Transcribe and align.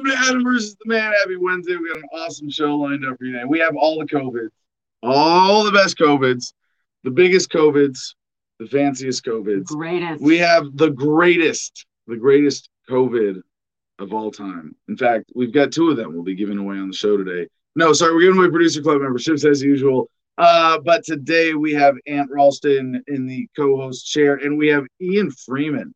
to 0.00 0.16
Adam 0.16 0.44
versus 0.44 0.74
the 0.76 0.88
Man. 0.88 1.12
Happy 1.20 1.36
Wednesday. 1.36 1.76
We 1.76 1.88
got 1.88 1.98
an 1.98 2.08
awesome 2.12 2.50
show 2.50 2.76
lined 2.76 3.04
up 3.04 3.18
for 3.18 3.24
you 3.24 3.32
today. 3.32 3.44
We 3.44 3.58
have 3.58 3.76
all 3.76 3.98
the 3.98 4.06
COVIDs, 4.06 4.48
all 5.02 5.64
the 5.64 5.72
best 5.72 5.98
COVIDs, 5.98 6.52
the 7.04 7.10
biggest 7.10 7.50
COVIDs, 7.50 8.14
the 8.58 8.66
fanciest 8.66 9.24
COVIDs. 9.24 9.64
Greatest. 9.64 10.22
We 10.22 10.38
have 10.38 10.76
the 10.76 10.90
greatest, 10.90 11.84
the 12.06 12.16
greatest 12.16 12.70
COVID 12.88 13.42
of 13.98 14.12
all 14.12 14.30
time. 14.30 14.74
In 14.88 14.96
fact, 14.96 15.30
we've 15.34 15.52
got 15.52 15.72
two 15.72 15.90
of 15.90 15.96
them 15.96 16.14
we'll 16.14 16.22
be 16.22 16.34
giving 16.34 16.58
away 16.58 16.76
on 16.76 16.88
the 16.88 16.96
show 16.96 17.16
today. 17.16 17.48
No, 17.76 17.92
sorry, 17.92 18.14
we're 18.14 18.22
giving 18.22 18.38
away 18.38 18.50
producer 18.50 18.82
club 18.82 19.00
memberships 19.00 19.44
as 19.44 19.62
usual. 19.62 20.08
Uh, 20.38 20.78
but 20.78 21.04
today 21.04 21.54
we 21.54 21.72
have 21.74 21.94
Ant 22.06 22.30
Ralston 22.30 23.02
in 23.06 23.26
the 23.26 23.46
co-host 23.54 24.06
chair, 24.06 24.36
and 24.36 24.56
we 24.56 24.68
have 24.68 24.84
Ian 25.00 25.30
Freeman 25.30 25.94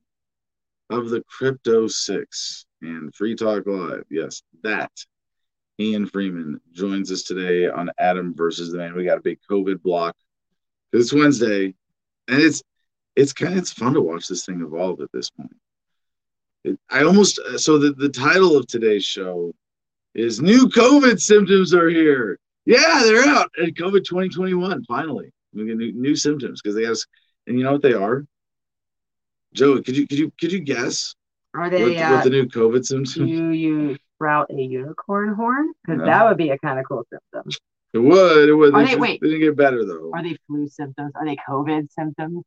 of 0.91 1.09
the 1.09 1.23
Crypto 1.29 1.89
Six 1.89 2.67
and 2.87 3.15
Free 3.15 3.35
Talk 3.35 3.67
Live. 3.67 4.05
Yes, 4.11 4.43
that 4.63 4.91
Ian 5.79 6.07
Freeman 6.07 6.61
joins 6.73 7.11
us 7.13 7.23
today 7.23 7.69
on 7.69 7.91
Adam 7.99 8.35
versus 8.35 8.73
the 8.73 8.79
Man. 8.79 8.95
We 8.95 9.05
got 9.05 9.19
a 9.19 9.23
big 9.23 9.39
COVID 9.51 9.83
block. 9.83 10.17
It's 10.93 11.13
Wednesday, 11.13 11.75
and 12.29 12.41
it's 12.41 12.63
it's 13.17 13.33
kind 13.33 13.53
of 13.53 13.59
it's 13.59 13.73
fun 13.73 13.95
to 13.95 14.01
watch 14.01 14.29
this 14.29 14.45
thing 14.45 14.63
evolve 14.63 15.01
at 15.01 15.13
this 15.13 15.31
point. 15.31 15.57
It, 16.65 16.79
I 16.91 17.03
almost 17.03 17.41
so 17.57 17.79
the, 17.79 17.93
the 17.93 18.09
title 18.09 18.57
of 18.57 18.67
today's 18.67 19.05
show 19.05 19.53
is 20.15 20.41
new 20.41 20.69
COVID 20.69 21.21
symptoms 21.21 21.75
are 21.75 21.89
here. 21.89 22.39
Yeah, 22.65 23.03
they're 23.05 23.29
out. 23.29 23.51
at 23.63 23.75
COVID 23.75 24.05
2021, 24.05 24.85
finally. 24.85 25.31
We 25.53 25.67
get 25.67 25.77
new, 25.77 25.93
new 25.93 26.17
symptoms 26.17 26.61
because 26.61 26.75
they 26.75 26.85
have 26.85 26.97
and 27.47 27.59
you 27.59 27.65
know 27.65 27.73
what 27.73 27.83
they 27.83 27.95
are? 27.95 28.25
Joe, 29.55 29.81
could 29.83 29.97
you 29.97 30.07
could 30.07 30.19
you 30.19 30.33
could 30.39 30.53
you 30.53 30.61
guess 30.61 31.15
Are 31.57 31.71
they? 31.71 31.83
what, 31.83 31.97
uh, 31.97 32.11
what 32.17 32.25
the 32.25 32.31
new 32.31 32.47
COVID 32.47 32.85
symptoms? 32.85 33.15
do 33.15 33.51
you 33.51 33.97
sprout 34.17 34.51
a 34.51 34.55
unicorn 34.61 35.35
horn? 35.35 35.73
Because 35.85 36.01
No. 36.01 36.07
that 36.07 36.25
would 36.29 36.37
be 36.37 36.51
a 36.51 36.59
kind 36.59 36.79
of 36.79 36.85
cool 36.87 37.05
symptom. 37.11 37.51
It 37.93 37.99
would. 37.99 38.49
It 38.49 38.55
would. 38.55 38.75
Are 38.75 38.81
They, 38.83 38.87
just- 38.91 39.01
wait. 39.01 39.21
they 39.21 39.29
didn't 39.29 39.41
get 39.43 39.57
better 39.57 39.85
though. 39.85 40.11
Are 40.13 40.23
they 40.23 40.37
flu 40.47 40.69
symptoms? 40.69 41.13
Are 41.15 41.25
they 41.25 41.37
COVID 41.49 41.91
symptoms? 41.93 42.45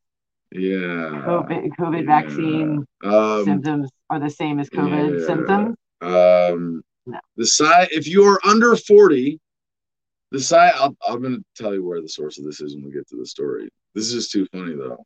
yeah. 0.52 1.24
COVID, 1.28 1.70
COVID 1.80 2.06
yeah. 2.06 2.22
vaccine 2.22 2.86
Um, 3.04 3.46
symptoms 3.46 3.90
are 4.10 4.20
the 4.20 4.30
same 4.30 4.60
as 4.60 4.70
COVID 4.70 5.20
yeah. 5.22 5.26
symptoms. 5.26 5.76
Um, 6.02 6.82
No. 7.06 7.20
the 7.38 7.46
sign. 7.46 7.88
If 7.92 8.08
you 8.08 8.24
are 8.26 8.40
under 8.46 8.76
forty, 8.76 9.40
the. 10.32 10.74
I'll, 10.76 10.96
I'm 11.08 11.22
going 11.22 11.38
to 11.38 11.44
tell 11.56 11.74
you 11.74 11.84
where 11.84 12.02
the 12.02 12.10
source 12.10 12.38
of 12.38 12.46
this 12.46 12.62
is 12.62 12.76
when 12.76 12.86
we 12.86 12.92
get 12.92 13.08
to 13.10 13.16
the 13.18 13.26
story. 13.26 13.70
This 13.96 14.14
is 14.14 14.30
too 14.30 14.46
funny 14.52 14.76
though. 14.76 15.04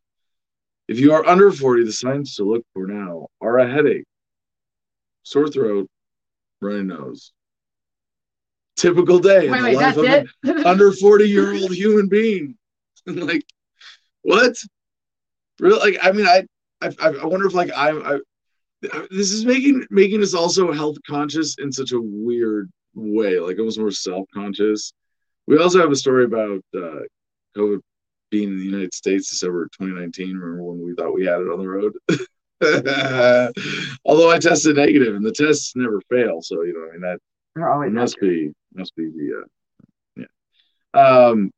If 0.87 0.99
you 0.99 1.13
are 1.13 1.25
under 1.25 1.51
forty, 1.51 1.83
the 1.83 1.93
signs 1.93 2.35
to 2.35 2.43
look 2.43 2.63
for 2.73 2.87
now 2.87 3.27
are 3.41 3.59
a 3.59 3.71
headache, 3.71 4.05
sore 5.23 5.47
throat, 5.47 5.87
runny 6.61 6.83
nose. 6.83 7.31
Typical 8.75 9.19
day 9.19 9.45
in 9.45 9.51
the 9.51 9.63
wait, 9.63 9.75
life 9.77 9.97
of 9.97 10.05
an 10.05 10.65
under 10.65 10.91
40 11.01 11.29
year 11.29 11.53
old 11.53 11.71
human 11.73 12.09
being. 12.09 12.57
like, 13.05 13.43
what? 14.23 14.55
Really? 15.59 15.91
Like, 15.91 15.99
I 16.03 16.11
mean, 16.11 16.25
I, 16.25 16.43
I, 16.81 16.91
I 16.99 17.25
wonder 17.25 17.45
if 17.45 17.53
like 17.53 17.69
I'm, 17.75 18.03
I, 18.03 18.19
this 19.11 19.31
is 19.31 19.45
making 19.45 19.85
making 19.89 20.21
us 20.21 20.33
also 20.33 20.73
health 20.73 20.97
conscious 21.07 21.55
in 21.59 21.71
such 21.71 21.91
a 21.91 22.01
weird 22.01 22.69
way, 22.93 23.39
like 23.39 23.59
almost 23.59 23.79
more 23.79 23.91
self 23.91 24.27
conscious. 24.33 24.91
We 25.47 25.59
also 25.59 25.79
have 25.79 25.91
a 25.91 25.95
story 25.95 26.25
about 26.25 26.61
uh, 26.75 27.01
COVID 27.55 27.79
being 28.33 28.49
in 28.49 28.57
the 28.57 28.65
United 28.65 28.93
States 28.95 29.29
December 29.29 29.65
2019. 29.79 30.35
Remember 30.35 30.63
when 30.63 30.83
we 30.83 30.95
thought 30.95 31.13
we 31.13 31.25
had 31.25 31.39
it 31.39 31.51
on 31.51 31.59
the 31.59 31.69
road? 31.69 31.93
Although 34.05 34.31
I 34.31 34.39
tested 34.39 34.75
negative, 34.75 35.15
and 35.15 35.23
the 35.23 35.31
tests 35.31 35.73
never 35.75 36.01
fail, 36.09 36.41
so 36.41 36.63
you 36.63 36.73
know, 36.73 36.87
I 36.89 36.91
mean 36.93 37.01
that 37.01 37.19
it 37.87 37.93
must 37.93 38.19
be 38.19 38.51
must 38.73 38.95
be 38.95 39.05
the 39.05 39.43
uh, 39.43 40.25
yeah. 40.95 40.99
Um, 40.99 41.51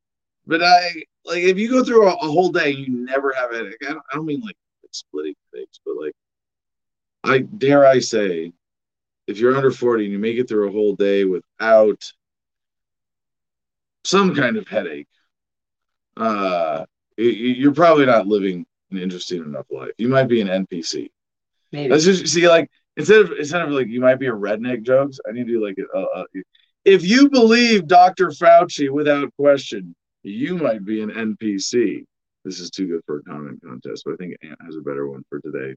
but 0.46 0.62
I 0.62 0.90
like 1.24 1.44
if 1.44 1.56
you 1.56 1.70
go 1.70 1.82
through 1.82 2.08
a, 2.08 2.12
a 2.12 2.30
whole 2.30 2.50
day, 2.50 2.70
you 2.70 2.88
never 2.88 3.32
have 3.32 3.52
a 3.52 3.56
headache. 3.56 3.78
I 3.82 3.92
don't, 3.92 4.02
I 4.12 4.16
don't 4.16 4.26
mean 4.26 4.42
like 4.42 4.56
splitting 4.90 5.34
headaches, 5.54 5.80
but 5.86 5.96
like 5.96 6.12
I 7.24 7.38
dare 7.38 7.86
I 7.86 8.00
say, 8.00 8.52
if 9.26 9.38
you're 9.38 9.56
under 9.56 9.70
forty 9.70 10.04
and 10.04 10.12
you 10.12 10.18
make 10.18 10.36
it 10.36 10.46
through 10.46 10.68
a 10.68 10.72
whole 10.72 10.94
day 10.94 11.24
without 11.24 12.12
some 14.04 14.34
kind 14.34 14.58
of 14.58 14.68
headache, 14.68 15.08
uh, 16.16 16.84
you're 17.16 17.74
probably 17.74 18.06
not 18.06 18.26
living 18.26 18.66
an 18.90 18.98
interesting 18.98 19.42
enough 19.42 19.66
life. 19.70 19.90
You 19.98 20.08
might 20.08 20.28
be 20.28 20.40
an 20.40 20.48
NPC. 20.48 21.08
Maybe. 21.72 21.90
Let's 21.90 22.04
just 22.04 22.28
see, 22.28 22.48
like 22.48 22.70
instead 22.96 23.20
of 23.20 23.32
instead 23.32 23.62
of 23.62 23.70
like 23.70 23.88
you 23.88 24.00
might 24.00 24.18
be 24.18 24.26
a 24.26 24.32
redneck 24.32 24.82
jokes. 24.82 25.18
I 25.28 25.32
need 25.32 25.46
to 25.46 25.52
do 25.54 25.64
like 25.64 25.76
a, 25.78 25.98
a, 25.98 26.02
a- 26.22 26.42
if 26.84 27.04
you 27.04 27.28
believe 27.28 27.88
Dr. 27.88 28.28
Fauci 28.28 28.90
without 28.90 29.34
question, 29.36 29.94
you 30.22 30.56
might 30.56 30.84
be 30.84 31.02
an 31.02 31.10
NPC. 31.10 32.04
This 32.44 32.60
is 32.60 32.70
too 32.70 32.86
good 32.86 33.00
for 33.06 33.18
a 33.18 33.22
comment 33.24 33.60
contest, 33.60 34.04
but 34.04 34.14
I 34.14 34.16
think 34.16 34.36
Ant 34.42 34.58
has 34.64 34.76
a 34.76 34.80
better 34.80 35.08
one 35.08 35.24
for 35.28 35.40
today. 35.40 35.74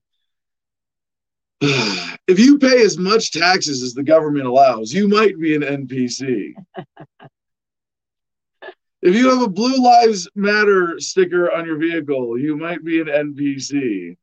if 2.28 2.38
you 2.38 2.60
pay 2.60 2.84
as 2.84 2.98
much 2.98 3.32
taxes 3.32 3.82
as 3.82 3.96
the 3.96 4.04
government 4.04 4.46
allows, 4.46 4.94
you 4.94 5.08
might 5.08 5.40
be 5.40 5.56
an 5.56 5.64
NPC. 5.64 6.54
if 9.02 9.16
you 9.16 9.30
have 9.30 9.42
a 9.42 9.50
Blue 9.50 9.82
Lives 9.84 10.28
Matter 10.36 11.00
sticker 11.00 11.52
on 11.52 11.66
your 11.66 11.78
vehicle, 11.78 12.38
you 12.38 12.58
might 12.58 12.84
be 12.84 13.00
an 13.00 13.08
NPC. 13.08 14.18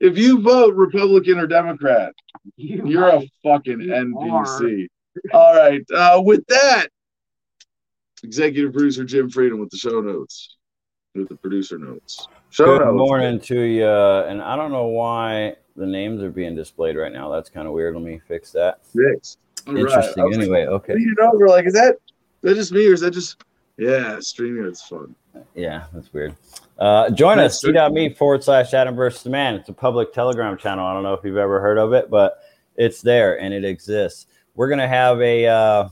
If 0.00 0.16
you 0.16 0.40
vote 0.42 0.74
Republican 0.74 1.38
or 1.38 1.46
Democrat, 1.46 2.12
You 2.56 2.86
you're 2.86 3.08
a 3.08 3.22
fucking 3.42 3.80
You 3.80 3.88
NPC. 3.92 4.86
All 5.32 5.56
right. 5.56 5.82
Uh, 5.92 6.20
with 6.24 6.46
that, 6.48 6.88
executive 8.22 8.72
producer 8.72 9.04
Jim 9.04 9.28
Freedom 9.30 9.58
with 9.58 9.70
the 9.70 9.76
show 9.78 10.00
notes, 10.00 10.56
with 11.14 11.28
the 11.28 11.36
producer 11.36 11.78
notes. 11.78 12.28
Show 12.50 12.78
Good 12.78 12.84
notes. 12.84 12.96
morning 12.96 13.40
to 13.40 13.60
you. 13.60 13.86
And 13.88 14.40
I 14.42 14.56
don't 14.56 14.70
know 14.72 14.86
why 14.86 15.56
the 15.74 15.86
names 15.86 16.22
are 16.22 16.30
being 16.30 16.54
displayed 16.54 16.96
right 16.96 17.12
now. 17.12 17.30
That's 17.30 17.50
kind 17.50 17.66
of 17.66 17.72
weird. 17.72 17.94
Let 17.94 18.04
me 18.04 18.20
fix 18.28 18.52
that. 18.52 18.80
Six. 18.86 19.36
All 19.66 19.74
right. 19.74 19.80
Interesting. 19.80 20.22
I 20.22 20.26
was 20.26 20.38
Anyway, 20.38 20.60
like, 20.66 20.68
okay. 20.74 20.94
You 20.94 21.14
know, 21.18 21.30
we're 21.34 21.48
like, 21.48 21.66
is 21.66 21.72
that 21.72 21.96
is 21.96 22.15
that 22.46 22.54
just 22.54 22.72
me 22.72 22.86
or 22.86 22.92
is 22.92 23.00
that 23.00 23.10
just 23.10 23.42
yeah? 23.76 24.18
Streaming 24.20 24.64
it's 24.64 24.86
fun. 24.86 25.14
Yeah, 25.54 25.84
that's 25.92 26.12
weird. 26.12 26.34
Uh, 26.78 27.10
join 27.10 27.38
us, 27.38 27.60
t.me 27.60 28.14
forward 28.14 28.44
slash 28.44 28.72
Adam 28.72 28.94
versus 28.94 29.22
the 29.22 29.30
Man. 29.30 29.54
It's 29.54 29.68
a 29.68 29.72
public 29.72 30.12
Telegram 30.12 30.56
channel. 30.56 30.86
I 30.86 30.94
don't 30.94 31.02
know 31.02 31.14
if 31.14 31.24
you've 31.24 31.36
ever 31.36 31.60
heard 31.60 31.78
of 31.78 31.92
it, 31.92 32.08
but 32.08 32.42
it's 32.76 33.02
there 33.02 33.40
and 33.40 33.52
it 33.52 33.64
exists. 33.64 34.26
We're 34.54 34.68
gonna 34.68 34.88
have 34.88 35.20
a 35.20 35.46
uh, 35.46 35.88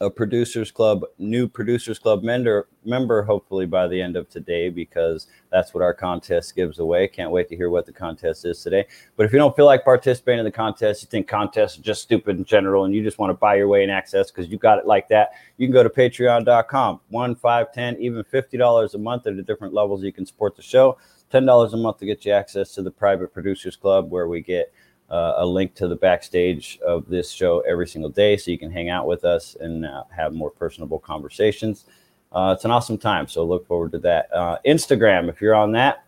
a 0.00 0.08
producers 0.08 0.70
club, 0.70 1.04
new 1.18 1.46
producers 1.46 1.98
club 1.98 2.22
member 2.22 2.68
member 2.86 3.22
hopefully 3.22 3.66
by 3.66 3.86
the 3.86 4.00
end 4.00 4.16
of 4.16 4.28
today 4.30 4.70
because 4.70 5.26
that's 5.50 5.74
what 5.74 5.82
our 5.82 5.92
contest 5.92 6.56
gives 6.56 6.78
away. 6.78 7.06
Can't 7.06 7.30
wait 7.30 7.48
to 7.50 7.56
hear 7.56 7.68
what 7.68 7.84
the 7.84 7.92
contest 7.92 8.46
is 8.46 8.62
today. 8.62 8.86
But 9.16 9.26
if 9.26 9.32
you 9.32 9.38
don't 9.38 9.54
feel 9.54 9.66
like 9.66 9.84
participating 9.84 10.38
in 10.38 10.46
the 10.46 10.50
contest, 10.50 11.02
you 11.02 11.08
think 11.08 11.28
contests 11.28 11.78
are 11.78 11.82
just 11.82 12.02
stupid 12.02 12.38
in 12.38 12.44
general, 12.46 12.86
and 12.86 12.94
you 12.94 13.02
just 13.02 13.18
want 13.18 13.30
to 13.30 13.34
buy 13.34 13.56
your 13.56 13.68
way 13.68 13.84
in 13.84 13.90
access 13.90 14.30
because 14.30 14.50
you 14.50 14.56
got 14.56 14.78
it 14.78 14.86
like 14.86 15.08
that, 15.08 15.32
you 15.58 15.66
can 15.66 15.74
go 15.74 15.82
to 15.82 15.90
patreon.com. 15.90 17.00
One, 17.08 17.34
five, 17.34 17.70
ten, 17.72 17.96
even 18.00 18.24
fifty 18.24 18.56
dollars 18.56 18.94
a 18.94 18.98
month 18.98 19.26
at 19.26 19.36
the 19.36 19.42
different 19.42 19.74
levels 19.74 20.02
you 20.02 20.12
can 20.12 20.24
support 20.24 20.56
the 20.56 20.62
show. 20.62 20.96
Ten 21.30 21.44
dollars 21.44 21.74
a 21.74 21.76
month 21.76 21.98
to 21.98 22.06
get 22.06 22.24
you 22.24 22.32
access 22.32 22.72
to 22.74 22.82
the 22.82 22.90
private 22.90 23.34
producers 23.34 23.76
club 23.76 24.10
where 24.10 24.28
we 24.28 24.40
get 24.40 24.72
uh, 25.10 25.34
a 25.38 25.46
link 25.46 25.74
to 25.74 25.88
the 25.88 25.96
backstage 25.96 26.78
of 26.86 27.08
this 27.08 27.30
show 27.30 27.60
every 27.60 27.86
single 27.86 28.10
day 28.10 28.36
so 28.36 28.50
you 28.50 28.58
can 28.58 28.70
hang 28.70 28.88
out 28.88 29.06
with 29.06 29.24
us 29.24 29.56
and 29.60 29.84
uh, 29.84 30.04
have 30.14 30.32
more 30.32 30.50
personable 30.50 30.98
conversations. 30.98 31.84
Uh, 32.32 32.54
it's 32.56 32.64
an 32.64 32.70
awesome 32.70 32.96
time, 32.96 33.26
so 33.26 33.44
look 33.44 33.66
forward 33.66 33.90
to 33.92 33.98
that. 33.98 34.32
Uh, 34.32 34.56
Instagram, 34.64 35.28
if 35.28 35.40
you're 35.40 35.54
on 35.54 35.72
that, 35.72 36.04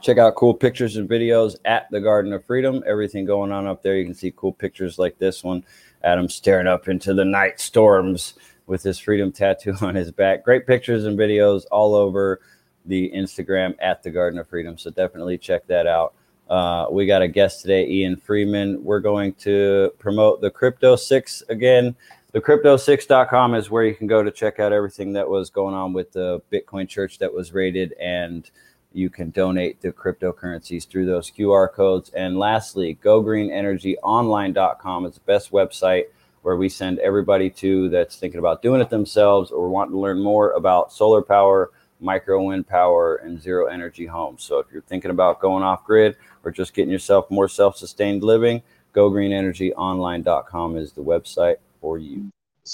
check 0.00 0.18
out 0.18 0.36
cool 0.36 0.54
pictures 0.54 0.96
and 0.96 1.08
videos 1.08 1.56
at 1.64 1.90
the 1.90 2.00
Garden 2.00 2.32
of 2.32 2.44
Freedom. 2.44 2.82
Everything 2.86 3.24
going 3.24 3.50
on 3.50 3.66
up 3.66 3.82
there. 3.82 3.96
You 3.96 4.04
can 4.04 4.14
see 4.14 4.32
cool 4.36 4.52
pictures 4.52 4.98
like 4.98 5.18
this 5.18 5.42
one. 5.42 5.64
Adam 6.04 6.28
staring 6.28 6.68
up 6.68 6.88
into 6.88 7.12
the 7.14 7.24
night 7.24 7.58
storms 7.58 8.34
with 8.68 8.84
his 8.84 9.00
freedom 9.00 9.32
tattoo 9.32 9.74
on 9.80 9.96
his 9.96 10.12
back. 10.12 10.44
Great 10.44 10.66
pictures 10.66 11.04
and 11.04 11.18
videos 11.18 11.64
all 11.72 11.96
over 11.96 12.40
the 12.86 13.10
Instagram 13.14 13.74
at 13.80 14.02
the 14.02 14.10
Garden 14.10 14.38
of 14.38 14.48
Freedom. 14.48 14.78
So 14.78 14.90
definitely 14.90 15.38
check 15.38 15.66
that 15.66 15.88
out. 15.88 16.14
Uh, 16.48 16.86
we 16.90 17.06
got 17.06 17.22
a 17.22 17.28
guest 17.28 17.62
today, 17.62 17.86
Ian 17.86 18.16
Freeman. 18.16 18.82
We're 18.82 19.00
going 19.00 19.34
to 19.34 19.92
promote 19.98 20.40
the 20.40 20.50
Crypto 20.50 20.96
Six 20.96 21.42
again. 21.48 21.94
The 22.32 22.40
crypto6.com 22.42 23.54
is 23.54 23.70
where 23.70 23.84
you 23.84 23.94
can 23.94 24.06
go 24.06 24.22
to 24.22 24.30
check 24.30 24.60
out 24.60 24.72
everything 24.72 25.14
that 25.14 25.28
was 25.28 25.48
going 25.48 25.74
on 25.74 25.94
with 25.94 26.12
the 26.12 26.42
Bitcoin 26.52 26.86
church 26.86 27.18
that 27.18 27.32
was 27.32 27.54
raided, 27.54 27.94
and 27.94 28.50
you 28.92 29.08
can 29.08 29.30
donate 29.30 29.80
the 29.80 29.92
cryptocurrencies 29.92 30.86
through 30.86 31.06
those 31.06 31.30
QR 31.30 31.72
codes. 31.72 32.10
And 32.10 32.38
lastly, 32.38 32.98
gogreenenergyonline.com 33.02 35.06
is 35.06 35.14
the 35.14 35.20
best 35.20 35.52
website 35.52 36.04
where 36.42 36.56
we 36.56 36.68
send 36.68 36.98
everybody 36.98 37.50
to 37.50 37.88
that's 37.88 38.16
thinking 38.16 38.38
about 38.38 38.62
doing 38.62 38.80
it 38.80 38.90
themselves 38.90 39.50
or 39.50 39.68
wanting 39.68 39.92
to 39.92 39.98
learn 39.98 40.20
more 40.20 40.52
about 40.52 40.92
solar 40.92 41.22
power, 41.22 41.70
micro 42.00 42.42
wind 42.42 42.66
power, 42.66 43.16
and 43.16 43.40
zero 43.40 43.66
energy 43.66 44.06
homes. 44.06 44.42
So 44.44 44.58
if 44.58 44.66
you're 44.72 44.82
thinking 44.82 45.10
about 45.10 45.40
going 45.40 45.62
off 45.62 45.84
grid 45.84 46.16
or 46.44 46.50
just 46.50 46.74
getting 46.74 46.90
yourself 46.90 47.30
more 47.30 47.48
self 47.48 47.76
sustained 47.76 48.22
living, 48.22 48.62
gogreenenergyonline.com 48.94 50.76
is 50.76 50.92
the 50.92 51.02
website 51.02 51.56
for 51.80 51.98
you. 51.98 52.30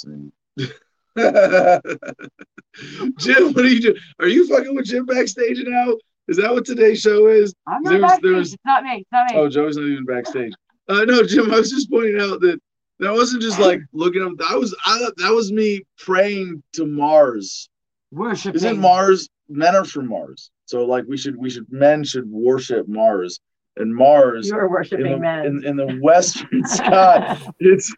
Jim, 3.18 3.52
what 3.52 3.64
are 3.64 3.68
you 3.68 3.80
doing? 3.80 3.96
Are 4.20 4.28
you 4.28 4.46
fucking 4.48 4.74
with 4.74 4.86
Jim 4.86 5.06
backstage 5.06 5.58
now? 5.64 5.94
Is 6.26 6.36
that 6.38 6.52
what 6.52 6.64
today's 6.64 7.00
show 7.00 7.28
is? 7.28 7.54
I'm 7.66 7.82
not 7.82 7.90
There's- 7.90 8.02
backstage. 8.02 8.22
there's- 8.22 8.52
It's 8.54 8.64
not 8.64 8.82
me. 8.84 8.96
It's 9.00 9.12
not 9.12 9.30
me. 9.30 9.36
Oh, 9.38 9.48
Joey's 9.48 9.76
not 9.76 9.84
even 9.86 10.04
backstage. 10.04 10.52
Uh, 10.88 11.04
no, 11.04 11.22
Jim, 11.22 11.52
I 11.52 11.58
was 11.58 11.70
just 11.70 11.90
pointing 11.90 12.20
out 12.20 12.40
that 12.40 12.60
that 13.00 13.12
wasn't 13.12 13.42
just 13.42 13.58
like 13.58 13.80
looking 13.92 14.22
up. 14.22 14.32
That 14.38 14.58
was 14.58 14.74
I, 14.86 15.08
that 15.16 15.32
was 15.32 15.50
me 15.52 15.82
praying 15.98 16.62
to 16.74 16.86
Mars. 16.86 17.68
Worshiping. 18.14 18.56
Isn't 18.56 18.80
Mars? 18.80 19.28
Men 19.48 19.74
are 19.74 19.84
from 19.84 20.08
Mars, 20.08 20.50
so 20.64 20.84
like 20.84 21.04
we 21.06 21.16
should 21.16 21.36
we 21.36 21.50
should 21.50 21.70
men 21.70 22.04
should 22.04 22.30
worship 22.30 22.88
Mars 22.88 23.40
and 23.76 23.94
Mars 23.94 24.48
You're 24.48 24.66
in 24.66 24.70
worshiping 24.70 25.12
the, 25.12 25.18
men. 25.18 25.46
in, 25.46 25.66
in 25.66 25.76
the 25.76 25.98
western 26.00 26.64
sky. 26.66 27.38
It's 27.58 27.92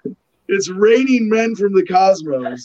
it's 0.48 0.68
raining 0.68 1.28
men 1.28 1.54
from 1.54 1.74
the 1.74 1.84
cosmos, 1.84 2.64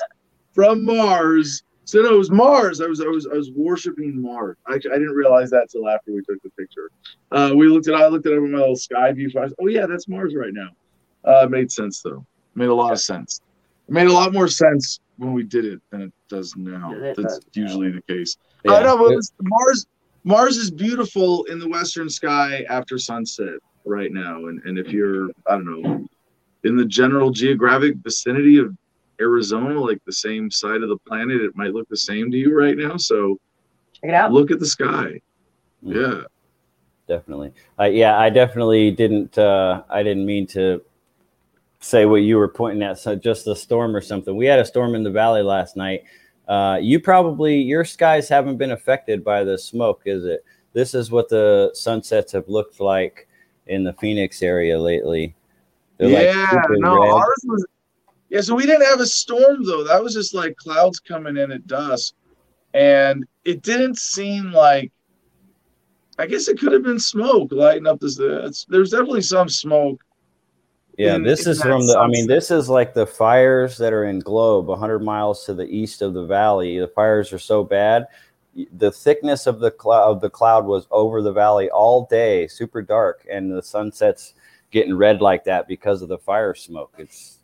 from 0.53 0.85
Mars. 0.85 1.63
So 1.83 2.01
no, 2.01 2.13
it 2.13 2.17
was 2.17 2.31
Mars. 2.31 2.79
I 2.79 2.85
was 2.85 3.01
I 3.01 3.07
was 3.07 3.27
I 3.27 3.35
was 3.35 3.51
worshiping 3.51 4.21
Mars. 4.21 4.57
I, 4.67 4.75
I 4.75 4.77
didn't 4.77 5.13
realize 5.13 5.49
that 5.49 5.69
till 5.69 5.89
after 5.89 6.13
we 6.13 6.21
took 6.21 6.41
the 6.41 6.49
picture. 6.51 6.89
Uh, 7.31 7.51
we 7.55 7.67
looked 7.67 7.87
at 7.87 7.95
I 7.95 8.07
looked 8.07 8.25
at 8.27 8.33
it 8.33 8.39
with 8.39 8.51
my 8.51 8.59
little 8.59 8.75
sky 8.75 9.11
view. 9.11 9.29
I 9.35 9.41
was, 9.41 9.53
oh 9.61 9.67
yeah, 9.67 9.85
that's 9.87 10.07
Mars 10.07 10.33
right 10.35 10.53
now. 10.53 10.69
Uh, 11.25 11.47
made 11.47 11.71
sense 11.71 12.01
though. 12.01 12.25
Made 12.55 12.69
a 12.69 12.73
lot 12.73 12.93
of 12.93 13.01
sense. 13.01 13.41
It 13.87 13.93
made 13.93 14.07
a 14.07 14.13
lot 14.13 14.31
more 14.31 14.47
sense 14.47 14.99
when 15.21 15.33
we 15.33 15.43
did 15.43 15.65
it 15.65 15.79
than 15.91 16.01
it 16.01 16.11
does 16.29 16.55
now. 16.57 16.93
Yeah, 16.93 17.13
That's 17.15 17.37
does. 17.37 17.41
usually 17.53 17.91
the 17.91 18.01
case. 18.01 18.37
Yeah. 18.65 18.73
I 18.73 18.83
know, 18.83 18.97
but 18.97 19.11
it's- 19.11 19.31
Mars 19.41 19.85
Mars 20.23 20.57
is 20.57 20.69
beautiful 20.71 21.43
in 21.45 21.57
the 21.59 21.67
western 21.67 22.09
sky 22.09 22.63
after 22.69 22.97
sunset 22.97 23.55
right 23.85 24.11
now. 24.11 24.45
And 24.47 24.61
and 24.65 24.77
if 24.79 24.91
you're 24.91 25.29
I 25.47 25.51
don't 25.55 25.65
know 25.65 26.05
in 26.63 26.75
the 26.75 26.85
general 26.85 27.29
geographic 27.31 27.95
vicinity 27.97 28.57
of 28.57 28.75
Arizona, 29.19 29.79
like 29.79 29.99
the 30.05 30.11
same 30.13 30.49
side 30.49 30.81
of 30.81 30.89
the 30.89 30.97
planet, 31.07 31.41
it 31.41 31.55
might 31.55 31.73
look 31.73 31.87
the 31.89 31.97
same 31.97 32.31
to 32.31 32.37
you 32.37 32.55
right 32.57 32.77
now. 32.77 32.97
So 32.97 33.39
Check 33.93 34.09
it 34.09 34.13
out. 34.15 34.31
look 34.31 34.49
at 34.51 34.59
the 34.59 34.65
sky. 34.65 35.21
Mm. 35.83 35.95
Yeah. 35.95 36.21
definitely. 37.07 37.51
Uh, 37.79 37.85
yeah, 37.85 38.17
I 38.17 38.29
definitely 38.29 38.89
didn't. 38.91 39.37
Uh, 39.37 39.83
I 39.89 40.01
didn't 40.03 40.25
mean 40.25 40.47
to 40.47 40.81
say 41.81 42.05
what 42.05 42.17
you 42.17 42.37
were 42.37 42.47
pointing 42.47 42.83
at. 42.83 42.99
So 42.99 43.15
just 43.15 43.47
a 43.47 43.55
storm 43.55 43.95
or 43.95 44.01
something. 44.01 44.35
We 44.35 44.45
had 44.45 44.59
a 44.59 44.65
storm 44.65 44.95
in 44.95 45.03
the 45.03 45.11
valley 45.11 45.41
last 45.41 45.75
night. 45.75 46.03
Uh, 46.47 46.77
you 46.81 46.99
probably 46.99 47.57
your 47.57 47.83
skies 47.83 48.29
haven't 48.29 48.57
been 48.57 48.71
affected 48.71 49.23
by 49.23 49.43
the 49.43 49.57
smoke, 49.57 50.03
is 50.05 50.25
it? 50.25 50.45
This 50.73 50.93
is 50.93 51.11
what 51.11 51.27
the 51.27 51.71
sunsets 51.73 52.31
have 52.31 52.47
looked 52.47 52.79
like 52.79 53.27
in 53.67 53.83
the 53.83 53.93
Phoenix 53.93 54.41
area 54.41 54.79
lately. 54.79 55.35
They're 55.97 56.09
yeah, 56.09 56.49
super 56.49 56.77
no, 56.77 57.01
red. 57.01 57.11
ours 57.11 57.41
was. 57.45 57.65
Yeah, 58.29 58.41
so 58.41 58.55
we 58.55 58.65
didn't 58.65 58.85
have 58.85 59.01
a 59.01 59.05
storm 59.05 59.63
though. 59.65 59.83
That 59.83 60.01
was 60.01 60.13
just 60.13 60.33
like 60.33 60.55
clouds 60.55 60.99
coming 60.99 61.37
in 61.37 61.51
at 61.51 61.67
dusk, 61.67 62.13
and 62.73 63.25
it 63.43 63.61
didn't 63.61 63.97
seem 63.97 64.51
like. 64.51 64.91
I 66.19 66.27
guess 66.27 66.47
it 66.47 66.59
could 66.59 66.71
have 66.71 66.83
been 66.83 66.99
smoke 66.99 67.51
lighting 67.51 67.87
up 67.87 67.99
this. 67.99 68.17
There's 68.17 68.91
definitely 68.91 69.21
some 69.21 69.49
smoke. 69.49 70.03
Yeah, 70.97 71.15
in- 71.15 71.23
this 71.23 71.45
in 71.45 71.51
is 71.51 71.57
that 71.59 71.67
from 71.67 71.87
the. 71.87 71.97
I 71.97 72.07
mean, 72.07 72.27
this 72.27 72.51
is 72.51 72.69
like 72.69 72.93
the 72.93 73.07
fires 73.07 73.77
that 73.77 73.93
are 73.93 74.05
in 74.05 74.19
Globe, 74.19 74.67
100 74.67 74.99
miles 74.99 75.45
to 75.45 75.53
the 75.53 75.65
east 75.65 76.01
of 76.01 76.13
the 76.13 76.25
valley. 76.25 76.79
The 76.79 76.87
fires 76.87 77.31
are 77.33 77.39
so 77.39 77.63
bad. 77.63 78.07
The 78.73 78.91
thickness 78.91 79.47
of 79.47 79.59
the 79.59 79.71
cloud, 79.71 80.09
of 80.09 80.21
the 80.21 80.29
cloud, 80.29 80.65
was 80.65 80.87
over 80.91 81.21
the 81.21 81.31
valley 81.31 81.69
all 81.69 82.05
day, 82.05 82.47
super 82.47 82.81
dark, 82.81 83.25
and 83.31 83.49
the 83.51 83.63
sunset's 83.63 84.33
getting 84.71 84.95
red 84.95 85.21
like 85.21 85.43
that 85.45 85.67
because 85.67 86.01
of 86.01 86.09
the 86.09 86.17
fire 86.17 86.53
smoke. 86.53 86.93
It's 86.97 87.39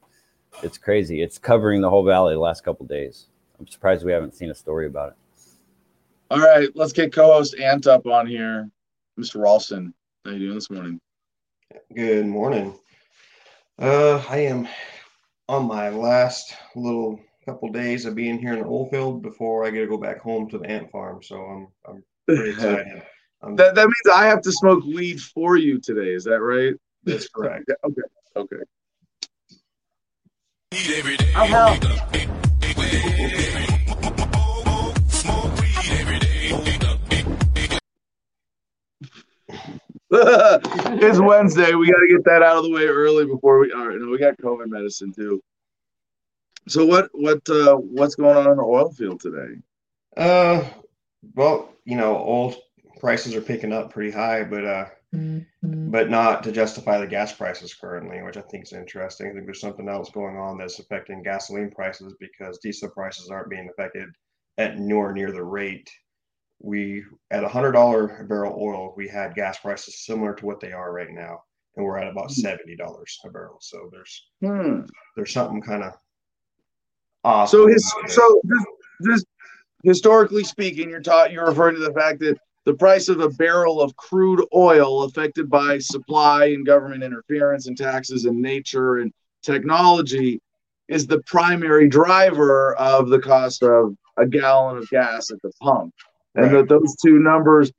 it's 0.63 0.77
crazy. 0.77 1.21
It's 1.21 1.38
covering 1.38 1.81
the 1.81 1.89
whole 1.89 2.03
valley 2.03 2.33
the 2.33 2.39
last 2.39 2.63
couple 2.63 2.85
days. 2.85 3.27
I'm 3.59 3.67
surprised 3.67 4.05
we 4.05 4.11
haven't 4.11 4.35
seen 4.35 4.49
a 4.49 4.55
story 4.55 4.88
about 4.88 5.09
it. 5.09 5.15
All 6.29 6.39
right, 6.39 6.69
let's 6.75 6.91
get 6.91 7.13
co-host 7.13 7.55
Ant 7.57 7.88
up 7.88 8.05
on 8.05 8.27
here, 8.27 8.69
Mr. 9.17 9.41
Ralston. 9.41 9.94
How 10.25 10.31
you 10.31 10.39
doing 10.39 10.55
this 10.55 10.69
morning? 10.69 10.99
Good 11.95 12.25
morning. 12.25 12.77
Uh, 13.79 14.24
I 14.27 14.39
am 14.39 14.68
on 15.47 15.68
my 15.68 15.89
last 15.89 16.56
little 16.75 17.19
couple 17.45 17.71
days 17.71 18.06
of 18.06 18.15
being 18.15 18.39
here 18.39 18.53
in 18.53 18.59
the 18.59 18.65
oil 18.65 18.89
field 18.89 19.21
before 19.21 19.65
I 19.65 19.69
get 19.69 19.81
to 19.81 19.88
go 19.88 19.97
back 19.97 20.19
home 20.19 20.50
to 20.50 20.57
the 20.57 20.65
ant 20.65 20.91
farm. 20.91 21.21
So 21.21 21.35
I'm 21.35 21.68
I'm 21.88 22.03
pretty 22.25 22.50
excited. 22.56 23.03
I'm, 23.44 23.56
That 23.56 23.75
that 23.75 23.85
means 23.85 24.15
I 24.15 24.25
have 24.25 24.41
to 24.41 24.51
smoke 24.51 24.83
weed 24.83 25.21
for 25.21 25.57
you 25.57 25.79
today. 25.79 26.13
Is 26.13 26.24
that 26.24 26.41
right? 26.41 26.74
that's 27.03 27.29
correct. 27.29 27.65
Yeah, 27.68 27.75
okay. 27.85 28.01
Okay. 28.35 28.63
Oh, 31.35 31.45
hell. 31.45 31.77
it's 40.12 41.19
Wednesday. 41.19 41.74
We 41.74 41.92
got 41.92 42.00
to 42.00 42.07
get 42.07 42.24
that 42.25 42.42
out 42.42 42.57
of 42.57 42.63
the 42.63 42.71
way 42.71 42.86
early 42.86 43.25
before 43.25 43.59
we. 43.59 43.74
All 43.74 43.88
right, 43.88 44.00
no, 44.00 44.09
we 44.09 44.18
got 44.18 44.38
COVID 44.38 44.68
medicine 44.68 45.12
too. 45.12 45.42
So 46.68 46.86
what 46.86 47.09
what 47.13 47.42
uh, 47.50 47.75
what's 47.75 48.15
going 48.15 48.38
on 48.38 48.50
in 48.50 48.57
the 48.57 48.63
oil 48.63 48.89
field 48.89 49.19
today? 49.19 49.56
Uh, 50.15 50.63
well, 51.36 51.74
you 51.83 51.98
know, 51.98 52.15
oil 52.18 52.56
prices 53.00 53.36
are 53.36 53.42
picking 53.42 53.74
up 53.74 53.92
pretty 53.92 54.12
high, 54.12 54.44
but 54.44 54.65
uh, 54.65 54.86
but 55.63 56.09
not 56.09 56.44
to 56.44 56.51
justify 56.51 57.00
the 57.00 57.07
gas 57.07 57.33
prices 57.33 57.74
currently, 57.74 58.21
which 58.21 58.38
I 58.38 58.42
think 58.42 58.63
is 58.63 58.74
interesting. 58.74 59.27
I 59.27 59.33
think 59.33 59.45
there's 59.45 59.62
something 59.62 59.89
else 59.89 60.09
going 60.12 60.38
on 60.38 60.57
that's 60.57 60.80
affecting 60.80 61.24
gasoline 61.24 61.71
prices 61.71 62.13
because 62.19 62.59
diesel 62.59 62.89
prices 62.89 63.30
aren't 63.30 63.50
being 63.50 63.69
affected 63.69 64.09
at 64.57 64.77
nor 64.77 65.13
near 65.13 65.31
the 65.31 65.44
rate. 65.44 65.89
We 66.59 67.04
at 67.31 67.44
a 67.44 67.48
hundred 67.48 67.74
dollar 67.74 68.25
barrel 68.27 68.57
oil, 68.59 68.94
we 68.98 69.07
had 69.07 69.36
gas 69.36 69.59
prices 69.59 70.06
similar 70.06 70.33
to 70.36 70.45
what 70.45 70.59
they 70.59 70.71
are 70.71 70.92
right 70.92 71.12
now, 71.12 71.44
and 71.75 71.86
we're 71.86 71.98
at 71.98 72.07
about 72.07 72.31
Hmm. 72.31 72.42
seventy 72.42 72.75
dollars 72.75 73.19
a 73.25 73.30
barrel. 73.30 73.57
So 73.62 73.89
there's 73.92 74.30
Hmm. 74.42 74.81
there's 75.15 75.31
something 75.31 75.62
kind 75.62 75.83
of 75.83 75.94
off. 77.24 77.50
So 77.50 77.68
his 77.68 77.88
so 78.07 78.42
just, 78.48 78.65
this 79.00 79.25
historically 79.83 80.44
speaking, 80.44 80.90
you're 80.90 81.02
taught 81.02 81.31
you're 81.31 81.45
referring 81.47 81.76
to 81.76 81.81
the 81.81 81.94
fact 81.94 82.19
that 82.21 82.37
the 82.66 82.73
price 82.73 83.07
of 83.07 83.21
a 83.21 83.30
barrel 83.30 83.80
of 83.80 83.95
crude 83.95 84.44
oil 84.54 85.04
affected 85.04 85.49
by 85.49 85.78
supply 85.78 86.47
and 86.47 86.66
government 86.66 87.04
interference 87.04 87.68
and 87.68 87.78
taxes 87.78 88.26
and 88.26 88.42
nature 88.42 88.97
and 88.97 89.14
technology 89.42 90.42
is 90.90 91.06
the 91.07 91.21
primary 91.23 91.87
driver 91.87 92.76
of 92.76 93.09
the 93.09 93.19
cost 93.19 93.64
of 93.64 93.95
a 94.18 94.26
gallon 94.26 94.78
of 94.78 94.90
gas 94.90 95.31
at 95.31 95.42
the 95.44 95.52
pump. 95.61 95.94
And 96.37 96.45
Right. 96.45 96.51
that 96.53 96.69
those 96.69 96.95
two 97.03 97.19
numbers 97.19 97.71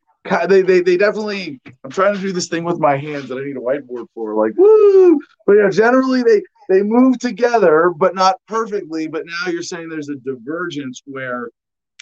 they, 0.48 0.60
they 0.62 0.80
they 0.80 0.96
definitely 0.96 1.60
I'm 1.84 1.90
trying 1.90 2.14
to 2.14 2.20
do 2.20 2.32
this 2.32 2.48
thing 2.48 2.64
with 2.64 2.78
my 2.78 2.96
hands 2.96 3.28
that 3.28 3.38
I 3.38 3.44
need 3.44 3.56
a 3.56 3.60
whiteboard 3.60 4.06
for 4.14 4.34
like 4.34 4.52
woo! 4.58 5.18
But 5.46 5.54
yeah 5.54 5.70
generally 5.70 6.22
they 6.22 6.42
they 6.68 6.82
move 6.82 7.18
together 7.18 7.90
but 7.96 8.14
not 8.14 8.36
perfectly 8.46 9.06
but 9.06 9.24
now 9.24 9.50
you're 9.50 9.62
saying 9.62 9.88
there's 9.88 10.10
a 10.10 10.16
divergence 10.16 11.00
where 11.06 11.48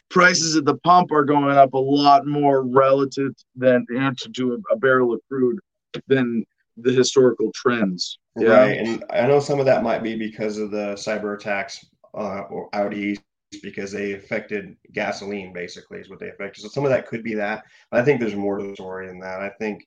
prices 0.09 0.57
at 0.57 0.65
the 0.65 0.77
pump 0.79 1.13
are 1.13 1.25
going 1.25 1.57
up 1.57 1.75
a 1.75 1.79
lot 1.79 2.27
more 2.27 2.63
relative 2.63 3.33
than 3.55 3.87
to 3.89 4.29
do 4.31 4.55
a, 4.55 4.75
a 4.75 4.77
barrel 4.77 5.13
of 5.13 5.21
crude 5.29 5.59
than 6.09 6.45
the 6.77 6.93
historical 6.93 7.51
trends. 7.55 8.19
Yeah. 8.37 8.49
Right, 8.49 8.79
and 8.79 9.05
I 9.11 9.27
know 9.27 9.41
some 9.41 9.61
of 9.61 9.67
that 9.67 9.83
might 9.83 10.03
be 10.03 10.15
because 10.17 10.59
of 10.59 10.71
the 10.71 10.95
cyber 10.95 11.35
attacks 11.35 11.85
uh, 12.15 12.43
or 12.51 12.69
out 12.75 12.93
east 12.95 13.23
because 13.63 13.93
they 13.93 14.13
affected 14.13 14.77
gasoline. 14.93 15.53
Basically, 15.53 15.99
is 15.99 16.11
what 16.11 16.19
they 16.19 16.29
affected. 16.29 16.63
So 16.63 16.69
some 16.69 16.85
of 16.85 16.91
that 16.91 17.07
could 17.07 17.23
be 17.23 17.35
that. 17.35 17.65
But 17.91 18.01
I 18.01 18.05
think 18.05 18.21
there's 18.21 18.35
more 18.35 18.59
to 18.59 18.67
the 18.67 18.75
story 18.75 19.07
than 19.07 19.21
that. 19.21 19.41
I 19.41 19.51
think, 19.51 19.87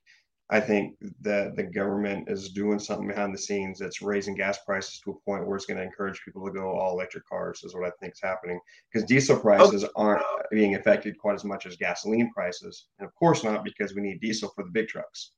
I 0.49 0.59
think 0.59 0.95
that 1.21 1.55
the 1.55 1.63
government 1.63 2.29
is 2.29 2.49
doing 2.49 2.79
something 2.79 3.07
behind 3.07 3.33
the 3.33 3.39
scenes 3.39 3.79
that's 3.79 4.01
raising 4.01 4.35
gas 4.35 4.59
prices 4.65 4.99
to 5.03 5.11
a 5.11 5.29
point 5.29 5.45
where 5.45 5.55
it's 5.55 5.65
going 5.65 5.77
to 5.77 5.83
encourage 5.83 6.21
people 6.23 6.45
to 6.45 6.51
go 6.51 6.69
all 6.69 6.93
electric 6.93 7.27
cars. 7.27 7.63
Is 7.63 7.75
what 7.75 7.85
I 7.85 7.91
think 7.99 8.13
is 8.13 8.21
happening 8.21 8.59
because 8.91 9.07
diesel 9.07 9.37
oh. 9.37 9.39
prices 9.39 9.85
aren't 9.95 10.23
being 10.51 10.75
affected 10.75 11.17
quite 11.17 11.35
as 11.35 11.45
much 11.45 11.65
as 11.65 11.75
gasoline 11.75 12.31
prices, 12.31 12.87
and 12.99 13.07
of 13.07 13.13
course 13.15 13.43
not 13.43 13.63
because 13.63 13.93
we 13.93 14.01
need 14.01 14.21
diesel 14.21 14.51
for 14.55 14.63
the 14.63 14.71
big 14.71 14.87
trucks. 14.87 15.31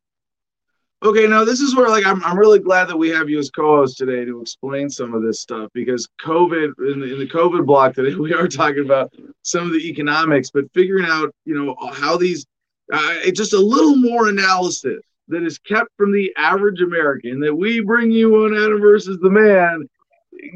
Okay, 1.03 1.25
now 1.25 1.43
this 1.43 1.61
is 1.61 1.75
where 1.75 1.89
like 1.89 2.05
I'm, 2.05 2.23
I'm 2.23 2.37
really 2.37 2.59
glad 2.59 2.87
that 2.87 2.97
we 2.97 3.09
have 3.09 3.27
you 3.27 3.39
as 3.39 3.49
co-host 3.49 3.97
today 3.97 4.23
to 4.23 4.39
explain 4.39 4.87
some 4.87 5.15
of 5.15 5.23
this 5.23 5.41
stuff 5.41 5.71
because 5.73 6.07
COVID 6.23 6.73
in 6.93 6.99
the, 6.99 7.13
in 7.13 7.19
the 7.19 7.27
COVID 7.27 7.65
block 7.65 7.95
today 7.95 8.13
we 8.19 8.33
are 8.35 8.47
talking 8.47 8.85
about 8.85 9.11
some 9.41 9.65
of 9.65 9.73
the 9.73 9.89
economics, 9.89 10.51
but 10.51 10.71
figuring 10.73 11.05
out 11.07 11.33
you 11.43 11.55
know 11.55 11.75
how 11.91 12.17
these 12.17 12.45
uh, 12.93 13.15
just 13.33 13.53
a 13.53 13.59
little 13.59 13.95
more 13.95 14.29
analysis 14.29 15.01
that 15.27 15.43
is 15.43 15.57
kept 15.57 15.89
from 15.97 16.11
the 16.11 16.31
average 16.37 16.81
American 16.81 17.39
that 17.39 17.55
we 17.55 17.79
bring 17.79 18.11
you 18.11 18.45
on 18.45 18.53
Adam 18.55 18.79
versus 18.79 19.17
the 19.21 19.29
Man 19.29 19.87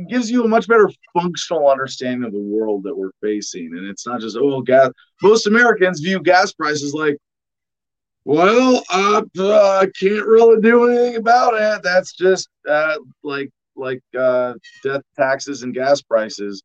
gives 0.10 0.30
you 0.30 0.44
a 0.44 0.48
much 0.48 0.68
better 0.68 0.90
functional 1.14 1.70
understanding 1.70 2.24
of 2.24 2.34
the 2.34 2.40
world 2.40 2.84
that 2.84 2.96
we're 2.96 3.12
facing, 3.20 3.76
and 3.76 3.88
it's 3.88 4.06
not 4.06 4.22
just 4.22 4.38
oh 4.40 4.62
gas. 4.62 4.92
Most 5.24 5.48
Americans 5.48 6.02
view 6.02 6.20
gas 6.20 6.52
prices 6.54 6.94
like 6.94 7.18
Well, 8.26 8.84
I 8.90 9.22
uh, 9.40 9.86
can't 10.00 10.26
really 10.26 10.60
do 10.60 10.90
anything 10.90 11.16
about 11.18 11.54
it. 11.54 11.84
That's 11.84 12.14
just 12.14 12.50
uh, 12.68 12.98
like 13.24 13.52
like 13.76 14.02
uh, 14.18 14.54
death 14.84 15.04
taxes 15.16 15.62
and 15.62 15.74
gas 15.74 16.02
prices 16.02 16.64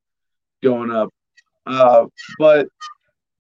going 0.62 0.90
up. 0.90 1.10
Uh, 1.66 2.06
but 2.38 2.68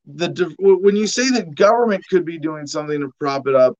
the 0.06 0.54
when 0.58 0.96
you 0.96 1.06
say 1.06 1.30
that 1.30 1.54
government 1.54 2.04
could 2.10 2.26
be 2.26 2.38
doing 2.38 2.66
something 2.66 3.00
to 3.00 3.10
prop 3.18 3.46
it 3.46 3.54
up, 3.54 3.74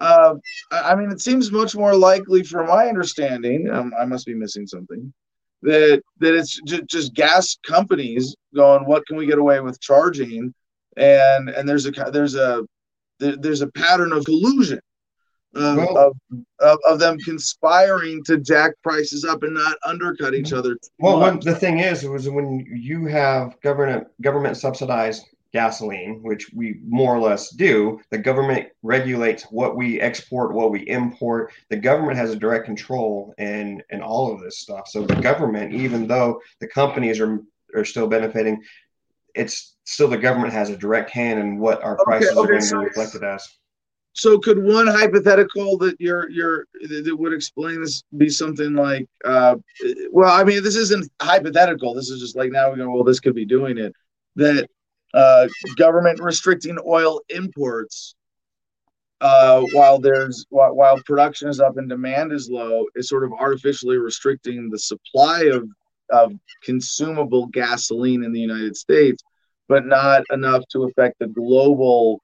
uh, 0.00 0.34
I 0.72 0.96
mean, 0.96 1.12
it 1.12 1.20
seems 1.20 1.52
much 1.52 1.76
more 1.76 1.94
likely, 1.94 2.42
from 2.42 2.66
my 2.66 2.88
understanding, 2.88 3.70
um, 3.70 3.94
I 3.98 4.04
must 4.06 4.26
be 4.26 4.34
missing 4.34 4.66
something, 4.66 5.12
that 5.62 6.02
that 6.18 6.34
it's 6.34 6.60
just, 6.66 6.86
just 6.86 7.14
gas 7.14 7.56
companies 7.64 8.34
going, 8.56 8.86
what 8.86 9.06
can 9.06 9.16
we 9.16 9.26
get 9.26 9.38
away 9.38 9.60
with 9.60 9.80
charging? 9.80 10.52
And 10.96 11.48
and 11.48 11.68
there's 11.68 11.86
a 11.86 11.92
there's 11.92 12.34
a 12.34 12.64
there's 13.18 13.60
a 13.60 13.68
pattern 13.68 14.12
of 14.12 14.24
collusion 14.24 14.80
of, 15.54 15.62
um, 15.62 15.76
well, 15.76 15.98
of, 15.98 16.16
of, 16.60 16.78
of, 16.88 16.98
them 16.98 17.18
conspiring 17.18 18.22
to 18.24 18.38
jack 18.38 18.72
prices 18.82 19.24
up 19.24 19.42
and 19.42 19.54
not 19.54 19.76
undercut 19.84 20.34
each 20.34 20.52
other. 20.52 20.76
Well, 20.98 21.20
when, 21.20 21.40
the 21.40 21.54
thing 21.54 21.78
is, 21.78 22.04
was 22.04 22.28
when 22.28 22.66
you 22.70 23.06
have 23.06 23.60
government 23.60 24.08
government 24.20 24.56
subsidized 24.56 25.24
gasoline, 25.52 26.20
which 26.22 26.50
we 26.52 26.80
more 26.86 27.14
or 27.14 27.20
less 27.20 27.50
do, 27.50 28.00
the 28.10 28.18
government 28.18 28.68
regulates 28.82 29.44
what 29.44 29.76
we 29.76 30.00
export, 30.00 30.52
what 30.52 30.72
we 30.72 30.88
import. 30.88 31.52
The 31.70 31.76
government 31.76 32.16
has 32.16 32.30
a 32.30 32.36
direct 32.36 32.64
control 32.64 33.34
in 33.38 33.82
in 33.90 34.02
all 34.02 34.32
of 34.32 34.40
this 34.40 34.58
stuff. 34.58 34.88
So 34.88 35.06
the 35.06 35.20
government, 35.20 35.72
even 35.72 36.06
though 36.06 36.40
the 36.60 36.66
companies 36.66 37.20
are 37.20 37.40
are 37.74 37.84
still 37.84 38.06
benefiting, 38.06 38.62
it's 39.34 39.76
still 39.84 40.08
the 40.08 40.16
government 40.16 40.52
has 40.52 40.70
a 40.70 40.76
direct 40.76 41.10
hand 41.10 41.38
in 41.38 41.58
what 41.58 41.82
our 41.82 41.96
prices 42.04 42.30
okay, 42.30 42.38
okay, 42.38 42.46
are 42.46 42.52
going 42.52 42.62
so, 42.62 42.76
to 42.76 42.80
be 42.80 42.86
reflected 42.86 43.24
as. 43.24 43.48
So 44.12 44.38
could 44.38 44.62
one 44.62 44.86
hypothetical 44.86 45.76
that 45.78 45.96
you're 45.98 46.30
you're 46.30 46.66
that 46.82 47.16
would 47.18 47.32
explain 47.32 47.80
this 47.80 48.02
be 48.16 48.30
something 48.30 48.74
like 48.74 49.08
uh, 49.24 49.56
well 50.12 50.32
I 50.32 50.44
mean 50.44 50.62
this 50.62 50.76
isn't 50.76 51.10
hypothetical. 51.20 51.94
This 51.94 52.10
is 52.10 52.20
just 52.20 52.36
like 52.36 52.52
now 52.52 52.70
we 52.70 52.78
go 52.78 52.90
well 52.90 53.04
this 53.04 53.20
could 53.20 53.34
be 53.34 53.44
doing 53.44 53.76
it. 53.76 53.92
That 54.36 54.68
uh, 55.14 55.48
government 55.76 56.20
restricting 56.20 56.78
oil 56.86 57.20
imports 57.28 58.14
uh, 59.20 59.62
while 59.72 59.98
there's 59.98 60.46
while, 60.50 60.74
while 60.74 60.98
production 61.02 61.48
is 61.48 61.58
up 61.58 61.76
and 61.76 61.88
demand 61.88 62.32
is 62.32 62.48
low 62.48 62.86
is 62.94 63.08
sort 63.08 63.24
of 63.24 63.32
artificially 63.32 63.96
restricting 63.96 64.70
the 64.70 64.78
supply 64.78 65.42
of 65.52 65.68
of 66.10 66.32
consumable 66.62 67.46
gasoline 67.46 68.24
in 68.24 68.32
the 68.32 68.40
United 68.40 68.76
States, 68.76 69.22
but 69.68 69.86
not 69.86 70.22
enough 70.32 70.62
to 70.72 70.84
affect 70.84 71.18
the 71.18 71.26
global. 71.26 72.20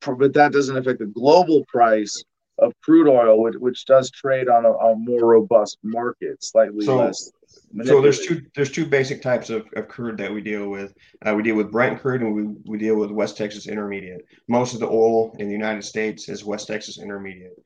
But 0.00 0.34
that 0.34 0.52
doesn't 0.52 0.76
affect 0.76 0.98
the 0.98 1.06
global 1.06 1.64
price 1.68 2.22
of 2.58 2.72
crude 2.82 3.08
oil, 3.08 3.42
which, 3.42 3.54
which 3.56 3.84
does 3.86 4.10
trade 4.10 4.48
on 4.48 4.64
a, 4.64 4.72
a 4.72 4.96
more 4.96 5.26
robust 5.26 5.78
market, 5.82 6.42
slightly 6.42 6.84
so, 6.84 6.96
less 6.98 7.30
so 7.84 8.00
there's 8.00 8.20
two 8.20 8.42
there's 8.54 8.70
two 8.70 8.86
basic 8.86 9.22
types 9.22 9.50
of, 9.50 9.66
of 9.76 9.88
crude 9.88 10.18
that 10.18 10.32
we 10.32 10.40
deal 10.40 10.68
with. 10.68 10.94
Uh, 11.26 11.34
we 11.34 11.42
deal 11.42 11.56
with 11.56 11.70
Brent 11.70 12.00
crude 12.00 12.22
and 12.22 12.34
we, 12.34 12.54
we 12.64 12.78
deal 12.78 12.96
with 12.96 13.10
West 13.10 13.36
Texas 13.36 13.66
Intermediate. 13.66 14.26
Most 14.48 14.74
of 14.74 14.80
the 14.80 14.88
oil 14.88 15.34
in 15.38 15.46
the 15.46 15.52
United 15.52 15.82
States 15.82 16.28
is 16.28 16.44
West 16.44 16.68
Texas 16.68 16.98
Intermediate. 16.98 17.56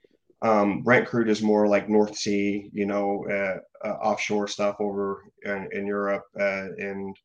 Um, 0.43 0.83
Brent 0.83 1.07
crude 1.07 1.31
is 1.31 1.43
more 1.43 1.67
like 1.67 1.89
North 1.89 2.17
Sea, 2.17 2.69
you 2.73 2.87
know, 2.87 3.25
uh, 3.31 3.87
uh, 3.87 3.93
offshore 3.95 4.49
stuff 4.49 4.77
over 4.81 5.25
in, 5.45 5.69
in 5.73 5.87
Europe, 5.87 6.25
uh, 6.39 6.69
and 6.79 7.17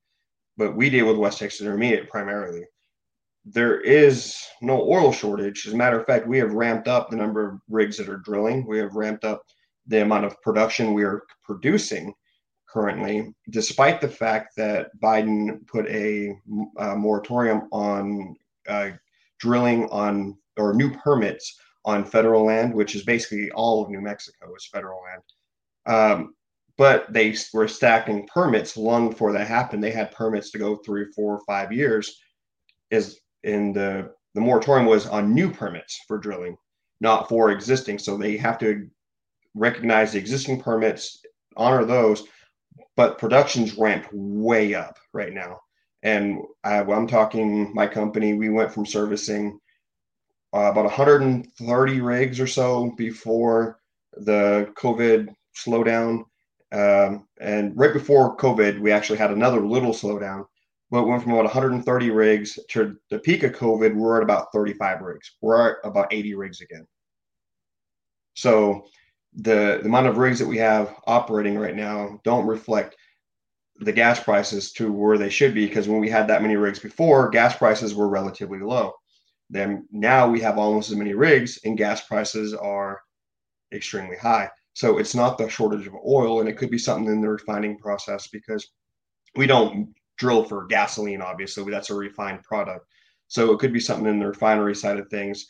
but 0.58 0.76
we 0.76 0.90
deal 0.90 1.08
with 1.08 1.18
West 1.18 1.40
Texas 1.40 1.62
Intermediate 1.62 2.10
primarily. 2.10 2.64
There 3.46 3.82
is 3.82 4.38
no 4.62 4.82
oil 4.82 5.12
shortage. 5.12 5.66
As 5.66 5.74
a 5.74 5.78
matter 5.78 6.00
of 6.00 6.06
fact, 6.06 6.28
we 6.28 6.38
have 6.38 6.54
ramped 6.54 6.88
up 6.88 7.10
the 7.10 7.16
number 7.16 7.50
of 7.50 7.60
rigs 7.70 7.98
that 7.98 8.10
are 8.10 8.18
drilling. 8.18 8.68
We 8.68 8.78
have 8.78 8.96
ramped 8.96 9.26
up 9.26 9.44
the 9.88 10.02
amount 10.02 10.26
of 10.26 10.40
production 10.42 10.94
we 10.94 11.04
are 11.04 11.24
producing 11.44 12.14
currently, 12.72 13.34
despite 13.50 14.00
the 14.00 14.08
fact 14.08 14.56
that 14.56 14.92
Biden 15.02 15.66
put 15.68 15.88
a, 15.88 16.36
a 16.78 16.96
moratorium 16.96 17.68
on 17.72 18.36
uh, 18.68 18.92
drilling 19.40 19.90
on 19.90 20.38
or 20.58 20.74
new 20.74 20.92
permits 20.98 21.60
on 21.86 22.06
federal 22.06 22.46
land, 22.46 22.74
which 22.74 22.96
is 22.96 23.04
basically 23.04 23.52
all 23.52 23.84
of 23.84 23.90
New 23.90 24.02
Mexico 24.02 24.54
is 24.56 24.70
federal 24.72 25.02
land. 25.04 25.24
Um, 25.86 26.36
but 26.78 27.12
they 27.12 27.36
were 27.54 27.68
stacking 27.68 28.28
permits 28.28 28.78
long 28.78 29.10
before 29.10 29.34
that 29.34 29.48
happened. 29.48 29.84
They 29.84 29.92
had 29.92 30.12
permits 30.12 30.52
to 30.52 30.60
go 30.60 30.78
through 30.78 31.12
four 31.14 31.36
or 31.36 31.42
five 31.46 31.72
years. 31.72 32.20
Is 32.90 33.20
in 33.44 33.74
the 33.74 34.12
the 34.34 34.42
moratorium 34.42 34.86
was 34.86 35.08
on 35.08 35.34
new 35.34 35.52
permits 35.52 36.00
for 36.08 36.18
drilling, 36.18 36.58
not 37.00 37.28
for 37.28 37.52
existing. 37.52 38.00
So 38.00 38.18
they 38.18 38.38
have 38.38 38.58
to 38.60 38.88
recognize 39.56 40.14
the 40.14 40.20
existing 40.20 40.62
permits, 40.62 41.22
honor 41.58 41.86
those, 41.86 42.24
but 42.96 43.18
production's 43.18 43.78
ramped 43.78 44.10
way 44.14 44.74
up 44.74 44.98
right 45.14 45.34
now. 45.34 45.60
And 46.04 46.42
I, 46.64 46.80
I'm 46.80 47.08
talking 47.08 47.74
my 47.74 47.88
company, 47.88 48.34
we 48.34 48.50
went 48.50 48.74
from 48.74 48.86
servicing 48.86 49.60
uh, 50.54 50.70
about 50.72 50.86
130 50.86 52.02
rigs 52.02 52.40
or 52.40 52.48
so 52.48 52.92
before 52.98 53.80
the 54.14 54.72
COVID 54.76 55.34
slowdown. 55.56 56.26
Um, 56.74 57.28
and 57.40 57.78
right 57.78 57.94
before 57.94 58.38
COVID, 58.38 58.80
we 58.80 58.92
actually 58.92 59.18
had 59.18 59.32
another 59.32 59.66
little 59.66 59.94
slowdown. 59.94 60.46
But 60.90 61.08
went 61.08 61.24
from 61.24 61.32
about 61.32 61.46
130 61.46 62.10
rigs 62.10 62.60
to 62.72 62.98
the 63.10 63.20
peak 63.20 63.44
of 63.44 63.54
COVID, 63.54 63.96
we're 63.96 64.18
at 64.18 64.24
about 64.24 64.52
35 64.52 65.02
rigs. 65.02 65.32
We're 65.40 65.72
at 65.72 65.78
about 65.86 66.14
80 66.14 66.36
rigs 66.36 66.60
again. 66.60 66.86
So 68.34 68.88
the, 69.34 69.80
the 69.82 69.86
amount 69.86 70.08
of 70.08 70.18
rigs 70.18 70.40
that 70.40 70.48
we 70.48 70.58
have 70.58 70.94
operating 71.08 71.58
right 71.58 71.76
now 71.76 72.20
don't 72.26 72.46
reflect 72.46 72.98
the 73.78 73.94
gas 73.94 74.22
prices 74.22 74.74
to 74.74 74.92
where 74.92 75.18
they 75.18 75.30
should 75.30 75.54
be 75.54 75.66
because 75.66 75.88
when 75.88 76.02
we 76.02 76.10
had 76.10 76.28
that 76.28 76.42
many 76.42 76.58
rigs 76.58 76.80
before, 76.80 77.30
gas 77.30 77.56
prices 77.56 77.96
were 77.96 78.10
relatively 78.10 78.60
low. 78.60 78.94
Then 79.52 79.86
now 79.92 80.30
we 80.30 80.40
have 80.40 80.58
almost 80.58 80.90
as 80.90 80.96
many 80.96 81.14
rigs 81.14 81.60
and 81.66 81.78
gas 81.78 82.08
prices 82.08 82.54
are 82.54 83.02
extremely 83.74 84.16
high. 84.16 84.50
So 84.74 84.98
it's 84.98 85.14
not 85.14 85.38
the 85.38 85.50
shortage 85.50 85.86
of 85.86 85.96
oil, 86.08 86.40
and 86.40 86.48
it 86.48 86.58
could 86.58 86.72
be 86.72 86.78
something 86.78 87.12
in 87.12 87.22
the 87.22 87.30
refining 87.30 87.78
process 87.78 88.30
because 88.30 88.66
we 89.36 89.46
don't 89.46 89.94
drill 90.18 90.46
for 90.46 90.66
gasoline, 90.68 91.22
obviously, 91.22 91.70
that's 91.70 91.90
a 91.90 91.96
refined 91.96 92.42
product. 92.44 92.86
So 93.28 93.52
it 93.52 93.60
could 93.60 93.74
be 93.74 93.80
something 93.80 94.08
in 94.08 94.20
the 94.20 94.28
refinery 94.28 94.76
side 94.76 94.98
of 94.98 95.10
things. 95.10 95.46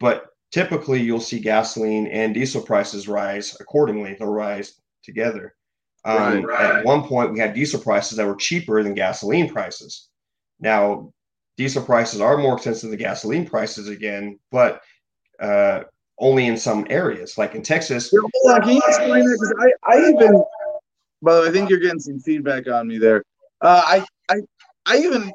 But 0.00 0.26
typically 0.52 1.00
you'll 1.00 1.20
see 1.20 1.40
gasoline 1.40 2.06
and 2.08 2.34
diesel 2.34 2.60
prices 2.60 3.08
rise 3.08 3.56
accordingly. 3.60 4.14
They'll 4.18 4.28
rise 4.28 4.80
together. 5.02 5.54
Um, 6.04 6.18
right, 6.18 6.44
right. 6.44 6.76
At 6.76 6.84
one 6.84 7.02
point, 7.02 7.32
we 7.32 7.38
had 7.38 7.54
diesel 7.54 7.80
prices 7.80 8.18
that 8.18 8.26
were 8.26 8.36
cheaper 8.36 8.82
than 8.82 8.94
gasoline 8.94 9.48
prices. 9.48 10.08
Now, 10.60 11.12
diesel 11.56 11.82
prices 11.82 12.20
are 12.20 12.36
more 12.36 12.54
expensive 12.54 12.90
than 12.90 12.98
gasoline 12.98 13.46
prices 13.46 13.88
again, 13.88 14.38
but 14.50 14.82
uh, 15.40 15.82
only 16.18 16.46
in 16.46 16.56
some 16.56 16.86
areas, 16.90 17.36
like 17.38 17.54
in 17.54 17.62
Texas. 17.62 18.10
Hold 18.10 18.54
on, 18.54 18.62
can 18.62 18.70
you 18.70 18.82
explain 18.86 19.24
that? 19.24 19.38
Because 19.40 19.54
I, 19.84 19.92
I 19.92 20.08
even, 20.08 20.44
way, 21.20 21.48
I 21.48 21.50
think 21.50 21.70
you're 21.70 21.80
getting 21.80 22.00
some 22.00 22.20
feedback 22.20 22.68
on 22.68 22.86
me 22.86 22.98
there. 22.98 23.22
Uh, 23.60 23.82
I, 23.84 24.06
I, 24.28 24.40
I 24.86 24.98
even 24.98 25.32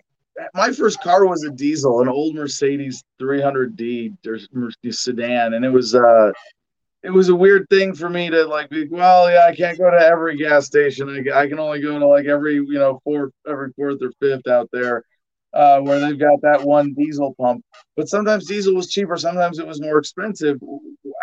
my 0.54 0.72
first 0.72 1.02
car 1.02 1.26
was 1.26 1.44
a 1.44 1.52
diesel, 1.52 2.02
an 2.02 2.08
old 2.08 2.36
Mercedes 2.36 3.04
300D 3.22 4.16
Mercedes 4.54 5.00
sedan, 5.00 5.54
and 5.54 5.66
it 5.66 5.70
was 5.70 5.96
uh, 5.96 6.32
it 7.04 7.10
was 7.10 7.30
a 7.30 7.36
weird 7.36 7.68
thing 7.70 7.94
for 7.94 8.10
me 8.10 8.30
to 8.30 8.46
like 8.46 8.70
be. 8.70 8.88
Well, 8.88 9.30
yeah, 9.30 9.46
I 9.48 9.56
can't 9.56 9.78
go 9.78 9.90
to 9.90 9.98
every 9.98 10.38
gas 10.38 10.66
station. 10.66 11.10
I, 11.10 11.42
I 11.42 11.48
can 11.48 11.60
only 11.60 11.82
go 11.82 11.98
to 11.98 12.08
like 12.08 12.26
every 12.26 12.56
you 12.56 12.74
know 12.74 13.02
fourth, 13.04 13.34
every 13.48 13.72
fourth 13.74 14.02
or 14.02 14.12
fifth 14.20 14.48
out 14.48 14.70
there, 14.72 15.04
uh, 15.54 15.80
where 15.80 16.00
they've 16.00 16.20
got 16.20 16.42
that 16.42 16.64
one 16.64 16.94
diesel 16.94 17.36
pump. 17.40 17.64
But 17.96 18.10
sometimes 18.10 18.48
diesel 18.48 18.76
was 18.76 18.90
cheaper, 18.90 19.18
sometimes 19.18 19.60
it 19.60 19.68
was 19.68 19.82
more 19.82 19.98
expensive. 19.98 20.58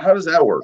How 0.00 0.14
does 0.14 0.26
that 0.26 0.44
work? 0.44 0.62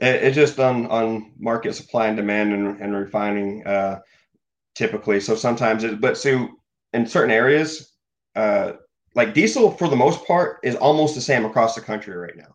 It, 0.00 0.22
it 0.22 0.34
just 0.34 0.58
on 0.58 0.86
on 0.86 1.32
market 1.38 1.74
supply 1.74 2.06
and 2.06 2.16
demand 2.16 2.52
and, 2.52 2.80
and 2.80 2.94
refining 2.94 3.66
uh, 3.66 4.00
typically. 4.74 5.20
So 5.20 5.34
sometimes 5.34 5.84
it, 5.84 6.00
but 6.00 6.16
so 6.16 6.48
in 6.92 7.06
certain 7.06 7.32
areas, 7.32 7.92
uh, 8.36 8.72
like 9.14 9.34
diesel 9.34 9.72
for 9.72 9.88
the 9.88 9.96
most 9.96 10.26
part 10.26 10.58
is 10.62 10.76
almost 10.76 11.14
the 11.14 11.20
same 11.20 11.44
across 11.44 11.74
the 11.74 11.80
country 11.80 12.16
right 12.16 12.36
now. 12.36 12.54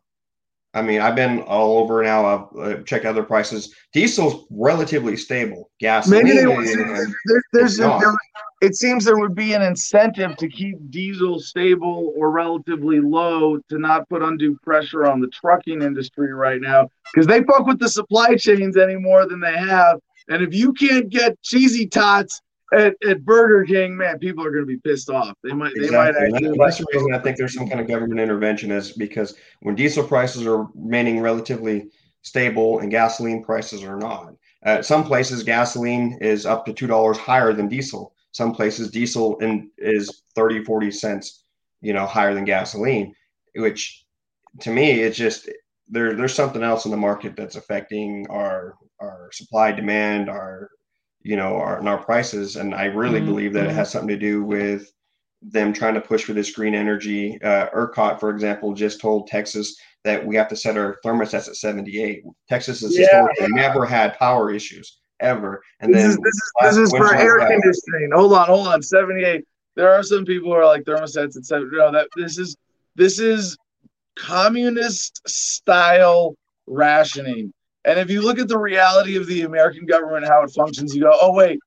I 0.74 0.82
mean, 0.82 1.02
I've 1.02 1.16
been 1.16 1.42
all 1.42 1.78
over 1.78 2.02
now. 2.02 2.26
I've 2.26 2.58
uh, 2.58 2.84
checked 2.84 3.06
other 3.06 3.24
prices. 3.24 3.76
Diesel's 3.94 4.48
relatively 4.50 5.16
stable. 5.18 5.70
Gas. 5.80 6.08
Maybe 6.08 6.32
they 6.32 6.46
there, 6.46 7.44
there's 7.52 7.80
a, 7.80 8.00
there, 8.00 8.16
it 8.64 8.76
seems 8.78 9.04
there 9.04 9.18
would 9.18 9.36
be 9.36 9.52
an 9.52 9.62
incentive 9.62 10.38
to 10.38 10.48
keep 10.48 10.78
diesel 10.90 11.38
stable 11.38 12.14
or 12.16 12.32
relatively 12.32 13.02
low 13.02 13.58
to 13.68 13.78
not 13.78 14.08
put 14.08 14.22
undue 14.22 14.58
pressure 14.64 15.06
on 15.06 15.20
the 15.20 15.28
trucking 15.28 15.82
industry 15.82 16.34
right 16.34 16.62
now 16.62 16.88
because 17.14 17.28
they 17.28 17.44
fuck 17.44 17.66
with 17.66 17.78
the 17.78 17.90
supply 17.90 18.36
chains 18.36 18.78
any 18.78 18.96
more 18.96 19.28
than 19.28 19.42
they 19.42 19.58
have. 19.58 20.00
And 20.30 20.42
if 20.42 20.54
you 20.54 20.72
can't 20.72 21.10
get 21.10 21.42
cheesy 21.42 21.86
tots 21.86 22.42
at, 22.74 22.96
at 23.06 23.26
Burger 23.26 23.66
King, 23.66 23.98
man, 23.98 24.18
people 24.18 24.46
are 24.46 24.52
going 24.52 24.64
to 24.64 24.66
be 24.66 24.78
pissed 24.78 25.10
off. 25.10 25.36
They 25.44 25.52
might, 25.52 25.74
they 25.76 25.90
might 25.90 26.12
Exactly. 26.12 26.26
And 26.26 26.36
actually. 26.36 26.58
that's 26.58 26.78
the 26.78 26.86
reason 26.94 27.14
I 27.14 27.20
think 27.20 27.36
there's 27.36 27.54
some 27.54 27.68
kind 27.68 27.82
of 27.82 27.88
government 27.90 28.22
intervention 28.22 28.72
is 28.72 28.94
because 28.94 29.36
when 29.60 29.76
diesel 29.76 30.08
prices 30.08 30.48
are 30.48 30.70
remaining 30.74 31.20
relatively 31.20 31.90
stable 32.22 32.80
and 32.80 32.90
gasoline 32.90 33.44
prices 33.44 33.84
are 33.84 33.98
not. 33.98 34.36
Uh, 34.66 34.82
some 34.82 35.04
places 35.04 35.44
gasoline 35.44 36.18
is 36.22 36.46
up 36.46 36.66
to 36.66 36.72
two 36.72 36.88
dollars 36.88 37.18
higher 37.18 37.52
than 37.52 37.68
diesel. 37.68 38.14
Some 38.34 38.54
places 38.54 38.90
diesel 38.92 39.38
in, 39.40 39.70
is 39.78 40.24
30, 40.36 40.64
40 40.64 40.92
cents, 40.92 41.44
you 41.82 41.94
know, 41.94 42.06
higher 42.06 42.34
than 42.34 42.46
gasoline, 42.46 43.16
which 43.56 44.06
to 44.62 44.72
me 44.72 45.02
it's 45.02 45.18
just 45.18 45.50
there. 45.88 46.16
There's 46.16 46.34
something 46.34 46.64
else 46.64 46.86
in 46.86 46.92
the 46.92 46.98
market 46.98 47.36
that's 47.36 47.56
affecting 47.56 48.28
our 48.30 48.76
our 49.00 49.30
supply 49.32 49.72
demand, 49.72 50.30
our 50.30 50.70
you 51.22 51.38
know, 51.38 51.56
our, 51.56 51.80
and 51.80 51.88
our 51.88 52.04
prices. 52.04 52.58
And 52.58 52.76
I 52.76 52.86
really 52.86 53.22
Mhm. 53.22 53.26
believe 53.28 53.54
that 53.54 53.66
it 53.68 53.72
has 53.72 53.90
something 53.90 54.10
to 54.10 54.18
do 54.18 54.44
with 54.44 54.92
them 55.42 55.72
trying 55.72 55.94
to 55.94 56.02
push 56.02 56.24
for 56.24 56.34
this 56.34 56.52
green 56.52 56.76
energy. 56.76 57.42
Uh, 57.42 57.68
ERCOT, 57.74 58.20
for 58.20 58.30
example, 58.30 58.74
just 58.74 59.00
told 59.00 59.28
Texas 59.28 59.78
that 60.04 60.26
we 60.26 60.36
have 60.36 60.50
to 60.50 60.56
set 60.56 60.78
our 60.78 60.98
thermostats 61.06 61.48
at 61.48 61.56
78. 61.56 62.24
Texas 62.50 62.82
has 62.82 62.94
Yeah. 62.98 63.06
historically 63.06 63.54
never 63.54 63.86
had 63.86 64.18
power 64.18 64.52
issues 64.52 65.00
ever. 65.20 65.62
And 65.80 65.94
This 65.94 66.02
then 66.02 66.10
is, 66.12 66.18
this 66.18 66.36
is, 66.36 66.52
last 66.62 66.76
this 66.76 66.78
is 66.78 66.92
for 66.92 67.16
air 67.16 67.40
conditioning. 67.40 68.10
Hold 68.14 68.34
on, 68.34 68.48
hold 68.48 68.68
on. 68.68 68.82
78. 68.82 69.44
There 69.76 69.92
are 69.92 70.04
some 70.04 70.26
people 70.26 70.50
who 70.50 70.56
are 70.56 70.66
like 70.66 70.84
thermostats 70.84 71.38
at 71.38 71.46
70. 71.46 71.76
No, 71.76 71.92
that 71.92 72.08
this 72.16 72.38
is 72.38 72.56
this 72.96 73.20
is 73.20 73.58
communist 74.16 75.22
style 75.28 76.36
rationing. 76.68 77.52
And 77.86 78.00
if 78.00 78.10
you 78.10 78.22
look 78.22 78.40
at 78.40 78.48
the 78.48 78.58
reality 78.58 79.18
of 79.18 79.28
the 79.28 79.42
American 79.42 79.86
government, 79.86 80.26
how 80.26 80.44
it 80.44 80.52
functions, 80.52 80.96
you 80.96 81.02
go, 81.02 81.18
oh 81.22 81.34
wait, 81.34 81.60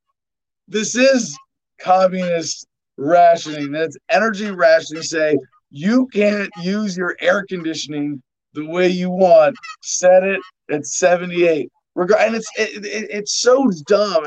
this 0.68 0.94
is 0.94 1.36
communist 1.80 2.66
rationing. 2.96 3.72
That's 3.72 3.96
energy 4.08 4.50
rationing. 4.50 5.02
Say 5.02 5.36
you 5.70 6.06
can't 6.08 6.50
use 6.62 6.96
your 6.96 7.16
air 7.20 7.44
conditioning 7.48 8.22
the 8.54 8.66
way 8.66 8.88
you 8.88 9.10
want. 9.10 9.56
Set 9.82 10.22
it 10.22 10.40
at 10.70 10.86
78. 10.86 11.70
And 11.96 12.34
it's 12.34 12.48
it, 12.58 12.84
it, 12.84 13.08
it's 13.10 13.40
so 13.40 13.70
dumb 13.86 14.26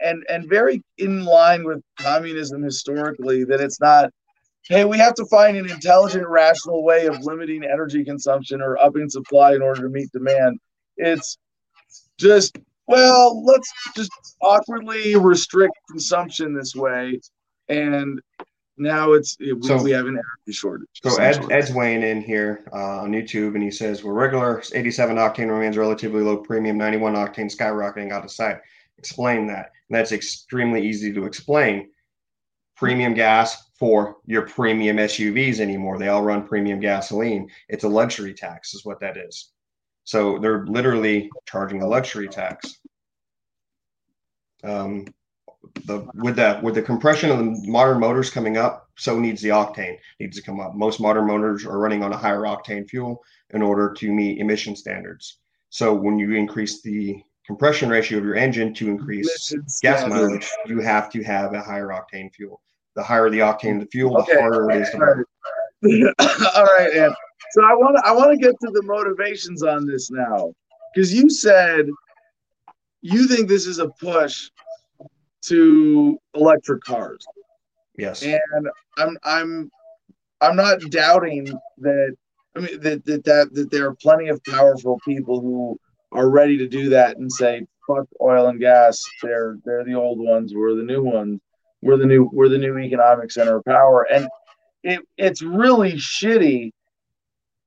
and 0.00 0.24
and 0.28 0.48
very 0.48 0.82
in 0.98 1.24
line 1.24 1.64
with 1.64 1.82
communism 1.98 2.62
historically 2.62 3.44
that 3.44 3.60
it's 3.60 3.80
not. 3.80 4.10
Hey, 4.68 4.84
we 4.84 4.96
have 4.96 5.14
to 5.14 5.26
find 5.26 5.56
an 5.56 5.68
intelligent, 5.68 6.26
rational 6.28 6.84
way 6.84 7.06
of 7.06 7.18
limiting 7.24 7.64
energy 7.64 8.04
consumption 8.04 8.62
or 8.62 8.78
upping 8.78 9.10
supply 9.10 9.54
in 9.54 9.60
order 9.60 9.82
to 9.82 9.88
meet 9.88 10.10
demand. 10.12 10.60
It's 10.96 11.36
just 12.18 12.56
well, 12.86 13.44
let's 13.44 13.70
just 13.96 14.10
awkwardly 14.40 15.16
restrict 15.16 15.74
consumption 15.90 16.54
this 16.54 16.74
way, 16.74 17.20
and 17.68 18.20
now 18.82 19.12
it's 19.12 19.36
we, 19.38 19.56
So- 19.62 19.82
we 19.82 19.92
have 19.92 20.06
an 20.06 20.14
energy 20.14 20.52
shortage. 20.52 20.88
So 21.02 21.16
Ed. 21.16 21.50
Ed's 21.50 21.72
weighing 21.72 22.02
in 22.02 22.20
here 22.20 22.64
uh, 22.72 23.00
on 23.00 23.12
YouTube, 23.12 23.54
and 23.54 23.62
he 23.62 23.70
says, 23.70 24.04
"Where 24.04 24.14
regular 24.14 24.62
87 24.72 25.16
octane 25.16 25.50
remains 25.50 25.76
relatively 25.76 26.22
low, 26.22 26.38
premium 26.38 26.76
91 26.76 27.14
octane 27.14 27.54
skyrocketing 27.54 28.12
out 28.12 28.24
of 28.24 28.30
sight." 28.30 28.58
Explain 28.98 29.46
that. 29.48 29.70
And 29.88 29.98
that's 29.98 30.12
extremely 30.12 30.86
easy 30.86 31.12
to 31.12 31.24
explain. 31.24 31.90
Premium 32.76 33.14
gas 33.14 33.70
for 33.78 34.16
your 34.26 34.42
premium 34.42 34.96
SUVs 34.96 35.60
anymore. 35.60 35.98
They 35.98 36.08
all 36.08 36.22
run 36.22 36.46
premium 36.46 36.80
gasoline. 36.80 37.50
It's 37.68 37.84
a 37.84 37.88
luxury 37.88 38.34
tax, 38.34 38.74
is 38.74 38.84
what 38.84 39.00
that 39.00 39.16
is. 39.16 39.50
So 40.04 40.38
they're 40.38 40.66
literally 40.66 41.30
charging 41.46 41.82
a 41.82 41.86
luxury 41.86 42.28
tax. 42.28 42.78
Um, 44.64 45.06
the 45.84 46.06
with 46.14 46.36
the 46.36 46.60
with 46.62 46.74
the 46.74 46.82
compression 46.82 47.30
of 47.30 47.38
the 47.38 47.70
modern 47.70 48.00
motors 48.00 48.30
coming 48.30 48.56
up, 48.56 48.88
so 48.96 49.18
needs 49.18 49.40
the 49.42 49.50
octane 49.50 49.96
needs 50.20 50.36
to 50.36 50.42
come 50.42 50.60
up. 50.60 50.74
Most 50.74 51.00
modern 51.00 51.26
motors 51.26 51.64
are 51.64 51.78
running 51.78 52.02
on 52.02 52.12
a 52.12 52.16
higher 52.16 52.42
octane 52.42 52.88
fuel 52.88 53.22
in 53.50 53.62
order 53.62 53.92
to 53.92 54.12
meet 54.12 54.38
emission 54.38 54.74
standards. 54.76 55.38
So 55.70 55.94
when 55.94 56.18
you 56.18 56.34
increase 56.34 56.82
the 56.82 57.22
compression 57.46 57.88
ratio 57.88 58.18
of 58.18 58.24
your 58.24 58.34
engine 58.34 58.74
to 58.74 58.88
increase 58.88 59.54
gas 59.82 60.08
mileage, 60.08 60.50
you 60.66 60.80
have 60.80 61.10
to 61.12 61.22
have 61.22 61.54
a 61.54 61.60
higher 61.60 61.88
octane 61.88 62.32
fuel. 62.34 62.60
The 62.94 63.02
higher 63.02 63.30
the 63.30 63.38
octane 63.38 63.76
of 63.76 63.80
the 63.80 63.90
fuel, 63.90 64.18
Okay. 64.18 64.34
the 64.34 64.40
harder 64.40 64.70
it 64.70 64.82
is 64.82 64.90
to 64.90 64.98
burn. 64.98 65.24
All 66.54 66.64
right. 66.64 67.12
So 67.52 67.64
I 67.64 67.74
want 67.74 67.96
to 67.96 68.02
I 68.06 68.12
want 68.12 68.32
to 68.32 68.36
get 68.36 68.54
to 68.60 68.70
the 68.72 68.82
motivations 68.84 69.62
on 69.62 69.86
this 69.86 70.10
now, 70.10 70.52
because 70.94 71.12
you 71.12 71.30
said 71.30 71.86
you 73.00 73.26
think 73.26 73.48
this 73.48 73.66
is 73.66 73.78
a 73.78 73.88
push 73.88 74.48
to 75.42 76.18
electric 76.34 76.82
cars, 76.82 77.24
Yes. 77.96 78.22
and 78.22 78.40
I'm 78.98 79.18
I'm 79.24 79.70
I'm 80.40 80.56
not 80.56 80.80
doubting 80.90 81.46
that. 81.78 82.16
I 82.56 82.60
mean 82.60 82.80
that 82.80 83.04
that 83.06 83.24
that, 83.24 83.54
that 83.54 83.70
there 83.70 83.88
are 83.88 83.94
plenty 83.94 84.28
of 84.28 84.42
powerful 84.44 85.00
people 85.04 85.40
who 85.40 85.78
are 86.12 86.28
ready 86.30 86.58
to 86.58 86.68
do 86.68 86.90
that 86.90 87.16
and 87.16 87.30
say 87.32 87.66
fuck 87.86 88.06
oil 88.20 88.48
and 88.48 88.60
gas. 88.60 89.02
They're 89.22 89.56
they're 89.64 89.84
the 89.84 89.94
old 89.94 90.18
ones. 90.18 90.52
We're 90.54 90.74
the 90.74 90.82
new 90.82 91.02
ones. 91.02 91.40
We're 91.80 91.96
the 91.96 92.06
new 92.06 92.28
we're 92.32 92.48
the 92.48 92.58
new 92.58 92.78
economic 92.78 93.30
center 93.30 93.56
of 93.56 93.64
power. 93.64 94.06
And 94.12 94.28
it 94.82 95.00
it's 95.16 95.42
really 95.42 95.92
shitty 95.94 96.72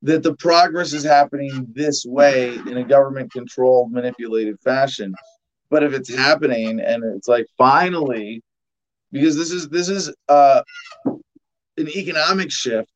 that 0.02 0.22
the 0.22 0.34
progress 0.36 0.92
is 0.92 1.04
happening 1.04 1.66
this 1.74 2.04
way 2.06 2.54
in 2.54 2.76
a 2.76 2.84
government 2.84 3.32
controlled 3.32 3.92
manipulated 3.92 4.60
fashion 4.60 5.14
but 5.70 5.82
if 5.82 5.92
it's 5.92 6.14
happening 6.14 6.80
and 6.80 7.02
it's 7.16 7.28
like 7.28 7.46
finally 7.56 8.42
because 9.12 9.36
this 9.36 9.50
is 9.50 9.68
this 9.68 9.88
is 9.88 10.12
uh 10.28 10.62
an 11.76 11.88
economic 11.88 12.50
shift 12.50 12.90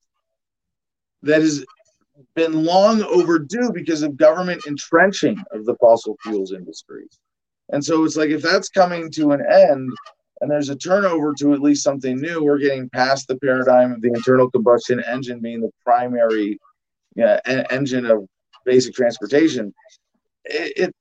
that 1.22 1.40
has 1.40 1.64
been 2.34 2.64
long 2.64 3.02
overdue 3.02 3.70
because 3.72 4.02
of 4.02 4.16
government 4.16 4.62
entrenching 4.66 5.42
of 5.52 5.64
the 5.64 5.74
fossil 5.76 6.16
fuels 6.22 6.52
industries 6.52 7.18
and 7.70 7.84
so 7.84 8.04
it's 8.04 8.16
like 8.16 8.30
if 8.30 8.42
that's 8.42 8.68
coming 8.68 9.10
to 9.10 9.32
an 9.32 9.40
end 9.50 9.90
and 10.40 10.50
there's 10.50 10.70
a 10.70 10.76
turnover 10.76 11.34
to 11.38 11.52
at 11.52 11.60
least 11.60 11.82
something 11.82 12.18
new 12.20 12.42
we're 12.42 12.58
getting 12.58 12.88
past 12.90 13.28
the 13.28 13.36
paradigm 13.36 13.92
of 13.92 14.00
the 14.00 14.08
internal 14.08 14.50
combustion 14.50 15.02
engine 15.06 15.40
being 15.40 15.60
the 15.60 15.70
primary 15.84 16.58
yeah, 17.16 17.40
en- 17.44 17.66
engine 17.70 18.06
of 18.06 18.26
basic 18.64 18.94
transportation. 18.94 19.72
It, 20.44 20.94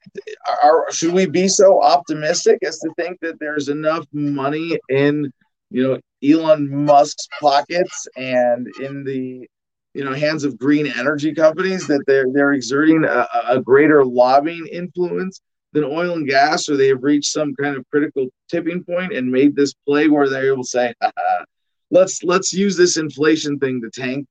are, 0.64 0.92
should 0.92 1.14
we 1.14 1.26
be 1.26 1.48
so 1.48 1.82
optimistic 1.82 2.60
as 2.64 2.78
to 2.80 2.92
think 2.98 3.20
that 3.22 3.40
there's 3.40 3.70
enough 3.70 4.06
money 4.12 4.78
in 4.90 5.32
you 5.70 5.84
know 5.84 6.00
Elon 6.24 6.86
Musk's 6.86 7.28
pockets 7.40 8.08
and 8.18 8.68
in 8.82 9.04
the 9.04 9.48
you 9.94 10.04
know 10.04 10.14
hands 10.14 10.44
of 10.44 10.58
green 10.58 10.88
energy 10.88 11.34
companies 11.34 11.88
that 11.88 12.04
they're 12.06 12.28
they're 12.34 12.54
exerting 12.54 13.06
a, 13.06 13.28
a 13.48 13.62
greater 13.62 14.04
lobbying 14.06 14.68
influence 14.68 15.42
than 15.74 15.84
oil 15.84 16.14
and 16.14 16.28
gas, 16.28 16.68
or 16.68 16.78
they 16.78 16.88
have 16.88 17.04
reached 17.04 17.32
some 17.32 17.54
kind 17.56 17.76
of 17.76 17.88
critical 17.90 18.28
tipping 18.50 18.84
point 18.84 19.14
and 19.14 19.32
made 19.32 19.56
this 19.56 19.74
play 19.86 20.08
where 20.08 20.30
they're 20.30 20.52
able 20.52 20.64
to 20.64 20.70
say, 20.70 20.94
let's 21.92 22.24
let's 22.24 22.54
use 22.54 22.76
this 22.76 22.98
inflation 22.98 23.60
thing 23.60 23.82
to 23.82 23.90
tank 23.90 24.26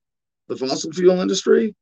the 0.48 0.56
fossil 0.56 0.92
fuel 0.92 1.20
industry. 1.20 1.74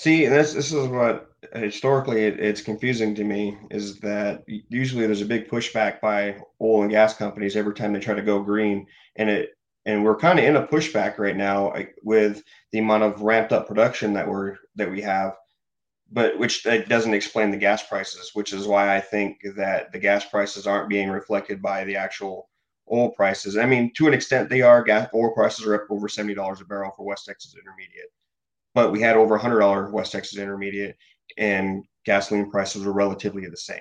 See, 0.00 0.24
and 0.24 0.34
this 0.34 0.54
this 0.54 0.72
is 0.72 0.88
what 0.88 1.30
historically 1.52 2.24
it, 2.24 2.40
it's 2.40 2.62
confusing 2.62 3.14
to 3.16 3.22
me 3.22 3.58
is 3.70 4.00
that 4.00 4.44
usually 4.46 5.06
there's 5.06 5.20
a 5.20 5.26
big 5.26 5.46
pushback 5.46 6.00
by 6.00 6.40
oil 6.58 6.80
and 6.80 6.90
gas 6.90 7.12
companies 7.14 7.54
every 7.54 7.74
time 7.74 7.92
they 7.92 8.00
try 8.00 8.14
to 8.14 8.22
go 8.22 8.40
green, 8.42 8.86
and 9.16 9.28
it 9.28 9.50
and 9.84 10.02
we're 10.02 10.16
kind 10.16 10.38
of 10.38 10.46
in 10.46 10.56
a 10.56 10.66
pushback 10.66 11.18
right 11.18 11.36
now 11.36 11.74
with 12.02 12.42
the 12.72 12.78
amount 12.78 13.02
of 13.02 13.20
ramped 13.20 13.52
up 13.52 13.68
production 13.68 14.14
that 14.14 14.26
we're 14.26 14.56
that 14.76 14.90
we 14.90 15.02
have, 15.02 15.34
but 16.10 16.38
which 16.38 16.62
that 16.62 16.88
doesn't 16.88 17.12
explain 17.12 17.50
the 17.50 17.58
gas 17.58 17.86
prices, 17.86 18.30
which 18.32 18.54
is 18.54 18.66
why 18.66 18.96
I 18.96 19.00
think 19.02 19.42
that 19.54 19.92
the 19.92 19.98
gas 19.98 20.24
prices 20.24 20.66
aren't 20.66 20.88
being 20.88 21.10
reflected 21.10 21.60
by 21.60 21.84
the 21.84 21.96
actual 21.96 22.48
oil 22.90 23.10
prices. 23.10 23.58
I 23.58 23.66
mean, 23.66 23.92
to 23.96 24.08
an 24.08 24.14
extent, 24.14 24.48
they 24.48 24.62
are. 24.62 24.82
Gas 24.82 25.10
oil 25.14 25.34
prices 25.34 25.66
are 25.66 25.74
up 25.74 25.90
over 25.90 26.08
seventy 26.08 26.32
dollars 26.32 26.62
a 26.62 26.64
barrel 26.64 26.94
for 26.96 27.04
West 27.04 27.26
Texas 27.26 27.54
Intermediate 27.54 28.08
but 28.74 28.92
we 28.92 29.00
had 29.00 29.16
over 29.16 29.38
$100 29.38 29.92
West 29.92 30.12
Texas 30.12 30.38
Intermediate, 30.38 30.96
and 31.36 31.84
gasoline 32.04 32.50
prices 32.50 32.84
were 32.84 32.92
relatively 32.92 33.46
the 33.46 33.56
same. 33.56 33.80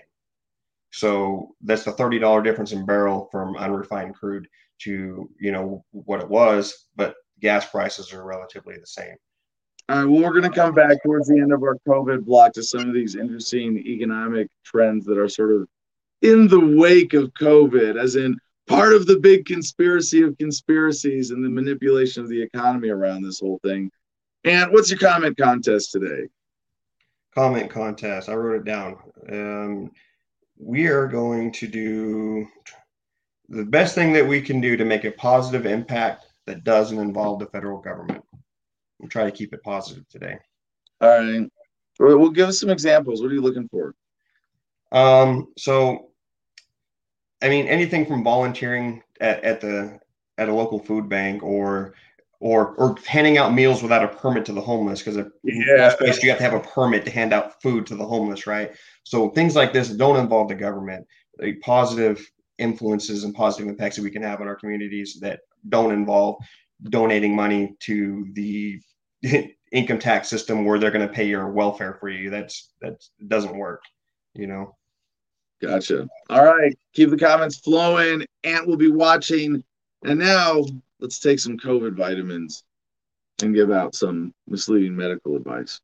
So 0.91 1.55
that's 1.61 1.83
the 1.83 1.91
$30 1.91 2.43
difference 2.43 2.71
in 2.71 2.85
barrel 2.85 3.29
from 3.31 3.55
unrefined 3.55 4.15
crude 4.15 4.47
to 4.79 5.29
you 5.39 5.51
know 5.51 5.83
what 5.91 6.21
it 6.21 6.29
was, 6.29 6.85
but 6.95 7.15
gas 7.41 7.65
prices 7.69 8.13
are 8.13 8.23
relatively 8.23 8.75
the 8.77 8.87
same. 8.87 9.15
All 9.89 9.97
right, 9.97 10.05
well, 10.05 10.21
we're 10.21 10.39
going 10.39 10.51
to 10.51 10.55
come 10.55 10.73
back 10.73 11.01
towards 11.03 11.27
the 11.27 11.39
end 11.39 11.51
of 11.51 11.63
our 11.63 11.77
COVID 11.87 12.25
block 12.25 12.53
to 12.53 12.63
some 12.63 12.87
of 12.87 12.93
these 12.93 13.15
interesting 13.15 13.77
economic 13.77 14.47
trends 14.63 15.05
that 15.05 15.17
are 15.17 15.27
sort 15.27 15.51
of 15.51 15.67
in 16.21 16.47
the 16.47 16.59
wake 16.77 17.13
of 17.13 17.33
COVID, 17.33 18.01
as 18.01 18.15
in 18.15 18.37
part 18.67 18.93
of 18.93 19.07
the 19.07 19.17
big 19.17 19.45
conspiracy 19.45 20.21
of 20.21 20.37
conspiracies 20.37 21.31
and 21.31 21.43
the 21.43 21.49
manipulation 21.49 22.21
of 22.21 22.29
the 22.29 22.41
economy 22.41 22.89
around 22.89 23.23
this 23.23 23.39
whole 23.39 23.59
thing. 23.63 23.89
And 24.43 24.71
what's 24.71 24.89
your 24.89 24.99
comment 24.99 25.37
contest 25.37 25.91
today? 25.91 26.27
Comment 27.35 27.69
contest. 27.69 28.29
I 28.29 28.35
wrote 28.35 28.61
it 28.61 28.65
down. 28.65 28.97
Um, 29.31 29.91
we 30.57 30.87
are 30.87 31.07
going 31.07 31.51
to 31.53 31.67
do 31.67 32.47
the 33.49 33.65
best 33.65 33.95
thing 33.95 34.13
that 34.13 34.27
we 34.27 34.41
can 34.41 34.61
do 34.61 34.77
to 34.77 34.85
make 34.85 35.03
a 35.03 35.11
positive 35.11 35.65
impact 35.65 36.25
that 36.45 36.63
doesn't 36.63 36.99
involve 36.99 37.39
the 37.39 37.47
federal 37.47 37.79
government. 37.79 38.23
We'll 38.99 39.09
try 39.09 39.25
to 39.25 39.31
keep 39.31 39.53
it 39.53 39.63
positive 39.63 40.07
today. 40.09 40.37
All 41.01 41.09
right. 41.09 41.49
Well, 41.99 42.29
give 42.29 42.49
us 42.49 42.59
some 42.59 42.69
examples. 42.69 43.21
What 43.21 43.31
are 43.31 43.35
you 43.35 43.41
looking 43.41 43.67
for? 43.69 43.93
Um, 44.91 45.49
so, 45.57 46.11
I 47.41 47.49
mean, 47.49 47.67
anything 47.67 48.05
from 48.05 48.23
volunteering 48.23 49.03
at, 49.19 49.43
at 49.43 49.61
the 49.61 49.99
at 50.37 50.49
a 50.49 50.53
local 50.53 50.79
food 50.79 51.09
bank 51.09 51.43
or 51.43 51.93
or 52.39 52.73
or 52.75 52.95
handing 53.05 53.37
out 53.37 53.53
meals 53.53 53.81
without 53.83 54.03
a 54.03 54.07
permit 54.07 54.45
to 54.45 54.53
the 54.53 54.61
homeless 54.61 55.01
because 55.01 55.17
Yeah. 55.43 55.93
you 55.99 56.29
have 56.29 56.37
to 56.37 56.43
have 56.43 56.53
a 56.53 56.59
permit 56.61 57.03
to 57.05 57.11
hand 57.11 57.33
out 57.33 57.61
food 57.61 57.85
to 57.87 57.95
the 57.95 58.05
homeless, 58.05 58.47
right? 58.47 58.71
So 59.03 59.29
things 59.29 59.55
like 59.55 59.73
this 59.73 59.89
don't 59.89 60.17
involve 60.17 60.47
the 60.47 60.55
government. 60.55 61.05
The 61.37 61.53
positive 61.55 62.25
influences 62.57 63.23
and 63.23 63.33
positive 63.33 63.67
impacts 63.69 63.95
that 63.97 64.03
we 64.03 64.11
can 64.11 64.23
have 64.23 64.41
on 64.41 64.47
our 64.47 64.55
communities 64.55 65.17
that 65.21 65.41
don't 65.67 65.93
involve 65.93 66.37
donating 66.89 67.35
money 67.35 67.75
to 67.81 68.27
the 68.33 68.79
income 69.71 69.99
tax 69.99 70.29
system 70.29 70.65
where 70.65 70.79
they're 70.79 70.91
going 70.91 71.07
to 71.07 71.13
pay 71.13 71.27
your 71.27 71.51
welfare 71.51 71.97
for 71.99 72.09
you. 72.09 72.29
That's 72.29 72.71
that 72.81 73.01
doesn't 73.27 73.55
work, 73.57 73.81
you 74.33 74.47
know. 74.47 74.75
Gotcha. 75.61 76.07
All 76.29 76.45
right. 76.45 76.77
Keep 76.93 77.09
the 77.09 77.17
comments 77.17 77.57
flowing. 77.57 78.25
Ant 78.45 78.65
will 78.65 78.77
be 78.77 78.89
watching. 78.89 79.61
And 80.05 80.19
now 80.19 80.63
let's 80.99 81.19
take 81.19 81.39
some 81.39 81.57
COVID 81.57 81.95
vitamins 81.95 82.63
and 83.41 83.55
give 83.55 83.71
out 83.71 83.95
some 83.95 84.33
misleading 84.47 84.95
medical 84.95 85.35
advice. 85.35 85.79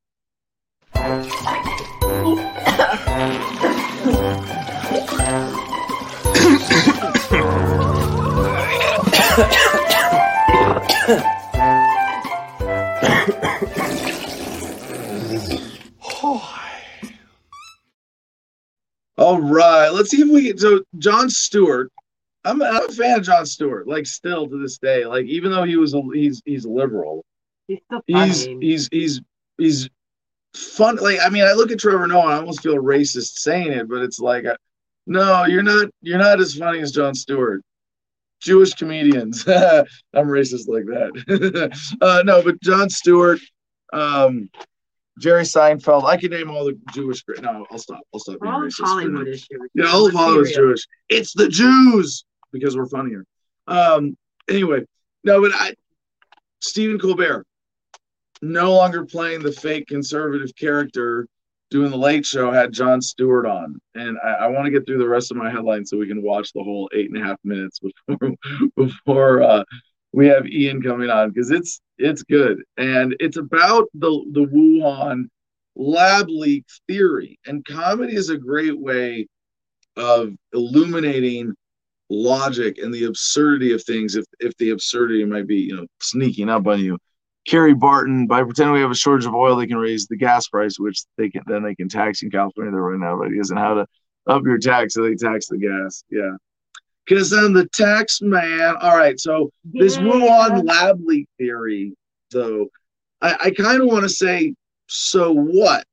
All 19.18 19.42
right. 19.42 19.90
Let's 19.90 20.10
see 20.10 20.22
if 20.22 20.30
we 20.30 20.48
can. 20.48 20.58
So, 20.58 20.84
Jon 20.98 21.30
Stewart. 21.30 21.92
I'm, 22.46 22.62
I'm 22.62 22.90
a 22.90 22.92
fan 22.92 23.20
of 23.20 23.26
Jon 23.26 23.46
Stewart. 23.46 23.88
Like, 23.88 24.06
still 24.06 24.48
to 24.48 24.58
this 24.62 24.78
day. 24.78 25.06
Like, 25.06 25.26
even 25.26 25.52
though 25.52 25.64
he 25.64 25.76
was 25.78 25.94
a, 25.94 26.02
he's 26.14 26.42
he's 26.46 26.66
liberal, 26.66 27.26
He's 27.68 27.80
still 27.86 28.02
he's 28.08 28.46
funny. 28.46 28.58
he's 28.62 28.90
he's 28.92 29.22
he's 29.58 29.90
fun. 30.56 30.98
Like, 30.98 31.20
I 31.24 31.30
mean, 31.30 31.44
I 31.44 31.54
look 31.54 31.72
at 31.72 31.80
Trevor 31.80 32.08
Noah, 32.08 32.28
I 32.28 32.36
almost 32.36 32.62
feel 32.62 32.76
racist 32.76 33.40
saying 33.40 33.72
it, 33.72 33.90
but 33.90 34.02
it's 34.02 34.20
like, 34.20 34.46
uh, 34.46 34.58
no, 35.08 35.46
you're 35.46 35.64
not. 35.64 35.90
You're 36.02 36.20
not 36.20 36.40
as 36.40 36.56
funny 36.56 36.80
as 36.80 36.92
Jon 36.92 37.16
Stewart. 37.16 37.64
Jewish 38.42 38.74
comedians. 38.74 39.48
I'm 39.48 40.28
racist 40.28 40.68
like 40.68 40.86
that. 40.86 41.98
uh, 42.02 42.22
no, 42.26 42.44
but 42.44 42.62
Jon 42.62 42.90
Stewart, 42.90 43.40
um, 43.94 44.50
Jerry 45.20 45.44
Seinfeld. 45.44 46.04
I 46.04 46.18
can 46.18 46.32
name 46.32 46.52
all 46.52 46.66
the 46.66 46.78
Jewish. 46.94 47.24
No, 47.42 47.66
I'll 47.72 47.78
stop. 47.80 48.02
I'll 48.14 48.20
stop 48.20 48.40
being 48.42 48.54
All 48.54 48.64
of 48.64 48.72
racist. 48.72 48.86
Hollywood 48.86 49.28
is 49.28 49.48
Jewish. 49.48 49.70
Yeah, 49.74 49.86
all 49.88 50.08
of 50.08 50.14
Hollywood's. 50.14 50.54
Jewish. 50.54 50.88
It's 51.10 51.34
the 51.34 51.48
Jews 51.48 52.26
because 52.60 52.76
we're 52.76 52.88
funnier. 52.88 53.26
Um. 53.68 54.18
Anyway, 54.50 54.82
no, 55.24 55.42
but 55.42 55.52
I, 55.54 55.74
Stephen 56.60 57.00
Colbert, 57.00 57.46
no 58.42 58.74
longer 58.74 59.06
playing 59.06 59.42
the 59.42 59.52
fake 59.52 59.88
conservative 59.88 60.56
character 60.56 61.28
doing 61.72 61.90
the 61.90 61.98
Late 61.98 62.26
Show, 62.26 62.52
had 62.52 62.72
Jon 62.72 63.02
Stewart 63.02 63.46
on, 63.46 63.80
and 63.96 64.18
I, 64.24 64.46
I 64.46 64.48
want 64.48 64.66
to 64.66 64.72
get 64.72 64.86
through 64.86 65.00
the 65.00 65.08
rest 65.08 65.32
of 65.32 65.38
my 65.38 65.50
headlines 65.50 65.90
so 65.90 65.98
we 65.98 66.08
can 66.08 66.22
watch 66.22 66.54
the 66.54 66.64
whole 66.64 66.90
eight 66.94 67.10
and 67.10 67.22
a 67.22 67.26
half 67.26 67.40
minutes 67.44 67.80
before 67.80 68.32
before 68.76 69.42
uh, 69.42 69.64
we 70.16 70.28
have 70.28 70.48
Ian 70.48 70.82
coming 70.82 71.10
on 71.10 71.30
because 71.30 71.52
it's 71.52 71.82
it's 71.98 72.24
good 72.24 72.64
and 72.78 73.16
it's 73.20 73.38
about 73.38 73.90
the 73.94 74.10
the 74.32 74.46
Wuhan 74.46 75.26
lab 75.76 76.28
leak 76.30 76.66
theory 76.88 77.38
and 77.46 77.66
comedy 77.66 78.16
is 78.16 78.30
a 78.30 78.38
great 78.38 78.80
way 78.80 79.28
of 79.98 80.34
illuminating 80.54 81.54
logic 82.10 82.78
and 82.78 82.94
the 82.94 83.06
absurdity 83.06 83.74
of 83.74 83.84
things 83.84 84.16
if 84.16 84.26
if 84.40 84.56
the 84.58 84.70
absurdity 84.70 85.26
might 85.26 85.48
be 85.48 85.58
you 85.58 85.76
know 85.76 85.86
sneaking 86.00 86.50
up 86.50 86.68
on 86.68 86.80
you 86.80 86.98
Kerry 87.46 87.76
Barton, 87.76 88.26
by 88.26 88.44
pretending 88.44 88.74
we 88.74 88.82
have 88.82 88.92
a 88.92 88.96
shortage 88.96 89.28
of 89.28 89.36
oil, 89.36 89.56
they 89.56 89.68
can 89.68 89.78
raise 89.78 90.08
the 90.08 90.18
gas 90.18 90.48
price, 90.48 90.80
which 90.80 91.04
they 91.18 91.30
can 91.30 91.44
then 91.46 91.64
they 91.64 91.76
can 91.76 91.88
tax 91.88 92.24
in 92.24 92.32
California. 92.32 92.72
They're 92.72 92.82
running 92.82 93.04
out 93.04 93.16
of 93.16 93.22
ideas 93.22 93.52
on 93.52 93.58
how 93.58 93.76
to 93.76 93.86
up 94.28 94.44
your 94.44 94.58
tax, 94.58 94.96
so 94.96 95.04
they 95.04 95.16
tax 95.16 95.48
the 95.48 95.58
gas. 95.58 96.04
Yeah. 96.10 96.36
Cause 97.08 97.32
I'm 97.32 97.54
the 97.54 97.68
tax 97.70 98.20
man. 98.22 98.76
All 98.82 98.98
right. 98.98 99.20
So 99.20 99.52
this 99.64 99.96
Yeah. 99.96 100.04
Wuhan 100.04 100.68
lab 100.68 101.00
leak 101.04 101.28
theory, 101.38 101.94
though, 102.32 102.70
I, 103.22 103.38
I 103.46 103.52
kind 103.52 103.80
of 103.80 103.88
want 103.88 104.04
to 104.04 104.10
say, 104.10 104.56
so 104.88 105.32
what? 105.32 105.86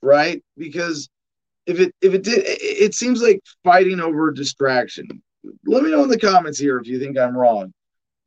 Right? 0.00 0.42
Because 0.56 1.10
if 1.66 1.80
it 1.80 1.94
if 2.00 2.14
it 2.14 2.22
did 2.22 2.38
it, 2.38 2.62
it 2.62 2.94
seems 2.94 3.20
like 3.20 3.40
fighting 3.62 4.00
over 4.00 4.30
distraction. 4.32 5.22
Let 5.66 5.82
me 5.82 5.90
know 5.90 6.04
in 6.04 6.08
the 6.08 6.18
comments 6.18 6.58
here 6.58 6.78
if 6.78 6.86
you 6.86 6.98
think 6.98 7.18
I'm 7.18 7.36
wrong. 7.36 7.72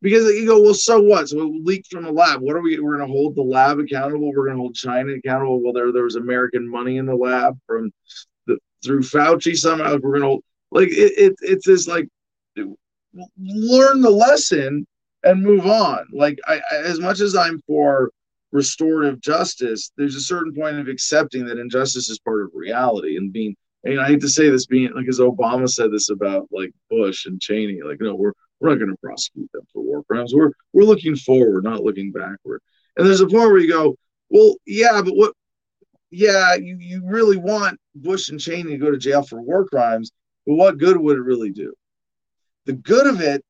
Because 0.01 0.25
you 0.25 0.45
go, 0.45 0.61
well, 0.61 0.75
so 0.75 1.01
what? 1.01 1.29
So 1.29 1.41
it 1.41 1.65
leaked 1.65 1.91
from 1.91 2.05
a 2.05 2.11
lab. 2.11 2.41
What 2.41 2.55
are 2.55 2.61
we? 2.61 2.79
We're 2.79 2.97
going 2.97 3.07
to 3.07 3.11
hold 3.11 3.35
the 3.35 3.41
lab 3.41 3.79
accountable. 3.79 4.31
We're 4.31 4.45
going 4.45 4.57
to 4.57 4.61
hold 4.61 4.75
China 4.75 5.13
accountable. 5.13 5.61
Well, 5.61 5.73
there 5.73 5.91
there 5.91 6.03
was 6.03 6.15
American 6.15 6.69
money 6.69 6.97
in 6.97 7.07
the 7.07 7.15
lab 7.15 7.57
from 7.65 7.91
the 8.45 8.59
through 8.83 9.01
Fauci 9.01 9.57
somehow. 9.57 9.97
We're 9.97 10.19
going 10.19 10.39
to 10.39 10.43
like 10.69 10.89
it, 10.89 11.13
it. 11.17 11.35
It's 11.41 11.65
this 11.65 11.87
like 11.87 12.07
learn 13.39 14.01
the 14.01 14.11
lesson 14.11 14.85
and 15.23 15.41
move 15.41 15.65
on. 15.65 16.05
Like 16.13 16.37
I 16.47 16.61
as 16.71 16.99
much 16.99 17.19
as 17.19 17.35
I'm 17.35 17.59
for 17.65 18.11
restorative 18.51 19.19
justice, 19.19 19.91
there's 19.97 20.15
a 20.15 20.21
certain 20.21 20.53
point 20.53 20.77
of 20.77 20.87
accepting 20.87 21.45
that 21.45 21.57
injustice 21.57 22.07
is 22.09 22.19
part 22.19 22.43
of 22.43 22.51
reality 22.53 23.17
and 23.17 23.33
being. 23.33 23.55
And 23.87 24.01
I 24.01 24.07
hate 24.07 24.21
to 24.21 24.29
say 24.29 24.49
this, 24.49 24.65
being 24.65 24.93
like 24.93 25.07
as 25.07 25.19
Obama 25.19 25.69
said 25.69 25.91
this 25.91 26.09
about 26.09 26.47
like 26.51 26.71
Bush 26.89 27.25
and 27.25 27.39
Cheney, 27.39 27.79
like 27.83 28.01
no, 28.01 28.15
we're 28.15 28.33
we're 28.59 28.69
not 28.69 28.79
going 28.79 28.91
to 28.91 28.97
prosecute 29.01 29.49
them 29.53 29.63
for 29.71 29.81
war 29.81 30.03
crimes. 30.03 30.33
We're 30.35 30.51
we're 30.73 30.83
looking 30.83 31.15
forward, 31.15 31.63
not 31.63 31.83
looking 31.83 32.11
backward. 32.11 32.61
And 32.97 33.05
there's 33.07 33.21
a 33.21 33.27
point 33.27 33.49
where 33.49 33.59
you 33.59 33.71
go, 33.71 33.95
well, 34.29 34.55
yeah, 34.65 35.01
but 35.03 35.15
what? 35.15 35.33
Yeah, 36.09 36.55
you 36.55 36.77
you 36.79 37.01
really 37.05 37.37
want 37.37 37.79
Bush 37.95 38.29
and 38.29 38.39
Cheney 38.39 38.71
to 38.71 38.77
go 38.77 38.91
to 38.91 38.97
jail 38.97 39.23
for 39.23 39.41
war 39.41 39.65
crimes, 39.65 40.11
but 40.45 40.55
what 40.55 40.77
good 40.77 40.97
would 40.97 41.17
it 41.17 41.21
really 41.21 41.51
do? 41.51 41.73
The 42.65 42.73
good 42.73 43.07
of 43.07 43.21
it 43.21 43.43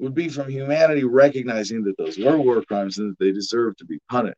would 0.00 0.14
be 0.14 0.28
from 0.28 0.50
humanity 0.50 1.04
recognizing 1.04 1.84
that 1.84 1.96
those 1.96 2.18
were 2.18 2.36
war 2.36 2.62
crimes 2.62 2.98
and 2.98 3.12
that 3.12 3.18
they 3.18 3.30
deserve 3.30 3.76
to 3.76 3.84
be 3.84 4.00
punished, 4.10 4.36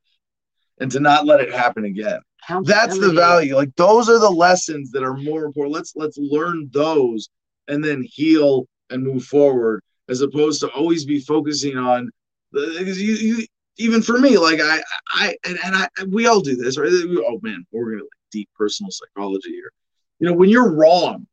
and 0.80 0.90
to 0.90 1.00
not 1.00 1.26
let 1.26 1.40
it 1.40 1.52
happen 1.52 1.84
again. 1.84 2.20
That's 2.64 2.98
the 2.98 3.12
value. 3.12 3.56
Like 3.56 3.74
those 3.76 4.08
are 4.08 4.18
the 4.18 4.30
lessons 4.30 4.90
that 4.90 5.02
are 5.02 5.16
more 5.16 5.44
important. 5.44 5.74
Let's 5.74 5.94
let's 5.96 6.18
learn 6.18 6.68
those 6.72 7.30
and 7.68 7.82
then 7.82 8.06
heal 8.06 8.66
and 8.90 9.02
move 9.02 9.24
forward 9.24 9.82
as 10.08 10.20
opposed 10.20 10.60
to 10.60 10.68
always 10.68 11.04
be 11.04 11.20
focusing 11.20 11.76
on 11.76 12.10
the 12.52 12.76
because 12.78 13.00
you, 13.00 13.14
you 13.14 13.46
even 13.78 14.02
for 14.02 14.18
me 14.18 14.38
like 14.38 14.60
i 14.60 14.82
i 15.12 15.34
and, 15.44 15.58
and 15.64 15.74
i 15.74 15.88
we 16.08 16.26
all 16.26 16.40
do 16.40 16.56
this 16.56 16.78
right? 16.78 16.90
Oh 16.92 17.40
man 17.42 17.64
we're 17.72 17.92
gonna 17.92 18.02
like 18.02 18.10
deep 18.30 18.48
personal 18.56 18.90
psychology 18.90 19.50
here. 19.50 19.72
You 20.18 20.28
know 20.28 20.34
when 20.34 20.50
you're 20.50 20.72
wrong 20.72 21.26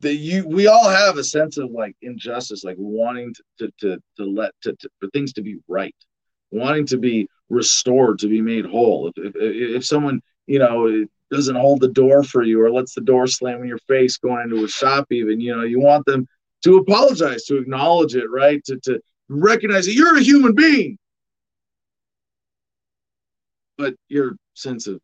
that 0.00 0.16
you 0.16 0.46
we 0.48 0.66
all 0.66 0.88
have 0.88 1.18
a 1.18 1.24
sense 1.24 1.58
of 1.58 1.70
like 1.70 1.94
injustice 2.02 2.64
like 2.64 2.76
wanting 2.78 3.34
to 3.34 3.42
to 3.58 3.72
to, 3.80 4.02
to 4.16 4.24
let 4.24 4.52
to, 4.62 4.74
to 4.76 4.88
for 4.98 5.08
things 5.10 5.32
to 5.34 5.42
be 5.42 5.58
right 5.68 5.94
wanting 6.50 6.86
to 6.86 6.96
be 6.96 7.28
restored 7.50 8.18
to 8.20 8.28
be 8.28 8.40
made 8.40 8.66
whole. 8.66 9.08
If, 9.08 9.16
if, 9.16 9.34
if 9.36 9.84
someone 9.84 10.20
you 10.46 10.58
know 10.58 11.06
doesn't 11.30 11.56
hold 11.56 11.80
the 11.80 11.88
door 11.88 12.22
for 12.22 12.42
you 12.42 12.62
or 12.62 12.70
lets 12.70 12.94
the 12.94 13.00
door 13.00 13.26
slam 13.26 13.62
in 13.62 13.68
your 13.68 13.78
face 13.88 14.16
going 14.18 14.42
into 14.42 14.64
a 14.64 14.68
shop 14.68 15.06
even 15.10 15.40
you 15.40 15.56
know 15.56 15.64
you 15.64 15.80
want 15.80 16.04
them 16.06 16.28
to 16.62 16.76
apologize 16.76 17.44
to 17.44 17.58
acknowledge 17.58 18.14
it 18.14 18.30
right? 18.30 18.64
To, 18.64 18.78
to 18.80 19.00
recognize 19.28 19.86
that 19.86 19.94
you're 19.94 20.16
a 20.16 20.22
human 20.22 20.54
being. 20.54 20.98
But 23.76 23.94
your 24.08 24.36
sense 24.54 24.86
of 24.86 25.00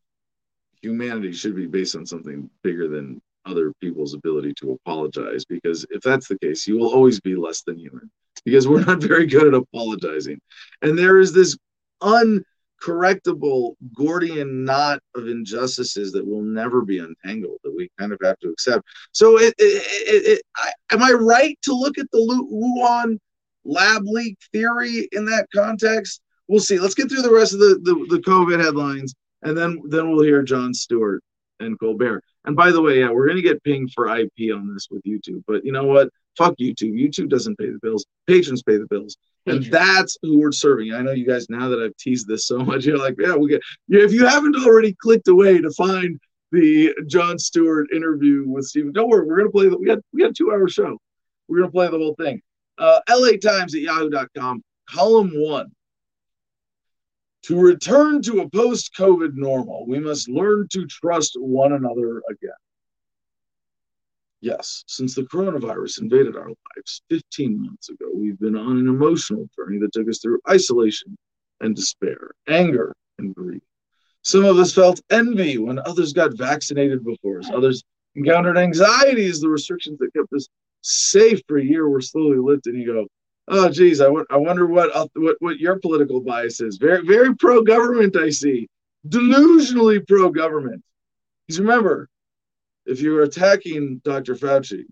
humanity 0.81 1.33
should 1.33 1.55
be 1.55 1.67
based 1.67 1.95
on 1.95 2.05
something 2.05 2.49
bigger 2.63 2.87
than 2.87 3.21
other 3.45 3.73
people's 3.81 4.13
ability 4.13 4.53
to 4.53 4.71
apologize 4.71 5.45
because 5.45 5.85
if 5.89 6.01
that's 6.01 6.27
the 6.27 6.37
case 6.39 6.67
you 6.67 6.77
will 6.77 6.93
always 6.93 7.19
be 7.19 7.35
less 7.35 7.63
than 7.63 7.77
human 7.77 8.09
because 8.45 8.67
we're 8.67 8.85
not 8.85 9.01
very 9.01 9.25
good 9.25 9.47
at 9.47 9.53
apologizing. 9.53 10.39
And 10.81 10.97
there 10.97 11.19
is 11.19 11.33
this 11.33 11.57
uncorrectable 12.01 13.75
Gordian 13.93 14.65
knot 14.65 14.99
of 15.15 15.27
injustices 15.27 16.11
that 16.13 16.25
will 16.25 16.41
never 16.41 16.81
be 16.81 16.99
untangled 16.99 17.59
that 17.63 17.75
we 17.75 17.89
kind 17.99 18.11
of 18.11 18.19
have 18.23 18.39
to 18.39 18.49
accept. 18.49 18.87
So, 19.11 19.39
it, 19.39 19.53
it, 19.57 19.83
it, 20.37 20.41
I, 20.55 20.71
am 20.91 21.03
I 21.03 21.11
right 21.11 21.57
to 21.63 21.73
look 21.73 21.97
at 21.97 22.09
the 22.11 22.19
Wuhan 22.19 23.17
lab 23.63 24.03
leak 24.05 24.37
theory 24.51 25.07
in 25.11 25.25
that 25.25 25.47
context? 25.53 26.21
We'll 26.47 26.59
see. 26.59 26.79
Let's 26.79 26.95
get 26.95 27.09
through 27.09 27.21
the 27.21 27.33
rest 27.33 27.53
of 27.53 27.59
the, 27.59 27.79
the, 27.83 28.17
the 28.17 28.21
COVID 28.23 28.61
headlines, 28.61 29.15
and 29.43 29.57
then 29.57 29.81
then 29.87 30.11
we'll 30.11 30.23
hear 30.23 30.43
Jon 30.43 30.73
Stewart 30.73 31.23
and 31.59 31.79
Colbert. 31.79 32.23
And 32.45 32.55
by 32.55 32.71
the 32.71 32.81
way, 32.81 32.99
yeah, 32.99 33.09
we're 33.09 33.27
gonna 33.27 33.41
get 33.41 33.63
pinged 33.63 33.91
for 33.93 34.07
IP 34.17 34.53
on 34.53 34.73
this 34.73 34.87
with 34.89 35.03
YouTube, 35.03 35.43
but 35.47 35.63
you 35.63 35.71
know 35.71 35.85
what? 35.85 36.09
Fuck 36.37 36.55
YouTube. 36.59 36.93
YouTube 36.93 37.29
doesn't 37.29 37.57
pay 37.57 37.67
the 37.67 37.79
bills. 37.81 38.05
Patrons 38.27 38.63
pay 38.63 38.77
the 38.77 38.87
bills, 38.87 39.17
and 39.47 39.63
that's 39.65 40.17
who 40.21 40.39
we're 40.39 40.51
serving. 40.51 40.93
I 40.93 41.01
know 41.01 41.11
you 41.11 41.25
guys 41.25 41.49
now 41.49 41.69
that 41.69 41.81
I've 41.81 41.95
teased 41.97 42.27
this 42.27 42.47
so 42.47 42.59
much, 42.65 42.85
you're 42.85 42.97
like, 42.97 43.15
yeah, 43.19 43.35
we 43.35 43.49
get. 43.49 43.61
If 43.89 44.11
you 44.11 44.25
haven't 44.25 44.55
already 44.55 44.93
clicked 44.93 45.27
away 45.27 45.59
to 45.61 45.71
find 45.71 46.19
the 46.51 46.93
Jon 47.07 47.39
Stewart 47.39 47.91
interview 47.93 48.47
with 48.47 48.65
Stephen, 48.65 48.91
don't 48.91 49.09
worry, 49.09 49.25
we're 49.25 49.37
gonna 49.37 49.51
play. 49.51 49.69
The, 49.69 49.77
we 49.77 49.85
got 49.85 49.99
we 50.13 50.21
got 50.21 50.31
a 50.31 50.33
two 50.33 50.51
hour 50.51 50.67
show. 50.67 50.97
We're 51.47 51.59
gonna 51.59 51.71
play 51.71 51.87
the 51.87 51.97
whole 51.97 52.15
thing. 52.15 52.41
Uh, 52.77 52.99
LA 53.09 53.37
Times 53.41 53.75
at 53.75 53.81
Yahoo.com, 53.81 54.63
column 54.89 55.31
one. 55.33 55.71
To 57.45 57.59
return 57.59 58.21
to 58.23 58.41
a 58.41 58.49
post 58.49 58.91
COVID 58.97 59.33
normal, 59.33 59.87
we 59.87 59.99
must 59.99 60.29
learn 60.29 60.67
to 60.73 60.85
trust 60.85 61.35
one 61.39 61.73
another 61.73 62.21
again. 62.29 62.51
Yes, 64.41 64.83
since 64.87 65.13
the 65.13 65.21
coronavirus 65.21 66.01
invaded 66.01 66.35
our 66.35 66.47
lives 66.47 67.03
15 67.09 67.61
months 67.61 67.89
ago, 67.89 68.07
we've 68.13 68.39
been 68.39 68.57
on 68.57 68.79
an 68.79 68.87
emotional 68.87 69.47
journey 69.55 69.77
that 69.79 69.93
took 69.93 70.09
us 70.09 70.19
through 70.19 70.39
isolation 70.49 71.15
and 71.59 71.75
despair, 71.75 72.31
anger 72.47 72.95
and 73.19 73.35
grief. 73.35 73.61
Some 74.23 74.43
of 74.45 74.57
us 74.57 74.73
felt 74.73 74.99
envy 75.11 75.59
when 75.59 75.79
others 75.79 76.11
got 76.11 76.35
vaccinated 76.35 77.05
before 77.05 77.39
us. 77.39 77.51
Others 77.53 77.83
encountered 78.15 78.57
anxiety 78.57 79.27
as 79.27 79.39
the 79.41 79.49
restrictions 79.49 79.99
that 79.99 80.13
kept 80.13 80.33
us 80.33 80.47
safe 80.81 81.39
for 81.47 81.57
a 81.57 81.63
year 81.63 81.87
were 81.87 82.01
slowly 82.01 82.37
lifted. 82.37 82.73
And 82.73 82.81
you 82.81 82.93
go, 82.93 83.07
oh, 83.47 83.69
geez, 83.69 84.01
I, 84.01 84.05
w- 84.05 84.25
I 84.29 84.37
wonder 84.37 84.65
what, 84.65 84.95
uh, 84.95 85.07
what 85.15 85.37
what 85.39 85.59
your 85.59 85.79
political 85.79 86.19
bias 86.19 86.61
is. 86.61 86.77
Very 86.77 87.05
very 87.05 87.35
pro 87.35 87.61
government, 87.61 88.15
I 88.15 88.29
see. 88.29 88.67
Delusionally 89.07 90.07
pro 90.07 90.29
government. 90.29 90.83
Because 91.47 91.59
remember, 91.59 92.07
if 92.85 93.01
you're 93.01 93.23
attacking 93.23 94.01
Dr. 94.03 94.35
Fauci, 94.35 94.83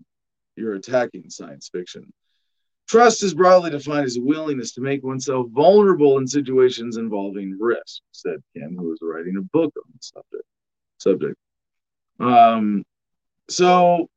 you're 0.56 0.74
attacking 0.74 1.30
science 1.30 1.68
fiction. 1.72 2.12
Trust 2.88 3.22
is 3.22 3.34
broadly 3.34 3.70
defined 3.70 4.06
as 4.06 4.16
a 4.16 4.20
willingness 4.20 4.72
to 4.72 4.80
make 4.80 5.04
oneself 5.04 5.46
vulnerable 5.50 6.18
in 6.18 6.26
situations 6.26 6.96
involving 6.96 7.56
risk, 7.60 8.02
said 8.10 8.42
Kim, 8.54 8.76
who 8.76 8.88
was 8.88 8.98
writing 9.00 9.36
a 9.36 9.42
book 9.42 9.72
on 9.76 9.84
the 9.92 9.98
subject. 10.00 10.44
Subject. 10.98 11.36
Um, 12.18 12.84
so, 13.48 14.08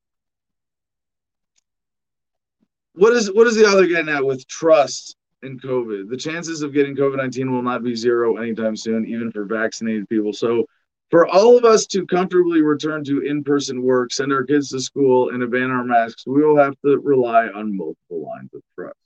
what 2.93 3.13
is 3.13 3.31
what 3.31 3.47
is 3.47 3.55
the 3.55 3.65
author 3.65 3.85
getting 3.85 4.09
at 4.09 4.25
with 4.25 4.47
trust 4.47 5.15
in 5.43 5.59
COVID? 5.59 6.09
The 6.09 6.17
chances 6.17 6.63
of 6.63 6.73
getting 6.73 6.95
COVID 6.95 7.17
nineteen 7.17 7.51
will 7.51 7.61
not 7.61 7.83
be 7.83 7.95
zero 7.95 8.37
anytime 8.37 8.75
soon, 8.75 9.05
even 9.05 9.31
for 9.31 9.45
vaccinated 9.45 10.09
people. 10.09 10.33
So, 10.33 10.65
for 11.13 11.27
all 11.27 11.55
of 11.55 11.63
us 11.63 11.85
to 11.85 12.07
comfortably 12.07 12.63
return 12.63 13.03
to 13.03 13.21
in-person 13.21 13.83
work, 13.83 14.11
send 14.11 14.33
our 14.33 14.43
kids 14.43 14.69
to 14.69 14.79
school, 14.79 15.29
and 15.29 15.43
abandon 15.43 15.69
our 15.69 15.83
masks, 15.83 16.25
we 16.25 16.43
will 16.43 16.57
have 16.57 16.73
to 16.83 16.97
rely 17.01 17.49
on 17.49 17.77
multiple 17.77 18.23
lines 18.27 18.49
of 18.55 18.63
trust. 18.73 18.97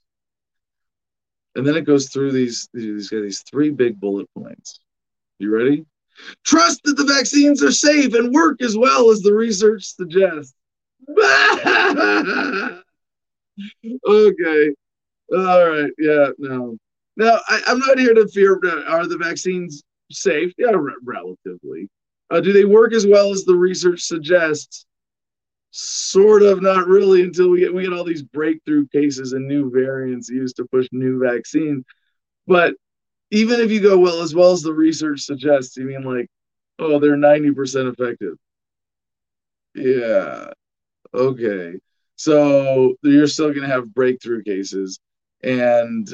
And 1.54 1.66
then 1.66 1.76
it 1.76 1.82
goes 1.84 2.08
through 2.08 2.32
these 2.32 2.66
these, 2.72 3.10
these 3.10 3.42
three 3.42 3.68
big 3.70 4.00
bullet 4.00 4.26
points. 4.34 4.80
You 5.38 5.54
ready? 5.54 5.84
Trust 6.46 6.80
that 6.84 6.94
the 6.94 7.04
vaccines 7.04 7.62
are 7.62 7.70
safe 7.70 8.14
and 8.14 8.32
work 8.32 8.62
as 8.62 8.74
well 8.74 9.10
as 9.10 9.20
the 9.20 9.34
research 9.34 9.84
suggests. 9.84 10.54
okay. 14.08 14.74
All 15.30 15.68
right. 15.68 15.92
Yeah. 15.98 16.30
No. 16.38 16.78
No. 17.18 17.38
I, 17.48 17.60
I'm 17.66 17.80
not 17.80 17.98
here 17.98 18.14
to 18.14 18.26
fear. 18.28 18.58
uh, 18.64 18.84
Are 18.84 19.06
the 19.06 19.18
vaccines 19.18 19.82
safe? 20.10 20.54
Yeah, 20.56 20.70
re- 20.70 20.94
relatively. 21.04 21.90
Uh, 22.30 22.40
do 22.40 22.52
they 22.52 22.64
work 22.64 22.92
as 22.92 23.06
well 23.06 23.32
as 23.32 23.44
the 23.44 23.54
research 23.54 24.02
suggests? 24.02 24.86
Sort 25.70 26.42
of, 26.42 26.62
not 26.62 26.86
really, 26.86 27.22
until 27.22 27.50
we 27.50 27.60
get 27.60 27.74
we 27.74 27.82
get 27.82 27.92
all 27.92 28.04
these 28.04 28.22
breakthrough 28.22 28.86
cases 28.88 29.34
and 29.34 29.46
new 29.46 29.70
variants 29.70 30.28
used 30.28 30.56
to 30.56 30.64
push 30.64 30.88
new 30.92 31.20
vaccines. 31.22 31.84
But 32.46 32.74
even 33.30 33.60
if 33.60 33.70
you 33.70 33.80
go 33.80 33.98
well 33.98 34.22
as 34.22 34.34
well 34.34 34.52
as 34.52 34.62
the 34.62 34.72
research 34.72 35.20
suggests, 35.20 35.76
you 35.76 35.84
mean 35.84 36.04
like, 36.04 36.28
oh, 36.78 36.98
they're 36.98 37.16
ninety 37.16 37.52
percent 37.52 37.88
effective. 37.88 38.34
Yeah. 39.74 40.50
Okay. 41.12 41.78
So 42.16 42.94
you're 43.02 43.26
still 43.26 43.50
going 43.50 43.68
to 43.68 43.74
have 43.74 43.94
breakthrough 43.94 44.42
cases, 44.42 44.98
and 45.42 46.08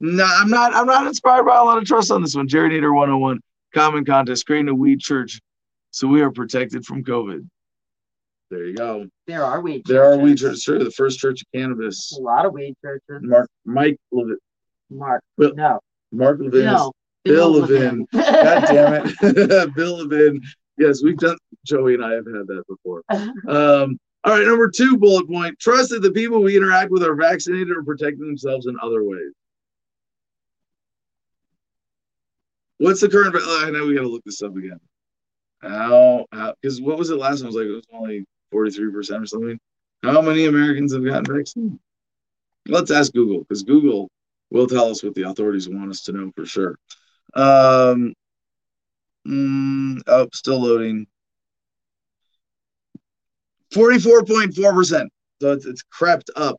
no, 0.00 0.24
I'm 0.24 0.48
not. 0.48 0.74
I'm 0.74 0.86
not 0.86 1.06
inspired 1.06 1.44
by 1.44 1.58
a 1.58 1.62
lot 1.62 1.78
of 1.78 1.84
trust 1.84 2.10
on 2.10 2.22
this 2.22 2.34
one. 2.34 2.48
Jerry 2.48 2.70
Nader 2.70 2.94
101 2.94 3.40
Common 3.74 4.04
Contest 4.04 4.46
creating 4.46 4.68
a 4.68 4.74
weed 4.74 5.00
church, 5.00 5.40
so 5.90 6.08
we 6.08 6.22
are 6.22 6.30
protected 6.30 6.84
from 6.84 7.04
COVID. 7.04 7.48
There 8.50 8.64
you 8.64 8.74
go. 8.74 9.06
There 9.26 9.44
are 9.44 9.60
weed. 9.60 9.82
There 9.86 10.04
are 10.04 10.16
weed 10.16 10.38
churches. 10.38 10.40
churches. 10.40 10.62
Sure, 10.62 10.78
the 10.78 10.90
first 10.90 11.18
church 11.20 11.42
of 11.42 11.46
cannabis. 11.54 12.12
A 12.18 12.20
lot 12.20 12.46
of 12.46 12.52
weed 12.52 12.74
churches. 12.82 13.20
Mark 13.22 13.48
Mike 13.64 13.96
Levin, 14.10 14.38
Mark. 14.90 15.22
Well, 15.36 15.54
no. 15.54 15.80
Mark 16.12 16.40
Levin. 16.40 16.64
No. 16.64 16.92
Bill 17.24 17.52
Levin. 17.52 18.06
God 18.12 18.64
damn 18.66 19.06
it, 19.06 19.74
Bill 19.74 19.98
Levin. 19.98 20.40
Yes, 20.78 21.02
we've 21.02 21.18
done. 21.18 21.36
Joey 21.64 21.94
and 21.94 22.04
I 22.04 22.12
have 22.12 22.26
had 22.26 22.46
that 22.46 22.64
before. 22.68 23.02
Um, 23.48 23.98
all 24.22 24.34
right, 24.34 24.46
number 24.46 24.68
two 24.68 24.98
bullet 24.98 25.28
point: 25.28 25.58
trust 25.58 25.90
that 25.90 26.02
the 26.02 26.12
people 26.12 26.42
we 26.42 26.56
interact 26.56 26.90
with 26.90 27.02
are 27.02 27.14
vaccinated 27.14 27.70
or 27.70 27.82
protecting 27.82 28.26
themselves 28.26 28.66
in 28.66 28.76
other 28.82 29.02
ways. 29.04 29.32
What's 32.80 33.02
the 33.02 33.10
current? 33.10 33.34
oh, 33.38 33.64
I 33.66 33.68
know 33.68 33.84
we 33.84 33.94
got 33.94 34.00
to 34.02 34.08
look 34.08 34.24
this 34.24 34.40
up 34.40 34.56
again. 34.56 34.80
How? 35.60 36.24
Because 36.62 36.80
what 36.80 36.96
was 36.96 37.10
it 37.10 37.18
last 37.18 37.40
time? 37.40 37.48
Was 37.48 37.56
like 37.56 37.66
it 37.66 37.72
was 37.72 37.84
only 37.92 38.24
forty-three 38.50 38.90
percent 38.90 39.22
or 39.22 39.26
something. 39.26 39.60
How 40.02 40.22
many 40.22 40.46
Americans 40.46 40.94
have 40.94 41.04
gotten 41.04 41.26
vaccinated? 41.26 41.78
Let's 42.66 42.90
ask 42.90 43.12
Google 43.12 43.40
because 43.40 43.64
Google 43.64 44.10
will 44.50 44.66
tell 44.66 44.88
us 44.88 45.02
what 45.02 45.14
the 45.14 45.28
authorities 45.28 45.68
want 45.68 45.90
us 45.90 46.04
to 46.04 46.12
know 46.12 46.32
for 46.34 46.46
sure. 46.46 46.78
Um, 47.34 48.14
mm, 49.28 50.00
oh, 50.06 50.28
still 50.32 50.62
loading. 50.62 51.06
44.4%. 53.74 55.06
So 55.42 55.52
it's, 55.52 55.66
it's 55.66 55.82
crept 55.82 56.30
up 56.34 56.56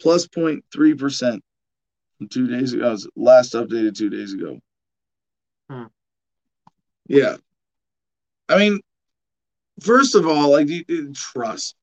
plus 0.00 0.28
0.3% 0.28 1.40
two 2.30 2.46
days 2.46 2.74
ago. 2.74 2.96
Last 3.16 3.54
updated 3.54 3.96
two 3.96 4.08
days 4.08 4.34
ago. 4.34 4.60
Yeah. 7.06 7.36
I 8.48 8.58
mean, 8.58 8.80
first 9.80 10.14
of 10.14 10.26
all, 10.26 10.50
like 10.52 10.68
you, 10.68 10.84
you- 10.88 11.12
trust. 11.12 11.74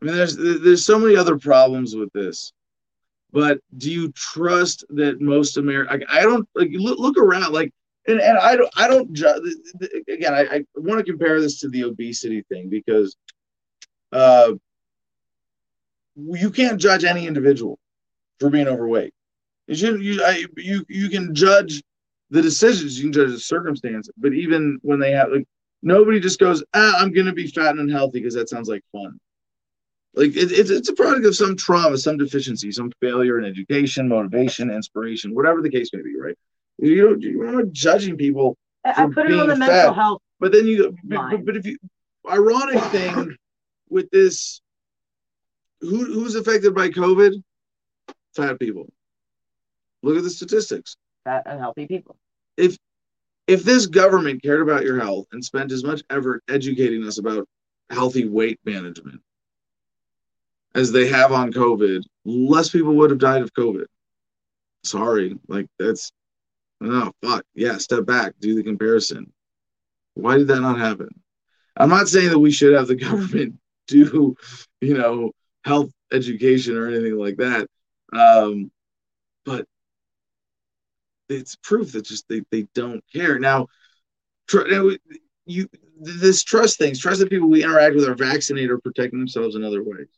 I 0.00 0.04
mean, 0.04 0.14
there's 0.14 0.36
there's 0.36 0.84
so 0.84 0.98
many 0.98 1.16
other 1.16 1.36
problems 1.38 1.96
with 1.96 2.12
this, 2.12 2.52
but 3.32 3.58
do 3.76 3.90
you 3.90 4.12
trust 4.12 4.84
that 4.90 5.20
most 5.20 5.56
America? 5.56 6.04
I, 6.08 6.20
I 6.20 6.22
don't 6.22 6.48
like 6.54 6.70
look, 6.72 6.98
look 7.00 7.18
around 7.18 7.52
like 7.52 7.72
and, 8.06 8.20
and 8.20 8.38
I 8.38 8.56
don't 8.56 8.70
I 8.76 8.86
don't 8.88 9.10
again 10.08 10.34
I, 10.34 10.42
I 10.58 10.64
want 10.76 10.98
to 11.04 11.10
compare 11.10 11.40
this 11.40 11.58
to 11.60 11.68
the 11.68 11.82
obesity 11.84 12.42
thing 12.48 12.68
because 12.68 13.16
uh 14.12 14.52
you 16.16 16.50
can't 16.50 16.80
judge 16.80 17.04
any 17.04 17.26
individual 17.26 17.78
for 18.40 18.50
being 18.50 18.68
overweight. 18.68 19.12
You 19.66 19.74
should 19.74 20.02
you 20.02 20.22
I, 20.24 20.44
you 20.56 20.84
you 20.88 21.08
can 21.08 21.34
judge 21.34 21.82
the 22.30 22.42
decisions, 22.42 22.98
you 22.98 23.04
can 23.04 23.12
judge 23.12 23.30
the 23.30 23.38
circumstance, 23.40 24.08
but 24.16 24.32
even 24.32 24.78
when 24.82 24.98
they 24.98 25.12
have 25.12 25.30
like 25.30 25.46
nobody 25.82 26.20
just 26.20 26.38
goes 26.38 26.62
ah 26.74 26.94
I'm 26.98 27.12
gonna 27.12 27.32
be 27.32 27.46
fat 27.46 27.70
and 27.70 27.80
unhealthy 27.80 28.20
because 28.20 28.34
that 28.34 28.48
sounds 28.48 28.68
like 28.68 28.82
fun. 28.92 29.18
Like 30.14 30.36
it, 30.36 30.52
it's 30.52 30.70
it's 30.70 30.88
a 30.88 30.94
product 30.94 31.26
of 31.26 31.36
some 31.36 31.56
trauma, 31.56 31.96
some 31.96 32.16
deficiency, 32.16 32.72
some 32.72 32.90
failure 33.00 33.38
in 33.38 33.44
education, 33.44 34.08
motivation, 34.08 34.70
inspiration, 34.70 35.34
whatever 35.34 35.62
the 35.62 35.70
case 35.70 35.90
may 35.92 36.02
be, 36.02 36.16
right? 36.18 36.36
You 36.78 37.08
don't 37.08 37.22
you're 37.22 37.52
not 37.52 37.72
judging 37.72 38.16
people 38.16 38.56
I 38.84 39.04
I 39.04 39.06
put 39.06 39.30
it 39.30 39.38
on 39.38 39.48
the 39.48 39.54
being 39.54 39.58
mental 39.58 39.94
health. 39.94 40.22
but 40.40 40.52
then 40.52 40.66
you, 40.66 40.96
but, 41.04 41.30
but, 41.30 41.44
but 41.44 41.56
if 41.56 41.66
you, 41.66 41.78
ironic 42.30 42.82
thing 42.84 43.36
with 43.88 44.10
this, 44.10 44.60
who 45.80 46.04
who's 46.04 46.34
affected 46.34 46.74
by 46.74 46.88
COVID? 46.88 47.42
Fat 48.34 48.58
people. 48.58 48.88
Look 50.02 50.16
at 50.16 50.22
the 50.22 50.30
statistics. 50.30 50.96
Fat 51.28 51.42
and 51.44 51.60
healthy 51.60 51.86
people. 51.86 52.16
If 52.56 52.78
if 53.46 53.62
this 53.62 53.86
government 53.86 54.42
cared 54.42 54.62
about 54.62 54.84
your 54.84 54.98
health 54.98 55.26
and 55.32 55.44
spent 55.44 55.72
as 55.72 55.84
much 55.84 56.02
effort 56.08 56.42
educating 56.48 57.06
us 57.06 57.18
about 57.18 57.46
healthy 57.90 58.26
weight 58.26 58.58
management 58.64 59.20
as 60.74 60.90
they 60.90 61.06
have 61.08 61.32
on 61.32 61.52
COVID, 61.52 62.02
less 62.24 62.70
people 62.70 62.94
would 62.94 63.10
have 63.10 63.18
died 63.18 63.42
of 63.42 63.52
COVID. 63.52 63.84
Sorry, 64.84 65.38
like 65.48 65.66
that's 65.78 66.12
no 66.80 67.12
fuck. 67.22 67.44
Yeah, 67.54 67.76
step 67.76 68.06
back, 68.06 68.32
do 68.40 68.54
the 68.54 68.62
comparison. 68.62 69.30
Why 70.14 70.38
did 70.38 70.48
that 70.48 70.60
not 70.60 70.78
happen? 70.78 71.10
I'm 71.76 71.90
not 71.90 72.08
saying 72.08 72.30
that 72.30 72.38
we 72.38 72.50
should 72.50 72.74
have 72.74 72.88
the 72.88 72.94
government 73.08 73.56
do, 73.86 74.34
you 74.80 74.96
know, 74.96 75.32
health 75.64 75.90
education 76.10 76.76
or 76.76 76.88
anything 76.88 77.18
like 77.18 77.36
that. 77.36 77.68
Um, 78.14 78.70
but 79.44 79.66
it's 81.28 81.56
proof 81.56 81.92
that 81.92 82.04
just 82.04 82.28
they, 82.28 82.42
they 82.50 82.62
don't 82.74 83.02
care. 83.12 83.38
Now, 83.38 83.66
tr- 84.48 84.66
now, 84.68 84.90
you 85.46 85.68
th- 85.68 86.20
this 86.20 86.42
trust 86.42 86.78
things, 86.78 86.98
trust 86.98 87.20
that 87.20 87.30
people 87.30 87.48
we 87.48 87.62
interact 87.64 87.94
with 87.94 88.08
are 88.08 88.14
vaccinated 88.14 88.70
or 88.70 88.78
protecting 88.78 89.18
themselves 89.18 89.54
in 89.56 89.64
other 89.64 89.82
ways. 89.82 90.08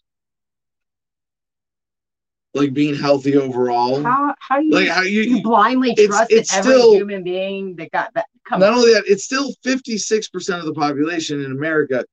Like 2.52 2.72
being 2.72 2.96
healthy 2.96 3.36
overall. 3.36 4.02
How 4.02 4.34
how 4.40 4.58
you, 4.58 4.70
like 4.72 4.88
how 4.88 5.02
you, 5.02 5.22
you 5.22 5.42
blindly 5.42 5.92
it's- 5.92 6.08
trust 6.08 6.32
it's 6.32 6.52
every 6.54 6.72
still- 6.72 6.94
human 6.94 7.22
being 7.22 7.76
that 7.76 7.92
got 7.92 8.12
that 8.14 8.26
come 8.48 8.58
not 8.60 8.72
on. 8.72 8.78
only 8.78 8.92
that, 8.94 9.04
it's 9.06 9.24
still 9.24 9.52
56% 9.64 10.58
of 10.58 10.64
the 10.66 10.74
population 10.74 11.44
in 11.44 11.52
America 11.52 12.04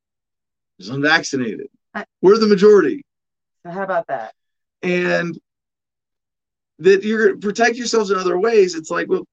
is 0.77 0.89
unvaccinated. 0.89 1.67
I- 1.95 2.05
We're 2.21 2.37
the 2.37 2.45
majority. 2.47 3.03
So 3.63 3.71
how 3.71 3.81
about 3.83 4.07
that? 4.07 4.33
and 4.83 5.37
that 6.79 7.03
you're 7.03 7.27
gonna 7.27 7.39
protect 7.39 7.75
yourselves 7.75 8.11
in 8.11 8.17
other 8.17 8.39
ways 8.39 8.75
it's 8.75 8.91
like 8.91 9.07
well 9.09 9.25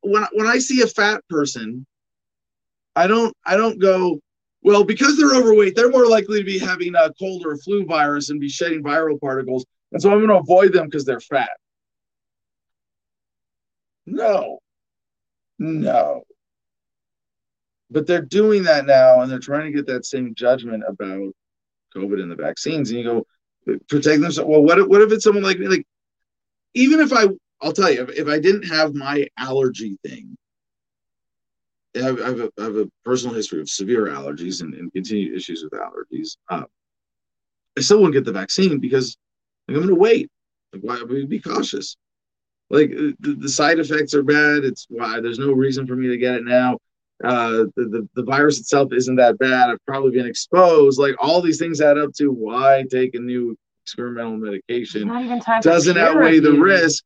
when 0.00 0.24
when 0.32 0.46
i 0.46 0.58
see 0.58 0.82
a 0.82 0.86
fat 0.86 1.22
person 1.28 1.86
i 2.96 3.06
don't 3.06 3.34
i 3.46 3.56
don't 3.56 3.80
go 3.80 4.20
well 4.62 4.84
because 4.84 5.16
they're 5.16 5.36
overweight 5.36 5.74
they're 5.76 5.90
more 5.90 6.06
likely 6.06 6.38
to 6.38 6.44
be 6.44 6.58
having 6.58 6.94
a 6.94 7.12
cold 7.18 7.44
or 7.46 7.52
a 7.52 7.58
flu 7.58 7.84
virus 7.84 8.30
and 8.30 8.40
be 8.40 8.48
shedding 8.48 8.82
viral 8.82 9.20
particles 9.20 9.64
and 9.92 10.02
so 10.02 10.10
i'm 10.10 10.18
going 10.18 10.28
to 10.28 10.36
avoid 10.36 10.72
them 10.72 10.86
because 10.86 11.04
they're 11.04 11.20
fat 11.20 11.50
no 14.06 14.58
no 15.58 16.22
but 17.90 18.06
they're 18.06 18.22
doing 18.22 18.64
that 18.64 18.84
now 18.84 19.20
and 19.20 19.30
they're 19.30 19.38
trying 19.38 19.64
to 19.64 19.76
get 19.76 19.86
that 19.86 20.04
same 20.04 20.34
judgment 20.34 20.82
about 20.88 21.32
covid 21.94 22.20
and 22.20 22.30
the 22.30 22.36
vaccines 22.36 22.90
and 22.90 22.98
you 22.98 23.04
go 23.04 23.26
protect 23.88 24.20
themselves. 24.20 24.48
Well, 24.48 24.62
what 24.62 24.78
if, 24.78 24.86
what 24.86 25.02
if 25.02 25.12
it's 25.12 25.24
someone 25.24 25.44
like 25.44 25.58
me? 25.58 25.68
Like, 25.68 25.86
even 26.74 27.00
if 27.00 27.12
I, 27.12 27.26
I'll 27.60 27.72
tell 27.72 27.90
you, 27.90 28.02
if, 28.02 28.10
if 28.10 28.28
I 28.28 28.38
didn't 28.38 28.68
have 28.68 28.94
my 28.94 29.26
allergy 29.36 29.98
thing, 30.04 30.36
I 31.96 32.00
have, 32.00 32.20
I 32.20 32.26
have, 32.26 32.40
a, 32.40 32.50
I 32.58 32.62
have 32.64 32.76
a 32.76 32.90
personal 33.04 33.34
history 33.34 33.60
of 33.60 33.68
severe 33.68 34.06
allergies 34.06 34.60
and, 34.60 34.74
and 34.74 34.92
continued 34.92 35.36
issues 35.36 35.64
with 35.64 35.72
allergies. 35.72 36.36
Uh, 36.48 36.64
I 37.76 37.80
still 37.80 37.98
wouldn't 37.98 38.14
get 38.14 38.24
the 38.24 38.38
vaccine 38.38 38.78
because 38.78 39.16
like, 39.66 39.76
I'm 39.76 39.82
going 39.82 39.94
to 39.94 40.00
wait. 40.00 40.30
Like, 40.72 40.82
why 40.82 40.98
would 40.98 41.10
we 41.10 41.26
be 41.26 41.40
cautious? 41.40 41.96
Like 42.70 42.90
uh, 42.90 43.16
the, 43.20 43.36
the 43.40 43.48
side 43.48 43.78
effects 43.78 44.14
are 44.14 44.22
bad. 44.22 44.64
It's 44.64 44.86
why 44.90 45.20
there's 45.20 45.38
no 45.38 45.52
reason 45.52 45.86
for 45.86 45.96
me 45.96 46.08
to 46.08 46.18
get 46.18 46.34
it 46.34 46.44
now. 46.44 46.78
Uh, 47.24 47.64
the, 47.74 47.84
the, 47.84 48.08
the 48.14 48.22
virus 48.22 48.60
itself 48.60 48.92
isn't 48.92 49.16
that 49.16 49.38
bad. 49.38 49.70
I've 49.70 49.84
probably 49.86 50.12
been 50.12 50.26
exposed. 50.26 51.00
Like 51.00 51.16
all 51.18 51.40
these 51.40 51.58
things 51.58 51.80
add 51.80 51.98
up 51.98 52.12
to 52.14 52.28
why 52.28 52.84
take 52.90 53.14
a 53.14 53.18
new 53.18 53.56
experimental 53.88 54.36
medication 54.36 55.08
not 55.08 55.24
even 55.24 55.40
time 55.40 55.62
for 55.62 55.70
doesn't 55.70 55.96
outweigh 55.96 56.38
the 56.40 56.52
risk. 56.52 57.02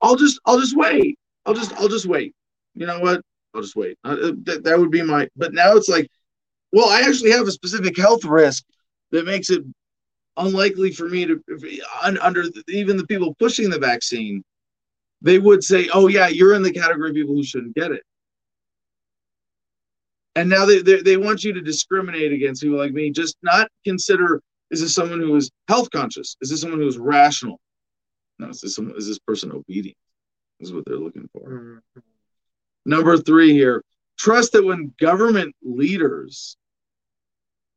I'll 0.00 0.16
just 0.16 0.38
I'll 0.46 0.60
just 0.60 0.76
wait. 0.76 1.18
I'll 1.46 1.54
just 1.54 1.72
I'll 1.74 1.88
just 1.88 2.06
wait. 2.06 2.34
You 2.74 2.86
know 2.86 3.00
what? 3.00 3.22
I'll 3.54 3.62
just 3.62 3.76
wait. 3.76 3.98
Uh, 4.04 4.16
uh, 4.22 4.32
that, 4.44 4.62
that 4.64 4.78
would 4.78 4.90
be 4.90 5.02
my. 5.02 5.28
But 5.36 5.52
now 5.52 5.74
it's 5.76 5.88
like, 5.88 6.08
well, 6.72 6.88
I 6.88 7.02
actually 7.02 7.32
have 7.32 7.46
a 7.46 7.52
specific 7.52 7.96
health 7.96 8.24
risk 8.24 8.64
that 9.10 9.26
makes 9.26 9.50
it 9.50 9.62
unlikely 10.36 10.92
for 10.92 11.08
me 11.08 11.26
to 11.26 11.42
un, 12.02 12.18
under 12.18 12.44
even 12.68 12.96
the 12.96 13.06
people 13.06 13.34
pushing 13.38 13.68
the 13.68 13.78
vaccine. 13.78 14.42
They 15.22 15.38
would 15.38 15.62
say, 15.62 15.88
"Oh 15.92 16.08
yeah, 16.08 16.28
you're 16.28 16.54
in 16.54 16.62
the 16.62 16.72
category 16.72 17.10
of 17.10 17.16
people 17.16 17.34
who 17.34 17.44
shouldn't 17.44 17.74
get 17.74 17.90
it." 17.90 18.02
And 20.34 20.48
now 20.48 20.64
they, 20.66 20.82
they 20.82 21.02
they 21.02 21.16
want 21.16 21.44
you 21.44 21.52
to 21.52 21.60
discriminate 21.60 22.32
against 22.32 22.62
people 22.62 22.78
like 22.78 22.92
me. 22.92 23.10
Just 23.10 23.36
not 23.42 23.68
consider 23.84 24.40
is 24.72 24.80
this 24.80 24.94
someone 24.94 25.20
who 25.20 25.36
is 25.36 25.50
health 25.68 25.90
conscious? 25.90 26.36
Is 26.40 26.50
this 26.50 26.62
someone 26.62 26.80
who 26.80 26.88
is 26.88 26.98
rational? 26.98 27.60
No, 28.38 28.48
is 28.48 28.60
this 28.62 28.74
someone, 28.74 28.96
is 28.96 29.06
this 29.06 29.18
person 29.20 29.52
obedient? 29.52 29.96
Is 30.58 30.72
what 30.72 30.84
they're 30.86 30.96
looking 30.96 31.28
for. 31.32 31.80
Mhm. 31.96 32.02
Number 32.86 33.16
three 33.18 33.52
here, 33.52 33.84
trust 34.18 34.52
that 34.52 34.64
when 34.64 34.94
government 34.98 35.54
leaders, 35.62 36.56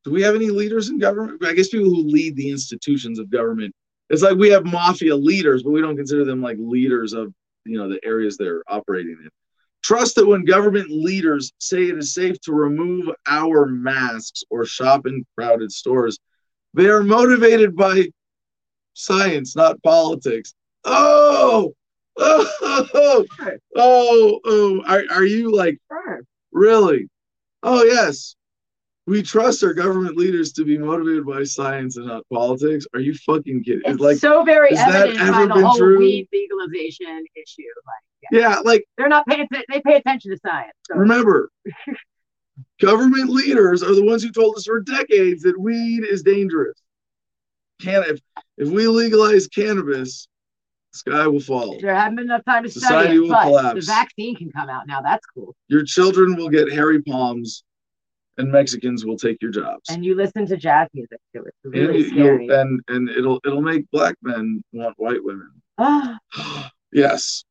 do 0.03 0.12
we 0.12 0.21
have 0.21 0.36
any 0.36 0.49
leaders 0.49 0.89
in 0.89 0.97
government? 0.97 1.43
I 1.43 1.53
guess 1.53 1.69
people 1.69 1.89
who 1.89 2.03
lead 2.03 2.36
the 2.36 2.49
institutions 2.49 3.19
of 3.19 3.29
government. 3.29 3.73
It's 4.10 4.21
like 4.21 4.38
we 4.38 4.49
have 4.49 4.65
mafia 4.65 5.15
leaders, 5.15 5.63
but 5.63 5.71
we 5.71 5.81
don't 5.81 5.97
consider 5.97 6.23
them 6.25 6.41
like 6.41 6.58
leaders 6.60 7.13
of 7.13 7.34
you 7.65 7.77
know 7.77 7.89
the 7.89 7.99
areas 8.05 8.38
they're 8.38 8.63
operating 8.67 9.17
in. 9.21 9.29
Trust 9.84 10.15
that 10.15 10.27
when 10.27 10.45
government 10.45 10.89
leaders 10.89 11.51
say 11.60 11.86
it 11.86 11.97
is 11.97 12.13
safe 12.13 12.39
to 12.41 12.53
remove 12.53 13.10
our 13.27 13.65
masks 13.65 14.43
or 14.49 14.65
shop 14.65 15.08
in 15.08 15.25
crowded 15.36 15.71
stores, 15.71 16.19
they 16.75 16.88
are 16.88 17.03
motivated 17.03 17.75
by 17.75 18.07
science, 18.93 19.55
not 19.55 19.81
politics. 19.81 20.53
Oh, 20.83 21.73
oh, 22.17 23.25
Sure, 23.38 23.57
oh, 23.75 24.39
oh. 24.45 24.83
Are, 24.85 25.03
are 25.11 25.25
you 25.25 25.55
like 25.55 25.79
really? 26.51 27.07
Oh, 27.63 27.83
yes. 27.83 28.35
We 29.07 29.21
trust 29.21 29.63
our 29.63 29.73
government 29.73 30.17
leaders 30.17 30.51
to 30.53 30.65
be 30.65 30.77
motivated 30.77 31.25
by 31.25 31.43
science 31.43 31.97
and 31.97 32.07
not 32.07 32.23
politics. 32.33 32.88
Are 32.93 32.99
you 32.99 33.13
fucking 33.13 33.63
kidding? 33.63 33.81
It's 33.85 33.99
like, 33.99 34.17
so 34.17 34.43
very 34.43 34.75
has 34.75 34.91
that 34.91 35.09
evident 35.09 35.27
by 35.27 35.41
the 35.47 35.53
been 35.53 35.63
whole 35.63 35.77
true? 35.77 35.99
weed 35.99 36.27
legalization 36.33 37.23
issue. 37.35 37.63
Like, 37.85 38.31
yeah. 38.31 38.39
yeah, 38.39 38.59
like 38.59 38.85
they're 38.97 39.07
not 39.07 39.27
paying. 39.27 39.47
They 39.69 39.79
pay 39.81 39.95
attention 39.97 40.31
to 40.31 40.39
science. 40.43 40.73
So. 40.88 40.95
remember, 40.95 41.51
government 42.79 43.29
leaders 43.29 43.83
are 43.83 43.93
the 43.95 44.03
ones 44.03 44.23
who 44.23 44.31
told 44.31 44.55
us 44.57 44.65
for 44.65 44.81
decades 44.81 45.43
that 45.43 45.59
weed 45.59 46.03
is 46.03 46.23
dangerous. 46.23 46.77
Can 47.81 48.03
if 48.07 48.19
if 48.57 48.69
we 48.69 48.87
legalize 48.87 49.47
cannabis, 49.47 50.27
the 50.93 50.97
sky 50.99 51.27
will 51.27 51.41
fall. 51.41 51.77
There 51.81 51.93
haven't 51.93 52.15
been 52.15 52.25
enough 52.25 52.45
time 52.45 52.63
to 52.63 52.69
Society 52.69 53.03
study 53.05 53.15
it, 53.17 53.19
will 53.19 53.29
but 53.29 53.43
collapse. 53.43 53.85
the 53.85 53.91
vaccine 53.91 54.35
can 54.35 54.51
come 54.51 54.69
out 54.69 54.87
now. 54.87 55.01
That's 55.01 55.25
cool. 55.33 55.55
Your 55.67 55.83
children 55.83 56.35
will 56.37 56.49
get 56.49 56.71
hairy 56.71 57.01
palms, 57.01 57.63
and 58.37 58.49
Mexicans 58.51 59.05
will 59.05 59.17
take 59.17 59.41
your 59.41 59.51
jobs. 59.51 59.89
And 59.89 60.05
you 60.05 60.15
listen 60.15 60.45
to 60.47 60.55
jazz 60.55 60.87
music 60.93 61.19
too. 61.33 61.43
It's 61.45 61.57
really 61.65 61.97
you- 61.97 62.09
scary. 62.09 62.47
and 62.49 62.79
and 62.87 63.09
it'll 63.09 63.41
it'll 63.45 63.61
make 63.61 63.89
black 63.91 64.15
men 64.21 64.63
want 64.71 64.95
white 64.97 65.23
women. 65.23 65.51
Yes, 66.93 67.43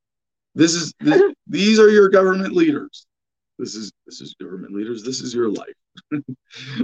this 0.54 0.74
is 0.74 0.94
th- 1.02 1.20
these 1.46 1.78
are 1.78 1.90
your 1.90 2.08
government 2.08 2.54
leaders. 2.54 3.06
This 3.58 3.74
is 3.74 3.92
this 4.06 4.20
is 4.20 4.34
government 4.40 4.74
leaders. 4.74 5.02
This 5.02 5.20
is 5.20 5.34
your 5.34 5.48
life. 5.48 5.74
uh, 6.12 6.22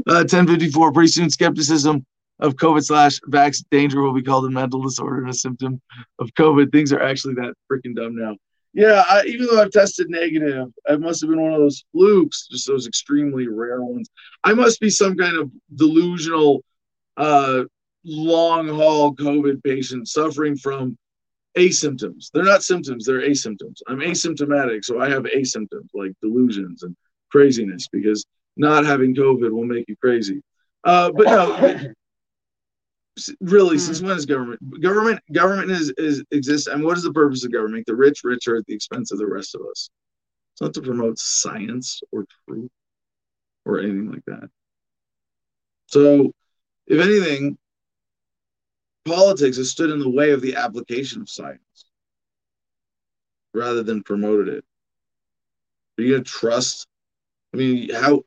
1054. 0.04 0.92
Pretty 0.92 1.08
soon, 1.08 1.30
skepticism 1.30 2.04
of 2.38 2.54
COVID 2.54 2.84
slash 2.84 3.20
vax 3.28 3.62
danger 3.70 4.00
will 4.00 4.14
be 4.14 4.22
called 4.22 4.46
a 4.46 4.50
mental 4.50 4.82
disorder 4.82 5.20
and 5.20 5.30
a 5.30 5.34
symptom 5.34 5.80
of 6.18 6.32
COVID. 6.34 6.72
Things 6.72 6.92
are 6.92 7.02
actually 7.02 7.34
that 7.34 7.54
freaking 7.70 7.94
dumb 7.94 8.16
now. 8.16 8.36
Yeah, 8.72 9.02
I, 9.08 9.24
even 9.26 9.46
though 9.46 9.60
I've 9.60 9.72
tested 9.72 10.08
negative, 10.10 10.68
I 10.88 10.96
must 10.96 11.20
have 11.22 11.30
been 11.30 11.42
one 11.42 11.52
of 11.52 11.58
those 11.58 11.84
flukes, 11.92 12.46
just 12.48 12.68
those 12.68 12.86
extremely 12.86 13.48
rare 13.48 13.82
ones. 13.82 14.08
I 14.44 14.54
must 14.54 14.78
be 14.80 14.90
some 14.90 15.16
kind 15.16 15.36
of 15.36 15.50
delusional, 15.74 16.62
uh, 17.16 17.64
long 18.04 18.68
haul 18.68 19.14
COVID 19.14 19.62
patient 19.64 20.08
suffering 20.08 20.56
from 20.56 20.96
asymptoms. 21.56 22.30
They're 22.32 22.44
not 22.44 22.62
symptoms, 22.62 23.04
they're 23.04 23.22
asymptoms. 23.22 23.80
I'm 23.88 24.00
asymptomatic, 24.00 24.84
so 24.84 25.00
I 25.00 25.08
have 25.08 25.24
asymptoms 25.24 25.88
like 25.94 26.12
delusions 26.20 26.82
and 26.82 26.96
craziness 27.30 27.88
because 27.88 28.24
not 28.56 28.84
having 28.84 29.14
COVID 29.14 29.50
will 29.50 29.64
make 29.64 29.88
you 29.88 29.96
crazy. 29.96 30.42
Uh, 30.84 31.10
but 31.12 31.26
no, 31.26 31.92
really, 33.40 33.78
since 33.78 34.00
when 34.00 34.16
is 34.16 34.26
government 34.26 34.80
government 34.80 35.20
government 35.32 35.70
is, 35.70 35.92
is 35.98 36.24
exists 36.30 36.68
and 36.68 36.82
what 36.84 36.96
is 36.96 37.02
the 37.02 37.12
purpose 37.12 37.44
of 37.44 37.52
government? 37.52 37.74
Make 37.74 37.86
the 37.86 37.94
rich 37.94 38.22
richer 38.24 38.56
at 38.56 38.66
the 38.66 38.74
expense 38.74 39.12
of 39.12 39.18
the 39.18 39.26
rest 39.26 39.54
of 39.54 39.62
us. 39.62 39.90
It's 40.52 40.60
not 40.60 40.74
to 40.74 40.82
promote 40.82 41.18
science 41.18 42.00
or 42.12 42.24
truth 42.48 42.70
or 43.64 43.80
anything 43.80 44.10
like 44.10 44.24
that. 44.26 44.48
So, 45.86 46.32
if 46.86 47.00
anything, 47.00 47.58
politics 49.04 49.56
has 49.56 49.70
stood 49.70 49.90
in 49.90 49.98
the 49.98 50.08
way 50.08 50.30
of 50.30 50.40
the 50.40 50.56
application 50.56 51.22
of 51.22 51.28
science 51.28 51.60
rather 53.52 53.82
than 53.82 54.02
promoted 54.02 54.48
it. 54.48 54.64
Are 55.98 56.02
you 56.02 56.12
gonna 56.12 56.24
trust? 56.24 56.86
I 57.52 57.56
mean, 57.56 57.90
how? 57.90 58.22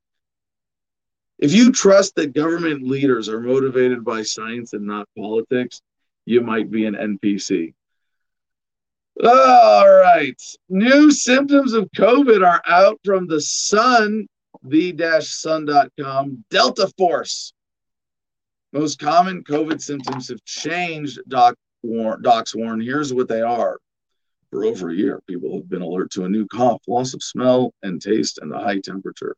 If 1.39 1.53
you 1.53 1.71
trust 1.71 2.15
that 2.15 2.33
government 2.33 2.83
leaders 2.83 3.29
are 3.29 3.39
motivated 3.39 4.03
by 4.03 4.21
science 4.23 4.73
and 4.73 4.85
not 4.85 5.07
politics, 5.17 5.81
you 6.25 6.41
might 6.41 6.71
be 6.71 6.85
an 6.85 6.95
NPC. 6.95 7.73
All 9.23 9.89
right. 9.89 10.41
New 10.69 11.11
symptoms 11.11 11.73
of 11.73 11.89
COVID 11.95 12.45
are 12.45 12.61
out 12.67 12.99
from 13.03 13.27
the 13.27 13.41
sun, 13.41 14.27
the-sun.com. 14.63 16.45
Delta 16.49 16.91
Force. 16.97 17.53
Most 18.73 18.97
common 18.97 19.43
COVID 19.43 19.79
symptoms 19.79 20.29
have 20.29 20.43
changed, 20.45 21.19
Doc 21.27 21.55
Warren, 21.83 22.23
Doc's 22.23 22.55
Warren. 22.55 22.81
Here's 22.81 23.13
what 23.13 23.27
they 23.27 23.41
are. 23.41 23.79
For 24.49 24.65
over 24.65 24.89
a 24.89 24.95
year, 24.95 25.21
people 25.27 25.55
have 25.55 25.69
been 25.69 25.83
alert 25.83 26.11
to 26.11 26.25
a 26.25 26.29
new 26.29 26.47
cough, 26.47 26.81
loss 26.87 27.13
of 27.13 27.21
smell 27.21 27.71
and 27.83 28.01
taste, 28.01 28.39
and 28.41 28.51
a 28.51 28.57
high 28.57 28.79
temperature. 28.79 29.35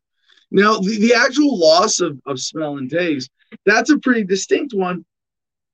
Now, 0.50 0.78
the, 0.78 0.98
the 0.98 1.14
actual 1.14 1.58
loss 1.58 2.00
of, 2.00 2.18
of 2.26 2.40
smell 2.40 2.78
and 2.78 2.90
taste, 2.90 3.30
that's 3.66 3.90
a 3.90 3.98
pretty 3.98 4.24
distinct 4.24 4.72
one, 4.72 5.04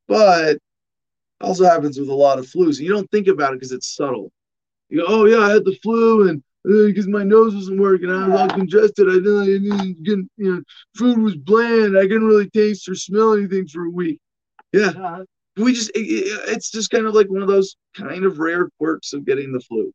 but 0.09 0.59
also 1.41 1.65
happens 1.65 1.99
with 1.99 2.09
a 2.09 2.15
lot 2.15 2.41
of 2.41 2.47
flus. 2.47 2.81
You 2.81 2.93
don't 2.93 3.11
think 3.13 3.29
about 3.29 3.53
it 3.53 3.61
because 3.61 3.73
it's 3.73 3.95
subtle. 3.95 4.33
You 4.89 5.01
go, 5.01 5.07
oh, 5.07 5.25
yeah, 5.27 5.39
I 5.39 5.51
had 5.51 5.65
the 5.65 5.79
flu 5.83 6.29
and 6.29 6.43
because 6.65 7.09
my 7.09 7.25
nose 7.25 7.55
wasn't 7.55 7.81
working. 7.81 8.11
I 8.11 8.29
was 8.29 8.41
all 8.41 8.49
congested. 8.49 9.09
I 9.09 9.15
didn't, 9.15 9.41
I 9.43 9.47
didn't 9.47 10.03
get, 10.03 10.19
you 10.37 10.55
know, 10.57 10.63
food 10.97 11.19
was 11.19 11.37
bland. 11.37 11.97
I 11.99 12.03
couldn't 12.03 12.27
really 12.27 12.49
taste 12.51 12.89
or 12.89 12.95
smell 12.95 13.33
anything 13.35 13.67
for 13.67 13.85
a 13.85 13.91
week. 13.91 14.21
Yeah, 14.73 14.91
Uh, 14.91 15.25
we 15.57 15.73
just, 15.75 15.91
it- 15.91 16.01
it- 16.01 16.49
it's 16.49 16.71
just 16.71 16.91
kind 16.91 17.07
of 17.07 17.15
like 17.15 17.29
one 17.29 17.43
of 17.43 17.49
those 17.49 17.77
kind 17.95 18.25
of 18.25 18.39
rare 18.39 18.69
quirks 18.79 19.13
of 19.13 19.25
getting 19.27 19.53
the 19.53 19.61
flu. 19.61 19.93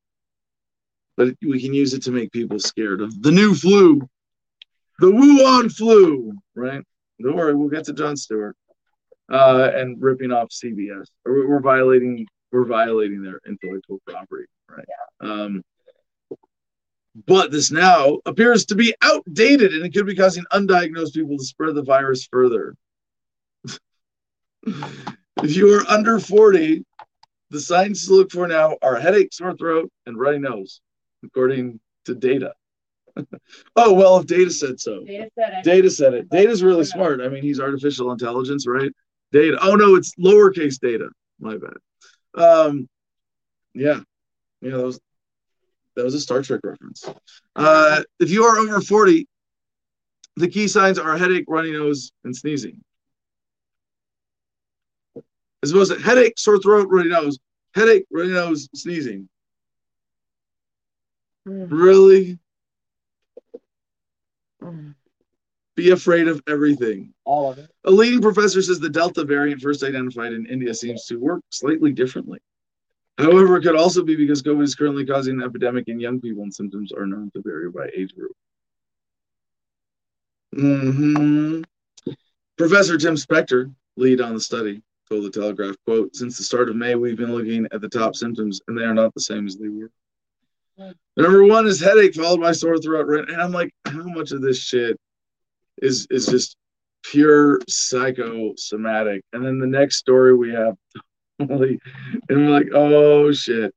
But 1.16 1.36
we 1.42 1.60
can 1.62 1.74
use 1.74 1.94
it 1.94 2.04
to 2.04 2.12
make 2.12 2.32
people 2.32 2.60
scared 2.60 3.02
of 3.02 3.22
the 3.24 3.32
new 3.32 3.56
flu, 3.56 4.02
the 5.00 5.08
Wuhan 5.08 5.72
flu, 5.74 6.34
right? 6.56 6.84
Don't 7.22 7.36
worry, 7.36 7.56
we'll 7.56 7.70
get 7.70 7.86
to 7.86 7.94
Jon 7.94 8.16
Stewart 8.16 8.56
uh, 9.32 9.72
and 9.74 10.00
ripping 10.02 10.32
off 10.32 10.50
CBS. 10.50 11.08
We're- 11.26 11.48
we're 11.48 11.60
violating, 11.62 12.28
we're 12.52 12.66
violating 12.66 13.24
their 13.24 13.40
intellectual 13.48 14.00
property, 14.06 14.46
right? 14.70 14.86
Um, 15.22 15.64
but 17.26 17.52
this 17.52 17.72
now 17.72 18.20
appears 18.26 18.66
to 18.66 18.76
be 18.76 18.94
outdated 19.02 19.74
and 19.74 19.86
it 19.86 19.94
could 19.94 20.06
be 20.06 20.16
causing 20.16 20.44
undiagnosed 20.54 21.14
people 21.14 21.38
to 21.38 21.44
spread 21.44 21.76
the 21.76 21.84
virus 21.84 22.28
further. 22.32 22.76
if 24.64 25.56
you 25.56 25.74
are 25.74 25.88
under 25.88 26.20
40, 26.20 26.86
the 27.50 27.60
signs 27.60 28.06
to 28.06 28.14
look 28.14 28.32
for 28.32 28.48
now 28.48 28.78
are 28.82 29.00
headache, 29.00 29.34
sore 29.34 29.56
throat, 29.56 29.90
and 30.06 30.20
runny 30.20 30.40
nose, 30.40 30.82
according 31.24 31.80
to 32.06 32.14
data. 32.14 32.54
oh, 33.76 33.94
well, 33.94 34.18
if 34.18 34.28
data 34.28 34.52
said 34.52 34.80
so. 34.80 35.04
Data 35.04 35.30
said 35.36 35.54
it. 35.54 35.64
Data 35.64 35.90
said 35.90 36.14
it. 36.14 36.30
Data's 36.30 36.62
really 36.62 36.84
smart. 36.84 37.22
I 37.22 37.30
mean, 37.30 37.42
he's 37.42 37.60
artificial 37.60 38.12
intelligence, 38.12 38.68
right? 38.68 38.92
Data. 39.32 39.58
Oh 39.62 39.76
no, 39.76 39.96
it's 39.96 40.14
lowercase 40.16 40.80
data. 40.80 41.10
My 41.40 41.58
bad. 41.58 42.42
Um, 42.42 42.88
yeah, 43.74 44.02
yeah, 44.62 44.72
that 44.78 44.86
was 44.86 45.00
that 45.98 46.06
was 46.06 46.14
a 46.14 46.20
Star 46.22 46.42
Trek 46.44 46.62
reference. 46.64 47.04
Uh, 47.56 48.04
if 48.20 48.30
you 48.30 48.44
are 48.46 48.58
over 48.60 48.80
forty, 48.80 49.28
the 50.38 50.48
key 50.48 50.68
signs 50.68 51.00
are 51.00 51.18
headache, 51.18 51.46
runny 51.48 51.72
nose, 51.72 52.12
and 52.24 52.36
sneezing. 52.36 52.80
As 55.64 55.72
opposed 55.72 55.92
to 55.92 56.00
headache, 56.00 56.38
sore 56.38 56.60
throat, 56.60 56.88
runny 56.90 57.10
nose, 57.10 57.40
headache, 57.74 58.06
runny 58.12 58.30
nose, 58.30 58.70
sneezing. 58.76 59.28
Mm, 61.48 61.68
Really? 61.72 62.38
mm. 64.62 64.94
Be 65.76 65.92
afraid 65.92 66.28
of 66.28 66.42
everything. 66.48 67.14
All 67.26 67.52
of 67.52 67.58
it. 67.58 67.70
A 67.86 67.92
leading 67.92 68.22
professor 68.22 68.62
says 68.62 68.80
the 68.80 68.90
Delta 68.90 69.24
variant 69.24 69.62
first 69.62 69.84
identified 69.84 70.34
in 70.34 70.46
India 70.46 70.74
seems 70.74 71.06
to 71.06 71.18
work 71.18 71.42
slightly 71.50 71.92
differently. 71.92 72.40
However, 73.18 73.58
it 73.58 73.64
could 73.64 73.76
also 73.76 74.04
be 74.04 74.16
because 74.16 74.44
COVID 74.44 74.64
is 74.64 74.76
currently 74.76 75.06
causing 75.06 75.40
an 75.40 75.48
epidemic 75.48 75.88
in 75.88 76.00
young 76.00 76.22
people 76.22 76.44
and 76.44 76.54
symptoms 76.54 76.92
are 76.92 77.08
known 77.08 77.32
to 77.32 77.42
vary 77.42 77.72
by 77.72 77.90
age 77.96 78.14
group. 78.16 78.32
hmm 80.54 81.62
Professor 82.58 82.98
Tim 82.98 83.16
Spector, 83.16 83.74
lead 83.98 84.22
on 84.22 84.34
the 84.34 84.40
study, 84.40 84.82
told 85.10 85.24
the 85.24 85.30
Telegraph, 85.30 85.76
quote, 85.86 86.16
since 86.16 86.38
the 86.38 86.44
start 86.44 86.70
of 86.70 86.76
May, 86.76 86.96
we've 86.96 87.18
been 87.18 87.34
looking 87.34 87.68
at 87.72 87.82
the 87.82 87.90
top 87.90 88.16
symptoms 88.16 88.62
and 88.68 88.78
they 88.78 88.84
are 88.84 88.94
not 88.94 89.14
the 89.14 89.22
same 89.22 89.46
as 89.48 89.58
they 89.58 89.70
were. 89.70 89.92
Number 91.16 91.44
one 91.44 91.66
is 91.66 91.80
headache 91.80 92.16
followed 92.16 92.42
by 92.42 92.52
sore 92.52 92.78
throat. 92.78 93.08
Right? 93.08 93.28
And 93.28 93.42
I'm 93.42 93.52
like, 93.52 93.74
how 93.86 94.04
much 94.04 94.32
of 94.32 94.42
this 94.42 94.60
shit 94.60 95.00
is 95.82 96.08
is 96.10 96.28
just 96.28 96.56
pure 97.04 97.60
psychosomatic. 97.68 99.24
And 99.34 99.46
then 99.46 99.60
the 99.60 99.68
next 99.68 99.98
story 99.98 100.36
we 100.36 100.52
have, 100.52 100.76
and 101.40 101.80
we're 102.30 102.50
like, 102.50 102.70
oh 102.74 103.32
shit. 103.32 103.74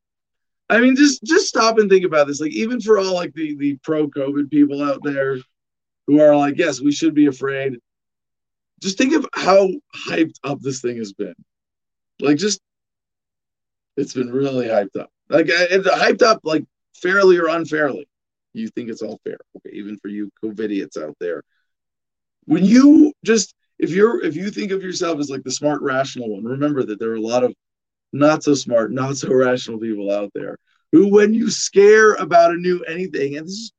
I 0.69 0.81
mean, 0.81 0.97
just 0.97 1.23
just 1.25 1.49
stop 1.49 1.79
and 1.79 1.91
think 1.91 2.05
about 2.05 2.27
this. 2.27 2.41
Like, 2.41 2.53
even 2.53 2.81
for 2.81 2.99
all 2.99 3.15
like 3.15 3.35
the 3.35 3.57
the 3.57 3.77
pro 3.83 4.09
COVID 4.09 4.51
people 4.51 4.83
out 4.83 5.03
there 5.03 5.39
who 6.07 6.21
are 6.21 6.37
like, 6.37 6.59
yes, 6.59 6.81
we 6.81 6.93
should 6.93 7.15
be 7.15 7.27
afraid. 7.27 7.79
Just 8.81 8.97
think 8.97 9.15
of 9.15 9.27
how 9.35 9.69
hyped 10.09 10.37
up 10.45 10.61
this 10.61 10.81
thing 10.81 10.97
has 10.97 11.13
been. 11.13 11.35
Like, 12.21 12.39
just 12.39 12.61
it's 13.97 14.15
been 14.15 14.33
really 14.33 14.67
hyped 14.67 14.99
up. 14.99 15.11
Like, 15.29 15.47
it's 15.49 15.89
hyped 15.89 16.23
up 16.23 16.41
like 16.45 16.65
fairly 16.95 17.37
or 17.37 17.49
unfairly. 17.49 18.09
You 18.53 18.69
think 18.69 18.91
it's 18.91 19.03
all 19.03 19.21
fair, 19.25 19.39
okay? 19.57 19.77
Even 19.77 19.97
for 19.99 20.09
you 20.09 20.31
COVIDiots 20.43 21.01
out 21.01 21.17
there 21.21 21.43
when 22.51 22.65
you 22.65 23.13
just 23.25 23.55
if 23.81 23.91
you're 23.91 24.22
if 24.22 24.37
you 24.37 24.51
think 24.51 24.72
of 24.72 24.83
yourself 24.83 25.18
as 25.18 25.31
like 25.31 25.43
the 25.43 25.51
smart 25.51 25.81
rational 25.81 26.35
one 26.35 26.45
remember 26.45 26.85
that 26.85 26.99
there 26.99 27.11
are 27.11 27.16
a 27.16 27.20
lot 27.20 27.43
of 27.43 27.55
not 28.12 28.43
so 28.43 28.55
smart 28.55 28.93
not 28.93 29.16
so 29.16 29.33
rational 29.33 29.78
people 29.78 30.11
out 30.11 30.31
there 30.35 30.59
who 30.93 31.09
when 31.09 31.33
you 31.33 31.51
scare 31.51 32.14
about 32.14 32.53
a 32.53 32.57
new 32.57 32.83
anything 32.85 33.37
and 33.37 33.47
this 33.47 33.55
is 33.55 33.72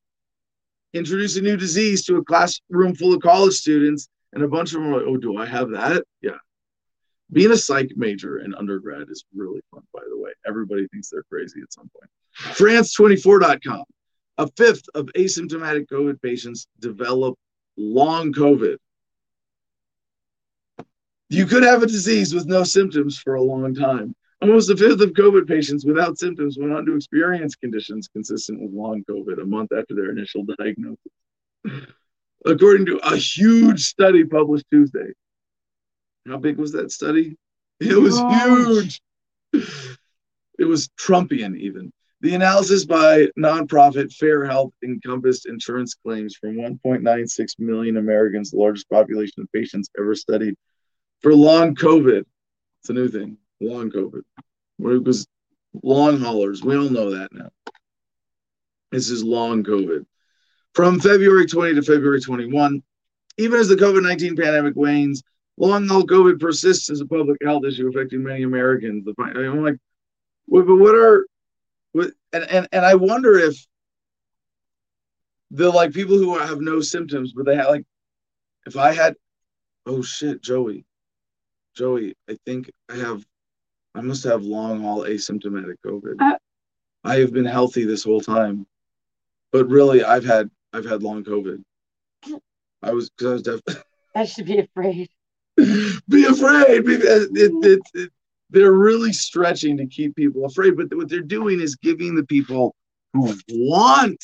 introduce 0.94 1.38
a 1.38 1.42
new 1.42 1.56
disease 1.56 2.04
to 2.04 2.18
a 2.18 2.24
classroom 2.24 2.96
full 2.96 3.14
of 3.14 3.22
college 3.22 3.54
students 3.54 4.10
and 4.34 4.44
a 4.44 4.48
bunch 4.48 4.74
of 4.74 4.82
them 4.82 4.94
are 4.94 4.98
like 4.98 5.08
oh 5.08 5.18
do 5.18 5.38
i 5.38 5.46
have 5.46 5.70
that? 5.70 6.04
Yeah. 6.22 6.32
Being 7.34 7.52
a 7.52 7.58
psych 7.58 7.92
major 7.96 8.40
in 8.40 8.54
undergrad 8.56 9.08
is 9.10 9.24
really 9.34 9.62
fun 9.72 9.84
by 9.94 10.02
the 10.10 10.18
way. 10.18 10.32
Everybody 10.46 10.86
thinks 10.90 11.10
they're 11.10 11.24
crazy 11.32 11.62
at 11.62 11.72
some 11.72 11.90
point. 11.98 12.12
France24.com 12.58 13.84
a 14.38 14.48
fifth 14.58 14.84
of 14.96 15.06
asymptomatic 15.16 15.88
covid 15.88 16.22
patients 16.22 16.68
develop 16.80 17.38
long 17.78 18.34
COVID. 18.34 18.78
You 21.32 21.46
could 21.46 21.64
have 21.64 21.82
a 21.82 21.88
disease 21.88 22.36
with 22.36 22.46
no 22.46 22.66
symptoms 22.66 23.18
for 23.18 23.36
a 23.36 23.42
long 23.42 23.74
time. 23.74 24.14
Almost 24.42 24.70
a 24.70 24.76
fifth 24.76 25.00
of 25.00 25.12
COVID 25.12 25.48
patients 25.48 25.86
without 25.86 26.20
symptoms 26.20 26.58
went 26.60 26.74
on 26.74 26.86
to 26.86 26.96
experience 26.98 27.56
conditions 27.56 28.10
consistent 28.12 28.62
with 28.62 28.74
long 28.74 29.06
COVID 29.10 29.42
a 29.42 29.46
month 29.46 29.72
after 29.72 29.96
their 29.96 30.12
initial 30.12 30.44
diagnosis. 30.60 31.00
According 32.46 32.86
to 32.88 32.98
a 32.98 33.16
huge 33.16 33.86
study 33.86 34.26
published 34.26 34.66
Tuesday. 34.70 35.14
How 36.28 36.36
big 36.36 36.58
was 36.58 36.74
that 36.74 36.92
study? 36.92 37.38
It 37.80 37.96
was 37.96 38.20
huge. 38.20 39.02
It 40.60 40.66
was 40.66 40.90
Trumpian, 41.00 41.58
even. 41.58 41.94
The 42.20 42.36
analysis 42.36 42.84
by 42.84 43.30
nonprofit 43.40 44.14
Fair 44.14 44.44
Health 44.44 44.74
encompassed 44.84 45.46
insurance 45.46 45.94
claims 45.94 46.36
from 46.36 46.58
1.96 46.58 47.58
million 47.58 47.96
Americans, 47.96 48.52
the 48.52 48.58
largest 48.58 48.90
population 48.90 49.42
of 49.42 49.52
patients 49.54 49.90
ever 49.98 50.14
studied 50.14 50.56
for 51.22 51.34
long 51.34 51.76
COVID. 51.76 52.26
It's 52.82 52.90
a 52.90 52.94
new 52.94 53.08
thing, 53.08 53.38
long 53.60 53.92
COVID. 53.92 54.22
where 54.78 54.96
It 54.96 55.04
was 55.04 55.28
long 55.84 56.20
haulers. 56.20 56.64
We 56.64 56.76
all 56.76 56.90
know 56.90 57.12
that 57.12 57.30
now. 57.34 57.50
This 58.92 59.10
is 59.10 59.24
long 59.24 59.64
COVID. 59.64 60.06
From 60.74 61.00
February 61.00 61.46
20 61.46 61.76
to 61.76 61.82
February 61.82 62.22
21, 62.22 62.82
even 63.38 63.60
as 63.60 63.68
the 63.68 63.76
COVID 63.76 64.04
19 64.04 64.36
pandemic 64.36 64.76
wanes, 64.76 65.24
long 65.58 65.88
haul 65.88 66.04
COVID 66.04 66.40
persists 66.40 66.90
as 66.90 67.02
a 67.02 67.06
public 67.06 67.38
health 67.44 67.66
issue 67.66 67.88
affecting 67.88 68.24
many 68.24 68.44
Americans. 68.44 69.06
The, 69.06 69.14
I'm 69.20 69.64
like, 69.64 69.78
but 70.48 70.66
what 70.66 70.96
are 70.96 71.28
with 71.94 72.14
and, 72.34 72.44
and 72.44 72.68
and 72.72 72.86
I 72.86 72.96
wonder 72.96 73.38
if 73.38 73.66
the 75.52 75.70
like 75.70 75.94
people 75.94 76.18
who 76.18 76.38
have 76.38 76.62
no 76.62 76.82
symptoms, 76.82 77.34
but 77.34 77.46
they 77.46 77.56
have 77.56 77.68
like 77.68 77.86
if 78.66 78.78
I 78.78 78.94
had 78.94 79.16
oh 79.86 80.02
shit, 80.02 80.42
Joey. 80.42 80.86
Joey, 81.76 82.16
I 82.30 82.38
think 82.46 82.72
I 82.90 82.96
have 82.96 83.26
I 83.96 84.02
must 84.02 84.24
have 84.24 84.44
long 84.44 84.82
haul 84.82 85.02
asymptomatic 85.02 85.76
COVID. 85.86 86.16
Uh. 86.20 86.38
I 87.04 87.16
have 87.16 87.34
been 87.34 87.46
healthy 87.46 87.86
this 87.86 88.04
whole 88.04 88.22
time. 88.22 88.66
But 89.52 89.68
really 89.68 90.04
I've 90.04 90.26
had 90.26 90.50
I've 90.74 90.86
had 90.86 91.04
long 91.04 91.24
COVID. 91.24 91.62
I 92.84 92.92
was 92.92 93.10
because 93.10 93.48
I 93.48 93.52
was 93.52 93.62
deaf. 93.64 93.84
I 94.16 94.26
should 94.26 94.46
be 94.46 94.60
afraid. 94.60 95.10
be 95.58 96.26
afraid 96.26 96.86
because 96.86 97.26
it, 97.34 97.52
it, 97.64 97.80
it, 97.94 98.12
they're 98.50 98.74
really 98.74 99.14
stretching 99.14 99.78
to 99.78 99.86
keep 99.88 100.16
people 100.16 100.46
afraid 100.46 100.78
but 100.78 100.94
what 100.96 101.10
they're 101.10 101.22
doing 101.22 101.60
is 101.60 101.76
giving 101.76 102.16
the 102.16 102.26
people 102.26 102.76
who 103.14 103.34
want 103.50 104.24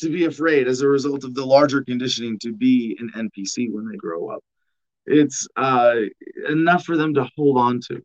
to 0.00 0.10
be 0.10 0.26
afraid 0.26 0.68
as 0.68 0.80
a 0.80 0.88
result 0.88 1.24
of 1.24 1.34
the 1.34 1.44
larger 1.44 1.82
conditioning 1.82 2.38
to 2.40 2.52
be 2.52 2.96
an 3.00 3.30
npc 3.30 3.72
when 3.72 3.88
they 3.88 3.96
grow 3.96 4.28
up 4.28 4.42
it's 5.10 5.46
uh, 5.56 5.94
enough 6.48 6.84
for 6.84 6.96
them 6.96 7.14
to 7.14 7.28
hold 7.36 7.58
on 7.58 7.80
to 7.80 8.02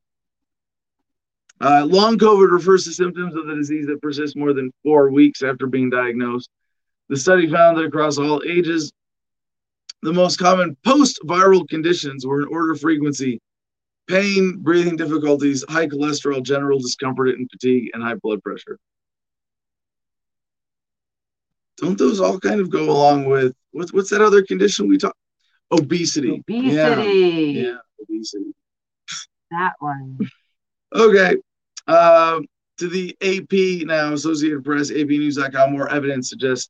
uh, 1.61 1.85
long 1.85 2.17
covid 2.17 2.51
refers 2.51 2.83
to 2.83 2.91
symptoms 2.91 3.35
of 3.35 3.47
the 3.47 3.55
disease 3.55 3.85
that 3.87 4.01
persist 4.01 4.35
more 4.35 4.53
than 4.53 4.71
four 4.83 5.11
weeks 5.11 5.41
after 5.43 5.67
being 5.67 5.89
diagnosed 5.89 6.49
the 7.09 7.17
study 7.17 7.49
found 7.49 7.77
that 7.77 7.85
across 7.85 8.17
all 8.17 8.41
ages 8.47 8.91
the 10.01 10.13
most 10.13 10.37
common 10.37 10.75
post-viral 10.85 11.67
conditions 11.69 12.25
were 12.25 12.41
in 12.41 12.47
order 12.49 12.71
of 12.71 12.81
frequency 12.81 13.39
pain, 14.07 14.57
breathing 14.57 14.95
difficulties, 14.95 15.63
high 15.69 15.87
cholesterol, 15.87 16.43
general 16.43 16.79
discomfort 16.79 17.29
and 17.29 17.49
fatigue, 17.49 17.89
and 17.93 18.03
high 18.03 18.15
blood 18.15 18.43
pressure. 18.43 18.77
Don't 21.77 21.97
those 21.97 22.19
all 22.19 22.39
kind 22.39 22.61
of 22.61 22.69
go 22.69 22.91
along 22.91 23.25
with 23.25 23.53
what's 23.71 23.91
what's 23.91 24.09
that 24.11 24.21
other 24.21 24.43
condition 24.43 24.87
we 24.87 24.97
talk? 24.97 25.15
Obesity. 25.73 26.31
Obesity. 26.31 26.71
Yeah, 26.71 27.61
yeah, 27.61 27.77
obesity. 28.01 28.53
That 29.51 29.73
one. 29.79 30.19
Okay. 30.93 31.35
Um, 31.87 32.45
to 32.77 32.87
the 32.87 33.15
AP 33.21 33.87
now, 33.87 34.13
Associated 34.13 34.63
Press, 34.63 34.91
APnews.com, 34.91 35.71
more 35.71 35.89
evidence 35.89 36.29
suggests 36.29 36.69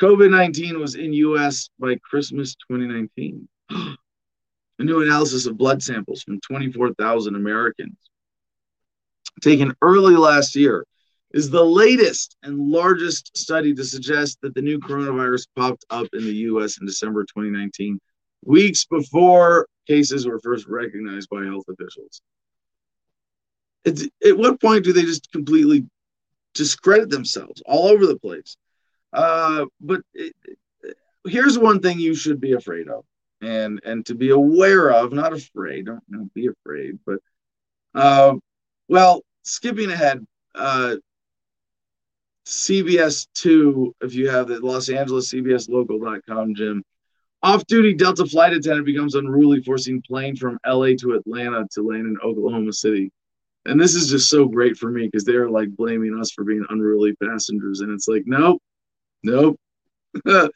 COVID 0.00 0.30
19 0.30 0.80
was 0.80 0.96
in 0.96 1.12
US 1.12 1.68
by 1.78 1.96
Christmas 2.08 2.54
2019. 2.70 3.48
A 3.70 4.82
new 4.82 5.02
analysis 5.02 5.46
of 5.46 5.56
blood 5.56 5.82
samples 5.82 6.22
from 6.22 6.40
24,000 6.40 7.36
Americans 7.36 7.96
taken 9.40 9.74
early 9.82 10.16
last 10.16 10.56
year 10.56 10.84
is 11.32 11.50
the 11.50 11.64
latest 11.64 12.36
and 12.42 12.58
largest 12.58 13.36
study 13.36 13.74
to 13.74 13.84
suggest 13.84 14.38
that 14.42 14.54
the 14.54 14.62
new 14.62 14.78
coronavirus 14.80 15.46
popped 15.56 15.84
up 15.90 16.06
in 16.12 16.24
the 16.24 16.34
US 16.48 16.78
in 16.80 16.86
December 16.86 17.22
2019, 17.22 18.00
weeks 18.44 18.84
before 18.84 19.66
cases 19.86 20.26
were 20.26 20.40
first 20.40 20.66
recognized 20.66 21.28
by 21.28 21.44
health 21.44 21.64
officials. 21.68 22.20
It's, 23.84 24.06
at 24.26 24.36
what 24.36 24.60
point 24.60 24.84
do 24.84 24.92
they 24.92 25.02
just 25.02 25.30
completely 25.30 25.86
discredit 26.54 27.10
themselves 27.10 27.62
all 27.66 27.88
over 27.88 28.06
the 28.06 28.18
place? 28.18 28.56
Uh, 29.12 29.66
but 29.80 30.00
it, 30.14 30.34
here's 31.26 31.58
one 31.58 31.80
thing 31.80 31.98
you 31.98 32.14
should 32.14 32.40
be 32.40 32.52
afraid 32.52 32.88
of 32.88 33.04
and 33.40 33.80
and 33.84 34.04
to 34.06 34.14
be 34.14 34.30
aware 34.30 34.90
of 34.90 35.12
not 35.12 35.32
afraid 35.32 35.86
don't, 35.86 36.02
don't 36.10 36.32
be 36.34 36.48
afraid 36.48 36.98
but 37.06 37.18
uh, 37.94 38.34
well 38.88 39.22
skipping 39.42 39.90
ahead 39.90 40.24
uh, 40.54 40.96
cbs 42.46 43.26
2 43.34 43.94
if 44.02 44.14
you 44.14 44.28
have 44.28 44.48
the 44.48 44.60
los 44.60 44.88
angeles 44.88 45.32
cbs 45.32 45.68
local.com 45.68 46.54
jim 46.54 46.82
off-duty 47.44 47.92
delta 47.94 48.24
flight 48.24 48.54
attendant 48.54 48.86
becomes 48.86 49.14
unruly 49.14 49.62
forcing 49.62 50.00
plane 50.02 50.34
from 50.34 50.58
la 50.66 50.86
to 50.98 51.12
atlanta 51.12 51.66
to 51.70 51.82
land 51.82 52.06
in 52.06 52.16
oklahoma 52.24 52.72
city. 52.72 53.12
And 53.66 53.80
this 53.80 53.94
is 53.94 54.10
just 54.10 54.28
so 54.28 54.46
great 54.46 54.76
for 54.76 54.90
me 54.90 55.06
because 55.06 55.24
they're 55.24 55.50
like 55.50 55.68
blaming 55.76 56.18
us 56.18 56.30
for 56.32 56.42
being 56.42 56.64
unruly 56.70 57.14
passengers. 57.22 57.80
And 57.80 57.92
it's 57.92 58.08
like 58.08 58.24
nope 58.26 58.62
nope. 59.22 59.60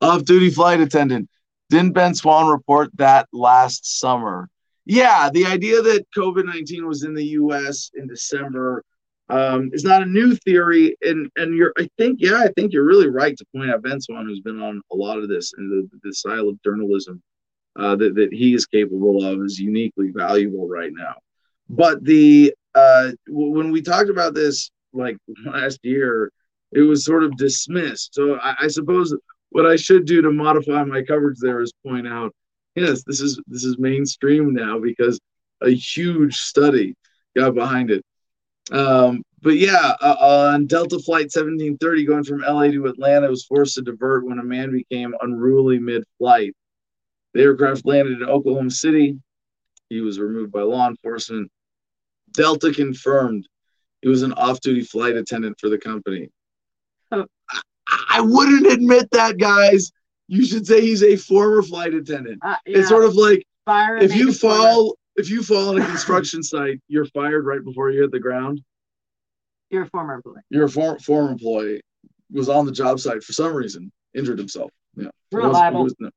Off-duty 0.00 0.50
flight 0.50 0.80
attendant. 0.80 1.28
Didn't 1.68 1.92
Ben 1.92 2.14
Swann 2.14 2.48
report 2.48 2.90
that 2.96 3.28
last 3.32 4.00
summer? 4.00 4.48
Yeah, 4.86 5.28
the 5.30 5.44
idea 5.44 5.82
that 5.82 6.06
COVID 6.16 6.46
19 6.46 6.86
was 6.86 7.04
in 7.04 7.14
the 7.14 7.24
US 7.24 7.90
in 7.94 8.06
December 8.06 8.82
um, 9.30 9.70
is 9.72 9.84
not 9.84 10.02
a 10.02 10.06
new 10.06 10.34
theory. 10.34 10.96
And, 11.02 11.30
and 11.36 11.56
you're, 11.56 11.72
I 11.78 11.88
think, 11.96 12.18
yeah, 12.20 12.38
I 12.38 12.48
think 12.56 12.72
you're 12.72 12.84
really 12.84 13.08
right 13.08 13.36
to 13.36 13.44
point 13.54 13.70
out 13.70 13.82
Ben 13.82 14.00
Swann, 14.00 14.26
who's 14.26 14.40
been 14.40 14.60
on 14.60 14.82
a 14.92 14.96
lot 14.96 15.18
of 15.18 15.28
this 15.28 15.52
and 15.56 15.70
the, 15.70 15.98
the 16.02 16.12
style 16.12 16.48
of 16.48 16.62
journalism 16.62 17.22
uh, 17.78 17.96
that, 17.96 18.14
that 18.16 18.32
he 18.32 18.54
is 18.54 18.66
capable 18.66 19.24
of 19.24 19.42
is 19.44 19.58
uniquely 19.58 20.10
valuable 20.14 20.68
right 20.68 20.92
now. 20.92 21.14
But 21.68 22.04
the, 22.04 22.52
uh, 22.74 23.12
when 23.28 23.70
we 23.70 23.82
talked 23.82 24.10
about 24.10 24.34
this 24.34 24.70
like 24.92 25.16
last 25.46 25.78
year, 25.82 26.32
it 26.72 26.82
was 26.82 27.04
sort 27.04 27.24
of 27.24 27.36
dismissed. 27.36 28.14
So 28.14 28.36
I, 28.36 28.54
I 28.62 28.68
suppose 28.68 29.14
what 29.50 29.66
I 29.66 29.76
should 29.76 30.06
do 30.06 30.22
to 30.22 30.30
modify 30.30 30.84
my 30.84 31.02
coverage 31.02 31.38
there 31.40 31.60
is 31.60 31.72
point 31.86 32.06
out, 32.06 32.34
yes, 32.74 33.02
this 33.04 33.20
is 33.20 33.40
this 33.46 33.64
is 33.64 33.78
mainstream 33.78 34.54
now 34.54 34.78
because 34.78 35.20
a 35.60 35.70
huge 35.70 36.36
study 36.36 36.94
got 37.36 37.54
behind 37.54 37.90
it. 37.90 38.04
Um, 38.70 39.22
but 39.42 39.56
yeah, 39.56 39.94
uh, 40.00 40.16
on 40.20 40.66
Delta 40.66 40.98
Flight 40.98 41.30
1730 41.32 42.04
going 42.04 42.24
from 42.24 42.40
LA 42.40 42.68
to 42.68 42.86
Atlanta 42.86 43.28
was 43.28 43.44
forced 43.44 43.74
to 43.74 43.82
divert 43.82 44.26
when 44.26 44.38
a 44.38 44.44
man 44.44 44.70
became 44.70 45.14
unruly 45.22 45.78
mid-flight. 45.78 46.54
The 47.32 47.42
aircraft 47.42 47.86
landed 47.86 48.20
in 48.20 48.28
Oklahoma 48.28 48.70
City. 48.70 49.18
He 49.88 50.00
was 50.00 50.18
removed 50.18 50.52
by 50.52 50.62
law 50.62 50.88
enforcement. 50.88 51.50
Delta 52.32 52.72
confirmed 52.72 53.48
he 54.02 54.08
was 54.08 54.22
an 54.22 54.32
off-duty 54.34 54.82
flight 54.82 55.16
attendant 55.16 55.58
for 55.58 55.68
the 55.68 55.78
company. 55.78 56.28
Oh. 57.10 57.26
I 58.08 58.20
wouldn't 58.20 58.66
admit 58.66 59.10
that, 59.12 59.38
guys. 59.38 59.90
You 60.28 60.44
should 60.44 60.66
say 60.66 60.80
he's 60.80 61.02
a 61.02 61.16
former 61.16 61.62
flight 61.62 61.92
attendant. 61.92 62.40
Uh, 62.42 62.56
yeah. 62.66 62.78
It's 62.78 62.88
sort 62.88 63.04
of 63.04 63.14
like 63.14 63.44
Fire 63.64 63.96
if 63.96 64.14
you 64.14 64.32
fall 64.32 64.96
if 65.20 65.30
you 65.30 65.42
fall 65.42 65.68
on 65.68 65.80
a 65.80 65.86
construction 65.86 66.42
site, 66.42 66.80
you're 66.88 67.04
fired 67.06 67.44
right 67.46 67.62
before 67.64 67.90
you 67.90 68.02
hit 68.02 68.10
the 68.10 68.18
ground. 68.18 68.60
You're 69.70 69.84
a 69.84 69.88
former 69.88 70.14
employee. 70.14 70.40
You're 70.50 70.64
a 70.64 70.70
former 70.70 70.98
former 70.98 71.30
employee 71.30 71.82
was 72.32 72.48
on 72.48 72.66
the 72.66 72.72
job 72.72 72.98
site 73.00 73.22
for 73.22 73.32
some 73.32 73.52
reason, 73.52 73.92
injured 74.14 74.38
himself. 74.38 74.70
Yeah, 74.96 75.10
reliable. 75.32 75.84
Was, 75.84 75.94
no, 75.98 76.10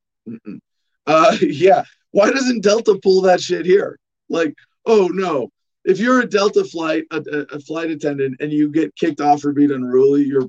uh, 1.06 1.36
yeah. 1.42 1.84
Why 2.12 2.32
doesn't 2.32 2.64
Delta 2.64 3.00
pull 3.02 3.22
that 3.22 3.42
shit 3.42 3.66
here? 3.66 4.00
Like, 4.30 4.56
oh 4.86 5.08
no, 5.08 5.50
if 5.86 6.00
you're 6.00 6.22
a 6.22 6.30
Delta 6.30 6.64
flight, 6.64 7.04
a, 7.12 7.22
a, 7.52 7.60
flight 7.60 7.92
attendant, 7.92 8.38
and 8.40 8.52
you 8.52 8.72
get 8.72 8.96
kicked 8.96 9.22
off 9.22 9.42
for 9.42 9.52
being 9.52 9.72
unruly, 9.72 10.24
you're 10.24 10.48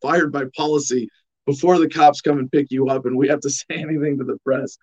fired 0.00 0.32
by 0.32 0.44
policy 0.56 1.08
before 1.46 1.78
the 1.78 1.88
cops 1.88 2.20
come 2.20 2.38
and 2.38 2.50
pick 2.50 2.70
you 2.70 2.88
up 2.88 3.04
and 3.06 3.16
we 3.16 3.28
have 3.28 3.40
to 3.40 3.50
say 3.50 3.64
anything 3.70 4.18
to 4.18 4.24
the 4.24 4.38
press. 4.44 4.78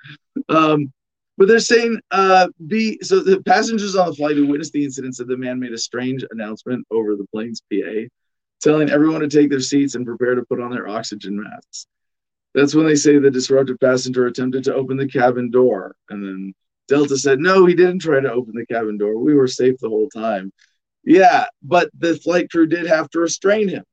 Um, 0.50 0.92
but 1.40 1.48
they're 1.48 1.62
saying, 1.62 1.98
uh, 2.12 2.50
be 2.68 3.00
so 3.02 3.22
the 3.22 3.42
passengers 3.44 3.96
on 3.96 4.08
the 4.08 4.14
flight 4.14 4.36
who 4.36 4.46
witnessed 4.46 4.74
the 4.74 4.84
incident 4.84 5.16
said 5.16 5.30
the 5.30 5.38
man 5.38 5.58
made 5.58 5.72
a 5.72 5.78
strange 5.78 6.26
announcement 6.32 6.86
over 6.92 7.16
the 7.16 7.26
plane's 7.34 7.62
PA, 7.72 8.10
telling 8.62 8.90
everyone 8.90 9.22
to 9.22 9.30
take 9.30 9.50
their 9.50 9.62
seats 9.62 9.96
and 9.96 10.06
prepare 10.06 10.36
to 10.36 10.44
put 10.44 10.60
on 10.60 10.70
their 10.70 10.90
oxygen 10.90 11.42
masks. 11.42 11.88
That's 12.54 12.76
when 12.76 12.86
they 12.86 12.96
say 12.96 13.18
the 13.18 13.32
disruptive 13.32 13.80
passenger 13.80 14.28
attempted 14.28 14.66
to 14.66 14.76
open 14.76 14.98
the 14.98 15.08
cabin 15.08 15.50
door. 15.50 15.96
And 16.10 16.22
then 16.22 16.54
Delta 16.90 17.18
said, 17.18 17.40
no, 17.40 17.66
he 17.66 17.74
didn't 17.74 18.00
try 18.00 18.20
to 18.20 18.34
open 18.34 18.54
the 18.54 18.66
cabin 18.66 18.98
door. 18.98 19.18
We 19.18 19.34
were 19.34 19.48
safe 19.48 19.78
the 19.80 19.88
whole 19.88 20.10
time. 20.10 20.52
Yeah, 21.06 21.46
but 21.64 21.90
the 21.98 22.18
flight 22.18 22.52
crew 22.52 22.68
did 22.68 22.86
have 22.86 23.10
to 23.12 23.20
restrain 23.20 23.70
him. 23.70 23.86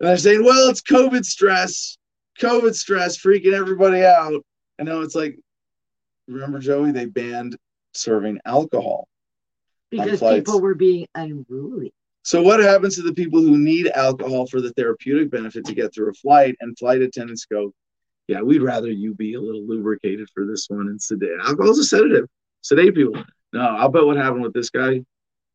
And 0.00 0.10
they're 0.10 0.18
saying, 0.18 0.44
well, 0.44 0.68
it's 0.68 0.82
COVID 0.82 1.24
stress, 1.24 1.96
COVID 2.40 2.74
stress 2.74 3.16
freaking 3.16 3.54
everybody 3.54 4.04
out. 4.04 4.44
I 4.78 4.82
know 4.82 5.00
it's 5.00 5.14
like, 5.14 5.38
remember, 6.28 6.58
Joey, 6.58 6.92
they 6.92 7.06
banned 7.06 7.56
serving 7.94 8.40
alcohol 8.44 9.08
because 9.90 10.20
people 10.20 10.60
were 10.60 10.74
being 10.74 11.06
unruly. 11.14 11.92
So, 12.22 12.42
what 12.42 12.60
happens 12.60 12.96
to 12.96 13.02
the 13.02 13.14
people 13.14 13.40
who 13.40 13.56
need 13.56 13.88
alcohol 13.88 14.46
for 14.46 14.60
the 14.60 14.72
therapeutic 14.72 15.30
benefit 15.30 15.64
to 15.66 15.74
get 15.74 15.94
through 15.94 16.10
a 16.10 16.14
flight? 16.14 16.56
And 16.60 16.76
flight 16.76 17.00
attendants 17.00 17.44
go, 17.44 17.72
Yeah, 18.26 18.42
we'd 18.42 18.62
rather 18.62 18.90
you 18.90 19.14
be 19.14 19.34
a 19.34 19.40
little 19.40 19.64
lubricated 19.66 20.28
for 20.34 20.44
this 20.44 20.66
one 20.68 20.88
and 20.88 21.00
sedate. 21.00 21.38
Alcohol's 21.44 21.78
a 21.78 21.84
sedative, 21.84 22.26
sedate 22.62 22.94
people. 22.94 23.22
No, 23.52 23.60
I'll 23.60 23.88
bet 23.88 24.04
what 24.04 24.16
happened 24.16 24.42
with 24.42 24.54
this 24.54 24.70
guy 24.70 25.02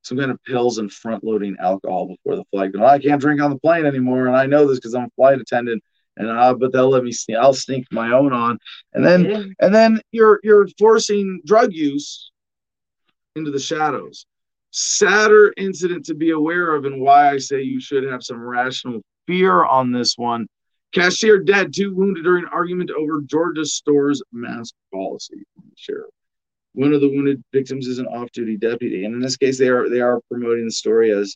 some 0.04 0.18
kind 0.18 0.32
of 0.32 0.44
pills 0.44 0.78
and 0.78 0.92
front 0.92 1.24
loading 1.24 1.56
alcohol 1.60 2.08
before 2.08 2.36
the 2.36 2.46
flight. 2.52 2.74
Going, 2.74 2.86
I 2.86 3.00
can't 3.00 3.22
drink 3.22 3.42
on 3.42 3.52
the 3.52 3.60
plane 3.60 3.86
anymore, 3.86 4.28
and 4.28 4.36
I 4.36 4.46
know 4.46 4.68
this 4.68 4.80
because 4.80 4.96
I'm 4.96 5.06
a 5.06 5.10
flight 5.16 5.40
attendant. 5.40 5.84
And 6.22 6.30
uh, 6.30 6.54
but 6.54 6.72
they'll 6.72 6.90
let 6.90 7.04
me 7.04 7.12
sneak. 7.12 7.38
I'll 7.38 7.54
sneak 7.54 7.86
my 7.92 8.12
own 8.12 8.34
on, 8.34 8.60
and 8.94 9.06
then 9.06 9.26
yeah. 9.26 9.44
and 9.60 9.74
then 9.74 10.02
you're 10.12 10.40
you're 10.44 10.68
forcing 10.78 11.42
drug 11.46 11.74
use 11.74 12.32
into 13.36 13.52
the 13.52 13.60
shadows. 13.60 14.26
Sadder 14.72 15.54
incident 15.58 16.06
to 16.06 16.14
be 16.14 16.32
aware 16.32 16.76
of, 16.76 16.86
and 16.86 17.02
why 17.02 17.30
I 17.30 17.38
say 17.38 17.62
you 17.62 17.82
should 17.82 18.04
have 18.04 18.24
some 18.24 18.42
rational 18.42 19.02
fear 19.28 19.64
on 19.64 19.92
this 19.92 20.18
one. 20.18 20.48
Cashier 20.94 21.40
dead, 21.40 21.74
two 21.74 21.96
wounded 21.96 22.24
during 22.24 22.46
argument 22.46 22.92
over 22.92 23.22
Georgia 23.22 23.66
store's 23.66 24.22
mask 24.32 24.74
policy. 24.94 25.44
Sheriff 25.76 26.12
one 26.74 26.94
of 26.94 27.02
the 27.02 27.10
wounded 27.10 27.44
victims 27.52 27.88
is 27.88 28.00
an 28.00 28.08
off-duty 28.08 28.58
deputy, 28.58 29.06
and 29.06 29.14
in 29.14 29.20
this 29.20 29.38
case, 29.38 29.58
they 29.58 29.68
are 29.68 29.90
they 29.90 30.00
are 30.00 30.22
promoting 30.30 30.66
the 30.66 30.72
story 30.72 31.12
as 31.12 31.36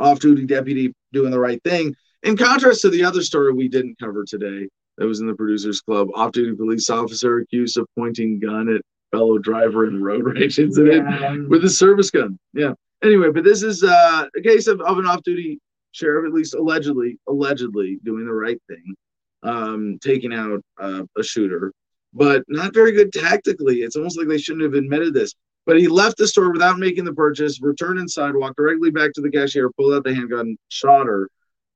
off-duty 0.00 0.46
deputy 0.46 0.92
doing 1.12 1.30
the 1.30 1.38
right 1.38 1.62
thing. 1.62 1.94
In 2.26 2.36
contrast 2.36 2.80
to 2.82 2.90
the 2.90 3.04
other 3.04 3.22
story 3.22 3.52
we 3.52 3.68
didn't 3.68 3.98
cover 3.98 4.24
today, 4.24 4.68
that 4.98 5.06
was 5.06 5.20
in 5.20 5.26
the 5.26 5.34
producers 5.34 5.80
club, 5.80 6.08
off-duty 6.14 6.56
police 6.56 6.90
officer 6.90 7.38
accused 7.38 7.78
of 7.78 7.86
pointing 7.96 8.40
gun 8.40 8.68
at 8.68 8.82
fellow 9.12 9.38
driver 9.38 9.86
in 9.86 10.02
road 10.02 10.24
rage 10.34 10.58
incident 10.58 11.08
yeah. 11.08 11.36
with 11.48 11.64
a 11.64 11.70
service 11.70 12.10
gun. 12.10 12.38
Yeah. 12.52 12.72
Anyway, 13.04 13.30
but 13.30 13.44
this 13.44 13.62
is 13.62 13.84
uh, 13.84 14.26
a 14.36 14.40
case 14.42 14.66
of, 14.66 14.80
of 14.80 14.98
an 14.98 15.06
off-duty 15.06 15.58
sheriff, 15.92 16.26
at 16.26 16.34
least 16.34 16.54
allegedly, 16.54 17.18
allegedly 17.28 17.98
doing 18.04 18.26
the 18.26 18.32
right 18.32 18.60
thing, 18.68 18.94
um, 19.42 19.98
taking 20.02 20.34
out 20.34 20.60
uh, 20.80 21.04
a 21.16 21.22
shooter 21.22 21.72
but 22.16 22.42
not 22.48 22.72
very 22.72 22.92
good 22.92 23.12
tactically. 23.12 23.82
It's 23.82 23.94
almost 23.94 24.18
like 24.18 24.26
they 24.26 24.38
shouldn't 24.38 24.64
have 24.64 24.74
admitted 24.74 25.12
this. 25.12 25.34
But 25.66 25.78
he 25.78 25.86
left 25.86 26.16
the 26.16 26.26
store 26.26 26.50
without 26.50 26.78
making 26.78 27.04
the 27.04 27.12
purchase, 27.12 27.60
returned 27.60 27.98
inside, 27.98 28.34
walked 28.34 28.56
directly 28.56 28.90
back 28.90 29.12
to 29.14 29.20
the 29.20 29.30
cashier, 29.30 29.68
pulled 29.70 29.92
out 29.92 30.04
the 30.04 30.14
handgun, 30.14 30.56
shot 30.68 31.06
her. 31.06 31.28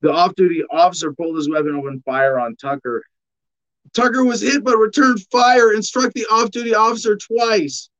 The 0.02 0.12
off 0.12 0.34
duty 0.34 0.62
officer 0.70 1.12
pulled 1.12 1.36
his 1.36 1.48
weapon, 1.48 1.76
opened 1.76 2.04
fire 2.04 2.38
on 2.38 2.56
Tucker. 2.56 3.02
Tucker 3.92 4.24
was 4.24 4.40
hit 4.40 4.64
but 4.64 4.76
returned 4.76 5.20
fire 5.30 5.72
and 5.72 5.84
struck 5.84 6.12
the 6.12 6.26
off 6.26 6.50
duty 6.50 6.74
officer 6.74 7.16
twice. 7.16 7.90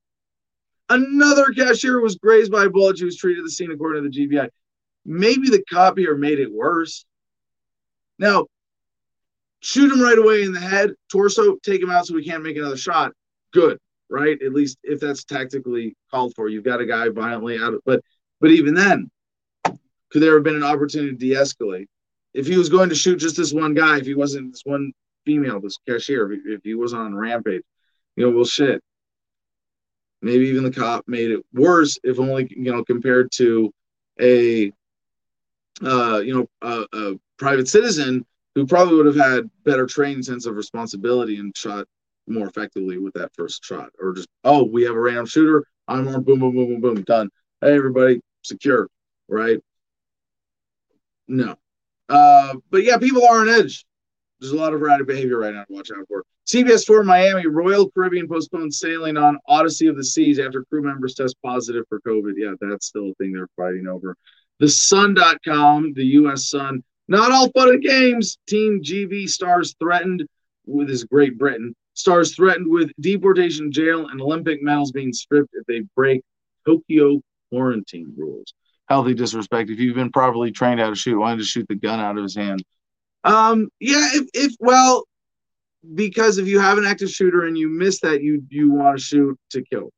Another 0.89 1.47
cashier 1.53 2.01
was 2.01 2.17
grazed 2.17 2.51
by 2.51 2.65
a 2.65 2.71
bullet. 2.71 2.99
She 2.99 3.05
was 3.05 3.17
treated 3.17 3.41
at 3.41 3.45
the 3.45 3.51
scene 3.51 3.71
according 3.71 4.05
to 4.05 4.09
the 4.11 4.29
GBI. 4.29 4.49
Maybe 5.05 5.49
the 5.49 5.63
copier 5.71 6.17
made 6.17 6.41
it 6.41 6.53
worse. 6.53 7.05
Now, 8.19 8.47
shoot 9.61 9.93
him 9.93 10.01
right 10.01 10.19
away 10.19 10.43
in 10.43 10.53
the 10.53 10.61
head, 10.61 10.95
torso, 11.11 11.57
take 11.63 11.81
him 11.81 11.91
out 11.91 12.07
so 12.07 12.15
we 12.15 12.25
can't 12.25 12.43
make 12.43 12.57
another 12.57 12.77
shot. 12.77 13.13
Good, 13.53 13.79
right? 14.09 14.41
At 14.43 14.53
least 14.53 14.79
if 14.83 15.01
that's 15.01 15.25
tactically 15.25 15.97
called 16.11 16.35
for. 16.35 16.49
You've 16.49 16.65
got 16.65 16.81
a 16.81 16.87
guy 16.87 17.09
violently 17.09 17.59
out 17.59 17.75
of, 17.75 17.81
but 17.85 18.03
But 18.41 18.51
even 18.51 18.75
then, 18.75 19.11
could 20.11 20.23
there 20.23 20.35
have 20.35 20.45
been 20.45 20.57
an 20.57 20.65
opportunity 20.65 21.13
to 21.13 21.17
de-escalate? 21.17 21.87
If 22.35 22.47
he 22.47 22.57
was 22.57 22.69
going 22.69 22.89
to 22.91 22.95
shoot 22.95 23.17
just 23.17 23.37
this 23.37 23.53
one 23.53 23.75
guy, 23.75 23.99
if 23.99 24.07
he 24.07 24.15
wasn't 24.15 24.53
this 24.53 24.63
one 24.65 24.93
female, 25.25 25.61
this 25.61 25.79
cashier, 25.89 26.31
if 26.31 26.43
he, 26.43 26.51
if 26.53 26.61
he 26.63 26.75
wasn't 26.75 27.03
on 27.03 27.15
rampage, 27.15 27.63
you 28.17 28.27
know, 28.27 28.37
well, 28.37 28.45
shit. 28.45 28.83
Maybe 30.23 30.49
even 30.49 30.65
the 30.65 30.71
cop 30.71 31.05
made 31.09 31.31
it 31.31 31.45
worse, 31.55 31.99
if 32.05 32.19
only 32.19 32.47
you 32.51 32.71
know 32.73 32.85
compared 32.85 33.33
to 33.33 33.73
a, 34.21 34.71
uh, 35.83 36.19
you 36.19 36.35
know, 36.35 36.47
a, 36.61 36.87
a 36.93 37.15
private 37.39 37.69
citizen 37.69 38.27
who 38.55 38.67
probably 38.67 38.97
would 38.97 39.07
have 39.07 39.17
had 39.17 39.51
better 39.65 39.87
trained 39.87 40.25
sense 40.25 40.45
of 40.45 40.57
responsibility 40.57 41.39
and 41.39 41.57
shot 41.57 41.87
more 42.29 42.47
effectively 42.47 42.99
with 42.99 43.15
that 43.15 43.35
first 43.35 43.65
shot, 43.65 43.89
or 43.99 44.13
just 44.13 44.29
oh, 44.45 44.63
we 44.65 44.83
have 44.83 44.95
a 44.95 45.01
random 45.01 45.25
shooter, 45.25 45.65
I'm 45.89 46.07
on, 46.07 46.23
boom, 46.23 46.39
boom, 46.39 46.55
boom, 46.55 46.67
boom, 46.69 46.81
boom, 46.81 47.03
done. 47.03 47.31
Hey, 47.61 47.75
everybody, 47.75 48.21
secure, 48.43 48.89
right? 49.29 49.59
No. 51.31 51.55
Uh, 52.09 52.55
but 52.71 52.83
yeah, 52.83 52.99
people 52.99 53.25
are 53.25 53.41
on 53.41 53.49
edge. 53.49 53.87
There's 54.41 54.53
a 54.53 54.57
lot 54.57 54.73
of 54.73 54.83
erratic 54.83 55.07
behavior 55.07 55.39
right 55.39 55.55
now 55.55 55.65
to 55.65 55.73
watch 55.73 55.91
out 55.97 56.07
for. 56.09 56.25
CBS 56.47 56.85
4 56.85 57.05
Miami, 57.05 57.47
Royal 57.47 57.89
Caribbean 57.91 58.27
postponed 58.27 58.75
sailing 58.75 59.17
on 59.17 59.39
Odyssey 59.47 59.87
of 59.87 59.97
the 59.97 60.03
Seas 60.03 60.41
after 60.41 60.65
crew 60.65 60.83
members 60.83 61.15
test 61.15 61.37
positive 61.45 61.85
for 61.89 62.01
COVID. 62.01 62.33
Yeah, 62.37 62.55
that's 62.61 62.87
still 62.87 63.11
a 63.11 63.15
thing 63.15 63.33
they're 63.33 63.49
fighting 63.57 63.87
over. 63.87 64.17
The 64.59 64.69
Sun.com, 64.69 65.93
the 65.95 66.05
U.S. 66.07 66.51
Sun, 66.51 66.83
not 67.07 67.31
all 67.31 67.51
fun 67.51 67.69
and 67.69 67.83
games. 67.83 68.39
Team 68.49 68.83
GB 68.83 69.29
stars 69.29 69.77
threatened 69.79 70.27
with 70.67 70.89
this 70.89 71.05
Great 71.05 71.39
Britain. 71.39 71.75
Stars 71.95 72.35
threatened 72.35 72.69
with 72.69 72.91
deportation, 72.99 73.71
jail, 73.71 74.09
and 74.09 74.21
Olympic 74.21 74.63
medals 74.63 74.91
being 74.91 75.13
stripped 75.13 75.51
if 75.53 75.65
they 75.67 75.83
break 75.95 76.23
Tokyo 76.67 77.21
quarantine 77.51 78.13
rules. 78.17 78.53
Healthy 78.91 79.15
disrespect. 79.15 79.71
If 79.71 79.79
you've 79.79 79.95
been 79.95 80.11
properly 80.11 80.51
trained 80.51 80.81
how 80.81 80.91
to 80.91 80.97
shoot, 80.97 81.17
why 81.17 81.37
just 81.37 81.53
shoot 81.53 81.69
the 81.69 81.77
gun 81.77 82.01
out 82.01 82.19
of 82.19 82.25
his 82.25 82.35
hand? 82.35 82.65
Um, 83.23 83.69
yeah, 83.79 84.09
if, 84.15 84.29
if 84.35 84.53
well, 84.59 85.05
because 85.95 86.39
if 86.39 86.49
you 86.49 86.59
have 86.59 86.77
an 86.77 86.85
active 86.85 87.09
shooter 87.09 87.47
and 87.47 87.57
you 87.57 87.69
miss 87.69 88.01
that, 88.01 88.21
you 88.21 88.43
you 88.49 88.73
want 88.73 88.99
to 88.99 89.05
shoot 89.05 89.39
to 89.51 89.63
kill. 89.63 89.91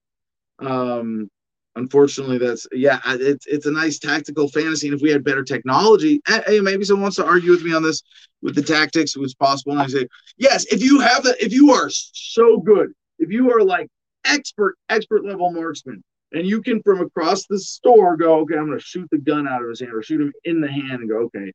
Um, 0.59 1.31
unfortunately, 1.75 2.37
that's 2.37 2.67
yeah, 2.71 3.01
it's 3.07 3.47
it's 3.47 3.65
a 3.65 3.73
nice 3.73 3.99
tactical 3.99 4.49
fantasy. 4.49 4.89
And 4.89 4.97
if 4.97 5.01
we 5.01 5.11
had 5.11 5.25
better 5.25 5.43
technology, 5.43 6.21
eh, 6.29 6.43
hey, 6.47 6.61
maybe 6.61 6.85
someone 6.85 7.05
wants 7.05 7.17
to 7.17 7.25
argue 7.25 7.51
with 7.51 7.63
me 7.63 7.73
on 7.73 7.83
this 7.83 8.03
with 8.43 8.55
the 8.55 8.63
tactics, 8.63 9.17
it 9.17 9.21
was 9.21 9.35
possible. 9.35 9.73
And 9.73 9.81
I 9.81 9.87
say, 9.87 10.07
yes, 10.37 10.67
if 10.67 10.83
you 10.83 11.01
have 11.01 11.23
that, 11.23 11.43
if 11.43 11.51
you 11.51 11.73
are 11.73 11.89
so 11.89 12.59
good, 12.59 12.93
if 13.19 13.31
you 13.31 13.51
are 13.53 13.63
like 13.63 13.89
expert, 14.27 14.77
expert 14.91 15.25
level 15.25 15.51
marksman, 15.51 16.05
and 16.33 16.47
you 16.47 16.63
can 16.63 16.83
from 16.83 17.01
across 17.01 17.47
the 17.47 17.59
store 17.59 18.17
go, 18.17 18.41
okay, 18.41 18.57
I'm 18.57 18.67
going 18.67 18.79
to 18.79 18.85
shoot 18.85 19.09
the 19.11 19.19
gun 19.19 19.47
out 19.47 19.63
of 19.63 19.69
his 19.69 19.81
hand 19.81 19.93
or 19.93 20.03
shoot 20.03 20.21
him 20.21 20.33
in 20.45 20.61
the 20.61 20.71
hand 20.71 21.01
and 21.01 21.09
go, 21.09 21.19
okay, 21.25 21.53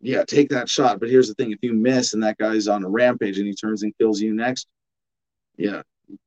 yeah, 0.00 0.24
take 0.24 0.48
that 0.50 0.68
shot. 0.68 1.00
But 1.00 1.08
here's 1.08 1.28
the 1.28 1.34
thing: 1.34 1.52
if 1.52 1.58
you 1.62 1.72
miss 1.72 2.14
and 2.14 2.22
that 2.22 2.38
guy's 2.38 2.68
on 2.68 2.84
a 2.84 2.88
rampage 2.88 3.38
and 3.38 3.46
he 3.46 3.54
turns 3.54 3.82
and 3.82 3.96
kills 3.98 4.20
you 4.20 4.34
next, 4.34 4.68
yeah, 5.56 5.82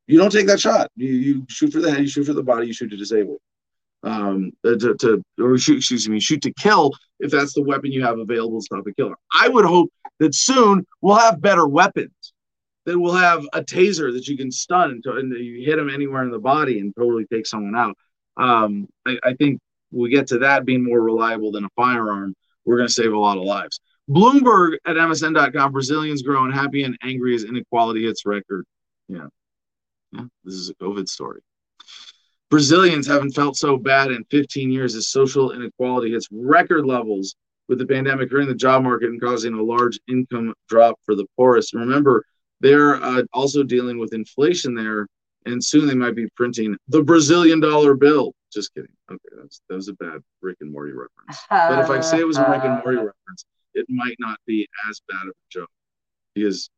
you 0.07 0.17
don't 0.17 0.31
take 0.31 0.47
that 0.47 0.59
shot. 0.59 0.91
You, 0.95 1.09
you 1.09 1.45
shoot 1.49 1.71
for 1.71 1.79
the 1.79 1.91
head, 1.91 2.01
you 2.01 2.07
shoot 2.07 2.25
for 2.25 2.33
the 2.33 2.43
body, 2.43 2.67
you 2.67 2.73
shoot 2.73 2.89
to 2.89 2.97
disable. 2.97 3.37
Um, 4.03 4.51
uh, 4.65 4.75
to, 4.77 4.95
to 4.95 5.23
or 5.39 5.57
shoot, 5.59 5.77
excuse 5.77 6.09
me, 6.09 6.19
shoot 6.19 6.41
to 6.41 6.53
kill 6.53 6.91
if 7.19 7.29
that's 7.29 7.53
the 7.53 7.61
weapon 7.61 7.91
you 7.91 8.03
have 8.03 8.17
available 8.17 8.59
to 8.59 8.65
stop 8.65 8.85
a 8.87 8.93
killer. 8.93 9.15
I 9.31 9.47
would 9.47 9.65
hope 9.65 9.91
that 10.19 10.33
soon 10.33 10.85
we'll 11.01 11.17
have 11.17 11.39
better 11.39 11.67
weapons. 11.67 12.30
That 12.91 12.99
we'll 12.99 13.13
have 13.13 13.43
a 13.53 13.61
taser 13.61 14.13
that 14.13 14.27
you 14.27 14.37
can 14.37 14.51
stun 14.51 14.91
and, 14.91 15.05
and 15.05 15.31
you 15.33 15.65
hit 15.65 15.77
them 15.77 15.89
anywhere 15.89 16.23
in 16.23 16.31
the 16.31 16.39
body 16.39 16.79
and 16.79 16.95
totally 16.95 17.25
take 17.25 17.45
someone 17.45 17.75
out. 17.75 17.97
Um, 18.37 18.87
I, 19.05 19.17
I 19.23 19.33
think 19.33 19.59
we 19.91 20.09
get 20.09 20.27
to 20.27 20.39
that 20.39 20.65
being 20.65 20.83
more 20.83 21.01
reliable 21.01 21.51
than 21.51 21.65
a 21.65 21.69
firearm 21.75 22.35
we're 22.65 22.77
going 22.77 22.87
to 22.87 22.93
save 22.93 23.13
a 23.13 23.17
lot 23.17 23.37
of 23.37 23.43
lives. 23.43 23.79
Bloomberg 24.09 24.77
at 24.85 24.95
MSN.com 24.95 25.71
Brazilians 25.71 26.21
grow 26.21 26.43
unhappy 26.45 26.83
and 26.83 26.97
angry 27.03 27.35
as 27.35 27.43
inequality 27.43 28.05
hits 28.05 28.25
record. 28.25 28.65
Yeah. 29.07 29.27
yeah. 30.11 30.25
This 30.43 30.55
is 30.55 30.69
a 30.69 30.75
COVID 30.75 31.07
story. 31.07 31.41
Brazilians 32.49 33.07
haven't 33.07 33.31
felt 33.31 33.55
so 33.55 33.77
bad 33.77 34.11
in 34.11 34.25
15 34.25 34.71
years 34.71 34.95
as 34.95 35.07
social 35.07 35.51
inequality 35.51 36.11
hits 36.11 36.27
record 36.31 36.85
levels 36.85 37.35
with 37.69 37.79
the 37.79 37.85
pandemic 37.85 38.29
hurting 38.29 38.49
the 38.49 38.55
job 38.55 38.83
market 38.83 39.09
and 39.09 39.21
causing 39.21 39.53
a 39.53 39.63
large 39.63 39.97
income 40.09 40.53
drop 40.67 40.99
for 41.05 41.15
the 41.15 41.25
poorest. 41.37 41.73
Remember, 41.73 42.25
they're 42.62 43.03
uh, 43.03 43.24
also 43.34 43.64
dealing 43.64 43.97
with 43.97 44.14
inflation 44.14 44.74
there, 44.74 45.07
and 45.45 45.64
soon 45.64 45.88
they 45.88 45.95
might 45.95 46.16
be 46.16 46.28
printing 46.36 46.78
the 46.88 47.03
Brazilian 47.03 47.59
dollar 47.59 47.95
bill. 47.95 48.34
Just 48.53 48.74
kidding. 48.74 48.91
Okay, 49.09 49.36
that's 49.39 49.62
that 49.70 49.76
was 49.76 49.88
a 49.88 49.93
bad 49.93 50.20
Rick 50.41 50.57
and 50.62 50.72
Morty 50.72 50.91
reference. 50.91 51.43
but 51.49 51.80
if 51.80 51.89
I 51.89 52.01
say 52.01 52.20
it 52.20 52.28
was 52.28 52.38
a 52.38 52.49
Rick 52.49 52.64
and 52.64 52.82
Morty 52.84 52.97
reference, 52.97 53.45
it 53.74 53.86
might 53.89 54.16
not 54.20 54.38
be 54.45 54.68
as 54.89 55.01
bad 55.07 55.24
of 55.24 55.30
a 55.30 55.49
joke 55.49 55.70
because 56.36 56.70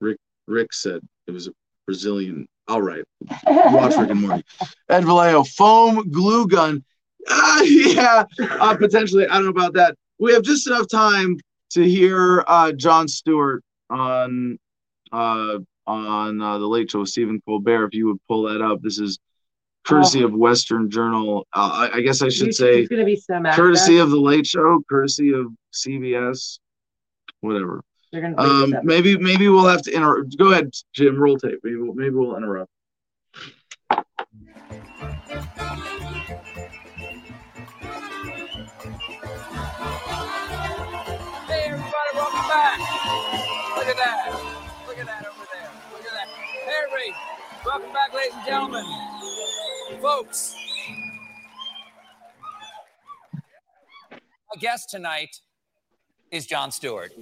Rick 0.00 0.18
Rick 0.46 0.72
said 0.72 1.00
it 1.26 1.30
was 1.30 1.48
a 1.48 1.52
Brazilian. 1.86 2.46
All 2.68 2.82
right, 2.82 3.02
watch 3.46 3.96
Rick 3.96 4.10
and 4.10 4.20
Morty. 4.20 4.44
Ed 4.88 5.04
Vallejo, 5.04 5.44
foam 5.44 6.10
glue 6.10 6.46
gun. 6.46 6.84
Ah, 7.28 7.62
yeah, 7.64 8.24
uh, 8.38 8.76
potentially. 8.76 9.26
I 9.26 9.34
don't 9.34 9.44
know 9.44 9.50
about 9.50 9.74
that. 9.74 9.96
We 10.18 10.32
have 10.32 10.42
just 10.42 10.66
enough 10.66 10.88
time 10.88 11.38
to 11.70 11.88
hear 11.88 12.44
uh, 12.46 12.72
Jon 12.72 13.08
Stewart 13.08 13.62
on 13.88 14.58
uh, 15.12 15.58
on 15.86 16.40
uh, 16.40 16.58
the 16.58 16.66
Late 16.66 16.90
Show 16.90 17.00
with 17.00 17.08
Stephen 17.08 17.40
Colbert. 17.46 17.86
If 17.86 17.94
you 17.94 18.06
would 18.06 18.20
pull 18.28 18.44
that 18.44 18.62
up, 18.62 18.80
this 18.82 18.98
is 18.98 19.18
courtesy 19.84 20.22
oh. 20.22 20.26
of 20.26 20.34
Western 20.34 20.90
Journal. 20.90 21.46
Uh, 21.54 21.88
I, 21.92 21.96
I, 21.98 22.00
guess 22.00 22.22
I 22.22 22.28
should 22.28 22.54
say 22.54 22.86
gonna 22.86 23.04
be 23.04 23.16
some 23.16 23.44
courtesy 23.44 23.98
of 23.98 24.10
the 24.10 24.20
Late 24.20 24.46
Show, 24.46 24.82
courtesy 24.88 25.32
of 25.32 25.46
CBS, 25.72 26.58
whatever. 27.40 27.82
Um, 28.38 28.74
maybe 28.82 29.16
maybe 29.16 29.48
we'll 29.48 29.68
have 29.68 29.82
to 29.82 29.92
interrupt. 29.92 30.36
Go 30.36 30.50
ahead, 30.50 30.70
Jim. 30.92 31.16
Roll 31.16 31.38
tape. 31.38 31.60
Maybe 31.62 31.76
we'll, 31.76 31.94
maybe 31.94 32.14
we'll 32.14 32.36
interrupt. 32.36 32.70
Hey 41.46 41.66
everybody, 41.66 42.10
welcome 42.14 42.48
back. 42.48 42.78
Look 43.76 43.86
at 43.86 43.96
that. 43.96 44.39
Welcome 47.70 47.92
back, 47.92 48.12
ladies 48.12 48.34
and 48.34 48.46
gentlemen 48.46 48.84
folks. 50.02 50.56
My 54.10 54.58
guest 54.58 54.90
tonight 54.90 55.36
is 56.32 56.46
Jon 56.46 56.72
Stewart. 56.72 57.12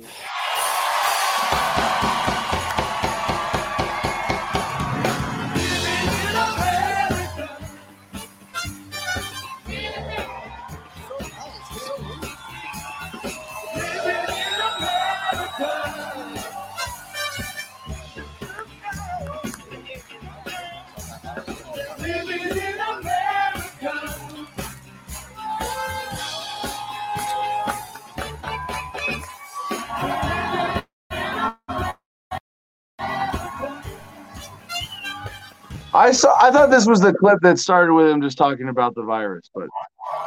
I 36.09 36.13
saw. 36.13 36.35
I 36.41 36.51
thought 36.51 36.71
this 36.71 36.87
was 36.87 37.01
the 37.03 37.13
clip 37.13 37.39
that 37.43 37.59
started 37.59 37.93
with 37.93 38.09
him 38.09 38.23
just 38.23 38.39
talking 38.39 38.69
about 38.69 38.95
the 38.95 39.03
virus, 39.03 39.51
but 39.55 39.69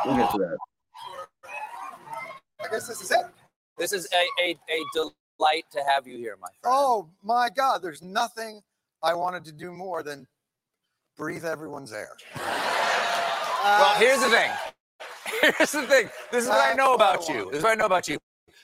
we'll 0.05 0.15
get 0.15 0.31
to 0.31 0.37
that. 0.37 0.57
I 2.63 2.67
guess 2.69 2.87
this 2.87 3.01
is 3.01 3.09
it. 3.09 3.25
This 3.79 3.91
is 3.91 4.07
a, 4.13 4.43
a, 4.43 4.51
a 4.51 4.83
delight 4.93 5.63
to 5.71 5.83
have 5.87 6.05
you 6.05 6.17
here, 6.17 6.37
my 6.39 6.49
friend. 6.61 6.75
Oh 6.77 7.09
my 7.23 7.49
God! 7.49 7.81
There's 7.81 8.03
nothing 8.03 8.61
I 9.01 9.15
wanted 9.15 9.43
to 9.45 9.51
do 9.51 9.71
more 9.71 10.03
than 10.03 10.27
breathe 11.17 11.45
everyone's 11.45 11.91
air. 11.91 12.15
well, 12.35 13.95
here's 13.95 14.19
the 14.19 14.29
thing. 14.29 14.51
Here's 15.41 15.71
the 15.71 15.87
thing. 15.87 16.09
This 16.31 16.43
is 16.43 16.49
what 16.49 16.71
I 16.71 16.75
know 16.75 16.93
about 16.93 17.27
you. 17.27 17.45
This 17.45 17.57
is 17.57 17.63
what 17.63 17.71
I 17.71 17.75
know 17.75 17.87
about 17.87 18.07
you. 18.07 18.19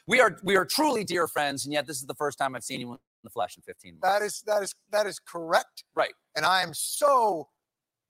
We 0.05 0.21
are 0.21 0.37
we 0.43 0.55
are 0.55 0.65
truly 0.65 1.03
dear 1.03 1.27
friends, 1.27 1.65
and 1.65 1.73
yet 1.73 1.87
this 1.87 1.97
is 1.97 2.05
the 2.05 2.13
first 2.13 2.37
time 2.37 2.55
I've 2.55 2.63
seen 2.63 2.79
you 2.81 2.91
in 2.91 2.99
the 3.23 3.29
flesh 3.29 3.57
in 3.57 3.63
15 3.63 3.99
months. 3.99 4.19
That 4.19 4.25
is 4.25 4.43
that 4.45 4.63
is 4.63 4.73
that 4.91 5.07
is 5.07 5.19
correct. 5.19 5.83
Right 5.95 6.13
and 6.37 6.45
I 6.45 6.61
am 6.61 6.73
so 6.73 7.49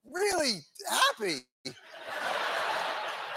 really 0.06 0.60
happy. 0.88 1.40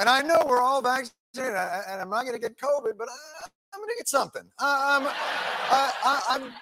and 0.01 0.09
I 0.09 0.21
know 0.21 0.43
we're 0.47 0.61
all 0.61 0.83
vaccinated, 0.83 1.15
and 1.37 2.01
I'm 2.03 2.11
not 2.11 2.23
going 2.23 2.35
to 2.35 2.41
get 2.41 2.59
COVID, 2.59 2.99
but 2.99 3.09
I, 3.09 3.47
am 3.75 3.81
going 3.81 3.89
to 3.89 3.97
get 3.97 4.09
something. 4.09 4.43
I'm, 4.59 5.07
I, 5.07 6.39
am 6.41 6.53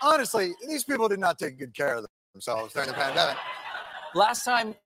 honestly, 0.00 0.52
these 0.66 0.84
people 0.84 1.08
did 1.08 1.18
not 1.18 1.38
take 1.38 1.58
good 1.58 1.74
care 1.74 1.96
of 1.96 2.06
themselves 2.32 2.72
during 2.72 2.88
the 2.88 2.94
pandemic. 2.94 3.36
Last 4.14 4.44
time 4.44 4.76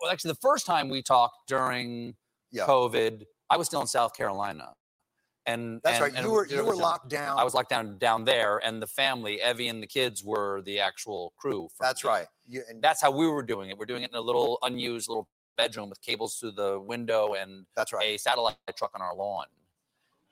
well, 0.00 0.10
actually, 0.10 0.32
the 0.32 0.38
first 0.40 0.66
time 0.66 0.88
we 0.88 1.02
talked 1.02 1.46
during 1.48 2.14
Yeah. 2.52 2.66
COVID, 2.66 3.24
I 3.50 3.56
was 3.56 3.66
still 3.66 3.80
in 3.80 3.86
South 3.86 4.14
Carolina. 4.14 4.72
And 5.46 5.80
That's 5.82 5.96
and- 5.96 6.02
right. 6.04 6.14
and 6.14 6.24
You 6.26 6.32
were 6.32 6.46
you 6.46 6.64
were 6.64 6.76
locked 6.76 7.08
down. 7.08 7.38
I 7.38 7.44
was 7.44 7.54
locked 7.54 7.70
down 7.70 7.98
down 7.98 8.24
there, 8.24 8.58
and 8.58 8.80
the 8.82 8.86
family, 8.86 9.40
Evie 9.42 9.68
and 9.68 9.82
the 9.82 9.86
kids, 9.86 10.22
were 10.22 10.60
the 10.62 10.80
actual 10.80 11.32
crew. 11.38 11.68
from 11.76 11.86
That's 11.86 12.04
right. 12.04 12.26
You, 12.46 12.62
and 12.68 12.82
That's 12.82 13.00
how 13.00 13.10
we 13.10 13.26
were 13.26 13.42
doing 13.42 13.70
it. 13.70 13.78
We're 13.78 13.86
doing 13.86 14.02
it 14.02 14.10
in 14.10 14.16
a 14.16 14.20
little 14.20 14.58
unused 14.62 15.08
little 15.08 15.28
bedroom 15.56 15.88
with 15.88 16.00
cables 16.02 16.36
through 16.36 16.52
the 16.52 16.80
window 16.80 17.34
and 17.34 17.66
that's 17.76 17.92
right. 17.92 18.06
a 18.06 18.18
satellite 18.18 18.56
truck 18.76 18.90
on 18.94 19.02
our 19.02 19.14
lawn. 19.14 19.44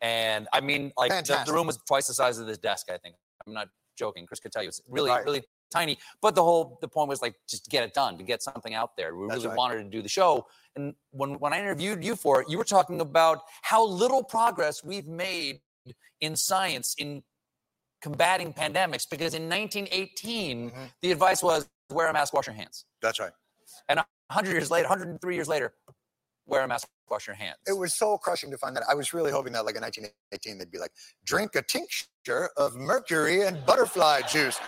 And 0.00 0.46
I 0.52 0.61
mean, 0.61 0.92
like 0.96 1.11
the, 1.26 1.42
the 1.44 1.52
room 1.52 1.66
was 1.66 1.76
twice 1.86 2.06
the 2.06 2.14
size 2.14 2.38
of 2.38 2.46
this 2.46 2.59
desk. 2.59 2.86
I 2.90 2.98
think 2.98 3.16
I'm 3.46 3.52
not 3.52 3.68
joking. 3.96 4.26
Chris 4.26 4.40
could 4.40 4.52
tell 4.52 4.62
you 4.62 4.68
it's 4.68 4.80
really, 4.88 5.11
Right. 5.11 5.24
really 5.24 5.42
tiny. 5.70 5.98
But 6.20 6.34
the 6.34 6.42
whole 6.42 6.78
the 6.80 6.88
point 6.88 7.08
was 7.08 7.22
like 7.22 7.34
just 7.48 7.68
get 7.68 7.84
it 7.84 7.94
done, 7.94 8.18
to 8.18 8.24
get 8.24 8.42
something 8.42 8.74
out 8.74 8.96
there. 8.96 9.14
We 9.14 9.26
That's 9.28 9.38
really 9.38 9.48
right. 9.48 9.56
wanted 9.56 9.84
to 9.84 9.90
do 9.90 10.02
the 10.02 10.08
show. 10.08 10.46
And 10.76 10.94
when 11.10 11.38
when 11.38 11.52
I 11.52 11.58
interviewed 11.60 12.04
you 12.04 12.16
for 12.16 12.40
it, 12.42 12.48
you 12.50 12.58
were 12.58 12.64
talking 12.64 13.00
about 13.00 13.42
how 13.62 13.84
little 13.86 14.22
progress 14.22 14.82
we've 14.84 15.06
made 15.06 15.60
in 16.20 16.36
science 16.36 16.94
in 16.98 17.22
combating 18.02 18.52
pandemics. 18.52 19.08
Because 19.08 19.34
in 19.34 19.48
1918, 19.48 20.70
Mhm. 20.70 20.90
the 21.02 21.12
advice 21.12 21.42
was 21.42 21.68
wear 21.90 22.08
a 22.08 22.12
mask, 22.12 22.32
wash 22.34 22.46
your 22.46 22.54
hands. 22.54 22.84
That's 23.00 23.18
right. 23.18 23.32
And 23.88 23.98
100 24.28 24.52
years 24.52 24.70
later, 24.70 24.86
103 24.88 25.34
years 25.34 25.48
later, 25.48 25.74
wear 26.46 26.62
a 26.62 26.68
mask, 26.68 26.88
wash 27.11 27.26
your 27.26 27.36
hands. 27.36 27.56
It 27.66 27.76
was 27.76 27.94
soul 27.94 28.18
crushing 28.18 28.50
to 28.50 28.59
find 28.59 28.76
that. 28.76 28.84
I 28.88 28.94
was 28.94 29.12
really 29.12 29.30
hoping 29.30 29.52
that, 29.54 29.64
like 29.64 29.76
in 29.76 29.82
1918, 29.82 30.59
they'd 30.59 30.70
be 30.70 30.78
like, 30.78 30.92
drink 31.24 31.54
a 31.54 31.62
tincture 31.62 32.50
of 32.56 32.74
mercury 32.76 33.42
and 33.42 33.64
butterfly 33.66 34.22
juice. 34.22 34.59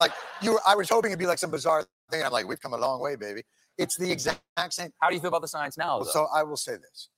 Like 0.00 0.12
you, 0.40 0.52
were, 0.52 0.60
I 0.66 0.74
was 0.74 0.88
hoping 0.88 1.10
it'd 1.10 1.18
be 1.18 1.26
like 1.26 1.38
some 1.38 1.50
bizarre 1.50 1.84
thing. 2.10 2.22
I'm 2.22 2.32
like, 2.32 2.48
we've 2.48 2.60
come 2.60 2.72
a 2.72 2.78
long 2.78 3.00
way, 3.00 3.16
baby. 3.16 3.42
It's 3.78 3.96
the 3.96 4.10
exact 4.10 4.40
same. 4.70 4.90
How 5.00 5.08
do 5.08 5.14
you 5.14 5.20
feel 5.20 5.28
about 5.28 5.42
the 5.42 5.48
science 5.48 5.76
now? 5.76 5.98
Though? 5.98 6.10
So 6.10 6.26
I 6.34 6.42
will 6.42 6.56
say 6.56 6.72
this. 6.72 7.08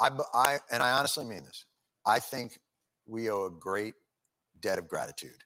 I, 0.00 0.10
I, 0.34 0.58
and 0.70 0.82
I 0.82 0.92
honestly 0.92 1.24
mean 1.24 1.44
this. 1.44 1.64
I 2.06 2.20
think 2.20 2.58
we 3.06 3.30
owe 3.30 3.46
a 3.46 3.50
great 3.50 3.94
debt 4.60 4.78
of 4.78 4.88
gratitude 4.88 5.44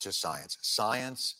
to 0.00 0.12
science. 0.12 0.58
Science 0.62 1.36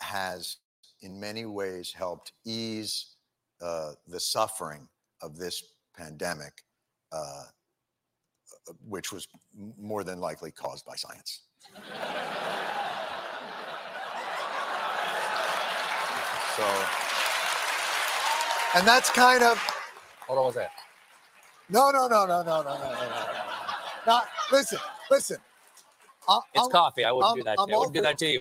has, 0.00 0.56
in 1.02 1.18
many 1.18 1.44
ways, 1.46 1.92
helped 1.92 2.32
ease 2.44 3.16
uh, 3.60 3.92
the 4.06 4.20
suffering 4.20 4.88
of 5.22 5.36
this 5.36 5.62
pandemic, 5.96 6.62
uh, 7.12 7.44
which 8.86 9.12
was 9.12 9.26
more 9.78 10.04
than 10.04 10.20
likely 10.20 10.50
caused 10.50 10.84
by 10.86 10.94
science. 10.96 11.42
So, 16.56 16.66
and 18.76 18.86
that's 18.86 19.10
kind 19.10 19.42
of 19.42 19.58
Hold 20.26 20.38
on, 20.38 20.44
what's 20.46 20.56
that? 20.56 20.70
no, 21.68 21.90
no, 21.90 22.06
no, 22.08 22.26
no, 22.26 22.42
no, 22.42 22.62
no, 22.62 22.62
no, 22.62 22.78
no, 22.78 22.92
no. 22.92 23.08
no. 23.08 23.26
Now, 24.06 24.22
listen, 24.52 24.78
listen. 25.10 25.38
I- 26.28 26.40
It's 26.54 26.64
I'm, 26.64 26.70
coffee. 26.70 27.04
I 27.04 27.12
wouldn't 27.12 27.28
I'm- 27.28 27.36
do 27.38 27.42
that. 27.44 27.56
I'm 27.58 27.66
to 27.66 27.70
you. 27.70 27.76
I 27.76 27.78
wouldn't 27.78 27.94
do 27.94 28.02
that 28.02 28.18
to 28.18 28.26
you. 28.26 28.40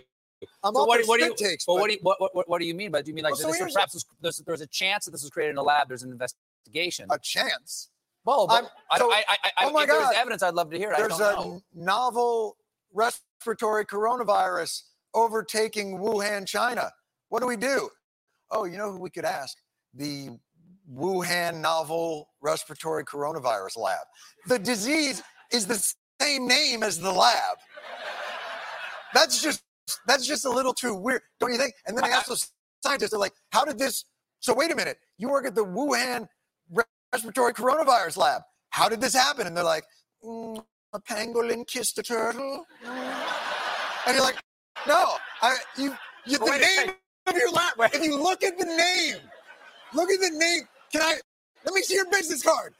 I'm 0.64 0.74
So 0.74 0.86
what, 0.86 1.02
do- 1.02 1.08
what 1.08 1.20
do 1.20 1.26
you? 1.26 1.36
takes, 1.36 1.66
But 1.66 1.74
but 1.76 1.80
what 1.82 1.88
do 1.88 1.94
you? 1.94 2.00
What, 2.02 2.18
what, 2.36 2.50
what 2.50 2.60
do 2.60 2.66
you 2.66 2.74
mean 2.74 2.92
by? 2.92 3.02
Do 3.02 3.10
you 3.10 3.16
mean 3.16 3.24
like 3.24 3.34
Well, 3.34 3.54
so 3.54 3.64
this, 3.64 3.74
perhaps 3.74 4.06
there's, 4.22 4.38
there's 4.46 4.62
a 4.62 4.68
chance 4.68 5.06
that 5.06 5.12
this 5.12 5.22
was 5.22 5.30
created 5.30 5.52
in 5.52 5.58
a 5.58 5.64
lab? 5.64 5.88
There's 5.88 6.04
an 6.04 6.12
investigation. 6.12 7.08
a 7.12 7.20
chance. 7.20 7.90
well, 8.26 8.48
I'm- 8.50 8.68
but 8.90 9.00
so- 9.00 9.12
I, 9.12 9.24
I, 9.30 9.38
I, 9.58 9.66
oh 9.66 9.72
my 9.72 9.84
if 9.84 9.90
there 9.90 9.98
was 10.00 10.10
God. 10.10 10.16
evidence, 10.16 10.44
I'd 10.44 10.54
love 10.54 10.70
to 10.72 10.78
hear 10.78 10.92
it. 10.92 10.98
There's 10.98 11.14
a 11.20 11.34
know. 11.34 11.62
novel 11.74 12.58
respiratory 12.94 13.86
coronavirus 13.86 14.84
overtaking 15.14 15.98
Wuhan, 15.98 16.48
China. 16.48 16.92
What 17.30 17.42
do 17.42 17.48
we 17.48 17.58
do? 17.58 17.90
Oh, 18.52 18.66
you 18.66 18.78
know 18.78 18.92
who 18.92 19.00
we 19.00 19.10
could 19.10 19.26
ask? 19.26 19.58
The 19.94 20.30
Wuhan 20.92 21.62
novel 21.62 22.30
respiratory 22.42 23.04
coronavirus 23.06 23.78
lab. 23.78 24.00
The 24.48 24.58
disease 24.60 25.22
is 25.52 25.68
the 25.68 25.94
same 26.22 26.48
name 26.48 26.82
as 26.84 27.00
the 27.00 27.12
lab. 27.12 27.58
That's 29.14 29.42
just 29.42 29.64
that's 30.08 30.26
just 30.28 30.46
a 30.46 30.50
little 30.50 30.74
too 30.74 30.96
weird, 30.96 31.22
don't 31.40 31.52
you 31.52 31.58
think? 31.58 31.74
And 31.88 31.98
then 31.98 32.04
I 32.04 32.10
asked 32.10 32.28
those 32.28 32.52
scientists, 32.84 33.12
they're 33.12 33.20
like, 33.20 33.34
"How 33.52 33.66
did 33.66 33.80
this?" 33.80 34.06
So 34.40 34.54
wait 34.54 34.72
a 34.72 34.76
minute, 34.76 34.98
you 35.18 35.30
work 35.30 35.46
at 35.46 35.56
the 35.56 35.66
Wuhan 35.66 36.28
respiratory 37.14 37.54
coronavirus 37.54 38.18
lab. 38.18 38.42
How 38.70 38.90
did 38.90 39.02
this 39.02 39.14
happen? 39.14 39.48
And 39.48 39.56
they're 39.56 39.64
like, 39.64 39.86
"Mm, 40.24 40.64
"A 40.94 41.00
pangolin 41.00 41.68
kissed 41.68 41.98
a 41.98 42.04
turtle," 42.04 42.66
and 42.84 44.16
you're 44.16 44.24
like, 44.24 44.42
"No, 44.88 45.18
I 45.42 45.58
you 45.78 45.96
you 46.26 46.38
the 46.38 46.46
Wait 46.46 46.62
name 46.62 46.92
of 47.28 47.36
your 47.36 47.52
lab. 47.52 47.78
Wait. 47.78 47.94
If 47.94 48.04
you 48.04 48.22
look 48.22 48.44
at 48.44 48.58
the 48.58 48.66
name, 48.66 49.18
look 49.94 50.10
at 50.12 50.20
the 50.20 50.32
name. 50.38 50.62
Can 50.92 51.02
I? 51.02 51.20
Let 51.66 51.74
me 51.74 51.82
see 51.82 51.96
your 51.96 52.10
business 52.10 52.44
card. 52.44 52.74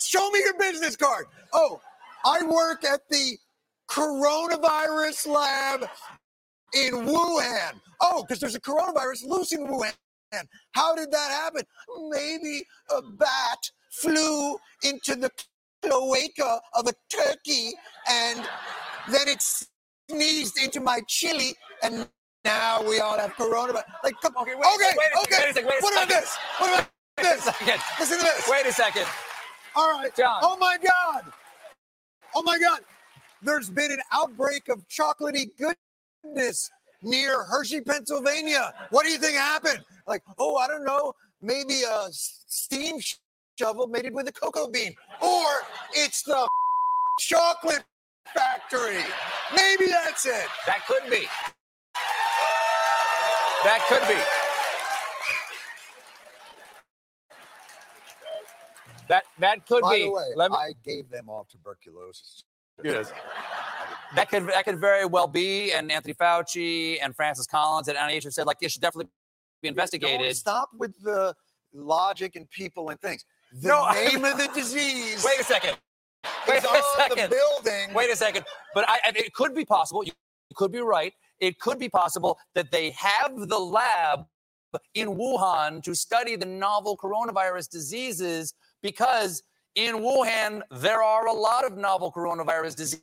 Show 0.00 0.30
me 0.30 0.40
your 0.40 0.58
business 0.58 0.96
card. 0.96 1.26
Oh, 1.52 1.80
I 2.24 2.42
work 2.44 2.84
at 2.84 3.08
the 3.08 3.38
coronavirus 3.88 5.26
lab 5.26 5.88
in 6.74 6.94
Wuhan. 7.06 7.80
Oh, 8.00 8.22
because 8.22 8.40
there's 8.40 8.54
a 8.54 8.60
coronavirus 8.60 9.26
loose 9.26 9.52
in 9.52 9.66
Wuhan. 9.66 9.92
How 10.72 10.94
did 10.94 11.10
that 11.12 11.30
happen? 11.30 11.62
Maybe 12.10 12.64
a 12.90 13.02
bat 13.02 13.58
flew 13.90 14.56
into 14.82 15.14
the 15.14 15.30
cloaca 15.82 16.60
of 16.74 16.86
a 16.88 16.92
turkey 17.10 17.72
and 18.08 18.40
then 19.10 19.28
it 19.28 19.42
sneezed 20.10 20.58
into 20.62 20.80
my 20.80 21.00
chili 21.08 21.54
and 21.82 22.08
now 22.44 22.82
we 22.82 23.00
all 23.00 23.18
have 23.18 23.32
coronavirus. 23.34 23.82
Like, 24.02 24.14
come 24.22 24.34
on. 24.36 24.42
Okay, 24.42 24.54
wait, 24.54 24.66
okay, 24.74 24.96
wait 24.96 25.24
okay. 25.24 25.36
wait 25.44 25.50
a 25.50 25.54
second, 25.54 25.68
wait 25.68 25.80
a 25.80 25.82
what 25.82 25.94
about 25.94 26.08
this? 26.08 26.36
What 26.58 26.70
about 26.74 26.88
Wait 27.18 27.26
a 27.26 27.34
this? 27.36 27.44
second. 27.44 27.80
Listen 28.00 28.18
to 28.18 28.24
this. 28.24 28.48
Wait 28.50 28.66
a 28.66 28.72
second. 28.72 29.06
All 29.76 29.90
right. 29.92 30.14
Jon. 30.16 30.40
Oh 30.42 30.56
my 30.56 30.78
God. 30.78 31.24
Oh 32.34 32.42
my 32.42 32.58
God. 32.58 32.80
There's 33.42 33.70
been 33.70 33.92
an 33.92 34.00
outbreak 34.12 34.68
of 34.68 34.86
chocolatey 34.88 35.50
goodness 36.22 36.70
near 37.02 37.44
Hershey, 37.44 37.80
Pennsylvania. 37.80 38.72
What 38.90 39.04
do 39.04 39.10
you 39.12 39.18
think 39.18 39.36
happened? 39.36 39.80
Like, 40.06 40.22
oh, 40.38 40.56
I 40.56 40.68
don't 40.68 40.84
know. 40.84 41.14
Maybe 41.40 41.82
a 41.82 42.06
steam 42.10 42.98
shovel 43.58 43.86
made 43.88 44.04
it 44.04 44.12
with 44.14 44.28
a 44.28 44.32
cocoa 44.32 44.68
bean. 44.68 44.94
Or 45.20 45.44
it's 45.92 46.22
the 46.22 46.46
chocolate 47.20 47.84
factory. 48.34 49.02
Maybe 49.54 49.86
that's 49.86 50.26
it. 50.26 50.46
That 50.66 50.80
could 50.86 51.10
be. 51.10 51.26
That 53.64 53.80
could 53.88 54.08
be. 54.08 54.20
That 59.08 59.24
that 59.40 59.66
could 59.66 59.82
By 59.82 59.96
be. 59.96 60.02
the 60.04 60.10
way, 60.12 60.28
Let 60.36 60.50
me- 60.52 60.56
I 60.56 60.72
gave 60.84 61.10
them 61.10 61.28
all 61.28 61.46
tuberculosis. 61.50 62.44
Yes. 62.82 63.12
That 64.16 64.28
could 64.30 64.46
that 64.48 64.64
could 64.64 64.80
very 64.80 65.06
well 65.06 65.26
be. 65.26 65.72
And 65.72 65.90
Anthony 65.90 66.14
Fauci 66.14 66.98
and 67.02 67.14
Francis 67.14 67.46
Collins 67.46 67.88
at 67.88 67.96
NIH 67.96 68.24
have 68.24 68.32
said 68.34 68.46
like 68.46 68.58
it 68.60 68.70
should 68.70 68.82
definitely 68.82 69.10
be 69.62 69.68
Don't 69.68 69.72
investigated. 69.72 70.36
Stop 70.36 70.70
with 70.78 71.00
the 71.02 71.34
logic 71.72 72.36
and 72.36 72.48
people 72.50 72.90
and 72.90 73.00
things. 73.00 73.24
The 73.52 73.68
No, 73.68 73.90
name 73.92 74.24
of 74.24 74.38
the 74.38 74.48
disease 74.54 75.24
Wait 75.26 75.40
a 75.40 75.44
second. 75.44 75.76
Wait 76.48 76.62
a 76.64 76.68
on 76.68 76.74
the 76.74 76.82
second. 76.96 77.30
building. 77.30 77.94
Wait 77.94 78.10
a 78.10 78.16
second. 78.16 78.44
But 78.74 78.88
I, 78.88 78.98
I- 79.06 79.12
it 79.16 79.32
could 79.34 79.54
be 79.54 79.64
possible. 79.64 80.04
You 80.04 80.12
could 80.54 80.72
be 80.72 80.80
right. 80.80 81.12
It 81.40 81.58
could 81.58 81.78
be 81.78 81.88
possible 81.88 82.38
that 82.54 82.70
they 82.70 82.90
have 82.90 83.32
the 83.48 83.58
lab 83.58 84.26
in 84.94 85.08
Wuhan 85.08 85.82
to 85.82 85.94
study 85.94 86.36
the 86.36 86.46
novel 86.46 86.96
coronavirus 86.96 87.68
diseases 87.68 88.54
because 88.82 89.42
in 89.74 89.96
Wuhan 89.96 90.62
there 90.70 91.02
are 91.02 91.26
a 91.26 91.32
lot 91.32 91.64
of 91.66 91.76
novel 91.76 92.10
coronavirus 92.12 92.76
diseases 92.76 93.02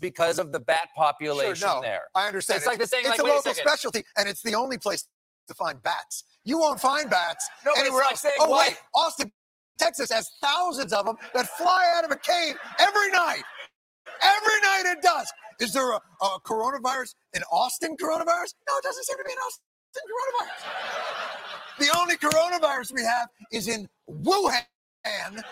because 0.00 0.38
of 0.38 0.52
the 0.52 0.60
bat 0.60 0.88
population 0.96 1.54
Sure, 1.56 1.76
no, 1.76 1.82
there. 1.82 2.02
I 2.14 2.26
understand. 2.26 2.58
It's 2.58 2.66
like 2.66 2.78
the 2.78 2.86
saying, 2.86 3.02
It's 3.06 3.10
like, 3.10 3.20
a 3.20 3.24
wait 3.24 3.30
a 3.32 3.34
local 3.36 3.54
specialty, 3.54 4.04
and 4.16 4.28
it's 4.28 4.42
the 4.42 4.54
only 4.54 4.78
place 4.78 5.06
to 5.48 5.54
find 5.54 5.82
bats. 5.82 6.24
You 6.44 6.58
won't 6.58 6.80
find 6.80 7.08
bats 7.10 7.46
No, 7.64 7.72
it's 7.72 7.80
anywhere 7.80 8.02
like 8.02 8.12
else. 8.12 8.20
saying, 8.20 8.34
oh 8.40 8.48
why- 8.50 8.68
wait, 8.68 8.76
Austin, 8.94 9.32
Texas 9.78 10.10
has 10.10 10.30
thousands 10.42 10.92
of 10.92 11.06
them 11.06 11.16
that 11.34 11.46
fly 11.56 11.86
out 11.96 12.04
of 12.04 12.10
a 12.10 12.16
cave 12.16 12.56
every 12.78 13.10
night. 13.10 13.42
Every 14.22 14.60
night 14.62 14.84
at 14.96 15.02
dusk. 15.02 15.32
Is 15.60 15.72
there 15.72 15.90
a, 15.92 15.96
a 16.22 16.38
coronavirus, 16.44 17.14
an 17.34 17.42
Austin 17.52 17.96
coronavirus? 17.96 18.54
No, 18.68 18.76
it 18.78 18.82
doesn't 18.82 19.04
seem 19.04 19.18
to 19.18 19.24
be 19.24 19.32
an 19.32 19.38
Austin 19.38 20.02
coronavirus. 20.08 21.78
The 21.78 21.98
only 21.98 22.16
coronavirus 22.16 22.94
we 22.94 23.02
have 23.02 23.28
is 23.52 23.68
in 23.68 23.88
Wuhan, 24.10 24.62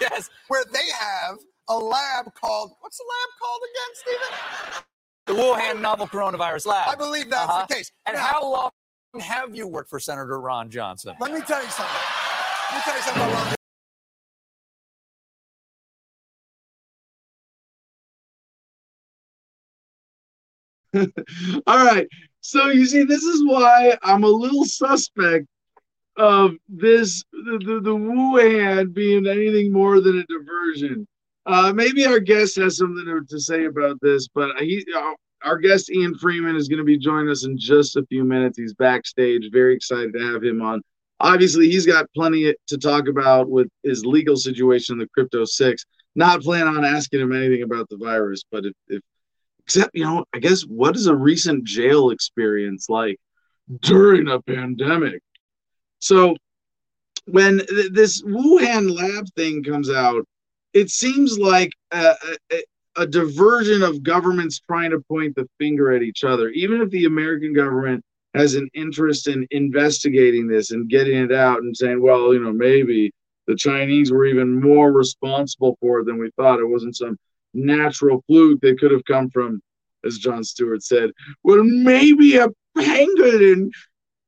Yes. 0.00 0.30
where 0.48 0.64
they 0.72 0.86
have 0.98 1.36
a 1.68 1.76
lab 1.76 2.32
called, 2.34 2.72
what's 2.80 2.96
the 2.98 3.04
lab 3.04 3.28
called 3.40 3.60
again, 3.70 3.92
Stephen? 3.94 4.84
The 5.26 5.32
Wuhan 5.34 5.80
novel 5.80 6.06
coronavirus 6.06 6.66
lab. 6.66 6.88
I 6.88 6.94
believe 6.94 7.28
that's 7.30 7.48
Uh-huh. 7.50 7.66
the 7.68 7.74
case. 7.74 7.90
And 8.06 8.16
Now, 8.16 8.22
how 8.26 8.42
long 8.50 8.70
have 9.20 9.54
you 9.54 9.66
worked 9.66 9.90
for 9.90 9.98
Senator 9.98 10.40
Ron 10.40 10.70
Johnson? 10.70 11.14
Let 11.20 11.32
me 11.32 11.40
tell 11.40 11.62
you 11.62 11.70
something. 11.70 11.94
Let 12.70 12.76
me 12.76 12.82
tell 12.84 12.96
you 12.96 13.02
something 13.02 13.22
about 13.22 13.46
Ron 13.46 13.56
All 21.66 21.84
right. 21.84 22.06
So 22.40 22.68
you 22.68 22.86
see, 22.86 23.02
this 23.04 23.22
is 23.24 23.44
why 23.44 23.96
I'm 24.02 24.22
a 24.24 24.28
little 24.28 24.64
suspect 24.64 25.46
of 26.16 26.52
this 26.68 27.22
the, 27.32 27.58
the, 27.58 27.80
the 27.80 27.94
Wuhan 27.94 28.94
being 28.94 29.26
anything 29.26 29.72
more 29.72 30.00
than 30.00 30.18
a 30.20 30.24
diversion. 30.26 31.06
Uh, 31.46 31.72
maybe 31.72 32.04
our 32.04 32.18
guest 32.18 32.56
has 32.56 32.76
something 32.76 33.04
to, 33.04 33.24
to 33.28 33.40
say 33.40 33.66
about 33.66 33.98
this, 34.02 34.26
but 34.28 34.50
he, 34.58 34.84
uh, 34.96 35.12
our 35.44 35.58
guest 35.58 35.90
Ian 35.90 36.16
Freeman 36.18 36.56
is 36.56 36.66
going 36.66 36.78
to 36.78 36.84
be 36.84 36.98
joining 36.98 37.30
us 37.30 37.44
in 37.44 37.56
just 37.56 37.96
a 37.96 38.04
few 38.06 38.24
minutes. 38.24 38.58
He's 38.58 38.74
backstage. 38.74 39.48
Very 39.52 39.74
excited 39.76 40.12
to 40.14 40.32
have 40.32 40.42
him 40.42 40.60
on. 40.60 40.82
Obviously, 41.20 41.70
he's 41.70 41.86
got 41.86 42.12
plenty 42.14 42.52
to 42.66 42.78
talk 42.78 43.08
about 43.08 43.48
with 43.48 43.68
his 43.84 44.04
legal 44.04 44.36
situation 44.36 44.94
in 44.94 44.98
the 44.98 45.08
Crypto 45.14 45.44
Six. 45.44 45.84
Not 46.16 46.42
planning 46.42 46.76
on 46.76 46.84
asking 46.84 47.20
him 47.20 47.32
anything 47.32 47.62
about 47.62 47.88
the 47.88 47.96
virus, 47.96 48.42
but 48.50 48.64
if, 48.64 48.72
if 48.88 49.02
except 49.60 49.90
you 49.94 50.04
know, 50.04 50.24
I 50.34 50.38
guess 50.40 50.62
what 50.62 50.96
is 50.96 51.06
a 51.06 51.14
recent 51.14 51.64
jail 51.64 52.10
experience 52.10 52.88
like 52.88 53.18
during 53.80 54.28
a 54.28 54.40
pandemic? 54.42 55.22
So 56.00 56.36
when 57.26 57.58
th- 57.58 57.92
this 57.92 58.22
Wuhan 58.22 58.96
lab 58.96 59.26
thing 59.36 59.62
comes 59.62 59.90
out, 59.90 60.24
it 60.76 60.90
seems 60.90 61.38
like 61.38 61.72
a, 61.90 62.14
a, 62.52 62.62
a, 62.98 63.06
diversion 63.06 63.82
of 63.82 64.02
governments 64.02 64.60
trying 64.60 64.90
to 64.90 65.00
point 65.08 65.34
the 65.34 65.48
finger 65.58 65.90
at 65.92 66.02
each 66.02 66.22
other. 66.22 66.50
Even 66.50 66.82
if 66.82 66.90
the 66.90 67.06
American 67.06 67.54
government 67.54 68.04
has 68.34 68.54
an 68.56 68.68
interest 68.74 69.26
in 69.26 69.46
investigating 69.52 70.46
this 70.46 70.72
and 70.72 70.90
getting 70.90 71.16
it 71.16 71.32
out 71.32 71.62
and 71.62 71.74
saying, 71.74 72.02
well, 72.02 72.34
you 72.34 72.40
know, 72.40 72.52
maybe 72.52 73.10
the 73.46 73.56
Chinese 73.56 74.12
were 74.12 74.26
even 74.26 74.60
more 74.60 74.92
responsible 74.92 75.78
for 75.80 76.00
it 76.00 76.04
than 76.04 76.18
we 76.18 76.30
thought. 76.36 76.60
It 76.60 76.68
wasn't 76.68 76.94
some 76.94 77.16
natural 77.54 78.22
fluke 78.26 78.60
that 78.60 78.78
could 78.78 78.90
have 78.90 79.04
come 79.06 79.30
from, 79.30 79.62
as 80.04 80.18
Jon 80.18 80.44
Stewart 80.44 80.82
said, 80.82 81.10
well, 81.42 81.64
maybe 81.64 82.36
a 82.36 82.48
pangolin 82.76 83.70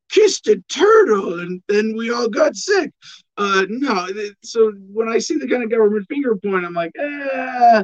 kissed 0.09 0.46
a 0.49 0.57
turtle 0.70 1.40
and 1.40 1.62
then 1.68 1.94
we 1.94 2.11
all 2.11 2.30
got 2.30 2.57
sick. 2.57 2.90
Uh, 3.39 3.64
no, 3.68 4.09
so 4.43 4.72
when 4.93 5.09
I 5.09 5.18
see 5.18 5.39
the 5.39 5.47
kind 5.47 5.62
of 5.62 5.70
government 5.70 6.07
finger 6.09 6.34
point, 6.36 6.66
I'm 6.66 6.74
like, 6.74 6.91
eh, 6.99 7.82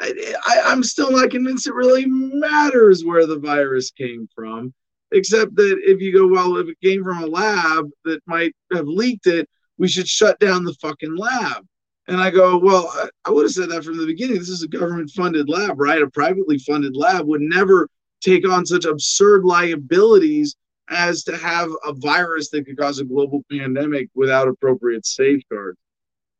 I, 0.00 0.62
I'm 0.64 0.82
still 0.82 1.12
not 1.12 1.30
convinced 1.30 1.68
it 1.68 1.74
really 1.74 2.06
matters 2.06 3.04
where 3.04 3.24
the 3.24 3.38
virus 3.38 3.92
came 3.92 4.28
from, 4.34 4.74
except 5.12 5.54
that 5.54 5.78
if 5.84 6.00
you 6.00 6.12
go, 6.12 6.26
well, 6.26 6.56
if 6.56 6.68
it 6.68 6.80
came 6.82 7.04
from 7.04 7.22
a 7.22 7.26
lab 7.26 7.88
that 8.04 8.20
might 8.26 8.52
have 8.72 8.88
leaked 8.88 9.28
it, 9.28 9.48
we 9.78 9.86
should 9.86 10.08
shut 10.08 10.40
down 10.40 10.64
the 10.64 10.74
fucking 10.82 11.14
lab. 11.14 11.64
And 12.08 12.20
I 12.20 12.30
go, 12.30 12.58
well, 12.58 12.90
I, 12.94 13.08
I 13.26 13.30
would 13.30 13.44
have 13.44 13.52
said 13.52 13.70
that 13.70 13.84
from 13.84 13.96
the 13.96 14.06
beginning. 14.06 14.38
This 14.38 14.48
is 14.48 14.64
a 14.64 14.68
government 14.68 15.10
funded 15.10 15.48
lab, 15.48 15.80
right? 15.80 16.02
A 16.02 16.10
privately 16.10 16.58
funded 16.58 16.96
lab 16.96 17.26
would 17.26 17.40
never 17.40 17.88
take 18.20 18.48
on 18.48 18.66
such 18.66 18.86
absurd 18.86 19.44
liabilities 19.44 20.56
as 20.90 21.24
to 21.24 21.36
have 21.36 21.70
a 21.84 21.92
virus 21.94 22.50
that 22.50 22.66
could 22.66 22.78
cause 22.78 22.98
a 22.98 23.04
global 23.04 23.42
pandemic 23.50 24.08
without 24.14 24.48
appropriate 24.48 25.06
safeguards. 25.06 25.78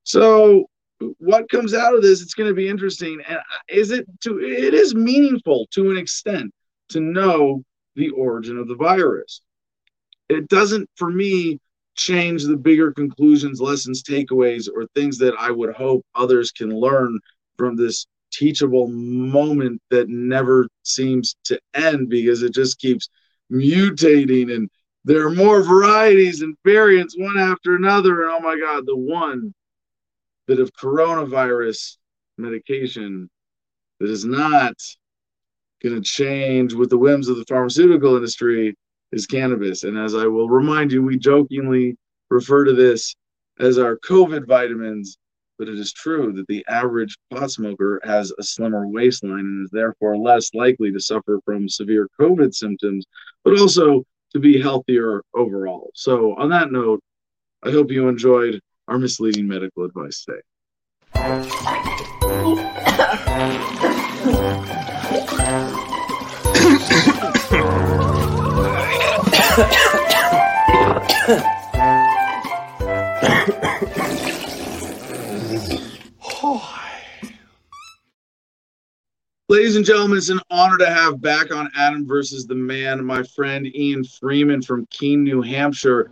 So, 0.05 0.67
what 1.19 1.51
comes 1.51 1.75
out 1.75 1.95
of 1.95 2.03
this? 2.03 2.23
It's 2.23 2.35
going 2.35 2.49
to 2.49 2.55
be 2.55 2.69
interesting. 2.69 3.21
And 3.27 3.39
is 3.69 3.91
it 3.91 4.07
to? 4.23 4.39
It 4.41 4.75
is 4.75 4.95
meaningful 4.95 5.67
to 5.73 5.91
an 5.91 5.97
extent 5.97 6.53
to 6.91 7.01
know 7.01 7.63
the 7.97 8.11
origin 8.11 8.59
of 8.59 8.69
the 8.69 8.77
virus. 8.77 9.41
It 10.29 10.49
doesn't, 10.49 10.89
for 10.97 11.11
me, 11.11 11.59
change 11.97 12.45
the 12.45 12.57
bigger 12.57 12.93
conclusions, 12.93 13.61
lessons, 13.61 14.03
takeaways, 14.03 14.69
or 14.73 14.87
things 14.95 15.19
that 15.19 15.35
I 15.39 15.51
would 15.51 15.75
hope 15.75 16.05
others 16.15 16.51
can 16.51 16.71
learn 16.71 17.19
from 17.57 17.77
this 17.77 18.07
teachable 18.33 18.89
moment 18.89 19.81
that 19.91 20.09
never 20.09 20.67
seems 20.83 21.37
to 21.45 21.59
end 21.75 22.09
because 22.09 22.43
it 22.43 22.53
just 22.53 22.79
keeps 22.79 23.09
mutating 23.53 24.55
and 24.55 24.69
there 25.05 25.27
are 25.27 25.31
more 25.31 25.63
varieties 25.63 26.41
and 26.41 26.57
variants 26.65 27.15
one 27.17 27.39
after 27.39 27.77
another. 27.77 28.23
And 28.23 28.31
oh 28.31 28.41
my 28.41 28.59
God, 28.59 28.87
the 28.87 28.97
one 28.97 29.53
bit 30.47 30.61
of 30.61 30.73
coronavirus 30.73 31.97
medication 32.39 33.29
that 34.01 34.09
is 34.09 34.25
not 34.25 34.75
going 35.83 35.95
to 35.95 36.01
change 36.01 36.73
with 36.73 36.89
the 36.91 36.99
whims 36.99 37.29
of 37.29 37.37
the 37.37 37.45
pharmaceutical 37.45 38.17
industry 38.17 38.75
is 39.13 39.27
cannabis. 39.27 39.85
And 39.85 39.99
as 39.99 40.15
I 40.15 40.27
will 40.27 40.49
remind 40.49 40.91
you, 40.91 41.03
we 41.03 41.19
jokingly 41.19 41.97
refer 42.31 42.65
to 42.65 42.73
this 42.73 43.15
as 43.61 43.79
our 43.79 43.99
COVID 43.99 44.47
vitamins, 44.47 45.19
but 45.59 45.69
it 45.69 45.79
is 45.79 45.93
true 45.93 46.33
that 46.33 46.47
the 46.49 46.65
average 46.69 47.17
pot 47.31 47.51
smoker 47.51 48.01
has 48.05 48.33
a 48.39 48.43
slimmer 48.43 48.89
waistline 48.89 49.41
and 49.41 49.65
is 49.65 49.71
therefore 49.71 50.17
less 50.17 50.53
likely 50.55 50.93
to 50.93 51.01
suffer 51.01 51.41
from 51.45 51.69
severe 51.69 52.09
COVID 52.21 52.55
symptoms, 52.55 53.07
but 53.45 53.59
also 53.59 54.05
to 54.33 54.41
be 54.41 54.61
healthier 54.61 55.23
overall. 55.35 55.91
So, 55.95 56.35
on 56.37 56.51
that 56.51 56.73
note, 56.73 57.01
I 57.63 57.71
hope 57.71 57.91
you 57.91 58.09
enjoyed 58.09 58.61
our 58.89 58.99
misleading 58.99 59.49
medical 59.49 59.85
advice 59.85 60.25
today. 60.25 60.41
Ladies 79.49 79.77
and 79.77 79.85
gentlemen, 79.85 80.19
it's 80.19 80.29
an 80.29 80.41
honor 80.51 80.77
to 80.77 80.87
have 80.87 81.21
back 81.23 81.55
on 81.55 81.71
Adam 81.75 82.07
versus 82.07 82.47
the 82.47 82.55
Man 82.55 83.03
my 83.03 83.23
friend 83.23 83.67
Ian 83.75 84.05
Freeman 84.05 84.61
from 84.61 84.85
Keene, 84.87 85.25
New 85.25 85.41
Hampshire. 85.41 86.11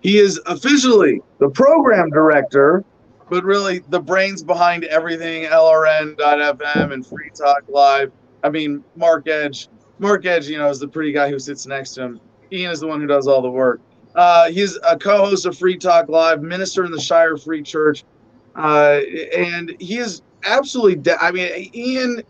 He 0.00 0.18
is 0.18 0.40
officially 0.46 1.20
the 1.38 1.50
program 1.50 2.08
director, 2.08 2.82
but 3.28 3.44
really 3.44 3.80
the 3.90 4.00
brains 4.00 4.42
behind 4.42 4.84
everything 4.84 5.44
LRN.FM 5.44 6.92
and 6.92 7.06
Free 7.06 7.30
Talk 7.34 7.64
Live. 7.68 8.10
I 8.42 8.48
mean, 8.48 8.82
Mark 8.96 9.28
Edge. 9.28 9.68
Mark 9.98 10.24
Edge, 10.24 10.48
you 10.48 10.56
know, 10.56 10.70
is 10.70 10.78
the 10.78 10.88
pretty 10.88 11.12
guy 11.12 11.28
who 11.28 11.38
sits 11.38 11.66
next 11.66 11.92
to 11.94 12.02
him. 12.04 12.20
Ian 12.50 12.70
is 12.70 12.80
the 12.80 12.86
one 12.86 13.02
who 13.02 13.06
does 13.06 13.26
all 13.26 13.42
the 13.42 13.50
work. 13.50 13.80
Uh, 14.14 14.50
he's 14.50 14.78
a 14.88 14.96
co-host 14.96 15.44
of 15.44 15.58
Free 15.58 15.76
Talk 15.76 16.08
Live, 16.08 16.42
minister 16.42 16.84
in 16.84 16.90
the 16.90 17.00
Shire 17.00 17.36
Free 17.36 17.62
Church, 17.62 18.04
uh, 18.56 19.00
and 19.36 19.74
he 19.80 19.98
is 19.98 20.22
absolutely. 20.44 20.96
De- 20.96 21.22
I 21.22 21.30
mean, 21.30 21.70
Ian. 21.74 22.22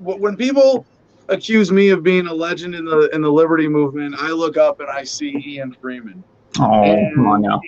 When 0.00 0.36
people 0.36 0.86
accuse 1.28 1.72
me 1.72 1.90
of 1.90 2.02
being 2.02 2.26
a 2.26 2.34
legend 2.34 2.74
in 2.74 2.84
the 2.84 3.08
in 3.12 3.22
the 3.22 3.30
liberty 3.30 3.68
movement, 3.68 4.14
I 4.18 4.30
look 4.30 4.56
up 4.56 4.80
and 4.80 4.88
I 4.88 5.04
see 5.04 5.42
Ian 5.46 5.74
Freeman. 5.80 6.22
Oh, 6.60 6.82
and 6.82 7.14
come 7.14 7.26
on 7.26 7.42
now. 7.42 7.60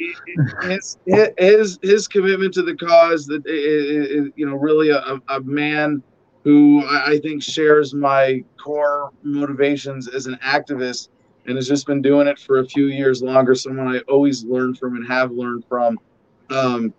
his, 0.67 0.97
his 1.39 1.79
his 1.83 2.09
commitment 2.09 2.55
to 2.55 2.63
the 2.63 2.77
cause 2.77 3.27
that 3.27 3.43
is, 3.47 4.31
you 4.37 4.47
know 4.47 4.57
really 4.57 4.91
a, 4.91 5.21
a 5.29 5.41
man 5.43 6.03
who 6.45 6.83
I 6.87 7.21
think 7.23 7.43
shares 7.43 7.95
my 7.95 8.43
core 8.63 9.11
motivations 9.23 10.09
as 10.09 10.27
an 10.27 10.39
activist 10.43 11.09
and 11.47 11.57
has 11.57 11.69
just 11.69 11.87
been 11.87 12.01
doing 12.01 12.27
it 12.27 12.39
for 12.39 12.61
a 12.61 12.67
few 12.67 12.87
years 12.87 13.23
longer. 13.23 13.55
Someone 13.55 13.89
I 13.89 13.99
always 14.09 14.45
learn 14.45 14.75
from 14.75 14.97
and 14.97 15.07
have 15.07 15.33
learned 15.33 15.65
from. 15.69 15.99
Um, 16.49 16.95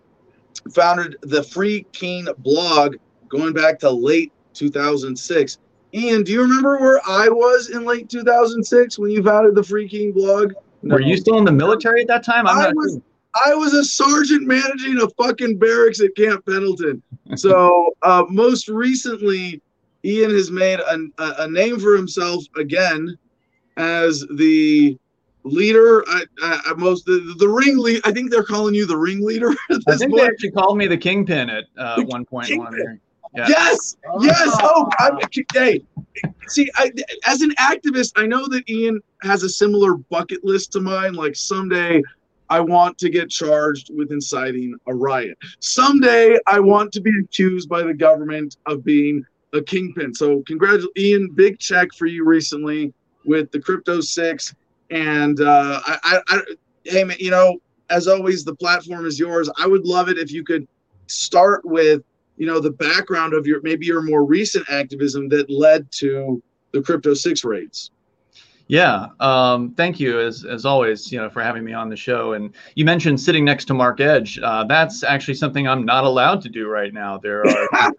founded 0.73 1.17
the 1.21 1.43
Free 1.43 1.85
Keene 1.91 2.27
blog 2.39 2.95
going 3.29 3.53
back 3.53 3.79
to 3.79 3.89
late 3.89 4.31
2006. 4.53 5.57
Ian, 5.93 6.23
do 6.23 6.31
you 6.31 6.41
remember 6.41 6.79
where 6.79 7.01
I 7.07 7.27
was 7.27 7.69
in 7.69 7.85
late 7.85 8.09
2006 8.09 8.97
when 8.97 9.11
you 9.11 9.23
founded 9.23 9.55
the 9.55 9.63
Free 9.63 9.87
Keene 9.87 10.11
blog? 10.11 10.53
No. 10.83 10.95
Were 10.95 11.01
you 11.01 11.17
still 11.17 11.37
in 11.37 11.45
the 11.45 11.51
military 11.51 12.01
at 12.01 12.07
that 12.07 12.23
time? 12.23 12.47
I'm 12.47 12.57
I 12.57 12.71
was. 12.73 12.93
Sure. 12.93 13.01
I 13.45 13.55
was 13.55 13.73
a 13.73 13.83
sergeant 13.85 14.45
managing 14.45 14.99
a 15.01 15.07
fucking 15.11 15.57
barracks 15.57 16.01
at 16.01 16.15
Camp 16.17 16.45
Pendleton. 16.45 17.01
So 17.35 17.93
uh, 18.01 18.25
most 18.29 18.67
recently, 18.67 19.61
Ian 20.03 20.31
has 20.31 20.51
made 20.51 20.79
a, 20.79 21.43
a, 21.43 21.47
name 21.49 21.79
for 21.79 21.95
himself 21.95 22.43
again 22.57 23.17
as 23.77 24.25
the 24.35 24.97
leader. 25.43 26.03
I, 26.07 26.23
I, 26.41 26.73
most 26.77 27.05
the, 27.05 27.35
the 27.37 27.47
ring 27.47 27.77
lead. 27.77 28.01
I 28.03 28.11
think 28.11 28.31
they're 28.31 28.43
calling 28.43 28.73
you 28.73 28.85
the 28.85 28.97
ringleader. 28.97 29.49
I 29.87 29.95
think 29.95 30.11
point. 30.11 30.15
they 30.15 30.25
actually 30.27 30.51
called 30.51 30.77
me 30.77 30.87
the 30.87 30.97
kingpin 30.97 31.49
at 31.49 31.65
uh, 31.77 32.01
one 32.03 32.25
point. 32.25 32.49
Yeah. 33.33 33.45
Yes, 33.47 33.95
yes. 34.19 34.57
Oh, 34.61 34.89
I'm, 34.99 35.17
hey, 35.53 35.81
see, 36.47 36.69
I, 36.75 36.91
as 37.25 37.41
an 37.41 37.51
activist, 37.51 38.11
I 38.17 38.25
know 38.25 38.45
that 38.49 38.69
Ian 38.69 38.99
has 39.21 39.43
a 39.43 39.49
similar 39.49 39.95
bucket 39.95 40.43
list 40.43 40.73
to 40.73 40.81
mine. 40.81 41.13
Like 41.13 41.37
someday, 41.37 42.03
I 42.49 42.59
want 42.59 42.97
to 42.97 43.09
get 43.09 43.29
charged 43.29 43.89
with 43.95 44.11
inciting 44.11 44.75
a 44.87 44.93
riot. 44.93 45.37
Someday, 45.61 46.37
I 46.45 46.59
want 46.59 46.91
to 46.91 46.99
be 46.99 47.11
accused 47.23 47.69
by 47.69 47.83
the 47.83 47.93
government 47.93 48.57
of 48.65 48.83
being 48.83 49.23
a 49.53 49.61
kingpin. 49.61 50.13
So, 50.13 50.43
congratulations, 50.45 50.91
Ian. 50.97 51.29
Big 51.29 51.57
check 51.57 51.93
for 51.93 52.07
you 52.07 52.25
recently 52.25 52.93
with 53.25 53.49
the 53.51 53.59
Crypto 53.61 54.01
Six, 54.01 54.53
and 54.91 55.39
uh, 55.39 55.79
I, 55.85 56.21
I, 56.27 56.41
hey 56.83 57.03
man, 57.03 57.17
you 57.19 57.31
know, 57.31 57.59
as 57.89 58.07
always, 58.07 58.43
the 58.43 58.55
platform 58.55 59.05
is 59.05 59.19
yours. 59.19 59.49
I 59.57 59.65
would 59.65 59.85
love 59.85 60.09
it 60.09 60.17
if 60.17 60.31
you 60.31 60.43
could 60.43 60.67
start 61.07 61.65
with, 61.65 62.03
you 62.37 62.45
know, 62.45 62.59
the 62.59 62.71
background 62.71 63.33
of 63.33 63.47
your 63.47 63.61
maybe 63.61 63.85
your 63.85 64.01
more 64.01 64.23
recent 64.23 64.69
activism 64.69 65.29
that 65.29 65.49
led 65.49 65.91
to 65.93 66.41
the 66.71 66.81
Crypto 66.81 67.13
Six 67.13 67.43
raids. 67.43 67.91
Yeah, 68.67 69.07
um, 69.19 69.73
thank 69.75 69.99
you 69.99 70.19
as 70.19 70.45
as 70.45 70.65
always, 70.65 71.11
you 71.11 71.19
know, 71.19 71.29
for 71.29 71.41
having 71.41 71.63
me 71.63 71.73
on 71.73 71.89
the 71.89 71.97
show. 71.97 72.33
And 72.33 72.53
you 72.75 72.85
mentioned 72.85 73.19
sitting 73.19 73.43
next 73.43 73.65
to 73.65 73.73
Mark 73.73 73.99
Edge. 73.99 74.39
Uh, 74.41 74.63
that's 74.65 75.03
actually 75.03 75.33
something 75.33 75.67
I'm 75.67 75.85
not 75.85 76.05
allowed 76.05 76.41
to 76.43 76.49
do 76.49 76.69
right 76.69 76.93
now. 76.93 77.17
There 77.17 77.45
are 77.45 77.91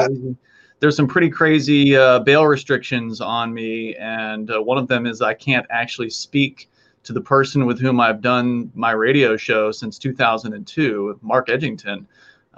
there's 0.80 0.96
some 0.96 1.06
pretty 1.06 1.30
crazy 1.30 1.96
uh, 1.96 2.18
bail 2.20 2.46
restrictions 2.46 3.20
on 3.20 3.52
me, 3.52 3.94
and 3.96 4.50
uh, 4.50 4.60
one 4.60 4.78
of 4.78 4.88
them 4.88 5.06
is 5.06 5.22
I 5.22 5.34
can't 5.34 5.66
actually 5.70 6.10
speak 6.10 6.68
to 7.04 7.12
the 7.12 7.20
person 7.20 7.66
with 7.66 7.80
whom 7.80 8.00
I've 8.00 8.20
done 8.20 8.70
my 8.74 8.90
radio 8.90 9.36
show 9.36 9.70
since 9.70 9.98
2002, 9.98 11.18
Mark 11.22 11.48
Edgington. 11.48 12.04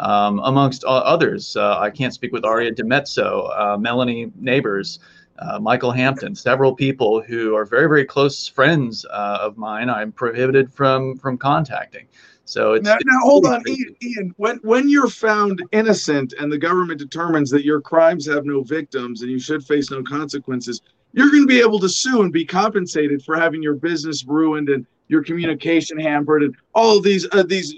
Um, 0.00 0.38
amongst 0.44 0.84
others, 0.84 1.56
uh, 1.56 1.78
I 1.78 1.90
can't 1.90 2.14
speak 2.14 2.32
with 2.32 2.44
Aria 2.44 2.72
DiMezzo, 2.72 3.58
uh, 3.58 3.76
Melanie 3.76 4.30
Neighbors, 4.36 5.00
uh, 5.40 5.58
Michael 5.58 5.90
Hampton, 5.90 6.34
several 6.34 6.74
people 6.74 7.20
who 7.20 7.54
are 7.56 7.64
very, 7.64 7.88
very 7.88 8.04
close 8.04 8.48
friends 8.48 9.04
uh, 9.06 9.38
of 9.40 9.56
mine. 9.56 9.90
I'm 9.90 10.12
prohibited 10.12 10.72
from 10.72 11.16
from 11.18 11.36
contacting. 11.36 12.06
So 12.48 12.72
it's, 12.72 12.82
now, 12.82 12.94
it's 12.94 13.04
now 13.04 13.18
hold 13.24 13.44
on, 13.44 13.62
Ian, 13.68 13.94
Ian. 14.02 14.34
When 14.38 14.56
when 14.62 14.88
you're 14.88 15.10
found 15.10 15.62
innocent 15.72 16.32
and 16.40 16.50
the 16.50 16.56
government 16.56 16.98
determines 16.98 17.50
that 17.50 17.62
your 17.62 17.78
crimes 17.78 18.24
have 18.26 18.46
no 18.46 18.62
victims 18.62 19.20
and 19.20 19.30
you 19.30 19.38
should 19.38 19.62
face 19.62 19.90
no 19.90 20.02
consequences, 20.02 20.80
you're 21.12 21.28
going 21.28 21.42
to 21.42 21.46
be 21.46 21.60
able 21.60 21.78
to 21.78 21.90
sue 21.90 22.22
and 22.22 22.32
be 22.32 22.46
compensated 22.46 23.22
for 23.22 23.36
having 23.36 23.62
your 23.62 23.74
business 23.74 24.24
ruined 24.24 24.70
and 24.70 24.86
your 25.08 25.22
communication 25.22 25.98
hampered 26.00 26.42
and 26.42 26.56
all 26.74 27.00
these 27.00 27.26
uh, 27.32 27.42
these 27.42 27.74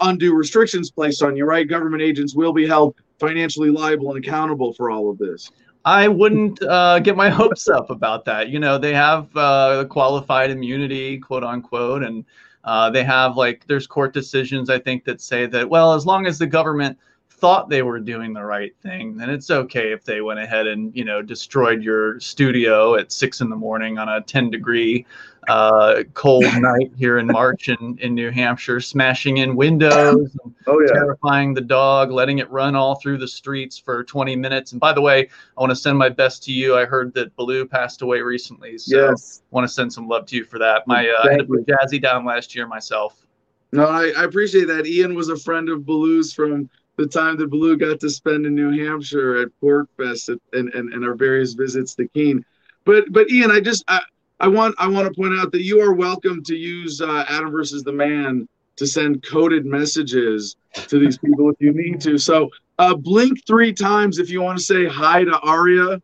undue 0.00 0.34
restrictions 0.34 0.90
placed 0.90 1.22
on 1.22 1.36
you. 1.36 1.44
Right? 1.44 1.68
Government 1.68 2.02
agents 2.02 2.34
will 2.34 2.54
be 2.54 2.66
held 2.66 2.94
financially 3.18 3.68
liable 3.68 4.14
and 4.14 4.24
accountable 4.24 4.72
for 4.72 4.90
all 4.90 5.10
of 5.10 5.18
this. 5.18 5.50
I 5.84 6.08
wouldn't 6.08 6.62
uh, 6.62 6.98
get 7.00 7.14
my 7.14 7.28
hopes 7.40 7.68
up 7.68 7.90
about 7.90 8.24
that. 8.24 8.48
You 8.48 8.58
know, 8.58 8.78
they 8.78 8.94
have 8.94 9.28
uh, 9.36 9.84
qualified 9.84 10.50
immunity, 10.50 11.18
quote 11.18 11.44
unquote, 11.44 12.02
and 12.02 12.24
uh, 12.64 12.90
they 12.90 13.04
have 13.04 13.36
like 13.36 13.66
there's 13.66 13.86
court 13.86 14.12
decisions 14.12 14.70
I 14.70 14.78
think 14.78 15.04
that 15.04 15.20
say 15.20 15.46
that 15.46 15.68
well, 15.68 15.94
as 15.94 16.06
long 16.06 16.26
as 16.26 16.38
the 16.38 16.46
government 16.46 16.98
thought 17.30 17.68
they 17.68 17.82
were 17.82 18.00
doing 18.00 18.32
the 18.32 18.44
right 18.44 18.74
thing, 18.82 19.16
then 19.16 19.28
it's 19.28 19.50
okay 19.50 19.92
if 19.92 20.04
they 20.04 20.20
went 20.20 20.40
ahead 20.40 20.66
and 20.66 20.94
you 20.96 21.04
know 21.04 21.20
destroyed 21.20 21.82
your 21.82 22.18
studio 22.20 22.94
at 22.94 23.12
six 23.12 23.40
in 23.40 23.50
the 23.50 23.56
morning 23.56 23.98
on 23.98 24.08
a 24.08 24.20
10 24.22 24.50
degree 24.50 25.04
uh, 25.48 26.02
cold 26.14 26.44
night 26.60 26.92
here 26.96 27.18
in 27.18 27.26
March 27.26 27.68
in, 27.68 27.98
in 28.00 28.14
New 28.14 28.30
Hampshire, 28.30 28.80
smashing 28.80 29.38
in 29.38 29.56
windows, 29.56 30.36
oh, 30.66 30.80
yeah. 30.80 30.92
terrifying 30.92 31.54
the 31.54 31.60
dog, 31.60 32.10
letting 32.10 32.38
it 32.38 32.50
run 32.50 32.74
all 32.76 32.96
through 32.96 33.18
the 33.18 33.28
streets 33.28 33.78
for 33.78 34.04
20 34.04 34.36
minutes. 34.36 34.72
And 34.72 34.80
by 34.80 34.92
the 34.92 35.00
way, 35.00 35.28
I 35.56 35.60
want 35.60 35.70
to 35.70 35.76
send 35.76 35.98
my 35.98 36.08
best 36.08 36.42
to 36.44 36.52
you. 36.52 36.76
I 36.76 36.84
heard 36.84 37.14
that 37.14 37.34
Baloo 37.36 37.66
passed 37.66 38.02
away 38.02 38.20
recently, 38.20 38.78
so 38.78 39.10
yes. 39.10 39.42
I 39.42 39.54
want 39.54 39.68
to 39.68 39.72
send 39.72 39.92
some 39.92 40.08
love 40.08 40.26
to 40.26 40.36
you 40.36 40.44
for 40.44 40.58
that. 40.58 40.86
My 40.86 41.08
uh, 41.08 41.28
I 41.28 41.32
had 41.32 41.38
to 41.40 41.44
put 41.44 41.66
Jazzy 41.66 42.00
down 42.00 42.24
last 42.24 42.54
year 42.54 42.66
myself. 42.66 43.24
No, 43.72 43.86
I, 43.86 44.12
I 44.16 44.24
appreciate 44.24 44.66
that. 44.66 44.86
Ian 44.86 45.14
was 45.14 45.30
a 45.30 45.36
friend 45.36 45.68
of 45.68 45.84
Baloo's 45.84 46.32
from 46.32 46.70
the 46.96 47.06
time 47.06 47.36
that 47.38 47.50
Baloo 47.50 47.76
got 47.76 48.00
to 48.00 48.10
spend 48.10 48.46
in 48.46 48.54
New 48.54 48.70
Hampshire 48.84 49.42
at 49.42 49.48
PorcFest 49.60 50.38
and, 50.52 50.72
and, 50.74 50.92
and 50.92 51.04
our 51.04 51.14
various 51.14 51.54
visits 51.54 51.94
to 51.96 52.06
Keene. 52.08 52.44
But 52.84 53.10
but 53.10 53.30
Ian, 53.30 53.50
I 53.50 53.60
just 53.60 53.84
I, 53.88 54.00
I 54.44 54.46
want 54.46 54.74
I 54.76 54.86
want 54.88 55.08
to 55.08 55.14
point 55.18 55.32
out 55.40 55.52
that 55.52 55.62
you 55.62 55.80
are 55.80 55.94
welcome 55.94 56.44
to 56.44 56.54
use 56.54 57.00
uh, 57.00 57.24
Adam 57.30 57.50
versus 57.50 57.82
the 57.82 57.92
Man 57.92 58.46
to 58.76 58.86
send 58.86 59.24
coded 59.24 59.64
messages 59.64 60.56
to 60.74 60.98
these 60.98 61.16
people 61.16 61.48
if 61.48 61.56
you 61.60 61.72
need 61.72 61.98
to. 62.02 62.18
So 62.18 62.50
uh, 62.78 62.94
blink 62.94 63.38
three 63.46 63.72
times 63.72 64.18
if 64.18 64.28
you 64.28 64.42
want 64.42 64.58
to 64.58 64.62
say 64.62 64.84
hi 64.84 65.24
to 65.24 65.38
Aria. 65.38 65.98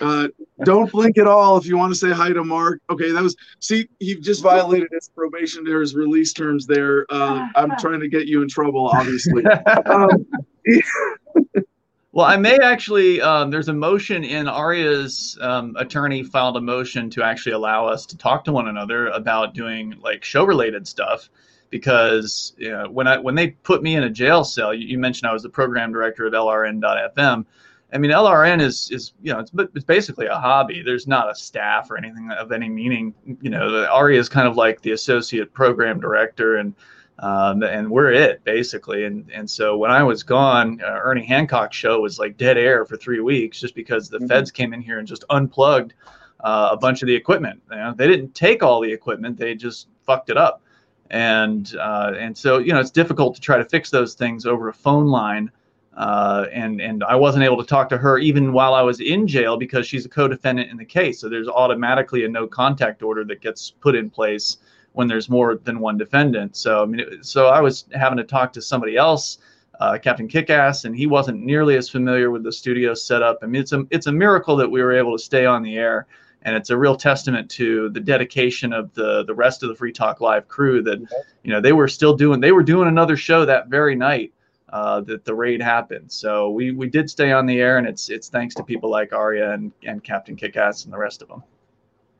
Uh, 0.00 0.28
don't 0.64 0.90
blink 0.90 1.18
at 1.18 1.26
all 1.26 1.58
if 1.58 1.66
you 1.66 1.76
want 1.76 1.92
to 1.92 1.98
say 1.98 2.12
hi 2.12 2.30
to 2.30 2.42
Mark. 2.42 2.80
Okay, 2.88 3.10
that 3.10 3.22
was 3.22 3.36
see, 3.60 3.86
he 4.00 4.14
just 4.14 4.42
violated 4.42 4.88
his 4.90 5.10
probation 5.14 5.62
there, 5.62 5.82
his 5.82 5.94
release 5.94 6.32
terms 6.32 6.66
there. 6.66 7.04
Uh, 7.10 7.46
I'm 7.56 7.76
trying 7.76 8.00
to 8.00 8.08
get 8.08 8.26
you 8.26 8.40
in 8.40 8.48
trouble, 8.48 8.88
obviously. 8.88 9.44
um, 9.84 10.26
well, 12.16 12.24
I 12.24 12.38
may 12.38 12.58
actually. 12.58 13.20
Um, 13.20 13.50
there's 13.50 13.68
a 13.68 13.74
motion 13.74 14.24
in 14.24 14.48
Aria's 14.48 15.36
um, 15.42 15.76
attorney 15.78 16.22
filed 16.22 16.56
a 16.56 16.60
motion 16.62 17.10
to 17.10 17.22
actually 17.22 17.52
allow 17.52 17.86
us 17.86 18.06
to 18.06 18.16
talk 18.16 18.42
to 18.44 18.52
one 18.52 18.68
another 18.68 19.08
about 19.08 19.52
doing 19.52 19.94
like 20.02 20.24
show 20.24 20.46
related 20.46 20.88
stuff 20.88 21.28
because 21.68 22.54
you 22.56 22.70
know, 22.70 22.88
when 22.88 23.06
I 23.06 23.18
when 23.18 23.34
they 23.34 23.48
put 23.48 23.82
me 23.82 23.96
in 23.96 24.04
a 24.04 24.10
jail 24.10 24.44
cell, 24.44 24.72
you, 24.72 24.86
you 24.86 24.98
mentioned 24.98 25.28
I 25.28 25.34
was 25.34 25.42
the 25.42 25.50
program 25.50 25.92
director 25.92 26.26
of 26.26 26.32
LRN.FM 26.32 27.44
I 27.92 27.98
mean, 27.98 28.10
LRN 28.10 28.60
is 28.60 28.90
is 28.90 29.12
you 29.22 29.32
know 29.32 29.38
it's 29.38 29.52
it's 29.74 29.84
basically 29.84 30.26
a 30.26 30.34
hobby. 30.34 30.82
There's 30.82 31.06
not 31.06 31.30
a 31.30 31.34
staff 31.34 31.90
or 31.90 31.96
anything 31.96 32.30
of 32.32 32.50
any 32.50 32.68
meaning. 32.68 33.14
You 33.40 33.50
know, 33.50 33.70
the 33.70 33.88
Ari 33.90 34.16
is 34.16 34.28
kind 34.28 34.48
of 34.48 34.56
like 34.56 34.82
the 34.82 34.90
associate 34.92 35.52
program 35.54 36.00
director, 36.00 36.56
and 36.56 36.74
um, 37.18 37.62
and 37.62 37.90
we're 37.90 38.12
it 38.12 38.44
basically. 38.44 39.04
And 39.04 39.30
and 39.32 39.48
so 39.48 39.76
when 39.76 39.90
I 39.90 40.02
was 40.02 40.22
gone, 40.22 40.80
uh, 40.82 41.00
Ernie 41.02 41.24
Hancock's 41.24 41.76
show 41.76 42.00
was 42.00 42.18
like 42.18 42.36
dead 42.36 42.58
air 42.58 42.84
for 42.84 42.96
three 42.96 43.20
weeks, 43.20 43.60
just 43.60 43.74
because 43.74 44.08
the 44.08 44.18
mm-hmm. 44.18 44.26
feds 44.26 44.50
came 44.50 44.74
in 44.74 44.80
here 44.80 44.98
and 44.98 45.08
just 45.08 45.24
unplugged 45.30 45.94
uh, 46.40 46.70
a 46.72 46.76
bunch 46.76 47.02
of 47.02 47.06
the 47.06 47.14
equipment. 47.14 47.62
You 47.70 47.76
know, 47.76 47.94
they 47.94 48.06
didn't 48.06 48.34
take 48.34 48.62
all 48.62 48.80
the 48.80 48.92
equipment; 48.92 49.38
they 49.38 49.54
just 49.54 49.88
fucked 50.04 50.30
it 50.30 50.36
up. 50.36 50.62
And 51.10 51.74
uh, 51.80 52.14
and 52.18 52.36
so 52.36 52.58
you 52.58 52.72
know, 52.72 52.80
it's 52.80 52.90
difficult 52.90 53.34
to 53.36 53.40
try 53.40 53.56
to 53.56 53.64
fix 53.64 53.90
those 53.90 54.14
things 54.14 54.44
over 54.44 54.68
a 54.68 54.74
phone 54.74 55.06
line. 55.06 55.50
Uh, 55.96 56.44
and 56.52 56.82
and 56.82 57.02
I 57.04 57.14
wasn't 57.14 57.44
able 57.44 57.56
to 57.56 57.64
talk 57.64 57.88
to 57.88 57.96
her 57.96 58.18
even 58.18 58.52
while 58.52 58.74
I 58.74 58.82
was 58.82 59.00
in 59.00 59.26
jail 59.26 59.56
because 59.56 59.86
she's 59.86 60.04
a 60.04 60.10
co-defendant 60.10 60.70
in 60.70 60.76
the 60.76 60.84
case. 60.84 61.20
So 61.20 61.30
there's 61.30 61.48
automatically 61.48 62.26
a 62.26 62.28
no 62.28 62.46
contact 62.46 63.02
order 63.02 63.24
that 63.24 63.40
gets 63.40 63.70
put 63.70 63.94
in 63.94 64.10
place 64.10 64.58
when 64.96 65.06
there's 65.06 65.28
more 65.28 65.56
than 65.56 65.78
one 65.78 65.98
defendant. 65.98 66.56
So 66.56 66.82
I 66.82 66.86
mean, 66.86 67.00
it, 67.00 67.26
so 67.26 67.48
I 67.48 67.60
was 67.60 67.84
having 67.92 68.16
to 68.16 68.24
talk 68.24 68.50
to 68.54 68.62
somebody 68.62 68.96
else, 68.96 69.38
uh, 69.78 69.98
Captain 70.02 70.26
Kickass, 70.26 70.86
and 70.86 70.96
he 70.96 71.06
wasn't 71.06 71.42
nearly 71.42 71.76
as 71.76 71.90
familiar 71.90 72.30
with 72.30 72.42
the 72.42 72.50
studio 72.52 72.94
setup. 72.94 73.38
I 73.42 73.46
mean, 73.46 73.60
it's 73.60 73.72
a 73.72 73.84
it's 73.90 74.06
a 74.06 74.12
miracle 74.12 74.56
that 74.56 74.70
we 74.70 74.82
were 74.82 74.96
able 74.96 75.12
to 75.16 75.22
stay 75.22 75.44
on 75.44 75.62
the 75.62 75.76
air. 75.76 76.06
And 76.42 76.54
it's 76.54 76.70
a 76.70 76.78
real 76.78 76.96
testament 76.96 77.50
to 77.52 77.88
the 77.90 78.00
dedication 78.00 78.72
of 78.72 78.94
the 78.94 79.24
the 79.24 79.34
rest 79.34 79.62
of 79.62 79.68
the 79.68 79.74
Free 79.74 79.92
Talk 79.92 80.20
Live 80.20 80.48
crew 80.48 80.80
that, 80.84 80.98
you 81.42 81.52
know, 81.52 81.60
they 81.60 81.72
were 81.72 81.88
still 81.88 82.14
doing 82.14 82.40
they 82.40 82.52
were 82.52 82.62
doing 82.62 82.88
another 82.88 83.16
show 83.16 83.44
that 83.44 83.68
very 83.68 83.96
night 83.96 84.32
uh, 84.70 85.00
that 85.02 85.24
the 85.24 85.34
raid 85.34 85.60
happened. 85.60 86.10
So 86.10 86.50
we 86.50 86.70
we 86.70 86.88
did 86.88 87.10
stay 87.10 87.32
on 87.32 87.44
the 87.44 87.60
air, 87.60 87.76
and 87.78 87.86
it's 87.86 88.08
it's 88.08 88.28
thanks 88.28 88.54
to 88.54 88.62
people 88.62 88.90
like 88.90 89.12
Aria 89.12 89.52
and, 89.52 89.72
and 89.82 90.02
Captain 90.02 90.36
Kickass 90.36 90.84
and 90.84 90.92
the 90.92 90.98
rest 90.98 91.20
of 91.20 91.28
them. 91.28 91.42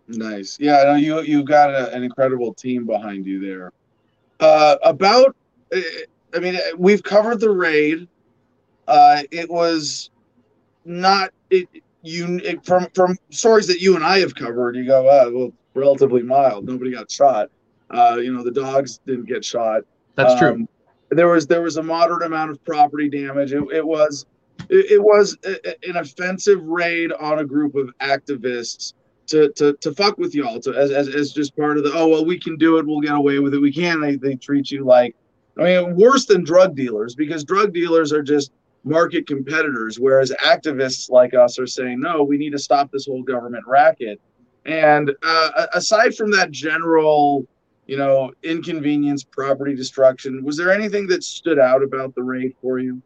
Nice, 0.08 0.58
yeah. 0.60 0.84
No, 0.84 0.94
you 0.94 1.20
you've 1.22 1.46
got 1.46 1.70
a, 1.70 1.92
an 1.92 2.02
incredible 2.02 2.54
team 2.54 2.86
behind 2.86 3.26
you 3.26 3.40
there. 3.40 3.72
Uh, 4.38 4.76
about, 4.84 5.34
uh, 5.74 5.80
I 6.34 6.38
mean, 6.38 6.58
we've 6.76 7.02
covered 7.02 7.40
the 7.40 7.50
raid. 7.50 8.06
Uh, 8.86 9.22
it 9.30 9.50
was 9.50 10.10
not 10.84 11.32
it 11.50 11.68
you 12.02 12.38
it, 12.44 12.64
from 12.64 12.88
from 12.94 13.16
stories 13.30 13.66
that 13.66 13.80
you 13.80 13.96
and 13.96 14.04
I 14.04 14.20
have 14.20 14.34
covered. 14.34 14.76
You 14.76 14.86
go, 14.86 15.08
uh, 15.08 15.30
well, 15.32 15.52
relatively 15.74 16.22
mild. 16.22 16.66
Nobody 16.66 16.92
got 16.92 17.10
shot. 17.10 17.50
Uh, 17.90 18.18
you 18.20 18.32
know, 18.32 18.44
the 18.44 18.52
dogs 18.52 19.00
didn't 19.06 19.26
get 19.26 19.44
shot. 19.44 19.82
That's 20.14 20.32
um, 20.34 20.38
true 20.38 20.68
there 21.10 21.28
was 21.28 21.46
there 21.46 21.62
was 21.62 21.76
a 21.76 21.82
moderate 21.82 22.22
amount 22.22 22.50
of 22.50 22.64
property 22.64 23.08
damage. 23.08 23.52
It, 23.52 23.62
it 23.72 23.86
was 23.86 24.26
it, 24.68 24.92
it 24.92 25.02
was 25.02 25.36
a, 25.44 25.88
an 25.88 25.96
offensive 25.96 26.62
raid 26.64 27.12
on 27.12 27.38
a 27.38 27.44
group 27.44 27.74
of 27.74 27.90
activists 28.00 28.94
to 29.26 29.50
to 29.52 29.74
to 29.74 29.92
fuck 29.92 30.18
with 30.18 30.34
y'all 30.34 30.60
to 30.60 30.74
as, 30.74 30.90
as 30.90 31.08
as 31.08 31.32
just 31.32 31.56
part 31.56 31.78
of 31.78 31.84
the 31.84 31.92
oh 31.94 32.08
well 32.08 32.24
we 32.24 32.38
can 32.38 32.56
do 32.56 32.78
it 32.78 32.86
we'll 32.86 33.00
get 33.00 33.14
away 33.14 33.38
with 33.38 33.54
it 33.54 33.60
we 33.60 33.72
can 33.72 34.00
they 34.00 34.16
they 34.16 34.34
treat 34.34 34.70
you 34.70 34.84
like 34.84 35.14
I 35.58 35.62
mean 35.62 35.96
worse 35.96 36.26
than 36.26 36.44
drug 36.44 36.74
dealers 36.74 37.14
because 37.14 37.44
drug 37.44 37.72
dealers 37.72 38.12
are 38.12 38.22
just 38.22 38.52
market 38.84 39.26
competitors 39.26 39.98
whereas 39.98 40.30
activists 40.42 41.10
like 41.10 41.34
us 41.34 41.58
are 41.58 41.66
saying 41.66 42.00
no 42.00 42.22
we 42.22 42.38
need 42.38 42.50
to 42.50 42.58
stop 42.58 42.90
this 42.92 43.06
whole 43.06 43.22
government 43.22 43.64
racket 43.66 44.20
and 44.64 45.12
uh, 45.22 45.66
aside 45.74 46.14
from 46.14 46.30
that 46.32 46.50
general 46.50 47.46
you 47.86 47.96
know, 47.96 48.32
inconvenience, 48.42 49.24
property 49.24 49.74
destruction. 49.74 50.44
Was 50.44 50.56
there 50.56 50.72
anything 50.72 51.06
that 51.08 51.22
stood 51.22 51.58
out 51.58 51.82
about 51.82 52.14
the 52.14 52.22
raid 52.22 52.54
for 52.60 52.78
you? 52.78 53.00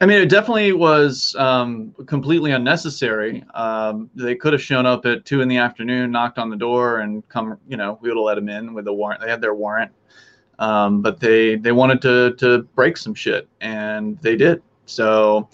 I 0.00 0.06
mean, 0.06 0.22
it 0.22 0.28
definitely 0.28 0.72
was 0.72 1.34
um, 1.36 1.92
completely 2.06 2.52
unnecessary. 2.52 3.44
Um, 3.54 4.08
they 4.14 4.36
could 4.36 4.52
have 4.52 4.62
shown 4.62 4.86
up 4.86 5.04
at 5.06 5.24
two 5.24 5.40
in 5.40 5.48
the 5.48 5.56
afternoon, 5.56 6.12
knocked 6.12 6.38
on 6.38 6.50
the 6.50 6.56
door, 6.56 7.00
and 7.00 7.28
come. 7.28 7.58
You 7.66 7.76
know, 7.76 7.98
we 8.00 8.08
would 8.08 8.16
have 8.16 8.24
let 8.24 8.34
them 8.36 8.48
in 8.48 8.74
with 8.74 8.86
a 8.86 8.92
warrant. 8.92 9.20
They 9.20 9.28
had 9.28 9.40
their 9.40 9.54
warrant, 9.54 9.90
um, 10.60 11.02
but 11.02 11.18
they 11.18 11.56
they 11.56 11.72
wanted 11.72 12.00
to 12.02 12.34
to 12.36 12.62
break 12.76 12.96
some 12.96 13.14
shit, 13.14 13.48
and 13.60 14.16
they 14.20 14.36
did. 14.36 14.62
So, 14.86 15.48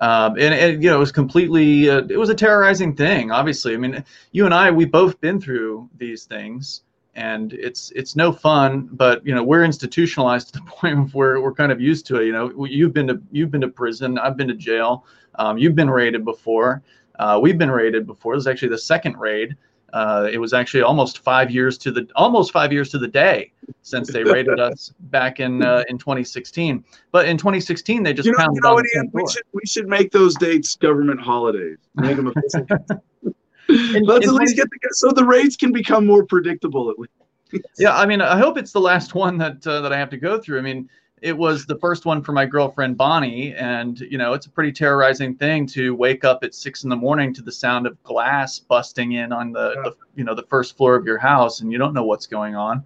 um, 0.00 0.32
and, 0.32 0.52
and, 0.52 0.82
you 0.82 0.90
know, 0.90 0.96
it 0.96 1.00
was 1.00 1.12
completely. 1.12 1.88
Uh, 1.88 2.02
it 2.08 2.18
was 2.18 2.30
a 2.30 2.34
terrorizing 2.34 2.96
thing. 2.96 3.30
Obviously, 3.30 3.74
I 3.74 3.76
mean, 3.76 4.04
you 4.32 4.44
and 4.44 4.52
I, 4.52 4.72
we've 4.72 4.90
both 4.90 5.20
been 5.20 5.40
through 5.40 5.88
these 5.98 6.24
things 6.24 6.82
and 7.16 7.52
it's 7.52 7.90
it's 7.94 8.16
no 8.16 8.32
fun 8.32 8.88
but 8.92 9.24
you 9.26 9.34
know 9.34 9.42
we're 9.42 9.64
institutionalized 9.64 10.48
to 10.54 10.60
the 10.60 10.66
point 10.66 11.14
where 11.14 11.40
we're 11.40 11.54
kind 11.54 11.72
of 11.72 11.80
used 11.80 12.06
to 12.06 12.16
it 12.16 12.26
you 12.26 12.32
know 12.32 12.64
you've 12.64 12.92
been 12.92 13.06
to 13.06 13.20
you've 13.30 13.50
been 13.50 13.60
to 13.60 13.68
prison 13.68 14.18
i've 14.18 14.36
been 14.36 14.48
to 14.48 14.54
jail 14.54 15.04
um, 15.36 15.58
you've 15.58 15.74
been 15.74 15.90
raided 15.90 16.24
before 16.24 16.82
uh, 17.18 17.38
we've 17.40 17.58
been 17.58 17.70
raided 17.70 18.06
before 18.06 18.34
this 18.34 18.42
is 18.42 18.46
actually 18.46 18.68
the 18.68 18.78
second 18.78 19.16
raid 19.16 19.56
Uh, 19.94 20.28
it 20.32 20.38
was 20.38 20.52
actually 20.52 20.82
almost 20.82 21.20
five 21.20 21.52
years 21.52 21.78
to 21.78 21.92
the 21.92 22.04
almost 22.16 22.50
five 22.50 22.72
years 22.72 22.90
to 22.90 22.98
the 22.98 23.06
day 23.06 23.52
since 23.82 24.10
they 24.10 24.24
raided 24.24 24.58
us 24.58 24.92
back 25.16 25.38
in 25.38 25.62
uh, 25.62 25.84
in 25.88 25.96
2016. 25.96 26.82
But 27.12 27.28
in 27.28 27.38
2016, 27.38 28.02
they 28.02 28.12
just 28.12 28.26
you 28.26 28.32
know, 28.32 28.48
you 28.52 28.60
know 28.60 28.74
what, 28.74 28.82
the 28.82 28.98
Ian? 28.98 29.10
we 29.12 29.22
should 29.30 29.46
we 29.52 29.62
should 29.66 29.86
make 29.86 30.10
those 30.10 30.34
dates 30.34 30.74
government 30.74 31.20
holidays. 31.20 31.78
Make 31.94 32.16
them 32.16 32.26
official. 32.26 32.66
In- 33.68 34.04
Let's 34.04 34.26
in 34.26 34.34
at 34.34 34.40
least 34.40 34.56
get 34.56 34.68
the, 34.70 34.78
so 34.92 35.10
the 35.10 35.24
raids 35.24 35.56
can 35.56 35.72
become 35.72 36.06
more 36.06 36.24
predictable 36.24 36.90
at 36.90 36.98
least. 36.98 37.12
Yeah, 37.78 37.96
I 37.96 38.04
mean, 38.04 38.20
I 38.20 38.36
hope 38.36 38.58
it's 38.58 38.72
the 38.72 38.80
last 38.80 39.14
one 39.14 39.38
that 39.38 39.64
uh, 39.66 39.80
that 39.82 39.92
I 39.92 39.96
have 39.96 40.10
to 40.10 40.16
go 40.16 40.40
through. 40.40 40.58
I 40.58 40.62
mean, 40.62 40.88
it 41.22 41.36
was 41.36 41.66
the 41.66 41.78
first 41.78 42.04
one 42.04 42.20
for 42.20 42.32
my 42.32 42.44
girlfriend 42.46 42.96
Bonnie, 42.96 43.54
and 43.54 44.00
you 44.00 44.18
know, 44.18 44.32
it's 44.32 44.46
a 44.46 44.50
pretty 44.50 44.72
terrorizing 44.72 45.36
thing 45.36 45.64
to 45.68 45.94
wake 45.94 46.24
up 46.24 46.42
at 46.42 46.52
six 46.54 46.82
in 46.82 46.90
the 46.90 46.96
morning 46.96 47.32
to 47.32 47.42
the 47.42 47.52
sound 47.52 47.86
of 47.86 48.02
glass 48.02 48.58
busting 48.58 49.12
in 49.12 49.32
on 49.32 49.52
the, 49.52 49.72
Yeah. 49.76 49.82
the 49.84 49.96
you 50.16 50.24
know 50.24 50.34
the 50.34 50.42
first 50.44 50.76
floor 50.76 50.96
of 50.96 51.06
your 51.06 51.18
house, 51.18 51.60
and 51.60 51.70
you 51.70 51.78
don't 51.78 51.94
know 51.94 52.04
what's 52.04 52.26
going 52.26 52.56
on. 52.56 52.82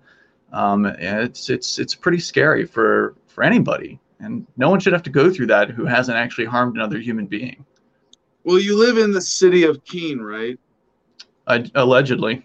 Um, 0.52 0.84
it's 0.86 1.48
it's 1.48 1.78
it's 1.78 1.94
pretty 1.94 2.18
scary 2.20 2.66
for 2.66 3.14
for 3.26 3.42
anybody, 3.44 3.98
and 4.20 4.46
no 4.58 4.68
one 4.68 4.80
should 4.80 4.92
have 4.92 5.02
to 5.04 5.10
go 5.10 5.32
through 5.32 5.46
that 5.46 5.70
who 5.70 5.86
hasn't 5.86 6.18
actually 6.18 6.44
harmed 6.46 6.76
another 6.76 6.98
human 6.98 7.24
being. 7.26 7.64
Well, 8.44 8.58
you 8.58 8.76
live 8.78 8.98
in 8.98 9.12
the 9.12 9.20
city 9.22 9.64
of 9.64 9.82
Keene, 9.84 10.20
right? 10.20 10.58
Allegedly. 11.74 12.44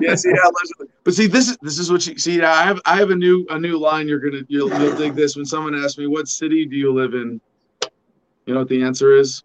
yes, 0.00 0.24
yeah, 0.26 0.32
allegedly. 0.32 0.88
But 1.04 1.14
see, 1.14 1.26
this 1.28 1.48
is 1.48 1.56
this 1.62 1.78
is 1.78 1.90
what 1.90 2.06
you 2.06 2.18
see. 2.18 2.42
I 2.42 2.64
have 2.64 2.80
I 2.84 2.96
have 2.96 3.10
a 3.10 3.14
new 3.16 3.46
a 3.50 3.58
new 3.58 3.78
line. 3.78 4.08
You're 4.08 4.18
gonna 4.18 4.42
you'll 4.48 4.68
you'll 4.80 4.96
dig 4.96 5.14
this 5.14 5.36
when 5.36 5.44
someone 5.44 5.74
asks 5.74 5.98
me 5.98 6.06
what 6.08 6.26
city 6.28 6.66
do 6.66 6.76
you 6.76 6.92
live 6.92 7.14
in. 7.14 7.40
You 8.46 8.54
know 8.54 8.60
what 8.60 8.68
the 8.68 8.82
answer 8.82 9.16
is? 9.16 9.44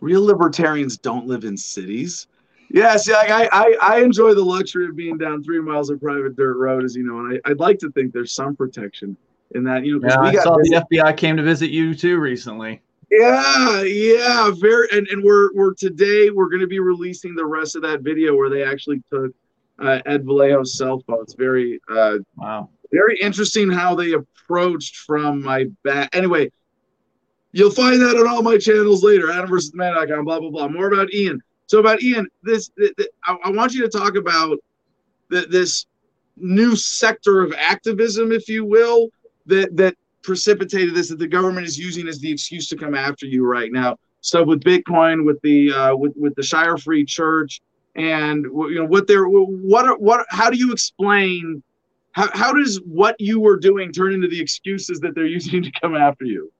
Real 0.00 0.24
libertarians 0.24 0.98
don't 0.98 1.26
live 1.26 1.44
in 1.44 1.56
cities. 1.56 2.26
Yeah, 2.70 2.96
see, 2.96 3.12
like 3.12 3.30
I, 3.30 3.48
I 3.52 3.76
I 3.80 3.98
enjoy 4.00 4.34
the 4.34 4.44
luxury 4.44 4.86
of 4.86 4.96
being 4.96 5.16
down 5.16 5.42
three 5.42 5.60
miles 5.60 5.88
of 5.90 6.00
private 6.00 6.36
dirt 6.36 6.56
road, 6.56 6.84
as 6.84 6.94
you 6.96 7.04
know, 7.04 7.18
and 7.20 7.40
I, 7.44 7.50
I'd 7.50 7.60
like 7.60 7.78
to 7.80 7.90
think 7.92 8.12
there's 8.12 8.32
some 8.34 8.54
protection 8.56 9.16
in 9.54 9.64
that. 9.64 9.84
You 9.86 10.00
know, 10.00 10.08
Yeah, 10.08 10.20
we 10.20 10.28
I 10.28 10.32
got 10.32 10.42
saw 10.44 10.56
this- 10.58 10.70
the 10.70 10.84
FBI 10.90 11.16
came 11.16 11.36
to 11.36 11.42
visit 11.42 11.70
you 11.70 11.94
too 11.94 12.18
recently. 12.18 12.80
Yeah, 13.12 13.82
yeah, 13.82 14.50
very. 14.58 14.88
And, 14.92 15.06
and 15.08 15.22
we're 15.22 15.52
we're 15.54 15.74
today 15.74 16.30
we're 16.30 16.48
going 16.48 16.60
to 16.60 16.66
be 16.66 16.78
releasing 16.80 17.34
the 17.34 17.44
rest 17.44 17.76
of 17.76 17.82
that 17.82 18.00
video 18.00 18.34
where 18.34 18.48
they 18.48 18.64
actually 18.64 19.02
took 19.12 19.32
uh, 19.78 20.00
Ed 20.06 20.24
Vallejo's 20.24 20.76
cell 20.78 21.02
phone. 21.06 21.18
It's 21.22 21.34
very 21.34 21.78
uh, 21.90 22.18
Wow. 22.36 22.70
very 22.90 23.18
interesting 23.20 23.70
how 23.70 23.94
they 23.94 24.12
approached 24.12 24.96
from 24.96 25.42
my 25.42 25.66
back. 25.84 26.08
Anyway, 26.14 26.50
you'll 27.52 27.70
find 27.70 28.00
that 28.00 28.16
on 28.16 28.26
all 28.26 28.42
my 28.42 28.56
channels 28.56 29.04
later. 29.04 29.30
Adam 29.30 29.50
versus 29.50 29.74
man.com. 29.74 30.24
Blah 30.24 30.40
blah 30.40 30.50
blah. 30.50 30.68
More 30.68 30.86
about 30.90 31.12
Ian. 31.12 31.40
So 31.66 31.78
about 31.80 32.02
Ian, 32.02 32.26
this, 32.42 32.68
th- 32.78 32.94
th- 32.96 33.08
I, 33.24 33.36
I 33.44 33.50
want 33.50 33.72
you 33.72 33.82
to 33.82 33.88
talk 33.88 34.16
about 34.16 34.58
th- 35.30 35.48
this 35.48 35.86
new 36.36 36.76
sector 36.76 37.40
of 37.42 37.54
activism, 37.56 38.30
if 38.32 38.48
you 38.48 38.64
will, 38.64 39.08
that 39.46 39.76
that 39.76 39.96
precipitated 40.22 40.94
this 40.94 41.08
that 41.08 41.18
the 41.18 41.26
government 41.26 41.66
is 41.66 41.78
using 41.78 42.08
as 42.08 42.18
the 42.18 42.30
excuse 42.30 42.68
to 42.68 42.76
come 42.76 42.94
after 42.94 43.26
you 43.26 43.44
right 43.44 43.72
now. 43.72 43.98
So 44.20 44.42
with 44.44 44.62
Bitcoin, 44.62 45.24
with 45.24 45.40
the 45.42 45.72
uh, 45.72 45.96
with 45.96 46.12
with 46.16 46.34
the 46.36 46.42
Shire 46.42 46.76
Free 46.76 47.04
Church, 47.04 47.60
and 47.96 48.44
you 48.44 48.74
know 48.76 48.86
what 48.86 49.06
they're 49.06 49.26
what 49.26 49.86
are, 49.86 49.96
what 49.98 50.26
how 50.30 50.48
do 50.48 50.56
you 50.56 50.72
explain 50.72 51.62
how 52.12 52.30
how 52.32 52.52
does 52.52 52.80
what 52.84 53.16
you 53.18 53.40
were 53.40 53.56
doing 53.56 53.92
turn 53.92 54.12
into 54.12 54.28
the 54.28 54.40
excuses 54.40 55.00
that 55.00 55.14
they're 55.14 55.26
using 55.38 55.62
to 55.62 55.72
come 55.80 55.96
after 55.96 56.24
you? 56.24 56.52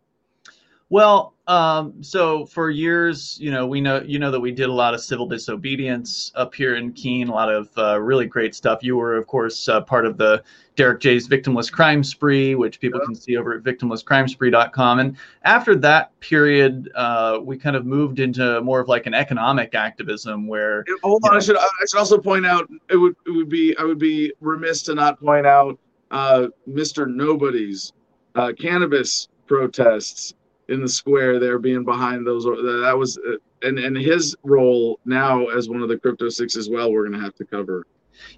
Well, 0.90 1.31
um, 1.48 2.00
so 2.02 2.46
for 2.46 2.70
years, 2.70 3.36
you 3.40 3.50
know, 3.50 3.66
we 3.66 3.80
know 3.80 4.00
you 4.02 4.20
know 4.20 4.30
that 4.30 4.38
we 4.38 4.52
did 4.52 4.68
a 4.68 4.72
lot 4.72 4.94
of 4.94 5.00
civil 5.00 5.26
disobedience 5.26 6.30
up 6.36 6.54
here 6.54 6.76
in 6.76 6.92
Keene, 6.92 7.28
a 7.28 7.32
lot 7.32 7.52
of 7.52 7.68
uh, 7.76 8.00
really 8.00 8.26
great 8.26 8.54
stuff. 8.54 8.78
You 8.82 8.96
were, 8.96 9.16
of 9.16 9.26
course, 9.26 9.68
uh, 9.68 9.80
part 9.80 10.06
of 10.06 10.18
the 10.18 10.44
Derrick 10.76 11.00
J's 11.00 11.26
Victimless 11.28 11.70
Crime 11.70 12.04
Spree, 12.04 12.54
which 12.54 12.78
people 12.78 13.00
Yeah. 13.00 13.06
can 13.06 13.14
see 13.16 13.36
over 13.36 13.54
at 13.54 13.64
victimlesscrimespree.com. 13.64 15.00
And 15.00 15.16
after 15.42 15.74
that 15.76 16.18
period, 16.20 16.90
uh, 16.94 17.40
we 17.42 17.58
kind 17.58 17.74
of 17.74 17.84
moved 17.86 18.20
into 18.20 18.60
more 18.60 18.78
of 18.78 18.86
like 18.88 19.06
an 19.06 19.14
economic 19.14 19.74
activism 19.74 20.46
where 20.46 20.84
Hold 21.02 21.24
on, 21.24 21.36
I 21.36 21.40
should 21.40 21.56
I 21.56 21.66
should 21.90 21.98
also 21.98 22.18
point 22.18 22.46
out 22.46 22.68
it 22.88 22.96
would 22.96 23.16
it 23.26 23.30
would 23.30 23.48
be 23.48 23.76
I 23.78 23.84
would 23.84 23.98
be 23.98 24.32
remiss 24.40 24.82
to 24.84 24.94
not 24.94 25.18
point 25.18 25.46
out 25.46 25.76
uh, 26.12 26.46
Mr. 26.68 27.12
Nobody's 27.12 27.92
uh, 28.36 28.52
cannabis 28.56 29.28
protests 29.48 30.34
in 30.72 30.80
the 30.80 30.88
square 30.88 31.38
there 31.38 31.58
being 31.58 31.84
behind 31.84 32.26
those 32.26 32.44
that 32.44 32.94
was 32.96 33.18
uh, 33.18 33.36
and 33.62 33.78
and 33.78 33.96
his 33.96 34.34
role 34.42 34.98
now 35.04 35.46
as 35.46 35.68
one 35.68 35.82
of 35.82 35.88
the 35.88 35.98
crypto 35.98 36.28
six 36.28 36.56
as 36.56 36.68
well 36.68 36.92
we're 36.92 37.06
going 37.06 37.18
to 37.18 37.24
have 37.24 37.34
to 37.34 37.44
cover 37.44 37.86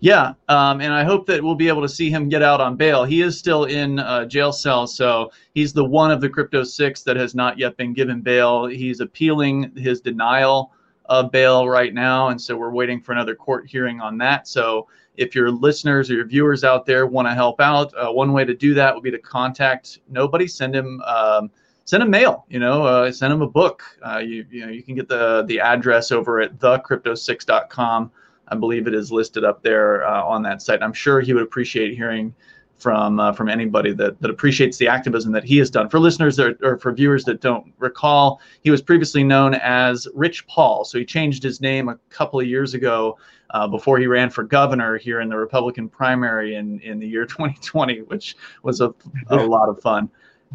Yeah, 0.00 0.34
um, 0.48 0.80
and 0.80 0.92
I 0.92 1.04
hope 1.04 1.26
that 1.26 1.42
we'll 1.42 1.54
be 1.54 1.68
able 1.68 1.82
to 1.82 1.88
see 1.88 2.10
him 2.10 2.28
get 2.28 2.42
out 2.42 2.60
on 2.60 2.76
bail. 2.76 3.04
He 3.04 3.22
is 3.22 3.38
still 3.38 3.64
in 3.64 3.98
uh, 3.98 4.24
jail 4.24 4.52
cell, 4.52 4.86
so 4.86 5.30
he's 5.54 5.72
the 5.72 5.84
one 5.84 6.10
of 6.10 6.20
the 6.20 6.28
Crypto 6.28 6.62
Six 6.62 7.02
that 7.02 7.16
has 7.16 7.34
not 7.34 7.58
yet 7.58 7.76
been 7.76 7.92
given 7.92 8.20
bail. 8.20 8.66
He's 8.66 9.00
appealing 9.00 9.72
his 9.76 10.00
denial 10.00 10.72
of 11.06 11.30
bail 11.30 11.68
right 11.68 11.92
now, 11.92 12.28
and 12.28 12.40
so 12.40 12.56
we're 12.56 12.70
waiting 12.70 13.00
for 13.00 13.12
another 13.12 13.34
court 13.34 13.66
hearing 13.66 14.00
on 14.00 14.16
that. 14.18 14.48
So 14.48 14.86
if 15.16 15.34
your 15.34 15.50
listeners 15.50 16.10
or 16.10 16.14
your 16.14 16.26
viewers 16.26 16.64
out 16.64 16.86
there 16.86 17.06
want 17.06 17.28
to 17.28 17.34
help 17.34 17.60
out, 17.60 17.92
uh, 17.96 18.10
one 18.10 18.32
way 18.32 18.44
to 18.44 18.54
do 18.54 18.74
that 18.74 18.94
would 18.94 19.04
be 19.04 19.10
to 19.10 19.18
contact 19.18 20.00
nobody. 20.08 20.46
Send 20.46 20.74
him. 20.74 21.00
Um, 21.02 21.50
Send 21.86 22.02
him 22.02 22.08
a 22.08 22.10
mail, 22.10 22.46
you 22.48 22.58
know, 22.58 22.84
uh, 22.84 23.12
send 23.12 23.32
him 23.32 23.42
a 23.42 23.46
book. 23.46 23.82
Uh, 24.02 24.18
you, 24.18 24.46
you 24.50 24.64
know, 24.64 24.72
you 24.72 24.82
can 24.82 24.94
get 24.94 25.08
the 25.08 25.44
the 25.46 25.60
address 25.60 26.12
over 26.12 26.40
at 26.40 26.58
thecrypto6.com. 26.58 28.10
I 28.48 28.56
believe 28.56 28.86
it 28.86 28.94
is 28.94 29.12
listed 29.12 29.44
up 29.44 29.62
there 29.62 30.06
uh, 30.06 30.22
on 30.22 30.42
that 30.42 30.62
site. 30.62 30.82
I'm 30.82 30.92
sure 30.92 31.20
he 31.20 31.32
would 31.34 31.42
appreciate 31.42 31.94
hearing 31.94 32.34
from 32.78 33.20
uh, 33.20 33.32
from 33.32 33.48
anybody 33.48 33.92
that 33.92 34.20
that 34.20 34.30
appreciates 34.30 34.76
the 34.76 34.88
activism 34.88 35.32
that 35.32 35.44
he 35.44 35.58
has 35.58 35.70
done. 35.70 35.88
For 35.88 35.98
listeners 35.98 36.36
that, 36.36 36.58
or 36.62 36.78
for 36.78 36.92
viewers 36.92 37.24
that 37.24 37.40
don't 37.40 37.72
recall, 37.78 38.40
he 38.62 38.70
was 38.70 38.82
previously 38.82 39.24
known 39.24 39.54
as 39.54 40.08
Rich 40.14 40.46
Paul. 40.46 40.84
So 40.84 40.98
he 40.98 41.04
changed 41.04 41.42
his 41.42 41.60
name 41.60 41.88
a 41.88 41.98
couple 42.08 42.40
of 42.40 42.46
years 42.46 42.74
ago 42.74 43.18
uh, 43.50 43.68
before 43.68 43.98
he 43.98 44.06
ran 44.06 44.30
for 44.30 44.42
governor 44.42 44.98
here 44.98 45.20
in 45.20 45.28
the 45.28 45.36
Republican 45.36 45.88
primary 45.88 46.56
in 46.56 46.80
in 46.80 46.98
the 46.98 47.06
year 47.06 47.26
2020, 47.26 48.02
which 48.02 48.36
was 48.62 48.80
a, 48.80 48.94
a 49.28 49.36
lot 49.36 49.68
of 49.68 49.80
fun. 49.80 50.10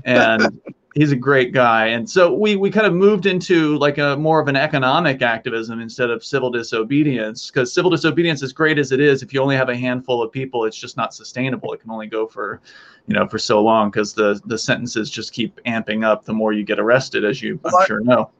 And 0.06 0.62
he's 0.96 1.12
a 1.12 1.16
great 1.16 1.54
guy. 1.54 1.88
And 1.88 2.10
so 2.10 2.34
we 2.34 2.56
we 2.56 2.72
kind 2.72 2.88
of 2.88 2.94
moved 2.94 3.26
into 3.26 3.78
like 3.78 3.98
a 3.98 4.16
more 4.18 4.40
of 4.40 4.48
an 4.48 4.56
economic 4.56 5.22
activism 5.22 5.80
instead 5.80 6.10
of 6.10 6.24
civil 6.24 6.50
disobedience 6.50 7.50
because 7.50 7.74
civil 7.74 7.92
disobedience 7.92 8.42
as 8.44 8.54
great 8.54 8.78
as 8.78 8.92
it 8.92 9.00
is 9.00 9.22
if 9.22 9.34
you 9.34 9.42
only 9.42 9.56
have 9.56 9.70
a 9.70 9.78
handful 9.78 10.22
of 10.24 10.32
people 10.32 10.66
it's 10.66 10.78
just 10.78 10.98
not 10.98 11.14
sustainable. 11.14 11.74
It 11.74 11.82
can 11.82 11.92
only 11.92 12.08
go 12.08 12.28
for 12.28 12.62
you 13.08 13.14
know 13.14 13.28
for 13.28 13.40
so 13.40 13.62
long 13.62 13.92
because 13.92 14.14
the 14.14 14.40
the 14.46 14.58
sentences 14.58 15.10
just 15.10 15.34
keep 15.34 15.60
amping 15.66 16.06
up 16.06 16.26
the 16.26 16.34
more 16.34 16.54
you 16.54 16.64
get 16.64 16.80
arrested 16.80 17.26
as 17.26 17.42
you 17.42 17.60
i'm 17.66 17.86
sure 17.86 18.02
know. 18.02 18.32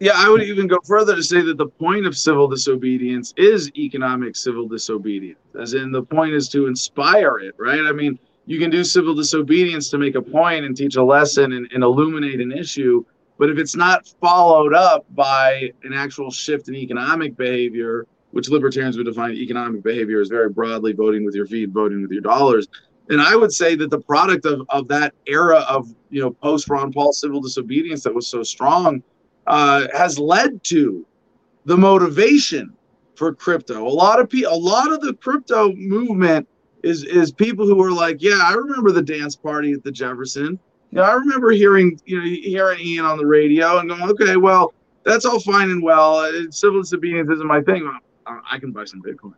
Yeah, 0.00 0.12
I 0.14 0.28
would 0.28 0.44
even 0.44 0.68
go 0.68 0.78
further 0.84 1.16
to 1.16 1.22
say 1.24 1.42
that 1.42 1.56
the 1.56 1.66
point 1.66 2.06
of 2.06 2.16
civil 2.16 2.46
disobedience 2.46 3.34
is 3.36 3.68
economic 3.76 4.36
civil 4.36 4.68
disobedience, 4.68 5.40
as 5.60 5.74
in 5.74 5.90
the 5.90 6.02
point 6.02 6.34
is 6.34 6.48
to 6.50 6.68
inspire 6.68 7.38
it, 7.38 7.56
right? 7.58 7.80
I 7.80 7.90
mean, 7.90 8.16
you 8.48 8.58
can 8.58 8.70
do 8.70 8.82
civil 8.82 9.14
disobedience 9.14 9.90
to 9.90 9.98
make 9.98 10.14
a 10.14 10.22
point 10.22 10.64
and 10.64 10.74
teach 10.74 10.96
a 10.96 11.04
lesson 11.04 11.52
and, 11.52 11.68
and 11.70 11.84
illuminate 11.84 12.40
an 12.40 12.50
issue, 12.50 13.04
but 13.38 13.50
if 13.50 13.58
it's 13.58 13.76
not 13.76 14.08
followed 14.22 14.72
up 14.72 15.04
by 15.14 15.70
an 15.84 15.92
actual 15.92 16.30
shift 16.30 16.66
in 16.68 16.74
economic 16.74 17.36
behavior, 17.36 18.06
which 18.30 18.48
libertarians 18.48 18.96
would 18.96 19.04
define 19.04 19.32
economic 19.32 19.82
behavior 19.82 20.22
as 20.22 20.28
very 20.28 20.48
broadly 20.48 20.94
voting 20.94 21.26
with 21.26 21.34
your 21.34 21.44
feet, 21.44 21.68
voting 21.68 22.00
with 22.00 22.10
your 22.10 22.22
dollars, 22.22 22.66
And 23.10 23.20
I 23.20 23.36
would 23.36 23.52
say 23.52 23.74
that 23.74 23.90
the 23.90 24.00
product 24.00 24.46
of, 24.46 24.62
of 24.70 24.88
that 24.88 25.12
era 25.26 25.58
of 25.68 25.94
you 26.08 26.22
know 26.22 26.30
post 26.30 26.70
Ron 26.70 26.90
Paul 26.90 27.12
civil 27.12 27.42
disobedience 27.42 28.02
that 28.04 28.14
was 28.14 28.28
so 28.28 28.42
strong 28.42 29.02
uh, 29.46 29.88
has 29.94 30.18
led 30.18 30.64
to 30.64 31.06
the 31.66 31.76
motivation 31.76 32.72
for 33.14 33.34
crypto. 33.34 33.86
A 33.86 33.88
lot 33.88 34.20
of 34.20 34.30
people, 34.30 34.54
a 34.54 34.56
lot 34.56 34.90
of 34.90 35.02
the 35.02 35.12
crypto 35.12 35.74
movement 35.74 36.48
is 36.88 37.04
is 37.04 37.30
people 37.30 37.66
who 37.66 37.82
are 37.82 37.92
like, 37.92 38.22
yeah, 38.22 38.40
I 38.42 38.52
remember 38.54 38.90
the 38.90 39.02
dance 39.02 39.36
party 39.36 39.72
at 39.72 39.84
the 39.84 39.92
Jefferson. 39.92 40.58
You 40.90 40.96
know, 40.96 41.02
I 41.02 41.12
remember 41.12 41.50
hearing 41.50 42.00
you 42.06 42.18
know 42.18 42.24
hearing 42.24 42.80
Ian 42.80 43.04
on 43.04 43.18
the 43.18 43.26
radio 43.26 43.78
and 43.78 43.88
going, 43.88 44.02
okay, 44.02 44.36
well, 44.36 44.72
that's 45.04 45.24
all 45.24 45.40
fine 45.40 45.70
and 45.70 45.82
well. 45.82 46.16
Uh, 46.16 46.50
Civil 46.50 46.80
disobedience 46.80 47.30
isn't 47.30 47.46
my 47.46 47.60
thing. 47.60 47.90
I 48.26 48.38
I 48.50 48.58
can 48.58 48.72
buy 48.72 48.84
some 48.84 49.02
Bitcoin. 49.02 49.34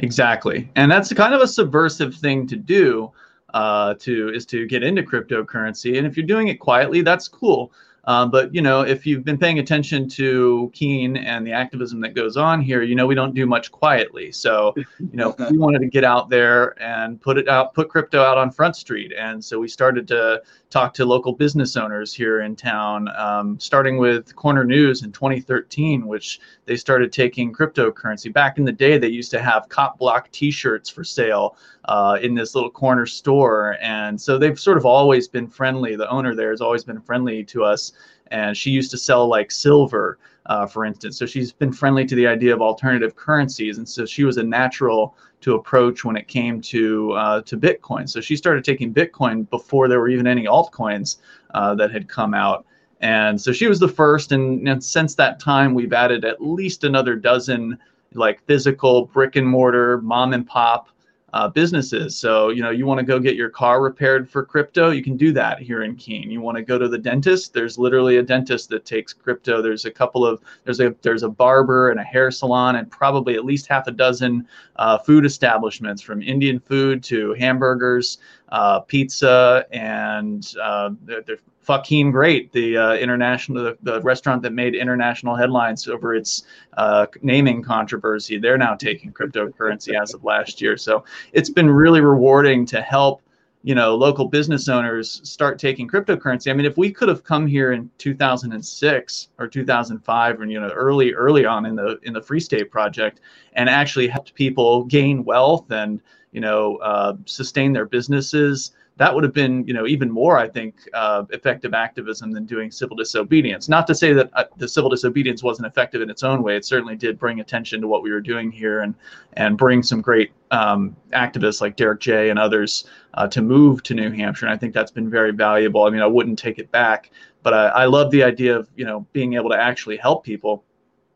Exactly, 0.00 0.70
and 0.76 0.90
that's 0.90 1.12
kind 1.12 1.34
of 1.34 1.40
a 1.40 1.48
subversive 1.48 2.14
thing 2.14 2.46
to 2.48 2.56
do. 2.56 3.10
Uh, 3.54 3.94
to 3.94 4.30
is 4.34 4.44
to 4.44 4.66
get 4.66 4.82
into 4.82 5.02
cryptocurrency, 5.02 5.96
and 5.96 6.06
if 6.06 6.16
you're 6.16 6.26
doing 6.26 6.48
it 6.48 6.58
quietly, 6.58 7.02
that's 7.02 7.28
cool. 7.28 7.72
Um, 8.06 8.30
but 8.30 8.54
you 8.54 8.62
know, 8.62 8.82
if 8.82 9.06
you've 9.06 9.24
been 9.24 9.38
paying 9.38 9.58
attention 9.58 10.08
to 10.10 10.70
Keene 10.74 11.16
and 11.16 11.46
the 11.46 11.52
activism 11.52 12.00
that 12.00 12.14
goes 12.14 12.36
on 12.36 12.60
here, 12.60 12.82
you 12.82 12.94
know 12.94 13.06
we 13.06 13.14
don't 13.14 13.34
do 13.34 13.46
much 13.46 13.70
quietly. 13.70 14.32
So, 14.32 14.74
you 14.76 15.16
know, 15.16 15.34
we 15.50 15.58
wanted 15.58 15.80
to 15.80 15.88
get 15.88 16.04
out 16.04 16.30
there 16.30 16.80
and 16.82 17.20
put 17.20 17.38
it 17.38 17.48
out, 17.48 17.74
put 17.74 17.88
crypto 17.88 18.22
out 18.22 18.38
on 18.38 18.50
Front 18.50 18.76
Street, 18.76 19.12
and 19.18 19.44
so 19.44 19.58
we 19.58 19.68
started 19.68 20.06
to 20.08 20.42
talk 20.74 20.92
to 20.92 21.04
local 21.04 21.32
business 21.32 21.76
owners 21.76 22.12
here 22.12 22.40
in 22.40 22.56
town, 22.56 23.08
um, 23.16 23.56
starting 23.60 23.96
with 23.96 24.34
Corner 24.34 24.64
News 24.64 25.04
in 25.04 25.12
2013, 25.12 26.04
which 26.04 26.40
they 26.64 26.74
started 26.74 27.12
taking 27.12 27.52
cryptocurrency. 27.52 28.32
Back 28.32 28.58
in 28.58 28.64
the 28.64 28.72
day, 28.72 28.98
they 28.98 29.06
used 29.06 29.30
to 29.30 29.40
have 29.40 29.68
cop 29.68 30.00
block 30.00 30.32
T-shirts 30.32 30.90
for 30.90 31.04
sale 31.04 31.56
uh, 31.84 32.18
in 32.20 32.34
this 32.34 32.56
little 32.56 32.72
corner 32.72 33.06
store, 33.06 33.76
and 33.80 34.20
so 34.20 34.36
they've 34.36 34.58
sort 34.58 34.76
of 34.76 34.84
always 34.84 35.28
been 35.28 35.46
friendly. 35.46 35.94
The 35.94 36.10
owner 36.10 36.34
there 36.34 36.50
has 36.50 36.60
always 36.60 36.82
been 36.82 37.00
friendly 37.00 37.44
to 37.44 37.62
us 37.62 37.92
and 38.28 38.56
she 38.56 38.70
used 38.70 38.90
to 38.90 38.98
sell 38.98 39.28
like 39.28 39.50
silver, 39.50 40.18
uh, 40.46 40.66
for 40.66 40.84
instance. 40.84 41.18
So 41.18 41.26
she's 41.26 41.52
been 41.52 41.72
friendly 41.72 42.04
to 42.06 42.14
the 42.14 42.26
idea 42.26 42.54
of 42.54 42.60
alternative 42.60 43.16
currencies, 43.16 43.78
and 43.78 43.88
so 43.88 44.04
she 44.04 44.24
was 44.24 44.36
a 44.36 44.42
natural 44.42 45.16
to 45.40 45.54
approach 45.54 46.04
when 46.04 46.16
it 46.16 46.28
came 46.28 46.60
to 46.62 47.12
uh, 47.12 47.42
to 47.42 47.56
Bitcoin. 47.56 48.08
So 48.08 48.20
she 48.20 48.36
started 48.36 48.64
taking 48.64 48.92
Bitcoin 48.92 49.48
before 49.50 49.88
there 49.88 50.00
were 50.00 50.08
even 50.08 50.26
any 50.26 50.46
altcoins 50.46 51.18
uh, 51.52 51.74
that 51.76 51.90
had 51.90 52.08
come 52.08 52.34
out. 52.34 52.66
And 53.00 53.38
so 53.38 53.52
she 53.52 53.66
was 53.66 53.78
the 53.78 53.88
first, 53.88 54.32
and, 54.32 54.66
and 54.66 54.82
since 54.82 55.14
that 55.16 55.38
time, 55.38 55.74
we've 55.74 55.92
added 55.92 56.24
at 56.24 56.40
least 56.40 56.84
another 56.84 57.16
dozen 57.16 57.78
like 58.14 58.42
physical 58.46 59.06
brick 59.06 59.36
and 59.36 59.46
mortar 59.46 60.00
mom 60.00 60.32
and 60.32 60.46
pop 60.46 60.88
uh, 61.34 61.48
businesses. 61.48 62.16
So, 62.16 62.50
you 62.50 62.62
know, 62.62 62.70
you 62.70 62.86
want 62.86 63.00
to 63.00 63.04
go 63.04 63.18
get 63.18 63.34
your 63.34 63.50
car 63.50 63.82
repaired 63.82 64.30
for 64.30 64.44
crypto, 64.44 64.90
you 64.90 65.02
can 65.02 65.16
do 65.16 65.32
that 65.32 65.58
here 65.58 65.82
in 65.82 65.96
Keene. 65.96 66.30
You 66.30 66.40
want 66.40 66.56
to 66.56 66.62
go 66.62 66.78
to 66.78 66.88
the 66.88 66.96
dentist, 66.96 67.52
there's 67.52 67.76
literally 67.76 68.18
a 68.18 68.22
dentist 68.22 68.68
that 68.68 68.84
takes 68.84 69.12
crypto. 69.12 69.60
There's 69.60 69.84
a 69.84 69.90
couple 69.90 70.24
of 70.24 70.40
there's 70.62 70.78
a 70.78 70.94
there's 71.02 71.24
a 71.24 71.28
barber 71.28 71.90
and 71.90 71.98
a 71.98 72.04
hair 72.04 72.30
salon 72.30 72.76
and 72.76 72.88
probably 72.88 73.34
at 73.34 73.44
least 73.44 73.66
half 73.66 73.88
a 73.88 73.90
dozen 73.90 74.46
uh, 74.76 74.98
food 74.98 75.26
establishments 75.26 76.00
from 76.00 76.22
Indian 76.22 76.60
food 76.60 77.02
to 77.04 77.32
hamburgers, 77.32 78.18
uh, 78.50 78.78
pizza, 78.80 79.66
and 79.72 80.54
uh, 80.62 80.90
they're, 81.02 81.38
Fuqin 81.66 82.12
Great, 82.12 82.52
the 82.52 82.76
uh, 82.76 82.94
international 82.94 83.64
the, 83.64 83.78
the, 83.82 84.00
restaurant 84.02 84.42
that 84.42 84.52
made 84.52 84.74
international 84.74 85.34
headlines 85.34 85.88
over 85.88 86.14
its 86.14 86.44
uh, 86.76 87.06
naming 87.22 87.62
controversy. 87.62 88.38
They're 88.38 88.58
now 88.58 88.74
taking 88.74 89.12
cryptocurrency 89.12 90.00
as 90.00 90.14
of 90.14 90.24
last 90.24 90.60
year. 90.60 90.76
So 90.76 91.04
it's 91.32 91.50
been 91.50 91.70
really 91.70 92.00
rewarding 92.00 92.66
to 92.66 92.82
help 92.82 93.22
you 93.64 93.74
know 93.74 93.96
local 93.96 94.28
business 94.28 94.68
owners 94.68 95.20
start 95.24 95.58
taking 95.58 95.88
cryptocurrency. 95.88 96.50
I 96.50 96.54
mean, 96.54 96.66
if 96.66 96.76
we 96.76 96.92
could 96.92 97.08
have 97.08 97.24
come 97.24 97.46
here 97.46 97.72
in 97.72 97.90
2006 97.96 99.28
or 99.38 99.48
2005, 99.48 100.40
or 100.40 100.44
you 100.44 100.60
know 100.60 100.68
early 100.68 101.14
early 101.14 101.46
on 101.46 101.64
in 101.64 101.74
the 101.74 101.98
in 102.02 102.12
the 102.12 102.20
Free 102.20 102.40
State 102.40 102.70
project, 102.70 103.20
and 103.54 103.70
actually 103.70 104.06
helped 104.06 104.34
people 104.34 104.84
gain 104.84 105.24
wealth 105.24 105.70
and 105.70 106.02
you 106.34 106.40
know 106.40 106.76
uh, 106.76 107.14
sustain 107.24 107.72
their 107.72 107.86
businesses 107.86 108.72
that 108.96 109.12
would 109.12 109.24
have 109.24 109.32
been, 109.32 109.66
you 109.66 109.74
know, 109.74 109.86
even 109.86 110.08
more, 110.08 110.38
I 110.38 110.48
think, 110.48 110.76
uh, 110.92 111.24
effective 111.30 111.74
activism 111.74 112.30
than 112.30 112.46
doing 112.46 112.70
civil 112.70 112.96
disobedience. 112.96 113.68
Not 113.68 113.88
to 113.88 113.94
say 113.94 114.12
that 114.12 114.30
uh, 114.34 114.44
the 114.56 114.68
civil 114.68 114.88
disobedience 114.88 115.42
wasn't 115.42 115.66
effective 115.66 116.00
in 116.00 116.10
its 116.10 116.22
own 116.22 116.44
way. 116.44 116.56
It 116.56 116.64
certainly 116.64 116.94
did 116.94 117.18
bring 117.18 117.40
attention 117.40 117.80
to 117.80 117.88
what 117.88 118.04
we 118.04 118.12
were 118.12 118.20
doing 118.20 118.52
here 118.52 118.80
and 118.82 118.94
and 119.32 119.58
bring 119.58 119.82
some 119.82 120.00
great 120.00 120.30
um, 120.52 120.94
activists 121.12 121.60
like 121.60 121.74
Derrick 121.74 122.00
J 122.00 122.30
and 122.30 122.38
others 122.38 122.84
uh, 123.14 123.26
to 123.28 123.42
move 123.42 123.82
to 123.84 123.94
New 123.94 124.10
Hampshire. 124.12 124.46
And 124.46 124.54
I 124.54 124.56
think 124.56 124.72
that's 124.72 124.92
been 124.92 125.10
very 125.10 125.32
valuable. 125.32 125.84
I 125.84 125.90
mean, 125.90 126.02
I 126.02 126.06
wouldn't 126.06 126.38
take 126.38 126.60
it 126.60 126.70
back, 126.70 127.10
but 127.42 127.52
I, 127.52 127.66
I 127.68 127.84
love 127.86 128.12
the 128.12 128.22
idea 128.22 128.56
of 128.56 128.68
you 128.76 128.84
know 128.84 129.06
being 129.12 129.34
able 129.34 129.50
to 129.50 129.60
actually 129.60 129.96
help 129.96 130.24
people, 130.24 130.62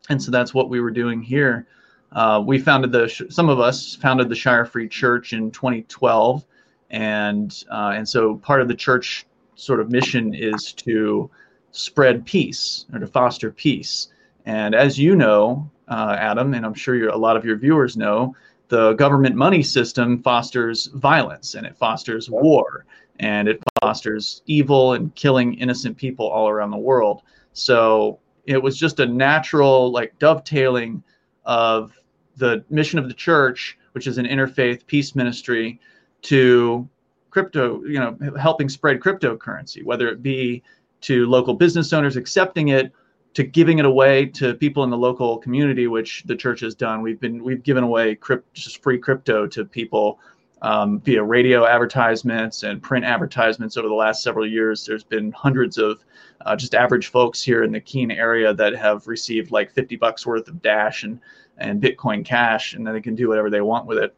and 0.09 0.21
so 0.21 0.31
that's 0.31 0.53
what 0.53 0.69
we 0.69 0.81
were 0.81 0.91
doing 0.91 1.21
here. 1.21 1.65
Uh, 2.11 2.41
we 2.45 2.57
founded 2.57 2.91
the 2.91 3.07
some 3.29 3.49
of 3.49 3.59
us 3.59 3.95
founded 3.95 4.29
the 4.29 4.35
Shire 4.35 4.65
Free 4.65 4.87
Church 4.87 5.33
in 5.33 5.51
2012 5.51 6.43
and 6.89 7.63
uh, 7.69 7.93
and 7.95 8.07
so 8.07 8.35
part 8.37 8.61
of 8.61 8.67
the 8.67 8.75
church 8.75 9.25
sort 9.55 9.79
of 9.79 9.91
mission 9.91 10.33
is 10.33 10.73
to 10.73 11.29
spread 11.71 12.25
peace 12.25 12.85
or 12.93 12.99
to 12.99 13.07
foster 13.07 13.51
peace. 13.51 14.09
And 14.45 14.73
as 14.73 14.97
you 14.97 15.15
know, 15.15 15.69
uh, 15.87 16.15
Adam, 16.17 16.53
and 16.53 16.65
I'm 16.65 16.73
sure 16.73 17.09
a 17.09 17.17
lot 17.17 17.37
of 17.37 17.45
your 17.45 17.57
viewers 17.57 17.97
know, 17.97 18.35
the 18.69 18.93
government 18.93 19.35
money 19.35 19.61
system 19.61 20.21
fosters 20.23 20.87
violence 20.87 21.55
and 21.55 21.65
it 21.65 21.75
fosters 21.75 22.29
war 22.29 22.85
and 23.19 23.47
it 23.47 23.61
fosters 23.81 24.41
evil 24.45 24.93
and 24.93 25.13
killing 25.15 25.55
innocent 25.55 25.97
people 25.97 26.27
all 26.27 26.47
around 26.47 26.71
the 26.71 26.77
world. 26.77 27.21
So 27.53 28.19
it 28.45 28.61
was 28.61 28.77
just 28.77 28.99
a 28.99 29.05
natural 29.05 29.91
like 29.91 30.17
dovetailing 30.19 31.03
of 31.45 31.93
the 32.39 32.63
mission 32.69 32.97
of 32.99 33.07
the 33.07 33.13
church, 33.13 33.77
which 33.91 34.07
is 34.07 34.17
an 34.17 34.25
interfaith 34.25 34.85
peace 34.87 35.15
ministry, 35.15 35.79
to 36.23 36.87
crypto, 37.29 37.83
you 37.83 37.99
know, 37.99 38.17
helping 38.37 38.69
spread 38.69 38.99
cryptocurrency, 38.99 39.83
whether 39.83 40.07
it 40.07 40.23
be 40.23 40.63
to 41.01 41.25
local 41.27 41.53
business 41.53 41.93
owners 41.93 42.17
accepting 42.17 42.69
it, 42.69 42.91
to 43.33 43.43
giving 43.43 43.79
it 43.79 43.85
away 43.85 44.25
to 44.25 44.55
people 44.55 44.83
in 44.83 44.89
the 44.89 44.97
local 44.97 45.37
community, 45.37 45.87
which 45.87 46.23
the 46.23 46.35
church 46.35 46.59
has 46.61 46.75
done. 46.75 47.01
We've 47.01 47.19
been 47.19 47.43
we've 47.43 47.63
given 47.63 47.83
away 47.83 48.15
crypt, 48.15 48.53
just 48.53 48.81
free 48.81 48.97
crypto 48.97 49.47
to 49.47 49.65
people 49.65 50.19
um, 50.61 50.99
via 51.01 51.23
radio 51.23 51.65
advertisements 51.65 52.63
and 52.63 52.81
print 52.81 53.05
advertisements 53.05 53.77
over 53.77 53.87
the 53.87 53.93
last 53.93 54.23
several 54.23 54.47
years. 54.47 54.85
There's 54.85 55.03
been 55.03 55.31
hundreds 55.31 55.77
of 55.77 56.03
uh, 56.45 56.55
just 56.55 56.75
average 56.75 57.07
folks 57.07 57.41
here 57.41 57.63
in 57.63 57.71
the 57.71 57.79
Keene 57.79 58.11
area 58.11 58.53
that 58.53 58.75
have 58.75 59.07
received 59.07 59.51
like 59.51 59.71
50 59.71 59.95
bucks 59.97 60.25
worth 60.25 60.47
of 60.47 60.61
Dash 60.61 61.03
and 61.03 61.19
and 61.59 61.81
Bitcoin 61.81 62.25
Cash, 62.25 62.73
and 62.73 62.85
then 62.85 62.93
they 62.93 63.01
can 63.01 63.15
do 63.15 63.27
whatever 63.27 63.49
they 63.49 63.61
want 63.61 63.85
with 63.85 63.97
it. 63.97 64.15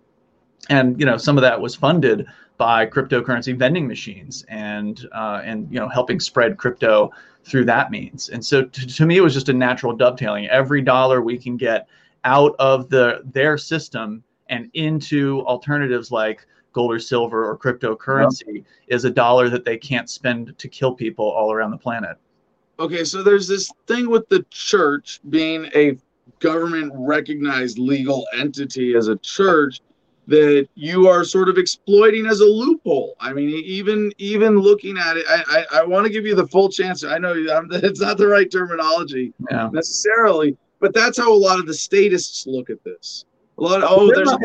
And 0.69 0.99
you 0.99 1.05
know 1.05 1.17
some 1.17 1.37
of 1.37 1.41
that 1.41 1.59
was 1.59 1.75
funded 1.75 2.27
by 2.57 2.85
cryptocurrency 2.85 3.57
vending 3.57 3.87
machines 3.87 4.45
and 4.47 5.07
uh, 5.13 5.41
and 5.43 5.67
you 5.71 5.79
know 5.79 5.89
helping 5.89 6.19
spread 6.19 6.57
crypto 6.57 7.11
through 7.43 7.65
that 7.65 7.89
means. 7.89 8.29
And 8.29 8.45
so 8.45 8.63
to, 8.65 8.87
to 8.87 9.05
me 9.05 9.17
it 9.17 9.21
was 9.21 9.33
just 9.33 9.49
a 9.49 9.53
natural 9.53 9.93
dovetailing. 9.93 10.47
Every 10.47 10.81
dollar 10.81 11.21
we 11.21 11.37
can 11.37 11.57
get 11.57 11.87
out 12.23 12.55
of 12.59 12.89
the 12.89 13.23
their 13.33 13.57
system 13.57 14.23
and 14.49 14.69
into 14.73 15.41
alternatives 15.47 16.11
like 16.11 16.45
gold 16.73 16.91
or 16.91 16.99
silver 16.99 17.49
or 17.49 17.57
cryptocurrency 17.57 18.57
yep. 18.57 18.63
is 18.87 19.05
a 19.05 19.09
dollar 19.09 19.49
that 19.49 19.65
they 19.65 19.77
can't 19.77 20.09
spend 20.09 20.57
to 20.57 20.67
kill 20.67 20.93
people 20.93 21.25
all 21.25 21.51
around 21.51 21.71
the 21.71 21.77
planet. 21.77 22.17
Okay 22.79 23.03
so 23.03 23.23
there's 23.23 23.47
this 23.47 23.71
thing 23.87 24.09
with 24.09 24.29
the 24.29 24.45
church 24.51 25.19
being 25.29 25.65
a 25.73 25.97
government 26.39 26.91
recognized 26.95 27.77
legal 27.77 28.25
entity 28.33 28.95
as 28.95 29.07
a 29.07 29.15
church 29.17 29.81
that 30.27 30.67
you 30.75 31.07
are 31.07 31.23
sort 31.23 31.49
of 31.49 31.57
exploiting 31.57 32.25
as 32.25 32.39
a 32.39 32.45
loophole. 32.45 33.15
I 33.19 33.33
mean, 33.33 33.49
even 33.49 34.11
even 34.17 34.57
looking 34.57 34.97
at 34.97 35.17
it, 35.17 35.25
I 35.29 35.65
I, 35.71 35.79
I 35.79 35.83
want 35.83 36.05
to 36.05 36.11
give 36.11 36.25
you 36.25 36.35
the 36.35 36.47
full 36.47 36.69
chance. 36.69 37.03
I 37.03 37.17
know 37.17 37.33
I'm, 37.33 37.67
it's 37.71 37.99
not 37.99 38.17
the 38.17 38.27
right 38.27 38.49
terminology 38.49 39.33
yeah. 39.49 39.69
necessarily, 39.71 40.57
but 40.79 40.93
that's 40.93 41.17
how 41.17 41.31
a 41.31 41.35
lot 41.35 41.59
of 41.59 41.67
the 41.67 41.73
statists 41.73 42.45
look 42.47 42.69
at 42.69 42.83
this. 42.83 43.25
A 43.57 43.61
lot. 43.61 43.83
Of, 43.83 43.89
oh, 43.91 44.07
they're 44.07 44.17
there's. 44.17 44.31
Not, 44.31 44.41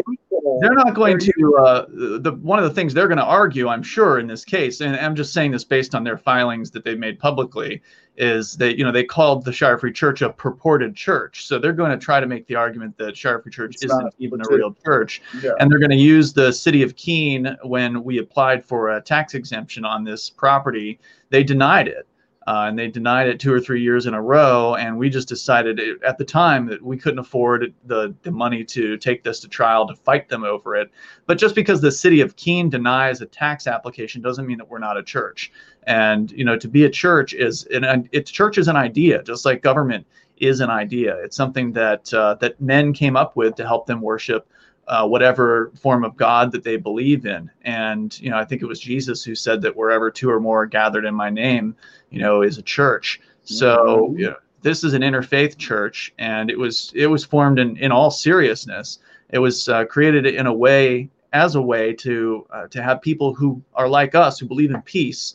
they're 0.60 0.74
not 0.74 0.94
going 0.94 1.18
to. 1.18 1.56
Uh, 1.58 1.86
the 1.88 2.38
one 2.42 2.58
of 2.58 2.64
the 2.64 2.70
things 2.70 2.94
they're 2.94 3.08
going 3.08 3.18
to 3.18 3.24
argue, 3.24 3.68
I'm 3.68 3.82
sure, 3.82 4.18
in 4.18 4.26
this 4.26 4.44
case, 4.44 4.80
and 4.80 4.96
I'm 4.96 5.14
just 5.14 5.32
saying 5.32 5.52
this 5.52 5.64
based 5.64 5.94
on 5.94 6.04
their 6.04 6.18
filings 6.18 6.70
that 6.72 6.84
they've 6.84 6.98
made 6.98 7.18
publicly, 7.18 7.82
is 8.16 8.56
that 8.56 8.78
you 8.78 8.84
know 8.84 8.92
they 8.92 9.04
called 9.04 9.44
the 9.44 9.52
Shire 9.52 9.78
Free 9.78 9.92
Church 9.92 10.22
a 10.22 10.30
purported 10.30 10.94
church, 10.94 11.46
so 11.46 11.58
they're 11.58 11.72
going 11.72 11.90
to 11.90 11.98
try 11.98 12.20
to 12.20 12.26
make 12.26 12.46
the 12.46 12.54
argument 12.54 12.96
that 12.98 13.16
Shire 13.16 13.40
Free 13.40 13.52
Church 13.52 13.74
it's 13.74 13.84
isn't 13.84 14.14
even 14.18 14.40
a 14.40 14.44
real 14.48 14.74
church, 14.84 15.22
yeah. 15.42 15.52
and 15.58 15.70
they're 15.70 15.78
going 15.78 15.90
to 15.90 15.96
use 15.96 16.32
the 16.32 16.52
city 16.52 16.82
of 16.82 16.96
Keene 16.96 17.56
when 17.62 18.04
we 18.04 18.18
applied 18.18 18.64
for 18.64 18.96
a 18.96 19.00
tax 19.00 19.34
exemption 19.34 19.84
on 19.84 20.04
this 20.04 20.30
property, 20.30 20.98
they 21.30 21.42
denied 21.42 21.88
it. 21.88 22.06
Uh, 22.46 22.66
and 22.68 22.78
they 22.78 22.88
denied 22.88 23.26
it 23.26 23.40
two 23.40 23.52
or 23.52 23.60
three 23.60 23.82
years 23.82 24.06
in 24.06 24.14
a 24.14 24.22
row. 24.22 24.76
And 24.76 24.96
we 24.96 25.10
just 25.10 25.28
decided 25.28 25.80
it, 25.80 26.02
at 26.02 26.16
the 26.16 26.24
time 26.24 26.66
that 26.66 26.80
we 26.80 26.96
couldn't 26.96 27.18
afford 27.18 27.74
the, 27.84 28.14
the 28.22 28.30
money 28.30 28.62
to 28.64 28.96
take 28.98 29.24
this 29.24 29.40
to 29.40 29.48
trial 29.48 29.86
to 29.88 29.96
fight 29.96 30.28
them 30.28 30.44
over 30.44 30.76
it. 30.76 30.90
But 31.26 31.38
just 31.38 31.56
because 31.56 31.80
the 31.80 31.90
city 31.90 32.20
of 32.20 32.36
Keene 32.36 32.70
denies 32.70 33.20
a 33.20 33.26
tax 33.26 33.66
application 33.66 34.22
doesn't 34.22 34.46
mean 34.46 34.58
that 34.58 34.68
we're 34.68 34.78
not 34.78 34.96
a 34.96 35.02
church. 35.02 35.50
And 35.84 36.30
you 36.32 36.44
know, 36.44 36.56
to 36.56 36.68
be 36.68 36.84
a 36.84 36.90
church 36.90 37.34
is 37.34 37.64
an 37.66 38.08
it's 38.12 38.30
church 38.30 38.58
is 38.58 38.68
an 38.68 38.76
idea, 38.76 39.22
just 39.22 39.44
like 39.44 39.62
government 39.62 40.06
is 40.36 40.60
an 40.60 40.70
idea. 40.70 41.16
It's 41.16 41.36
something 41.36 41.72
that 41.72 42.12
uh, 42.12 42.34
that 42.40 42.60
men 42.60 42.92
came 42.92 43.16
up 43.16 43.36
with 43.36 43.54
to 43.56 43.66
help 43.66 43.86
them 43.86 44.00
worship 44.00 44.48
uh, 44.88 45.06
whatever 45.06 45.72
form 45.80 46.04
of 46.04 46.16
God 46.16 46.52
that 46.52 46.62
they 46.62 46.76
believe 46.76 47.26
in. 47.26 47.50
And 47.62 48.18
you 48.20 48.30
know, 48.30 48.38
I 48.38 48.44
think 48.44 48.62
it 48.62 48.66
was 48.66 48.80
Jesus 48.80 49.24
who 49.24 49.34
said 49.34 49.60
that 49.62 49.76
wherever 49.76 50.10
two 50.10 50.30
or 50.30 50.40
more 50.40 50.62
are 50.62 50.66
gathered 50.66 51.04
in 51.04 51.14
my 51.14 51.30
name, 51.30 51.74
you 52.10 52.20
know, 52.20 52.42
is 52.42 52.58
a 52.58 52.62
church. 52.62 53.20
So 53.44 54.08
mm-hmm. 54.08 54.18
you 54.18 54.26
know, 54.26 54.36
this 54.62 54.84
is 54.84 54.94
an 54.94 55.02
interfaith 55.02 55.56
church, 55.58 56.12
and 56.18 56.50
it 56.50 56.58
was 56.58 56.92
it 56.94 57.06
was 57.06 57.24
formed 57.24 57.58
in 57.58 57.76
in 57.76 57.92
all 57.92 58.10
seriousness. 58.10 58.98
It 59.30 59.38
was 59.38 59.68
uh, 59.68 59.84
created 59.86 60.26
in 60.26 60.46
a 60.46 60.52
way 60.52 61.10
as 61.32 61.54
a 61.56 61.62
way 61.62 61.92
to 61.92 62.46
uh, 62.50 62.66
to 62.68 62.82
have 62.82 63.02
people 63.02 63.34
who 63.34 63.62
are 63.74 63.88
like 63.88 64.14
us 64.14 64.38
who 64.38 64.46
believe 64.46 64.70
in 64.70 64.82
peace 64.82 65.34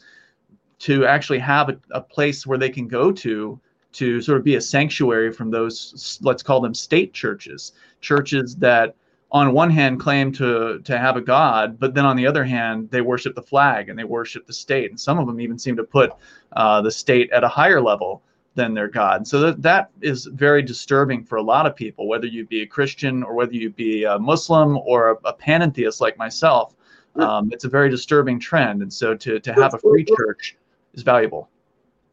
to 0.80 1.06
actually 1.06 1.40
have 1.40 1.70
a, 1.70 1.78
a 1.92 2.02
place 2.02 2.48
where 2.48 2.58
they 2.58 2.70
can 2.70 2.88
go 2.88 3.12
to 3.12 3.60
to 3.94 4.22
sort 4.22 4.38
of 4.38 4.44
be 4.44 4.56
a 4.56 4.62
sanctuary 4.62 5.32
from 5.32 5.52
those 5.52 6.20
let's 6.22 6.42
call 6.42 6.62
them 6.62 6.74
state 6.74 7.14
churches 7.14 7.74
churches 8.00 8.56
that 8.56 8.96
on 9.32 9.54
one 9.54 9.70
hand 9.70 10.00
claim 10.00 10.32
to 10.32 10.80
to 10.80 10.98
have 10.98 11.16
a 11.16 11.22
god 11.22 11.80
but 11.80 11.94
then 11.94 12.06
on 12.06 12.18
the 12.18 12.28
other 12.28 12.44
hand 12.44 12.90
they 12.92 13.02
worship 13.02 13.34
the 13.34 13.42
flag 13.42 13.90
and 13.90 13.98
they 13.98 14.04
worship 14.04 14.46
the 14.46 14.54
state. 14.54 14.90
And 14.90 15.00
some 15.00 15.18
of 15.20 15.28
them 15.28 15.40
even 15.40 15.58
seem 15.58 15.78
to 15.78 15.84
put 15.84 16.12
uh, 16.54 16.82
the 16.82 16.92
state 16.92 17.32
at 17.32 17.44
a 17.44 17.48
higher 17.48 17.82
level 17.82 18.24
than 18.56 18.74
their 18.74 18.90
god. 18.90 19.26
So 19.26 19.40
that, 19.40 19.62
that 19.62 19.90
is 20.02 20.26
very 20.26 20.62
disturbing 20.62 21.24
for 21.24 21.38
a 21.38 21.42
lot 21.42 21.66
of 21.66 21.76
people 21.76 22.08
whether 22.08 22.28
you 22.28 22.46
be 22.46 22.62
a 22.62 22.68
christian 22.68 23.24
or 23.24 23.34
whether 23.34 23.54
you 23.54 23.70
be 23.70 24.04
a 24.04 24.20
muslim 24.20 24.78
or 24.80 25.12
a, 25.12 25.16
a 25.30 25.34
panentheist 25.34 26.02
like 26.02 26.18
myself 26.18 26.76
um, 27.16 27.50
it's 27.52 27.66
a 27.66 27.70
very 27.70 27.90
disturbing 27.90 28.40
trend. 28.40 28.82
And 28.82 28.92
so 28.92 29.16
to, 29.16 29.40
to 29.40 29.54
have 29.54 29.74
a 29.74 29.80
free 29.80 30.06
church 30.06 30.56
is 30.94 31.04
valuable. 31.04 31.50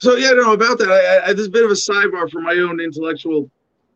So 0.00 0.14
yeah 0.16 0.30
no 0.30 0.52
about 0.52 0.78
that 0.78 0.90
I, 0.90 1.30
I, 1.30 1.32
this 1.32 1.48
a 1.48 1.50
bit 1.50 1.64
of 1.64 1.70
a 1.70 1.74
sidebar 1.74 2.30
for 2.30 2.40
my 2.40 2.54
own 2.54 2.80
intellectual 2.80 3.50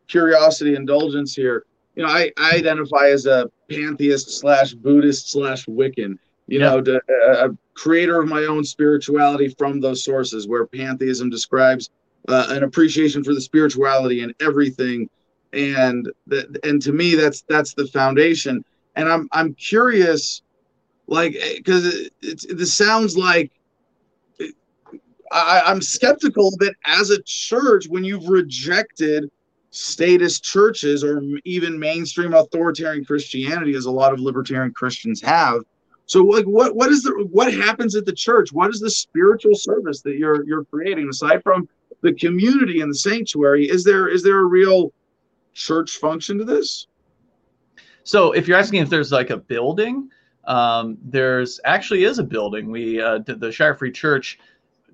curiosity 0.07 0.75
indulgence 0.75 1.33
here 1.33 1.65
you 1.95 2.03
know, 2.03 2.09
I, 2.09 2.31
I 2.37 2.55
identify 2.55 3.09
as 3.09 3.25
a 3.25 3.49
pantheist 3.69 4.39
slash 4.39 4.73
Buddhist 4.73 5.31
slash 5.31 5.65
Wiccan. 5.65 6.17
You 6.47 6.59
know, 6.59 6.81
to, 6.81 6.97
uh, 6.97 7.47
a 7.47 7.57
creator 7.73 8.19
of 8.19 8.27
my 8.27 8.43
own 8.43 8.65
spirituality 8.65 9.47
from 9.57 9.79
those 9.79 10.03
sources, 10.03 10.45
where 10.45 10.65
pantheism 10.65 11.29
describes 11.29 11.89
uh, 12.27 12.47
an 12.49 12.63
appreciation 12.63 13.23
for 13.23 13.33
the 13.33 13.39
spirituality 13.39 14.21
and 14.21 14.33
everything, 14.41 15.09
and 15.53 16.11
that 16.27 16.59
and 16.65 16.81
to 16.81 16.91
me 16.91 17.15
that's 17.15 17.43
that's 17.47 17.73
the 17.73 17.87
foundation. 17.87 18.65
And 18.95 19.07
I'm 19.07 19.29
I'm 19.31 19.53
curious, 19.53 20.41
like, 21.07 21.35
eh, 21.39 21.55
because 21.57 21.85
it, 21.85 22.13
it, 22.21 22.43
it, 22.43 22.57
this 22.57 22.73
sounds 22.73 23.17
like 23.17 23.49
eh, 24.41 24.47
I, 25.31 25.61
I'm 25.65 25.81
skeptical 25.81 26.51
that 26.59 26.75
as 26.85 27.09
a 27.09 27.21
church, 27.23 27.87
when 27.87 28.03
you've 28.03 28.27
rejected 28.27 29.31
statist 29.73 30.43
churches 30.43 31.03
or 31.03 31.23
even 31.45 31.79
mainstream 31.79 32.33
authoritarian 32.33 33.03
Christianity, 33.03 33.73
as 33.73 33.85
a 33.85 33.91
lot 33.91 34.13
of 34.13 34.19
libertarian 34.19 34.71
Christians 34.71 35.19
have. 35.21 35.61
So, 36.05 36.23
like, 36.23 36.45
what 36.45 36.75
what 36.75 36.91
is 36.91 37.01
the 37.01 37.27
what 37.31 37.51
happens 37.51 37.95
at 37.95 38.05
the 38.05 38.13
church? 38.13 38.53
What 38.53 38.69
is 38.69 38.79
the 38.79 38.89
spiritual 38.89 39.55
service 39.55 40.01
that 40.01 40.17
you're 40.17 40.45
you're 40.45 40.65
creating 40.65 41.09
aside 41.09 41.41
from 41.41 41.67
the 42.01 42.13
community 42.13 42.81
and 42.81 42.91
the 42.91 42.95
sanctuary? 42.95 43.67
Is 43.67 43.83
there 43.83 44.07
is 44.07 44.21
there 44.21 44.39
a 44.39 44.45
real 44.45 44.93
church 45.53 45.97
function 45.97 46.37
to 46.37 46.45
this? 46.45 46.87
So, 48.03 48.31
if 48.33 48.47
you're 48.47 48.57
asking 48.57 48.81
if 48.81 48.89
there's 48.89 49.11
like 49.11 49.31
a 49.31 49.37
building, 49.37 50.09
um, 50.45 50.99
there's 51.03 51.59
actually 51.65 52.03
is 52.03 52.19
a 52.19 52.23
building. 52.23 52.69
We 52.69 53.01
uh, 53.01 53.19
the 53.25 53.51
Shire 53.51 53.73
Free 53.73 53.91
Church 53.91 54.37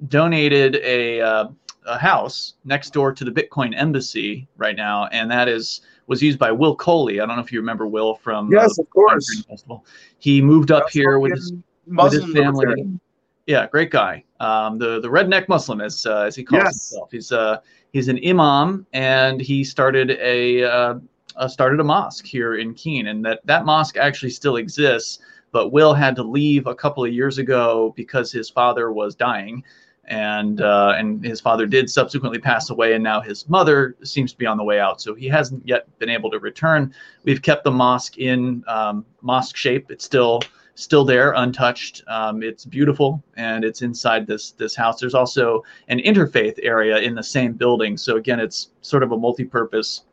donated 0.07 0.77
a 0.77 1.19
uh, 1.19 1.47
a 1.89 1.97
house 1.97 2.53
next 2.63 2.93
door 2.93 3.11
to 3.11 3.25
the 3.25 3.31
Bitcoin 3.31 3.73
embassy 3.75 4.47
right 4.57 4.75
now, 4.75 5.07
and 5.07 5.29
that 5.31 5.47
is 5.47 5.81
was 6.07 6.21
used 6.21 6.39
by 6.39 6.51
Will 6.51 6.75
Coley. 6.75 7.19
I 7.19 7.25
don't 7.25 7.35
know 7.35 7.43
if 7.43 7.51
you 7.51 7.59
remember 7.59 7.87
Will 7.87 8.15
from 8.15 8.51
yes, 8.51 8.79
uh, 8.79 8.83
of 8.83 8.89
course. 8.89 9.43
Festival. 9.47 9.85
He 10.19 10.41
moved 10.41 10.71
up 10.71 10.89
here 10.89 11.19
with 11.19 11.33
his, 11.33 11.53
with 11.85 12.13
his 12.13 12.23
family. 12.33 12.65
Libertarian. 12.65 12.99
Yeah, 13.47 13.67
great 13.67 13.89
guy. 13.89 14.23
Um, 14.39 14.77
the 14.77 14.99
the 14.99 15.07
redneck 15.07 15.49
Muslim, 15.49 15.81
as 15.81 16.05
uh, 16.05 16.21
as 16.21 16.35
he 16.35 16.43
calls 16.43 16.63
yes. 16.63 16.89
himself. 16.89 17.11
He's 17.11 17.31
uh 17.31 17.57
he's 17.93 18.07
an 18.07 18.19
imam, 18.25 18.85
and 18.93 19.41
he 19.41 19.63
started 19.63 20.11
a 20.11 20.63
uh, 20.63 20.95
uh, 21.35 21.47
started 21.47 21.79
a 21.79 21.83
mosque 21.83 22.25
here 22.25 22.55
in 22.55 22.73
Keene, 22.73 23.07
and 23.07 23.25
that 23.25 23.39
that 23.45 23.65
mosque 23.65 23.97
actually 23.97 24.31
still 24.31 24.57
exists. 24.57 25.19
But 25.51 25.69
Will 25.69 25.95
had 25.95 26.15
to 26.17 26.23
leave 26.23 26.67
a 26.67 26.75
couple 26.75 27.03
of 27.03 27.11
years 27.11 27.39
ago 27.39 27.91
because 27.95 28.31
his 28.31 28.51
father 28.51 28.91
was 28.91 29.15
dying 29.15 29.63
and 30.09 30.61
uh, 30.61 30.93
and 30.97 31.23
his 31.23 31.39
father 31.39 31.65
did 31.65 31.89
subsequently 31.89 32.39
pass 32.39 32.69
away, 32.69 32.93
and 32.93 33.03
now 33.03 33.21
his 33.21 33.47
mother 33.47 33.95
seems 34.03 34.31
to 34.31 34.37
be 34.37 34.45
on 34.45 34.57
the 34.57 34.63
way 34.63 34.79
out. 34.79 35.01
So 35.01 35.13
he 35.13 35.27
hasn't 35.27 35.67
yet 35.67 35.87
been 35.99 36.09
able 36.09 36.29
to 36.31 36.39
return. 36.39 36.93
We've 37.23 37.41
kept 37.41 37.63
the 37.63 37.71
mosque 37.71 38.17
in 38.17 38.63
um, 38.67 39.05
mosque 39.21 39.55
shape. 39.55 39.91
It's 39.91 40.03
still 40.03 40.41
still 40.75 41.05
there, 41.05 41.33
untouched. 41.33 42.03
Um, 42.07 42.41
it's 42.41 42.65
beautiful, 42.65 43.23
and 43.35 43.63
it's 43.63 43.81
inside 43.81 44.25
this 44.25 44.51
this 44.51 44.75
house. 44.75 44.99
There's 44.99 45.15
also 45.15 45.63
an 45.87 45.99
interfaith 45.99 46.59
area 46.63 46.97
in 46.97 47.15
the 47.15 47.23
same 47.23 47.53
building. 47.53 47.97
So 47.97 48.17
again, 48.17 48.39
it's 48.39 48.69
sort 48.81 49.03
of 49.03 49.11
a 49.11 49.17
multi-purpose 49.17 50.05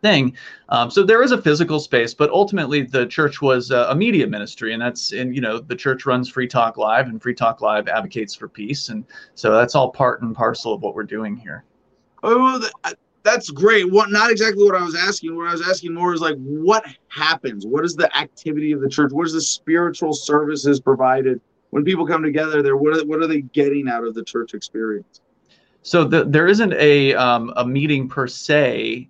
thing. 0.00 0.36
Um, 0.68 0.90
so 0.90 1.02
there 1.02 1.22
is 1.22 1.32
a 1.32 1.40
physical 1.40 1.80
space, 1.80 2.14
but 2.14 2.30
ultimately 2.30 2.82
the 2.82 3.06
church 3.06 3.40
was 3.42 3.70
a, 3.70 3.86
a 3.90 3.94
media 3.94 4.26
ministry, 4.26 4.72
and 4.72 4.82
that's 4.82 5.12
and 5.12 5.34
you 5.34 5.40
know 5.40 5.58
the 5.58 5.76
church 5.76 6.06
runs 6.06 6.28
Free 6.28 6.48
Talk 6.48 6.76
Live, 6.76 7.06
and 7.08 7.22
Free 7.22 7.34
Talk 7.34 7.60
Live 7.60 7.88
advocates 7.88 8.34
for 8.34 8.48
peace, 8.48 8.88
and 8.88 9.04
so 9.34 9.52
that's 9.52 9.74
all 9.74 9.90
part 9.90 10.22
and 10.22 10.34
parcel 10.34 10.74
of 10.74 10.82
what 10.82 10.94
we're 10.94 11.04
doing 11.04 11.36
here. 11.36 11.64
Oh, 12.22 12.68
that's 13.22 13.50
great. 13.50 13.90
What 13.90 14.10
not 14.10 14.30
exactly 14.30 14.64
what 14.64 14.74
I 14.74 14.82
was 14.82 14.94
asking. 14.94 15.36
What 15.36 15.48
I 15.48 15.52
was 15.52 15.66
asking 15.66 15.94
more 15.94 16.14
is 16.14 16.20
like 16.20 16.36
what 16.36 16.84
happens? 17.08 17.66
What 17.66 17.84
is 17.84 17.94
the 17.94 18.14
activity 18.16 18.72
of 18.72 18.80
the 18.80 18.88
church? 18.88 19.12
What 19.12 19.26
is 19.26 19.32
the 19.32 19.40
spiritual 19.40 20.12
services 20.12 20.80
provided 20.80 21.40
when 21.70 21.84
people 21.84 22.06
come 22.06 22.22
together? 22.22 22.62
There, 22.62 22.76
what 22.76 22.96
are, 22.96 23.04
what 23.04 23.20
are 23.20 23.26
they 23.26 23.42
getting 23.42 23.88
out 23.88 24.04
of 24.04 24.14
the 24.14 24.24
church 24.24 24.54
experience? 24.54 25.20
So 25.82 26.04
the, 26.04 26.24
there 26.24 26.46
isn't 26.46 26.72
a 26.74 27.14
um, 27.14 27.52
a 27.56 27.66
meeting 27.66 28.08
per 28.08 28.26
se 28.26 29.08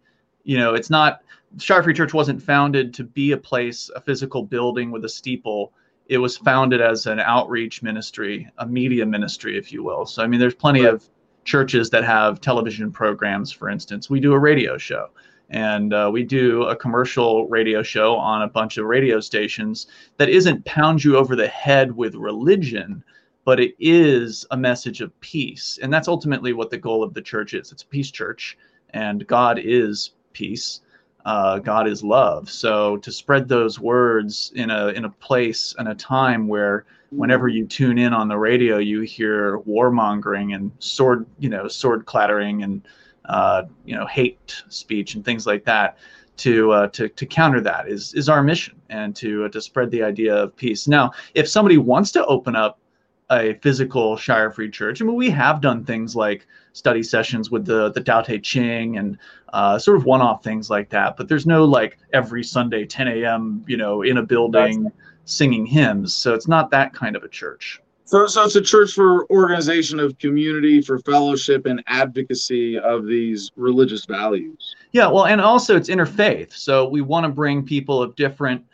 you 0.49 0.57
know, 0.57 0.73
it's 0.73 0.89
not 0.89 1.21
Shire 1.59 1.93
Church 1.93 2.15
wasn't 2.15 2.43
founded 2.43 2.95
to 2.95 3.05
be 3.05 3.33
a 3.33 3.37
place, 3.37 3.91
a 3.95 4.01
physical 4.01 4.43
building 4.43 4.91
with 4.91 5.05
a 5.05 5.09
steeple. 5.09 5.75
It 6.07 6.17
was 6.17 6.39
founded 6.39 6.81
as 6.81 7.05
an 7.05 7.21
outreach 7.21 7.83
ministry, 7.83 8.49
a 8.57 8.67
media 8.67 9.05
ministry, 9.05 9.59
if 9.59 9.71
you 9.71 9.83
will. 9.83 10.07
So 10.07 10.23
I 10.23 10.27
mean, 10.27 10.41
there's 10.41 10.55
plenty 10.55 10.85
right. 10.85 10.95
of 10.95 11.07
churches 11.45 11.91
that 11.91 12.03
have 12.05 12.41
television 12.41 12.91
programs. 12.91 13.53
For 13.53 13.69
instance, 13.69 14.09
we 14.09 14.21
do 14.21 14.33
a 14.33 14.39
radio 14.39 14.79
show 14.79 15.11
and 15.51 15.93
uh, 15.93 16.09
we 16.11 16.23
do 16.23 16.63
a 16.63 16.77
commercial 16.77 17.47
radio 17.49 17.83
show 17.83 18.17
on 18.17 18.41
a 18.41 18.49
bunch 18.49 18.79
of 18.79 18.87
radio 18.87 19.21
stations 19.21 19.87
that 20.17 20.31
isn't 20.31 20.65
pound 20.65 21.05
you 21.05 21.19
over 21.19 21.37
the 21.37 21.49
head 21.49 21.95
with 21.95 22.15
religion 22.15 23.05
but 23.45 23.59
it 23.59 23.75
is 23.79 24.45
a 24.51 24.57
message 24.57 25.01
of 25.01 25.19
peace 25.21 25.79
and 25.83 25.91
that's 25.91 26.09
ultimately 26.09 26.53
what 26.53 26.69
the 26.69 26.77
goal 26.77 27.03
of 27.03 27.15
the 27.15 27.23
church 27.23 27.55
is 27.55 27.73
it's 27.73 27.83
a 27.83 27.87
peace 27.87 28.11
church 28.11 28.59
and 28.91 29.27
god 29.27 29.59
is 29.59 30.11
peace. 30.39 30.81
Uh, 31.25 31.59
God 31.59 31.89
is 31.89 32.03
love. 32.05 32.49
So 32.49 32.97
to 32.99 33.11
spread 33.11 33.49
those 33.49 33.81
words 33.81 34.53
in 34.55 34.71
a 34.71 34.89
in 34.89 35.05
a 35.05 35.11
place 35.11 35.75
and 35.79 35.89
a 35.89 35.95
time 35.95 36.47
where 36.47 36.85
whenever 37.11 37.49
you 37.49 37.67
tune 37.67 37.99
in 37.99 38.15
on 38.15 38.29
the 38.29 38.39
radio, 38.39 38.79
you 38.79 39.01
hear 39.01 39.59
warmongering 39.61 40.55
and 40.55 40.71
sword 40.79 41.27
you 41.39 41.49
know 41.49 41.67
sword 41.69 42.07
clattering 42.07 42.63
and 42.63 42.87
uh, 43.25 43.65
you 43.85 43.97
know 43.97 44.07
hate 44.07 44.63
speech 44.69 45.15
and 45.15 45.25
things 45.25 45.47
like 45.47 45.65
that. 45.65 45.99
To, 46.39 46.71
uh, 46.71 46.87
to 46.91 47.09
to 47.09 47.27
counter 47.27 47.61
that 47.63 47.89
is 47.89 48.15
is 48.15 48.29
our 48.29 48.45
mission 48.45 48.81
and 48.91 49.17
to 49.17 49.47
uh, 49.47 49.49
to 49.49 49.61
spread 49.61 49.91
the 49.91 50.05
idea 50.05 50.33
of 50.37 50.55
peace. 50.55 50.87
Now, 50.87 51.11
if 51.35 51.49
somebody 51.49 51.79
wants 51.79 52.13
to 52.13 52.25
open 52.27 52.55
up 52.55 52.79
a 53.31 53.55
physical 53.61 54.17
Shire 54.17 54.51
Free 54.51 54.71
Church. 54.71 55.03
I 55.03 55.05
mean, 55.05 55.15
we 55.15 55.31
have 55.31 55.61
done 55.61 55.85
things 55.85 56.17
like 56.17 56.47
study 56.79 57.03
sessions 57.03 57.51
with 57.51 57.67
the 57.67 57.91
the 57.91 58.01
Tao 58.01 58.23
Te 58.23 58.39
Ching 58.39 58.97
and 58.97 59.19
uh, 59.53 59.79
sort 59.79 59.97
of 59.97 60.05
one-off 60.05 60.43
things 60.43 60.71
like 60.71 60.89
that. 60.91 61.17
But 61.17 61.29
there's 61.29 61.47
no 61.47 61.65
like 61.65 61.99
every 62.13 62.45
Sunday 62.45 62.87
10 62.87 63.09
a.m. 63.09 63.65
you 63.67 63.77
know 63.77 64.03
in 64.03 64.19
a 64.19 64.23
building 64.23 64.85
That's... 64.85 64.95
singing 65.25 65.67
hymns. 65.67 66.15
So 66.15 66.35
it's 66.35 66.49
not 66.49 66.71
that 66.71 66.95
kind 66.95 67.17
of 67.17 67.25
a 67.25 67.29
church. 67.29 67.81
So, 68.09 68.27
so 68.27 68.45
it's 68.45 68.57
a 68.57 68.63
church 68.63 68.93
for 68.93 69.31
organization 69.31 70.01
of 70.01 70.19
community, 70.19 70.81
for 70.81 70.99
fellowship 71.01 71.67
and 71.67 71.85
advocacy 71.89 72.79
of 72.79 73.05
these 73.07 73.51
religious 73.55 74.07
values. 74.07 74.75
Yeah, 74.93 75.09
well, 75.09 75.27
and 75.27 75.43
also 75.43 75.77
it's 75.77 75.91
interfaith. 75.91 76.55
So 76.55 76.89
we 76.89 77.03
want 77.03 77.25
to 77.25 77.29
bring 77.29 77.67
people 77.67 78.03
of 78.03 78.17
different 78.17 78.65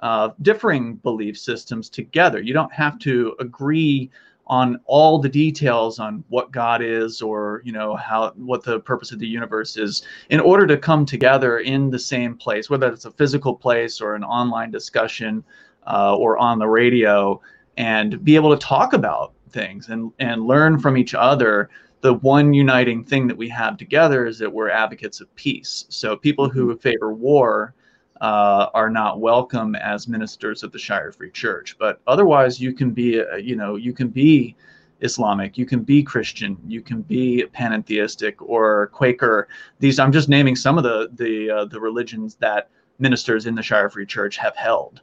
uh, 0.00 0.28
differing 0.42 0.94
belief 0.96 1.36
systems 1.36 1.90
together. 1.90 2.40
You 2.40 2.54
don't 2.54 2.72
have 2.72 3.00
to 3.00 3.34
agree 3.40 4.10
on 4.46 4.78
all 4.84 5.18
the 5.18 5.28
details 5.28 5.98
on 5.98 6.22
what 6.28 6.52
God 6.52 6.82
is 6.82 7.22
or 7.22 7.62
you 7.64 7.72
know 7.72 7.96
how 7.96 8.30
what 8.36 8.62
the 8.62 8.80
purpose 8.80 9.10
of 9.10 9.18
the 9.18 9.26
universe 9.26 9.76
is 9.76 10.02
in 10.28 10.40
order 10.40 10.66
to 10.66 10.76
come 10.76 11.06
together 11.06 11.60
in 11.60 11.90
the 11.90 11.98
same 11.98 12.36
place, 12.36 12.68
whether 12.68 12.88
it's 12.88 13.06
a 13.06 13.10
physical 13.10 13.54
place 13.54 14.00
or 14.00 14.14
an 14.14 14.24
online 14.24 14.70
discussion 14.70 15.42
uh, 15.86 16.14
or 16.16 16.36
on 16.38 16.58
the 16.58 16.68
radio, 16.68 17.40
and 17.76 18.22
be 18.24 18.36
able 18.36 18.54
to 18.56 18.66
talk 18.66 18.92
about 18.92 19.32
things 19.50 19.88
and 19.88 20.12
and 20.18 20.46
learn 20.46 20.78
from 20.78 20.96
each 20.96 21.14
other. 21.14 21.70
The 22.02 22.14
one 22.14 22.52
uniting 22.52 23.02
thing 23.02 23.26
that 23.28 23.36
we 23.36 23.48
have 23.48 23.78
together 23.78 24.26
is 24.26 24.38
that 24.40 24.52
we're 24.52 24.68
advocates 24.68 25.22
of 25.22 25.34
peace. 25.36 25.86
So 25.88 26.16
people 26.16 26.50
who 26.50 26.68
mm-hmm. 26.68 26.78
favor 26.80 27.14
war 27.14 27.74
uh, 28.20 28.68
are 28.74 28.90
not 28.90 29.20
welcome 29.20 29.74
as 29.74 30.08
ministers 30.08 30.62
of 30.62 30.72
the 30.72 30.78
Shire 30.78 31.12
Free 31.12 31.30
Church. 31.30 31.76
But 31.78 32.00
otherwise, 32.06 32.60
you 32.60 32.72
can 32.72 32.92
be, 32.92 33.20
uh, 33.20 33.36
you 33.36 33.56
know, 33.56 33.76
you 33.76 33.92
can 33.92 34.08
be 34.08 34.56
Islamic, 35.00 35.58
you 35.58 35.66
can 35.66 35.82
be 35.82 36.02
Christian, 36.02 36.56
you 36.66 36.80
can 36.80 37.02
be 37.02 37.44
panentheistic 37.54 38.34
or 38.38 38.88
Quaker. 38.88 39.48
These 39.78 39.98
I'm 39.98 40.12
just 40.12 40.28
naming 40.28 40.56
some 40.56 40.78
of 40.78 40.84
the 40.84 41.10
the 41.14 41.50
uh, 41.50 41.64
the 41.66 41.80
religions 41.80 42.36
that 42.36 42.70
ministers 42.98 43.46
in 43.46 43.54
the 43.54 43.62
Shire 43.62 43.90
Free 43.90 44.06
Church 44.06 44.36
have 44.36 44.56
held. 44.56 45.00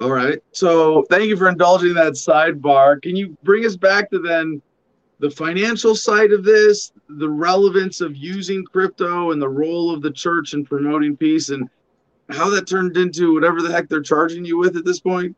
All 0.00 0.10
right. 0.10 0.42
So 0.52 1.04
thank 1.08 1.24
you 1.28 1.36
for 1.36 1.48
indulging 1.48 1.94
that 1.94 2.14
sidebar. 2.14 3.00
Can 3.00 3.16
you 3.16 3.36
bring 3.42 3.64
us 3.64 3.76
back 3.76 4.10
to 4.10 4.18
then 4.18 4.60
the 5.20 5.30
financial 5.30 5.94
side 5.94 6.32
of 6.32 6.44
this, 6.44 6.92
the 7.08 7.28
relevance 7.28 8.00
of 8.00 8.16
using 8.16 8.64
crypto 8.64 9.30
and 9.30 9.40
the 9.40 9.48
role 9.48 9.94
of 9.94 10.02
the 10.02 10.10
church 10.10 10.52
in 10.52 10.64
promoting 10.64 11.16
peace 11.16 11.48
and 11.48 11.70
how 12.30 12.50
that 12.50 12.66
turned 12.66 12.96
into 12.96 13.34
whatever 13.34 13.62
the 13.62 13.70
heck 13.70 13.88
they're 13.88 14.02
charging 14.02 14.44
you 14.44 14.58
with 14.58 14.76
at 14.76 14.84
this 14.84 15.00
point? 15.00 15.36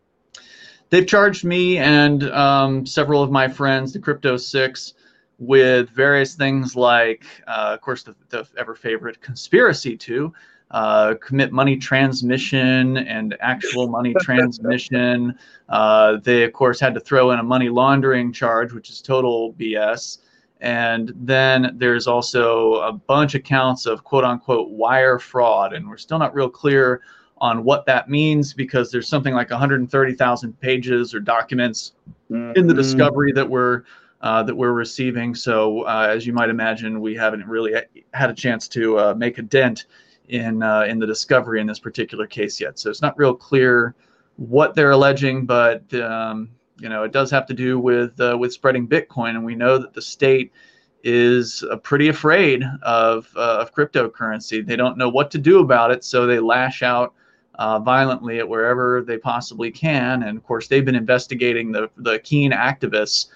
They've 0.90 1.06
charged 1.06 1.44
me 1.44 1.78
and 1.78 2.22
um, 2.30 2.86
several 2.86 3.22
of 3.22 3.30
my 3.30 3.48
friends, 3.48 3.92
the 3.92 3.98
Crypto 3.98 4.36
Six, 4.36 4.94
with 5.38 5.90
various 5.90 6.34
things 6.34 6.76
like, 6.76 7.24
uh, 7.46 7.72
of 7.74 7.80
course, 7.80 8.04
the, 8.04 8.14
the 8.30 8.46
ever 8.56 8.74
favorite 8.74 9.20
conspiracy 9.20 9.96
to 9.96 10.32
uh, 10.70 11.14
commit 11.20 11.52
money 11.52 11.76
transmission 11.76 12.96
and 12.96 13.36
actual 13.40 13.88
money 13.88 14.14
transmission. 14.20 15.38
Uh, 15.68 16.18
they, 16.22 16.44
of 16.44 16.52
course, 16.52 16.80
had 16.80 16.94
to 16.94 17.00
throw 17.00 17.30
in 17.32 17.38
a 17.38 17.42
money 17.42 17.68
laundering 17.68 18.32
charge, 18.32 18.72
which 18.72 18.90
is 18.90 19.00
total 19.00 19.52
BS. 19.54 20.18
And 20.60 21.12
then 21.14 21.72
there's 21.76 22.06
also 22.06 22.74
a 22.76 22.92
bunch 22.92 23.34
of 23.34 23.42
counts 23.42 23.86
of 23.86 24.04
quote 24.04 24.24
unquote 24.24 24.70
wire 24.70 25.18
fraud. 25.18 25.74
And 25.74 25.88
we're 25.88 25.98
still 25.98 26.18
not 26.18 26.34
real 26.34 26.48
clear 26.48 27.02
on 27.38 27.64
what 27.64 27.84
that 27.86 28.08
means 28.08 28.54
because 28.54 28.90
there's 28.90 29.08
something 29.08 29.34
like 29.34 29.50
130,000 29.50 30.60
pages 30.60 31.14
or 31.14 31.20
documents 31.20 31.92
mm-hmm. 32.30 32.52
in 32.56 32.66
the 32.66 32.72
mm-hmm. 32.72 32.80
discovery 32.80 33.32
that 33.32 33.48
we're 33.48 33.82
uh, 34.22 34.42
that 34.42 34.54
we're 34.54 34.72
receiving. 34.72 35.34
So 35.34 35.82
uh, 35.82 36.08
as 36.10 36.26
you 36.26 36.32
might 36.32 36.48
imagine, 36.48 37.00
we 37.00 37.14
haven't 37.14 37.46
really 37.46 37.74
had 38.14 38.30
a 38.30 38.34
chance 38.34 38.66
to 38.68 38.98
uh, 38.98 39.14
make 39.14 39.38
a 39.38 39.42
dent 39.42 39.84
in 40.28 40.62
uh, 40.62 40.82
in 40.82 40.98
the 40.98 41.06
discovery 41.06 41.60
in 41.60 41.66
this 41.66 41.78
particular 41.78 42.26
case 42.26 42.60
yet. 42.60 42.78
So 42.78 42.90
it's 42.90 43.02
not 43.02 43.16
real 43.18 43.34
clear 43.34 43.94
what 44.36 44.74
they're 44.74 44.90
alleging, 44.92 45.46
but 45.46 45.92
um, 45.94 46.50
you 46.78 46.88
know 46.88 47.02
it 47.02 47.12
does 47.12 47.30
have 47.30 47.46
to 47.46 47.54
do 47.54 47.78
with 47.78 48.20
uh, 48.20 48.36
with 48.38 48.52
spreading 48.52 48.86
Bitcoin, 48.86 49.30
and 49.30 49.44
we 49.44 49.54
know 49.54 49.78
that 49.78 49.94
the 49.94 50.02
state 50.02 50.52
is 51.04 51.64
uh, 51.70 51.76
pretty 51.76 52.08
afraid 52.08 52.64
of 52.82 53.28
uh, 53.36 53.58
of 53.60 53.74
cryptocurrency. 53.74 54.64
They 54.66 54.76
don't 54.76 54.98
know 54.98 55.08
what 55.08 55.30
to 55.32 55.38
do 55.38 55.60
about 55.60 55.90
it, 55.90 56.04
so 56.04 56.26
they 56.26 56.38
lash 56.40 56.82
out. 56.82 57.14
Uh, 57.58 57.78
violently 57.78 58.38
at 58.38 58.46
wherever 58.46 59.00
they 59.00 59.16
possibly 59.16 59.70
can, 59.70 60.24
and 60.24 60.36
of 60.36 60.44
course 60.44 60.68
they've 60.68 60.84
been 60.84 60.94
investigating 60.94 61.72
the 61.72 61.88
the 61.96 62.18
Keene 62.18 62.52
activists 62.52 63.28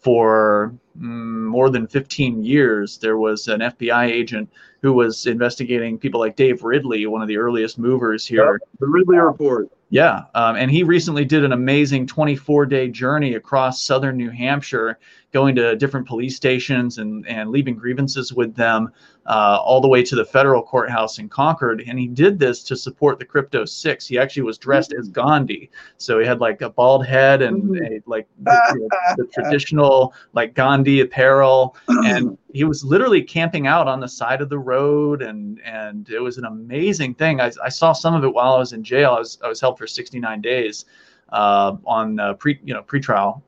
for 0.00 0.74
mm, 0.98 1.44
more 1.44 1.70
than 1.70 1.86
15 1.86 2.42
years. 2.44 2.98
There 2.98 3.18
was 3.18 3.48
an 3.48 3.60
FBI 3.60 4.06
agent 4.06 4.50
who 4.82 4.92
was 4.92 5.26
investigating 5.26 5.98
people 5.98 6.20
like 6.20 6.36
Dave 6.36 6.62
Ridley, 6.62 7.06
one 7.06 7.22
of 7.22 7.28
the 7.28 7.36
earliest 7.36 7.78
movers 7.78 8.26
here. 8.26 8.52
Yep, 8.52 8.68
the 8.80 8.86
Ridley 8.86 9.18
Report. 9.18 9.68
Yeah, 9.90 10.24
um, 10.34 10.56
and 10.56 10.70
he 10.70 10.82
recently 10.82 11.24
did 11.24 11.44
an 11.44 11.52
amazing 11.52 12.06
24-day 12.06 12.88
journey 12.88 13.34
across 13.34 13.82
southern 13.82 14.18
New 14.18 14.30
Hampshire, 14.30 14.98
going 15.32 15.54
to 15.54 15.76
different 15.76 16.06
police 16.06 16.36
stations 16.36 16.98
and 16.98 17.26
and 17.28 17.50
leaving 17.50 17.76
grievances 17.76 18.32
with 18.32 18.54
them, 18.54 18.90
uh, 19.26 19.58
all 19.62 19.80
the 19.80 19.88
way 19.88 20.02
to 20.02 20.16
the 20.16 20.24
federal 20.24 20.62
courthouse 20.62 21.18
in 21.18 21.28
Concord. 21.28 21.84
And 21.86 21.98
he 21.98 22.06
did 22.06 22.38
this 22.38 22.62
to 22.64 22.76
support 22.76 23.18
the 23.18 23.24
Crypto 23.24 23.64
Six. 23.64 24.06
He 24.06 24.18
actually 24.18 24.42
was 24.42 24.56
dressed 24.56 24.94
as 24.94 25.08
Gandhi, 25.08 25.70
so 25.98 26.18
he 26.18 26.26
had 26.26 26.40
like 26.40 26.62
a 26.62 26.70
bald 26.70 27.06
head 27.06 27.42
and 27.42 27.62
mm-hmm. 27.62 27.84
a, 27.84 28.00
like 28.06 28.26
the, 28.42 28.88
the, 29.16 29.24
the 29.24 29.26
traditional 29.26 30.14
like 30.32 30.54
Gandhi 30.54 31.00
apparel, 31.00 31.76
and 31.88 32.38
he 32.52 32.64
was 32.64 32.82
literally 32.82 33.22
camping 33.22 33.66
out 33.66 33.86
on 33.86 34.00
the 34.00 34.08
side 34.08 34.40
of 34.40 34.48
the 34.48 34.58
road, 34.58 35.20
and 35.22 35.60
and 35.60 36.08
it 36.08 36.20
was 36.20 36.38
an 36.38 36.46
amazing 36.46 37.14
thing. 37.14 37.40
I, 37.40 37.52
I 37.62 37.68
saw 37.68 37.92
some 37.92 38.14
of 38.14 38.24
it 38.24 38.32
while 38.32 38.54
I 38.54 38.58
was 38.58 38.72
in 38.72 38.82
jail. 38.82 39.12
I 39.12 39.18
was 39.18 39.38
I 39.44 39.48
was 39.48 39.60
held 39.60 39.76
for 39.76 39.86
69 39.86 40.40
days 40.40 40.86
uh, 41.30 41.76
on 41.84 42.18
uh, 42.18 42.34
pre 42.34 42.58
you 42.64 42.72
know 42.72 42.82
pretrial. 42.82 43.42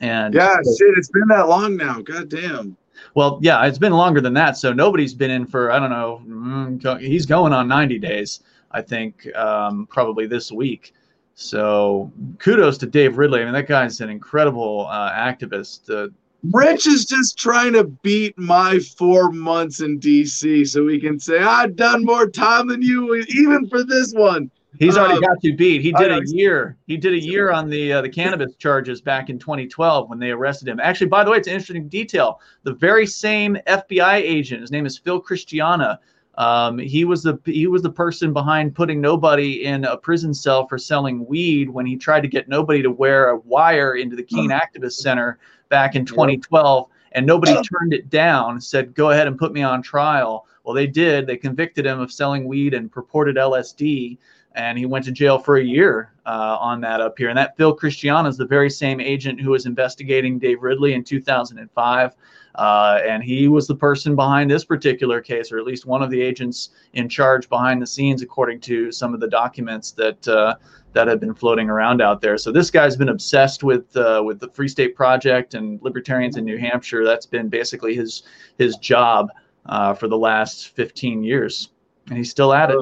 And 0.00 0.34
yeah, 0.34 0.56
shit, 0.56 0.98
it's 0.98 1.10
been 1.10 1.28
that 1.28 1.48
long 1.48 1.76
now. 1.76 2.00
God 2.00 2.28
damn. 2.28 2.76
Well, 3.14 3.38
yeah, 3.42 3.64
it's 3.66 3.78
been 3.78 3.92
longer 3.92 4.20
than 4.20 4.34
that. 4.34 4.56
So 4.56 4.72
nobody's 4.72 5.14
been 5.14 5.30
in 5.30 5.46
for 5.46 5.70
I 5.70 5.78
don't 5.78 5.90
know. 5.90 6.22
Mm, 6.26 7.00
he's 7.00 7.26
going 7.26 7.52
on 7.52 7.68
90 7.68 7.98
days, 7.98 8.40
I 8.70 8.82
think, 8.82 9.34
um, 9.36 9.86
probably 9.86 10.26
this 10.26 10.50
week. 10.50 10.94
So 11.34 12.12
kudos 12.38 12.78
to 12.78 12.86
Dave 12.86 13.18
Ridley. 13.18 13.42
I 13.42 13.44
mean, 13.44 13.54
that 13.54 13.68
guy's 13.68 14.00
an 14.00 14.10
incredible 14.10 14.86
uh, 14.88 15.12
activist. 15.12 15.90
Uh, 15.90 16.10
Rich 16.52 16.86
is 16.86 17.06
just 17.06 17.38
trying 17.38 17.72
to 17.72 17.84
beat 17.84 18.36
my 18.36 18.78
four 18.78 19.30
months 19.32 19.80
in 19.80 19.98
DC 19.98 20.68
so 20.68 20.84
we 20.84 21.00
can 21.00 21.18
say 21.18 21.38
I've 21.38 21.74
done 21.74 22.04
more 22.04 22.28
time 22.28 22.68
than 22.68 22.82
you, 22.82 23.14
even 23.14 23.66
for 23.68 23.82
this 23.82 24.12
one. 24.12 24.50
He's 24.78 24.96
already 24.96 25.14
um, 25.14 25.20
got 25.20 25.42
you 25.42 25.54
beat. 25.56 25.82
He 25.82 25.92
did 25.92 26.10
a 26.10 26.20
year. 26.26 26.76
He 26.86 26.96
did 26.96 27.12
a 27.12 27.20
year 27.20 27.50
on 27.50 27.68
the 27.68 27.92
uh, 27.92 28.02
the 28.02 28.08
cannabis 28.08 28.54
charges 28.56 29.00
back 29.00 29.30
in 29.30 29.38
2012 29.38 30.08
when 30.08 30.18
they 30.18 30.30
arrested 30.30 30.68
him. 30.68 30.80
Actually, 30.80 31.06
by 31.08 31.22
the 31.22 31.30
way, 31.30 31.36
it's 31.36 31.46
an 31.46 31.54
interesting 31.54 31.88
detail. 31.88 32.40
The 32.64 32.74
very 32.74 33.06
same 33.06 33.56
FBI 33.66 34.14
agent, 34.14 34.62
his 34.62 34.72
name 34.72 34.86
is 34.86 34.98
Phil 34.98 35.20
Christiana. 35.20 36.00
Um, 36.36 36.78
he 36.78 37.04
was 37.04 37.22
the 37.22 37.38
he 37.44 37.68
was 37.68 37.82
the 37.82 37.90
person 37.90 38.32
behind 38.32 38.74
putting 38.74 39.00
nobody 39.00 39.64
in 39.64 39.84
a 39.84 39.96
prison 39.96 40.34
cell 40.34 40.66
for 40.66 40.78
selling 40.78 41.24
weed 41.26 41.70
when 41.70 41.86
he 41.86 41.96
tried 41.96 42.22
to 42.22 42.28
get 42.28 42.48
nobody 42.48 42.82
to 42.82 42.90
wear 42.90 43.30
a 43.30 43.38
wire 43.38 43.94
into 43.94 44.16
the 44.16 44.24
Keene 44.24 44.50
Activist 44.50 44.94
Center 44.94 45.38
back 45.68 45.94
in 45.94 46.04
2012, 46.04 46.88
and 47.12 47.24
nobody 47.24 47.52
turned 47.54 47.92
it 47.92 48.10
down. 48.10 48.60
Said, 48.60 48.94
"Go 48.94 49.10
ahead 49.10 49.28
and 49.28 49.38
put 49.38 49.52
me 49.52 49.62
on 49.62 49.82
trial." 49.82 50.46
Well, 50.64 50.74
they 50.74 50.86
did. 50.86 51.26
They 51.26 51.36
convicted 51.36 51.86
him 51.86 52.00
of 52.00 52.10
selling 52.10 52.48
weed 52.48 52.74
and 52.74 52.90
purported 52.90 53.36
LSD 53.36 54.18
and 54.54 54.78
he 54.78 54.86
went 54.86 55.04
to 55.04 55.12
jail 55.12 55.38
for 55.38 55.56
a 55.56 55.64
year 55.64 56.12
uh, 56.26 56.56
on 56.60 56.80
that 56.80 57.00
up 57.00 57.18
here. 57.18 57.28
And 57.28 57.38
that 57.38 57.56
Phil 57.56 57.74
Christiana 57.74 58.28
is 58.28 58.36
the 58.36 58.46
very 58.46 58.70
same 58.70 59.00
agent 59.00 59.40
who 59.40 59.50
was 59.50 59.66
investigating 59.66 60.38
Dave 60.38 60.62
Ridley 60.62 60.94
in 60.94 61.02
2005. 61.02 62.14
Uh, 62.54 63.00
and 63.04 63.24
he 63.24 63.48
was 63.48 63.66
the 63.66 63.74
person 63.74 64.14
behind 64.14 64.48
this 64.48 64.64
particular 64.64 65.20
case, 65.20 65.50
or 65.50 65.58
at 65.58 65.64
least 65.64 65.86
one 65.86 66.02
of 66.02 66.10
the 66.10 66.22
agents 66.22 66.70
in 66.92 67.08
charge 67.08 67.48
behind 67.48 67.82
the 67.82 67.86
scenes, 67.86 68.22
according 68.22 68.60
to 68.60 68.92
some 68.92 69.12
of 69.12 69.18
the 69.18 69.26
documents 69.28 69.90
that 69.90 70.28
uh, 70.28 70.54
that 70.92 71.08
have 71.08 71.18
been 71.18 71.34
floating 71.34 71.68
around 71.68 72.00
out 72.00 72.20
there. 72.20 72.38
So 72.38 72.52
this 72.52 72.70
guy's 72.70 72.96
been 72.96 73.08
obsessed 73.08 73.64
with 73.64 73.96
uh, 73.96 74.22
with 74.24 74.38
the 74.38 74.48
Free 74.50 74.68
State 74.68 74.94
Project 74.94 75.54
and 75.54 75.82
libertarians 75.82 76.36
in 76.36 76.44
New 76.44 76.56
Hampshire. 76.56 77.04
That's 77.04 77.26
been 77.26 77.48
basically 77.48 77.96
his 77.96 78.22
his 78.56 78.76
job 78.76 79.30
uh, 79.66 79.94
for 79.94 80.06
the 80.06 80.16
last 80.16 80.68
15 80.68 81.24
years, 81.24 81.70
and 82.06 82.16
he's 82.16 82.30
still 82.30 82.52
at 82.52 82.70
it. 82.70 82.78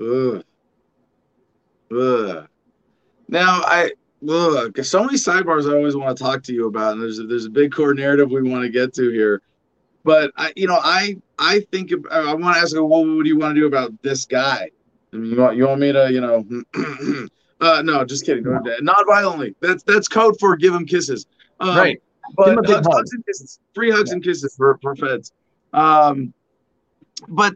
Ugh. 0.00 0.44
Ugh. 1.92 2.48
Now 3.28 3.60
I 3.64 3.92
look. 4.22 4.82
So 4.84 5.04
many 5.04 5.16
sidebars 5.16 5.70
I 5.70 5.76
always 5.76 5.96
want 5.96 6.16
to 6.16 6.22
talk 6.22 6.42
to 6.44 6.52
you 6.52 6.66
about, 6.66 6.92
and 6.92 7.02
there's 7.02 7.18
a, 7.18 7.24
there's 7.24 7.46
a 7.46 7.50
big 7.50 7.72
core 7.72 7.94
narrative 7.94 8.30
we 8.30 8.42
want 8.42 8.62
to 8.62 8.70
get 8.70 8.94
to 8.94 9.10
here. 9.10 9.42
But 10.04 10.30
I, 10.36 10.52
you 10.56 10.66
know, 10.66 10.78
I 10.82 11.16
I 11.38 11.60
think 11.72 11.92
I 12.10 12.32
want 12.34 12.56
to 12.56 12.60
ask 12.60 12.74
well, 12.74 12.86
what 12.86 13.22
do 13.22 13.28
you 13.28 13.38
want 13.38 13.54
to 13.54 13.60
do 13.60 13.66
about 13.66 13.92
this 14.02 14.24
guy? 14.24 14.70
I 15.12 15.16
mean, 15.16 15.32
you 15.32 15.40
want 15.40 15.56
you 15.56 15.66
want 15.66 15.80
me 15.80 15.92
to, 15.92 16.12
you 16.12 16.20
know, 16.20 16.44
uh, 17.60 17.82
no, 17.82 18.04
just 18.04 18.24
kidding. 18.24 18.44
No. 18.44 18.60
Not 18.80 19.04
violently. 19.06 19.54
That's 19.60 19.82
that's 19.82 20.08
code 20.08 20.36
for 20.38 20.56
give 20.56 20.74
him 20.74 20.86
kisses. 20.86 21.26
Um, 21.60 21.76
right. 21.76 22.02
But 22.36 22.66
hugs, 22.66 22.86
hugs, 22.86 23.12
and 23.12 23.24
kisses, 23.24 23.60
free 23.74 23.90
hugs 23.90 24.10
yeah. 24.10 24.14
and 24.14 24.24
kisses 24.24 24.54
for 24.56 24.78
for 24.82 24.94
feds. 24.96 25.32
Um, 25.72 26.32
but 27.28 27.54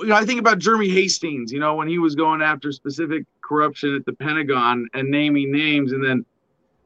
you 0.00 0.08
know, 0.08 0.16
I 0.16 0.24
think 0.24 0.40
about 0.40 0.58
Jeremy 0.58 0.88
Hastings, 0.88 1.52
you 1.52 1.60
know, 1.60 1.74
when 1.74 1.88
he 1.88 1.98
was 1.98 2.14
going 2.14 2.42
after 2.42 2.72
specific 2.72 3.24
corruption 3.42 3.94
at 3.94 4.04
the 4.06 4.12
Pentagon 4.12 4.88
and 4.94 5.10
naming 5.10 5.52
names 5.52 5.92
and 5.92 6.04
then 6.04 6.24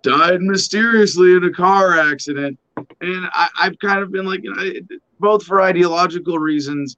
died 0.02 0.40
mysteriously 0.40 1.34
in 1.34 1.44
a 1.44 1.52
car 1.52 1.98
accident. 1.98 2.58
And 3.00 3.26
I, 3.32 3.48
have 3.56 3.78
kind 3.78 4.00
of 4.00 4.12
been 4.12 4.26
like, 4.26 4.42
you 4.42 4.54
know, 4.54 4.98
both 5.20 5.44
for 5.44 5.62
ideological 5.62 6.38
reasons, 6.38 6.96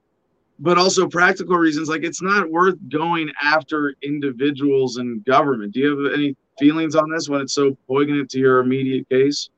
but 0.58 0.78
also 0.78 1.06
practical 1.06 1.56
reasons. 1.56 1.88
Like, 1.88 2.02
it's 2.02 2.22
not 2.22 2.50
worth 2.50 2.76
going 2.88 3.30
after 3.42 3.94
individuals 4.02 4.96
and 4.96 5.24
government. 5.24 5.74
Do 5.74 5.80
you 5.80 6.04
have 6.04 6.12
any 6.14 6.36
feelings 6.58 6.96
on 6.96 7.10
this 7.10 7.28
when 7.28 7.40
it's 7.40 7.54
so 7.54 7.76
poignant 7.86 8.30
to 8.30 8.38
your 8.38 8.60
immediate 8.60 9.08
case? 9.08 9.50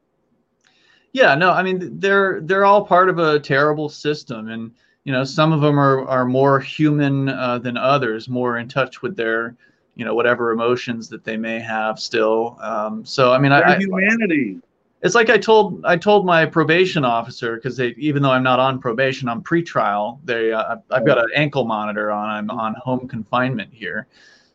Yeah, 1.12 1.34
no, 1.34 1.50
I 1.50 1.62
mean, 1.62 1.98
they're 1.98 2.40
they're 2.42 2.66
all 2.66 2.84
part 2.84 3.08
of 3.08 3.18
a 3.18 3.40
terrible 3.40 3.88
system, 3.88 4.48
and 4.48 4.72
you 5.08 5.12
know 5.12 5.24
some 5.24 5.54
of 5.54 5.62
them 5.62 5.80
are 5.80 6.06
are 6.06 6.26
more 6.26 6.60
human 6.60 7.30
uh, 7.30 7.58
than 7.58 7.78
others 7.78 8.28
more 8.28 8.58
in 8.58 8.68
touch 8.68 9.00
with 9.00 9.16
their 9.16 9.56
you 9.94 10.04
know 10.04 10.14
whatever 10.14 10.52
emotions 10.52 11.08
that 11.08 11.24
they 11.24 11.34
may 11.34 11.58
have 11.58 11.98
still 11.98 12.58
um, 12.60 13.06
so 13.06 13.32
i 13.32 13.38
mean 13.38 13.50
their 13.50 13.66
I, 13.66 13.78
humanity. 13.78 14.58
It's 15.00 15.14
like 15.14 15.30
i 15.30 15.38
told 15.38 15.82
i 15.86 15.96
told 15.96 16.26
my 16.26 16.44
probation 16.44 17.06
officer 17.06 17.56
because 17.56 17.74
they 17.74 17.94
even 17.96 18.22
though 18.22 18.32
i'm 18.32 18.42
not 18.42 18.60
on 18.60 18.78
probation 18.80 19.30
i'm 19.30 19.42
pretrial 19.42 20.18
they 20.26 20.52
uh, 20.52 20.76
i've 20.90 21.06
got 21.06 21.16
an 21.16 21.30
ankle 21.34 21.64
monitor 21.64 22.10
on 22.10 22.28
i'm 22.28 22.50
on 22.50 22.74
home 22.74 23.08
confinement 23.08 23.72
here. 23.72 24.08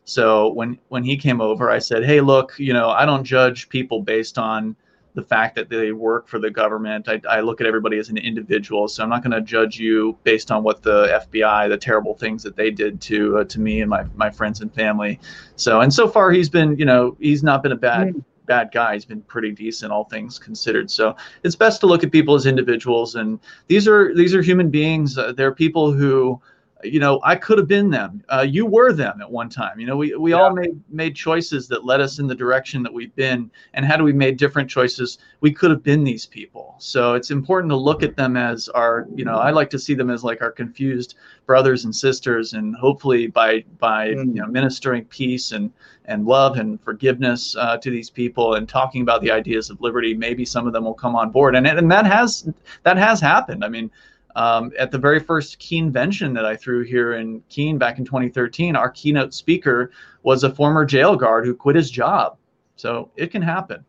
So 0.04 0.52
when 0.52 0.78
when 0.88 1.02
he 1.02 1.16
came 1.16 1.40
over 1.40 1.68
i 1.68 1.80
said 1.80 2.04
hey 2.04 2.20
look 2.20 2.54
you 2.58 2.72
know 2.72 2.90
i 2.90 3.04
don't 3.04 3.24
judge 3.24 3.68
people 3.70 4.02
based 4.02 4.38
on 4.38 4.76
the 5.14 5.22
fact 5.22 5.54
that 5.54 5.68
they 5.68 5.92
work 5.92 6.26
for 6.26 6.38
the 6.38 6.50
government. 6.50 7.08
I, 7.08 7.20
I 7.28 7.40
look 7.40 7.60
at 7.60 7.66
everybody 7.66 7.98
as 7.98 8.08
an 8.08 8.16
individual, 8.18 8.88
so 8.88 9.02
I'm 9.02 9.08
not 9.08 9.22
going 9.22 9.30
to 9.30 9.40
judge 9.40 9.78
you 9.78 10.18
based 10.24 10.50
on 10.50 10.64
what 10.64 10.82
the 10.82 11.24
FBI, 11.32 11.68
the 11.68 11.76
terrible 11.76 12.14
things 12.14 12.42
that 12.42 12.56
they 12.56 12.70
did 12.70 13.00
to 13.02 13.38
uh, 13.38 13.44
to 13.44 13.60
me 13.60 13.80
and 13.80 13.88
my 13.88 14.04
my 14.16 14.30
friends 14.30 14.60
and 14.60 14.74
family. 14.74 15.20
So 15.56 15.80
and 15.80 15.94
so 15.94 16.08
far 16.08 16.32
he's 16.32 16.48
been, 16.48 16.76
you 16.76 16.84
know, 16.84 17.16
he's 17.20 17.42
not 17.42 17.62
been 17.62 17.72
a 17.72 17.76
bad. 17.76 18.08
Mm. 18.08 18.24
Bad 18.46 18.72
guy. 18.74 18.92
He's 18.92 19.06
been 19.06 19.22
pretty 19.22 19.52
decent, 19.52 19.90
all 19.90 20.04
things 20.04 20.38
considered. 20.38 20.90
So 20.90 21.16
it's 21.44 21.56
best 21.56 21.80
to 21.80 21.86
look 21.86 22.04
at 22.04 22.12
people 22.12 22.34
as 22.34 22.44
individuals, 22.44 23.14
and 23.14 23.40
these 23.68 23.88
are 23.88 24.14
these 24.14 24.34
are 24.34 24.42
human 24.42 24.68
beings. 24.68 25.16
Uh, 25.16 25.32
they're 25.32 25.54
people 25.54 25.92
who 25.92 26.38
you 26.84 27.00
know, 27.00 27.20
I 27.22 27.36
could 27.36 27.58
have 27.58 27.68
been 27.68 27.90
them. 27.90 28.22
Uh, 28.28 28.46
you 28.48 28.66
were 28.66 28.92
them 28.92 29.20
at 29.20 29.30
one 29.30 29.48
time. 29.48 29.80
You 29.80 29.86
know, 29.86 29.96
we, 29.96 30.14
we 30.14 30.30
yeah. 30.30 30.36
all 30.36 30.52
made 30.52 30.80
made 30.90 31.16
choices 31.16 31.68
that 31.68 31.84
led 31.84 32.00
us 32.00 32.18
in 32.18 32.26
the 32.26 32.34
direction 32.34 32.82
that 32.82 32.92
we've 32.92 33.14
been. 33.14 33.50
And 33.72 33.84
had 33.84 34.02
we 34.02 34.12
made 34.12 34.36
different 34.36 34.70
choices, 34.70 35.18
we 35.40 35.52
could 35.52 35.70
have 35.70 35.82
been 35.82 36.04
these 36.04 36.26
people. 36.26 36.74
So 36.78 37.14
it's 37.14 37.30
important 37.30 37.70
to 37.70 37.76
look 37.76 38.02
at 38.02 38.16
them 38.16 38.36
as 38.36 38.68
our, 38.70 39.06
you 39.14 39.24
know, 39.24 39.36
I 39.36 39.50
like 39.50 39.70
to 39.70 39.78
see 39.78 39.94
them 39.94 40.10
as 40.10 40.24
like 40.24 40.42
our 40.42 40.50
confused 40.50 41.16
brothers 41.46 41.84
and 41.84 41.94
sisters. 41.94 42.52
And 42.52 42.76
hopefully 42.76 43.26
by 43.26 43.64
by 43.78 44.08
mm. 44.08 44.34
you 44.34 44.42
know 44.42 44.46
ministering 44.46 45.04
peace 45.06 45.52
and 45.52 45.72
and 46.06 46.26
love 46.26 46.58
and 46.58 46.80
forgiveness 46.82 47.56
uh, 47.56 47.78
to 47.78 47.90
these 47.90 48.10
people 48.10 48.54
and 48.54 48.68
talking 48.68 49.02
about 49.02 49.22
the 49.22 49.30
ideas 49.30 49.70
of 49.70 49.80
liberty, 49.80 50.12
maybe 50.12 50.44
some 50.44 50.66
of 50.66 50.72
them 50.72 50.84
will 50.84 50.94
come 50.94 51.16
on 51.16 51.30
board. 51.30 51.56
And 51.56 51.66
and 51.66 51.90
that 51.90 52.06
has 52.06 52.48
that 52.82 52.96
has 52.96 53.20
happened. 53.20 53.64
I 53.64 53.68
mean 53.68 53.90
um, 54.36 54.72
at 54.78 54.90
the 54.90 54.98
very 54.98 55.20
first 55.20 55.58
Keenvention 55.60 56.34
that 56.34 56.44
I 56.44 56.56
threw 56.56 56.82
here 56.82 57.14
in 57.14 57.42
Keene 57.48 57.78
back 57.78 57.98
in 57.98 58.04
2013, 58.04 58.76
our 58.76 58.90
keynote 58.90 59.32
speaker 59.32 59.92
was 60.22 60.44
a 60.44 60.50
former 60.52 60.84
jail 60.84 61.16
guard 61.16 61.44
who 61.44 61.54
quit 61.54 61.76
his 61.76 61.90
job. 61.90 62.36
So 62.76 63.10
it 63.16 63.30
can 63.30 63.42
happen. 63.42 63.84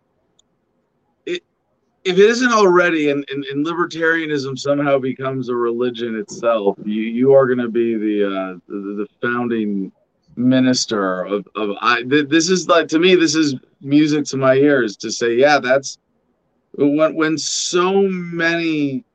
It, 1.25 1.43
if 2.03 2.19
it 2.19 2.29
isn't 2.29 2.51
already, 2.51 3.09
and, 3.09 3.25
and, 3.31 3.43
and 3.45 3.65
libertarianism 3.65 4.59
somehow 4.59 4.99
becomes 4.99 5.49
a 5.49 5.55
religion 5.55 6.15
itself, 6.19 6.77
you, 6.85 7.01
you 7.01 7.33
are 7.33 7.47
going 7.47 7.59
to 7.59 7.69
be 7.69 7.95
the, 7.95 8.25
uh, 8.25 8.59
the, 8.67 9.05
the 9.05 9.07
founding 9.21 9.91
minister 10.35 11.23
of, 11.23 11.47
of 11.55 11.71
I. 11.81 12.03
Th- 12.03 12.27
this 12.27 12.49
is 12.49 12.67
like 12.67 12.87
to 12.89 12.99
me, 12.99 13.15
this 13.15 13.35
is 13.35 13.55
music 13.81 14.25
to 14.25 14.37
my 14.37 14.55
ears 14.55 14.95
to 14.97 15.11
say, 15.11 15.35
yeah, 15.35 15.59
that's 15.59 15.97
when 16.73 17.15
when 17.15 17.37
so 17.37 18.01
many 18.03 19.05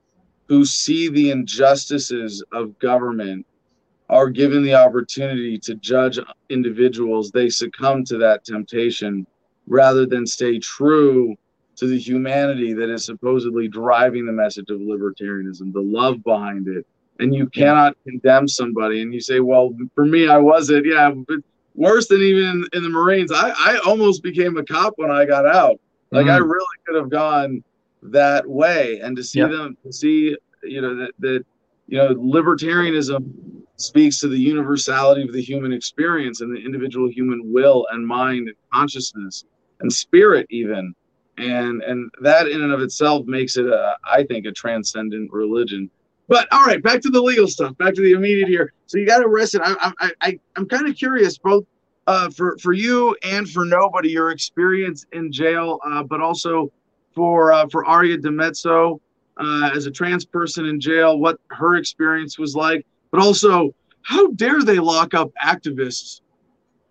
who 0.51 0.65
see 0.65 1.09
the 1.09 1.31
injustices 1.31 2.43
of 2.51 2.77
government 2.81 3.47
are 4.09 4.29
given 4.29 4.65
the 4.65 4.75
opportunity 4.75 5.57
to 5.57 5.77
judge 5.77 6.19
individuals, 6.49 7.31
they 7.31 7.49
succumb 7.49 8.05
to 8.05 8.19
that 8.19 8.45
temptation 8.45 9.25
rather 9.69 10.07
than 10.07 10.27
stay 10.27 10.59
true 10.59 11.37
to 11.77 11.87
the 11.87 11.97
humanity 11.97 12.73
that 12.73 12.91
is 12.91 13.05
supposedly 13.05 13.69
driving 13.69 14.27
the 14.27 14.33
message 14.33 14.69
of 14.71 14.81
libertarianism, 14.81 15.73
the 15.73 15.81
love 15.81 16.21
behind 16.25 16.67
it. 16.67 16.85
And 17.21 17.33
you 17.33 17.49
cannot 17.49 17.97
condemn 18.05 18.49
somebody 18.49 19.03
and 19.03 19.15
you 19.15 19.21
say, 19.21 19.39
well, 19.39 19.73
for 19.95 20.05
me, 20.05 20.27
I 20.27 20.39
wasn't. 20.39 20.85
Yeah, 20.85 21.13
but 21.13 21.39
worse 21.77 22.09
than 22.09 22.23
even 22.23 22.67
in, 22.73 22.83
the 22.83 22.89
Marines. 22.89 23.31
I, 23.31 23.51
I 23.51 23.81
almost 23.87 24.25
became 24.25 24.57
a 24.57 24.65
cop 24.65 24.95
when 24.97 25.13
I 25.13 25.27
got 25.27 25.47
out. 25.47 25.79
Like 26.11 26.27
mm-hmm. 26.27 26.35
I 26.35 26.39
really 26.39 26.67
could 26.85 26.97
have 26.97 27.09
gone 27.09 27.63
that 28.03 28.47
way 28.47 29.01
and 29.01 29.17
to 29.17 29.23
see 29.23 29.41
yep. 29.41 29.51
them 29.51 29.77
to 29.85 29.93
see 29.93 30.37
you 30.63 30.81
know 30.81 30.97
that 30.97 31.13
that 31.19 31.45
you 31.87 31.99
know 31.99 32.15
libertarianism 32.15 33.61
speaks 33.77 34.21
to 34.21 34.29
the 34.29 34.39
universality 34.39 35.23
of 35.23 35.33
the 35.33 35.43
human 35.43 35.73
experience 35.73 36.41
and 36.41 36.55
the 36.55 36.61
individual 36.61 37.11
human 37.11 37.41
will 37.53 37.87
and 37.91 38.07
mind 38.07 38.49
and 38.49 38.57
consciousness 38.73 39.45
and 39.81 39.93
spirit 39.93 40.47
even. 40.51 40.95
And 41.39 41.83
and 41.83 42.11
that 42.21 42.49
in 42.49 42.61
and 42.61 42.73
of 42.73 42.83
itself 42.83 43.27
makes 43.27 43.57
it 43.57 43.67
a 43.67 43.97
i 44.05 44.25
think 44.25 44.45
a 44.45 44.53
transcendent 44.53 45.33
religion. 45.33 45.91
But 46.29 46.47
all 46.53 46.67
right 46.67 46.83
back 46.83 47.01
to 47.03 47.09
the 47.09 47.21
legal 47.21 47.49
stuff 47.49 47.77
back 47.79 47.95
to 47.95 48.03
the 48.03 48.13
immediate 48.13 48.49
here. 48.49 48.73
So 48.87 48.99
you 48.99 49.07
got 49.07 49.25
arrested 49.25 49.63
i 49.65 49.93
i, 50.01 50.13
I 50.21 50.39
i'm 50.57 50.69
kind 50.69 50.87
of 50.87 50.97
curious 50.97 51.39
both 51.39 51.65
uh, 52.07 52.29
for 52.31 52.59
for 52.59 52.73
you 52.73 53.17
and 53.23 53.49
for 53.49 53.65
nobody 53.65 54.11
your 54.11 54.33
experience 54.33 55.07
in 55.13 55.33
jail 55.33 55.79
uh, 55.87 56.03
but 56.03 56.21
also 56.21 56.71
for 57.15 57.53
uh, 57.53 57.67
for 57.69 57.85
Aria 57.85 58.19
DiMezzo 58.19 59.01
uh, 59.37 59.71
as 59.75 59.87
a 59.87 59.91
trans 59.91 60.25
person 60.25 60.67
in 60.67 60.81
jail, 60.81 61.19
what 61.19 61.39
her 61.51 61.77
experience 61.77 62.39
was 62.39 62.55
like, 62.55 62.87
but 63.11 63.21
also 63.21 63.75
how 64.03 64.29
dare 64.33 64.63
they 64.63 64.79
lock 64.79 65.15
up 65.15 65.31
activists 65.43 66.21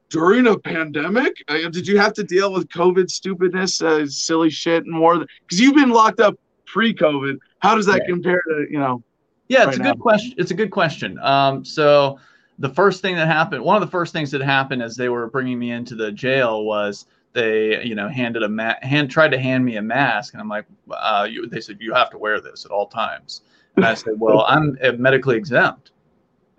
during 0.10 0.48
a 0.48 0.58
pandemic? 0.58 1.36
Uh, 1.48 1.70
did 1.70 1.88
you 1.88 1.98
have 1.98 2.14
to 2.14 2.24
deal 2.24 2.52
with 2.52 2.68
COVID 2.70 3.10
stupidness, 3.10 3.82
uh, 3.82 4.06
silly 4.08 4.50
shit, 4.50 4.84
and 4.84 4.94
more? 4.94 5.20
Because 5.20 5.60
you've 5.60 5.76
been 5.76 5.90
locked 5.90 6.20
up 6.20 6.36
pre-COVID. 6.66 7.38
How 7.60 7.76
does 7.76 7.86
that 7.86 8.02
yeah. 8.02 8.08
compare 8.08 8.42
to 8.48 8.68
you 8.70 8.80
know? 8.80 9.04
Yeah, 9.48 9.64
it's 9.64 9.68
right 9.68 9.76
a 9.76 9.84
good 9.92 9.98
now? 9.98 10.04
question. 10.04 10.34
It's 10.38 10.52
a 10.52 10.56
good 10.56 10.72
question. 10.72 11.18
Um, 11.20 11.66
so 11.66 12.20
the 12.60 12.70
first 12.70 13.02
thing 13.02 13.16
that 13.16 13.28
happened, 13.28 13.64
one 13.64 13.76
of 13.76 13.82
the 13.82 13.92
first 13.92 14.14
things 14.14 14.32
that 14.32 14.42
happened 14.42 14.84
as 14.84 14.96
they 14.96 15.10
were 15.10 15.28
bringing 15.28 15.58
me 15.58 15.72
into 15.72 15.96
the 15.96 16.12
jail 16.12 16.64
was 16.64 17.06
they 17.34 17.84
you 17.84 17.96
know 17.96 18.08
handed 18.08 18.44
a 18.44 18.50
ma- 18.50 18.76
hand 18.82 19.10
tried 19.10 19.32
to 19.32 19.40
hand 19.40 19.64
me 19.64 19.78
a 19.78 19.82
mask 19.82 20.34
and 20.34 20.42
i'm 20.42 20.50
like 20.50 20.66
uh, 20.92 21.28
you, 21.30 21.48
they 21.48 21.62
said 21.62 21.78
you 21.80 21.94
have 21.94 22.10
to 22.10 22.18
wear 22.18 22.42
this 22.42 22.66
at 22.66 22.72
all 22.72 22.88
times. 22.88 23.42
And 23.76 23.86
i 23.86 23.94
said 23.94 24.14
well 24.18 24.46
i'm 24.48 24.78
medically 24.98 25.38
exempt. 25.38 25.92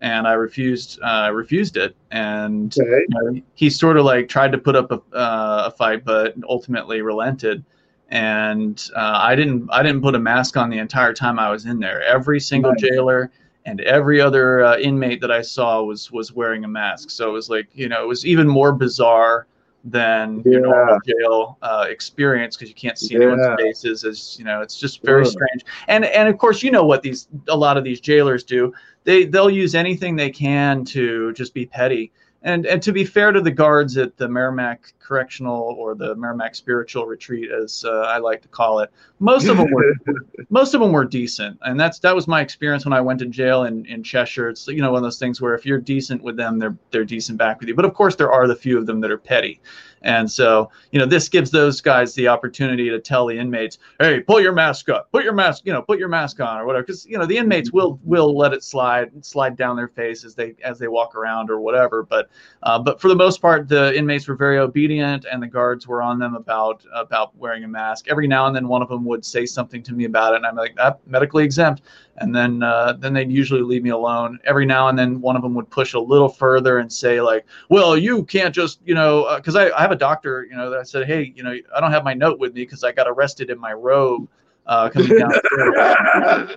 And 0.01 0.26
i 0.26 0.32
refused 0.32 0.98
uh, 1.02 1.30
refused 1.32 1.76
it. 1.76 1.94
And 2.10 2.74
okay. 2.78 3.05
you 3.09 3.32
know, 3.32 3.42
he 3.55 3.68
sort 3.68 3.97
of 3.97 4.05
like 4.05 4.28
tried 4.28 4.52
to 4.52 4.59
put 4.59 4.74
up 4.76 4.90
a, 4.90 5.01
uh, 5.14 5.64
a 5.66 5.70
fight 5.70 6.05
but 6.05 6.34
ultimately 6.48 7.02
relented. 7.02 7.64
And 8.09 8.82
uh, 8.97 9.18
i 9.20 9.34
didn't 9.34 9.68
i 9.70 9.82
didn't 9.82 10.02
put 10.02 10.14
a 10.14 10.18
mask 10.18 10.56
on 10.56 10.70
the 10.70 10.78
entire 10.78 11.12
time 11.12 11.38
i 11.38 11.51
was 11.51 11.66
in 11.66 11.80
there. 11.80 12.02
Every 12.02 12.40
single 12.40 12.72
nice. 12.72 12.80
jailer 12.80 13.30
and 13.66 13.80
every 13.82 14.20
other 14.20 14.64
uh, 14.64 14.78
inmate 14.78 15.20
that 15.20 15.30
i 15.30 15.42
saw 15.42 15.82
was 15.82 16.10
was 16.12 16.32
wearing 16.32 16.64
a 16.64 16.68
mask. 16.68 17.10
So 17.10 17.28
it 17.28 17.32
was 17.32 17.51
like 17.51 17.68
you 17.74 17.88
know 17.88 18.02
it 18.02 18.09
was 18.09 18.24
even 18.24 18.48
more 18.48 18.72
bizarre 18.72 19.47
than 19.85 20.43
yeah. 20.44 20.52
your 20.52 20.61
normal 20.61 20.98
jail 21.07 21.59
uh, 21.62 21.86
experience 21.89 22.57
because 22.57 22.69
you 22.69 22.74
can't 22.74 22.98
see 22.98 23.15
yeah. 23.15 23.23
anyone's 23.23 23.61
faces. 23.61 24.05
As 24.05 24.39
you 24.39 24.44
know, 24.44 24.61
it's 24.61 24.78
just 24.78 25.02
very 25.02 25.24
yeah. 25.24 25.31
strange. 25.31 25.65
And 25.89 26.05
and 26.05 26.28
of 26.28 26.39
course, 26.39 26.62
you 26.62 26.70
know 26.70 26.85
what 26.85 27.02
these 27.02 27.28
a 27.48 27.57
lot 27.57 27.77
of 27.77 27.85
these 27.85 28.01
jailers 28.01 28.44
do. 28.44 28.73
They 29.05 29.24
they'll 29.24 29.51
use 29.51 29.74
anything 29.74 30.16
they 30.16 30.31
can 30.31 30.85
to 30.86 31.32
just 31.32 31.55
be 31.55 31.66
petty. 31.66 32.12
And 32.43 32.66
and 32.66 32.82
to 32.82 32.93
be 32.93 33.05
fair 33.05 33.32
to 33.32 33.40
the 33.40 33.51
guards 33.51 33.97
at 33.97 34.16
the 34.16 34.28
Merrimack 34.28 34.93
Correctional 35.11 35.74
or 35.77 35.97
the 35.97 36.15
Merrimack 36.15 36.55
Spiritual 36.55 37.05
Retreat, 37.05 37.51
as 37.51 37.85
uh, 37.85 38.03
I 38.03 38.19
like 38.19 38.43
to 38.43 38.49
call 38.49 38.78
it, 38.78 38.93
most 39.19 39.49
of 39.49 39.57
them 39.57 39.69
were 39.73 39.97
most 40.51 40.73
of 40.73 40.81
them 40.81 40.93
were 40.93 41.05
decent, 41.05 41.59
and 41.62 41.81
that's 41.81 41.99
that 41.99 42.15
was 42.15 42.28
my 42.28 42.41
experience 42.41 42.85
when 42.85 42.93
I 42.93 43.01
went 43.01 43.19
to 43.19 43.27
jail 43.27 43.65
in, 43.65 43.85
in 43.87 44.05
Cheshire. 44.05 44.49
It's 44.51 44.69
you 44.69 44.81
know 44.81 44.93
one 44.93 44.99
of 44.99 45.03
those 45.03 45.19
things 45.19 45.41
where 45.41 45.53
if 45.55 45.66
you're 45.66 45.81
decent 45.81 46.23
with 46.23 46.37
them, 46.37 46.61
they're 46.61 46.77
they're 46.93 47.05
decent 47.05 47.39
back 47.39 47.59
with 47.59 47.69
you. 47.69 47.74
But 47.74 47.87
of 47.87 47.93
course, 47.93 48.15
there 48.15 48.31
are 48.31 48.47
the 48.47 48.55
few 48.55 48.78
of 48.78 48.87
them 48.87 49.01
that 49.01 49.11
are 49.11 49.19
petty. 49.19 49.61
And 50.03 50.31
so, 50.31 50.70
you 50.93 50.99
know, 50.99 51.07
this 51.07 51.28
gives 51.28 51.51
those 51.51 51.81
guys 51.81 52.15
the 52.15 52.28
opportunity 52.28 52.89
to 52.89 52.99
tell 52.99 53.27
the 53.27 53.39
inmates, 53.39 53.78
"Hey, 53.99 54.20
pull 54.20 54.41
your 54.41 54.53
mask 54.53 54.89
up. 54.89 55.11
Put 55.12 55.24
your 55.24 55.35
mask, 55.35 55.62
you 55.66 55.73
know, 55.73 55.82
put 55.82 55.99
your 55.99 56.09
mask 56.09 56.41
on 56.41 56.59
or 56.59 56.65
whatever." 56.65 56.85
Because 56.85 57.05
you 57.05 57.19
know, 57.19 57.27
the 57.27 57.37
inmates 57.37 57.73
will 57.73 57.99
will 58.05 58.37
let 58.37 58.53
it 58.53 58.65
slide 58.65 59.11
slide 59.24 59.57
down 59.57 59.77
their 59.77 59.89
face 59.89 60.24
as 60.24 60.35
they 60.35 60.55
as 60.65 60.78
they 60.78 60.89
walk 60.89 61.15
around 61.15 61.51
or 61.51 61.61
whatever. 61.61 62.03
But 62.03 62.31
uh, 62.62 62.78
but 62.78 63.01
for 63.01 63.09
the 63.09 63.16
most 63.16 63.43
part, 63.43 63.69
the 63.69 63.95
inmates 63.95 64.27
were 64.28 64.37
very 64.37 64.59
obedient, 64.59 64.99
and 65.02 65.43
the 65.43 65.47
guards 65.47 65.86
were 65.86 66.02
on 66.02 66.18
them 66.18 66.35
about 66.35 66.85
about 66.94 67.36
wearing 67.36 67.64
a 67.64 67.68
mask. 67.68 68.09
Every 68.09 68.27
now 68.27 68.47
and 68.47 68.55
then, 68.55 68.68
one 68.68 68.82
of 68.82 68.89
them 68.89 69.05
would 69.05 69.24
say 69.24 69.47
something 69.47 69.82
to 69.85 69.93
me 69.93 70.05
about 70.05 70.35
it, 70.35 70.36
and 70.36 70.47
I'm 70.47 70.56
like, 70.56 70.77
"That 70.77 70.94
ah, 70.94 70.98
medically 71.06 71.44
exempt." 71.44 71.82
and 72.20 72.35
then 72.35 72.62
uh, 72.62 72.94
then 72.98 73.12
they'd 73.14 73.32
usually 73.32 73.62
leave 73.62 73.82
me 73.82 73.90
alone. 73.90 74.39
Every 74.44 74.66
now 74.66 74.89
and 74.89 74.98
then, 74.98 75.20
one 75.20 75.36
of 75.36 75.43
them 75.43 75.55
would 75.55 75.68
push 75.70 75.94
a 75.94 75.98
little 75.98 76.28
further 76.28 76.78
and 76.78 76.93
say 76.93 77.20
like, 77.20 77.47
"Well, 77.68 77.97
you 77.97 78.24
can't 78.24 78.55
just 78.55 78.81
you 78.85 78.94
know," 78.94 79.35
because 79.36 79.56
uh, 79.56 79.60
I, 79.60 79.78
I 79.78 79.81
have 79.82 79.90
a 79.90 79.97
doctor, 79.97 80.47
you 80.48 80.56
know, 80.56 80.70
that 80.70 80.78
I 80.78 80.82
said, 80.82 81.06
"Hey, 81.06 81.32
you 81.35 81.43
know, 81.43 81.56
I 81.74 81.81
don't 81.81 81.90
have 81.90 82.05
my 82.05 82.14
note 82.14 82.39
with 82.39 82.55
me 82.55 82.62
because 82.62 82.85
I 82.85 82.93
got 82.93 83.09
arrested 83.09 83.51
in 83.51 83.59
my 83.59 83.72
robe." 83.72 84.28
Uh, 84.66 84.89
coming 84.90 85.18
down 85.18 85.32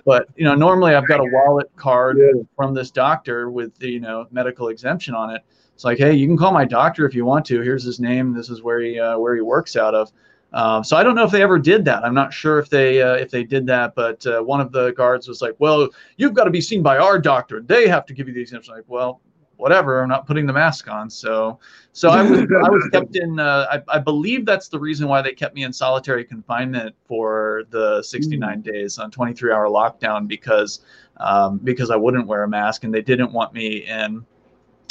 but 0.04 0.28
you 0.36 0.44
know 0.44 0.54
normally 0.54 0.94
i've 0.94 1.08
got 1.08 1.18
a 1.18 1.24
wallet 1.32 1.68
card 1.74 2.18
yeah. 2.18 2.42
from 2.54 2.72
this 2.72 2.90
doctor 2.90 3.50
with 3.50 3.76
the 3.78 3.88
you 3.88 3.98
know 3.98 4.28
medical 4.30 4.68
exemption 4.68 5.14
on 5.14 5.34
it 5.34 5.42
it's 5.74 5.84
like 5.84 5.98
hey 5.98 6.12
you 6.12 6.26
can 6.26 6.36
call 6.36 6.52
my 6.52 6.64
doctor 6.64 7.06
if 7.06 7.14
you 7.14 7.24
want 7.24 7.44
to 7.44 7.60
here's 7.60 7.84
his 7.84 8.00
name 8.00 8.32
this 8.32 8.48
is 8.48 8.62
where 8.62 8.80
he 8.80 8.98
uh, 8.98 9.18
where 9.18 9.34
he 9.34 9.40
works 9.40 9.76
out 9.76 9.94
of 9.94 10.12
um, 10.54 10.84
so 10.84 10.96
I 10.96 11.02
don't 11.02 11.16
know 11.16 11.24
if 11.24 11.32
they 11.32 11.42
ever 11.42 11.58
did 11.58 11.84
that. 11.86 12.04
I'm 12.04 12.14
not 12.14 12.32
sure 12.32 12.60
if 12.60 12.70
they 12.70 13.02
uh, 13.02 13.14
if 13.14 13.28
they 13.28 13.42
did 13.42 13.66
that, 13.66 13.96
but 13.96 14.24
uh, 14.24 14.40
one 14.40 14.60
of 14.60 14.70
the 14.70 14.92
guards 14.92 15.26
was 15.26 15.42
like, 15.42 15.56
"Well, 15.58 15.88
you've 16.16 16.32
got 16.32 16.44
to 16.44 16.50
be 16.50 16.60
seen 16.60 16.80
by 16.80 16.96
our 16.96 17.18
doctor. 17.18 17.60
They 17.60 17.88
have 17.88 18.06
to 18.06 18.14
give 18.14 18.28
you 18.28 18.34
the 18.34 18.40
exemption." 18.40 18.72
Like, 18.72 18.84
well, 18.86 19.20
whatever. 19.56 20.00
I'm 20.00 20.08
not 20.08 20.28
putting 20.28 20.46
the 20.46 20.52
mask 20.52 20.88
on. 20.88 21.10
So, 21.10 21.58
so 21.92 22.08
I 22.08 22.22
was 22.22 22.40
I 22.40 22.70
was 22.70 22.88
kept 22.92 23.16
in. 23.16 23.40
Uh, 23.40 23.66
I, 23.68 23.96
I 23.96 23.98
believe 23.98 24.46
that's 24.46 24.68
the 24.68 24.78
reason 24.78 25.08
why 25.08 25.22
they 25.22 25.32
kept 25.32 25.56
me 25.56 25.64
in 25.64 25.72
solitary 25.72 26.24
confinement 26.24 26.94
for 27.08 27.64
the 27.70 28.00
69 28.02 28.58
mm. 28.58 28.62
days 28.62 28.98
on 28.98 29.10
23 29.10 29.52
hour 29.52 29.66
lockdown 29.66 30.28
because 30.28 30.84
um, 31.16 31.58
because 31.58 31.90
I 31.90 31.96
wouldn't 31.96 32.28
wear 32.28 32.44
a 32.44 32.48
mask 32.48 32.84
and 32.84 32.94
they 32.94 33.02
didn't 33.02 33.32
want 33.32 33.52
me 33.54 33.88
in 33.88 34.24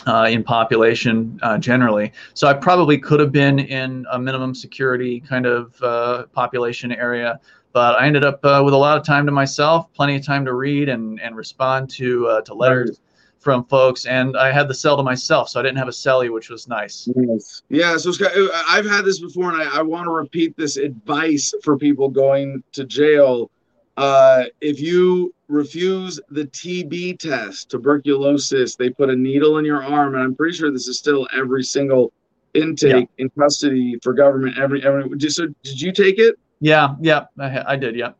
uh, 0.05 0.27
in 0.29 0.43
population 0.43 1.39
uh, 1.41 1.57
generally. 1.57 2.11
So 2.33 2.47
I 2.47 2.53
probably 2.53 2.97
could 2.97 3.19
have 3.19 3.31
been 3.31 3.59
in 3.59 4.05
a 4.11 4.19
minimum 4.19 4.53
security 4.53 5.19
kind 5.19 5.45
of 5.45 5.81
uh, 5.81 6.25
population 6.33 6.91
area, 6.91 7.39
but 7.71 7.99
I 7.99 8.05
ended 8.07 8.23
up 8.23 8.43
uh, 8.43 8.61
with 8.63 8.73
a 8.73 8.77
lot 8.77 8.97
of 8.97 9.05
time 9.05 9.25
to 9.25 9.31
myself, 9.31 9.91
plenty 9.93 10.15
of 10.15 10.25
time 10.25 10.45
to 10.45 10.53
read 10.53 10.89
and, 10.89 11.19
and 11.21 11.35
respond 11.35 11.89
to 11.91 12.27
uh, 12.27 12.41
to 12.41 12.53
letters 12.53 12.99
from 13.39 13.65
folks, 13.65 14.05
and 14.05 14.37
I 14.37 14.51
had 14.51 14.69
the 14.69 14.73
cell 14.73 14.95
to 14.95 15.03
myself, 15.03 15.49
so 15.49 15.59
I 15.59 15.63
didn't 15.63 15.77
have 15.77 15.89
a 15.89 15.91
cellie, 15.91 16.31
which 16.31 16.49
was 16.49 16.69
nice. 16.69 17.09
Yes. 17.13 17.61
Yeah, 17.67 17.97
so 17.97 18.11
Scott, 18.13 18.31
I've 18.69 18.85
had 18.85 19.03
this 19.03 19.19
before, 19.19 19.51
and 19.51 19.61
I, 19.61 19.79
I 19.79 19.81
want 19.81 20.05
to 20.05 20.11
repeat 20.11 20.55
this 20.55 20.77
advice 20.77 21.53
for 21.61 21.77
people 21.77 22.07
going 22.07 22.63
to 22.71 22.85
jail. 22.85 23.51
Uh, 23.95 24.45
if 24.59 24.79
you 24.79 25.33
refuse 25.47 26.19
the 26.29 26.45
TB 26.45 27.19
test, 27.19 27.69
tuberculosis, 27.69 28.75
they 28.75 28.89
put 28.89 29.09
a 29.09 29.15
needle 29.15 29.59
in 29.59 29.65
your 29.65 29.83
arm, 29.83 30.15
and 30.15 30.23
I'm 30.23 30.35
pretty 30.35 30.57
sure 30.57 30.71
this 30.71 30.87
is 30.87 30.97
still 30.97 31.27
every 31.35 31.63
single 31.63 32.11
intake 32.53 33.09
yeah. 33.17 33.23
in 33.23 33.29
custody 33.37 33.97
for 34.01 34.13
government. 34.13 34.57
Every 34.57 34.83
every. 34.83 35.19
So 35.29 35.47
did 35.63 35.81
you 35.81 35.91
take 35.91 36.17
it? 36.17 36.35
Yeah, 36.59 36.95
yeah, 37.01 37.25
I, 37.39 37.73
I 37.73 37.75
did. 37.75 37.95
Yeah. 37.95 38.13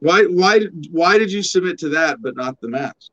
Why 0.00 0.24
why 0.24 0.60
why 0.90 1.18
did 1.18 1.32
you 1.32 1.42
submit 1.42 1.78
to 1.78 1.88
that 1.90 2.20
but 2.20 2.36
not 2.36 2.60
the 2.60 2.68
mask? 2.68 3.10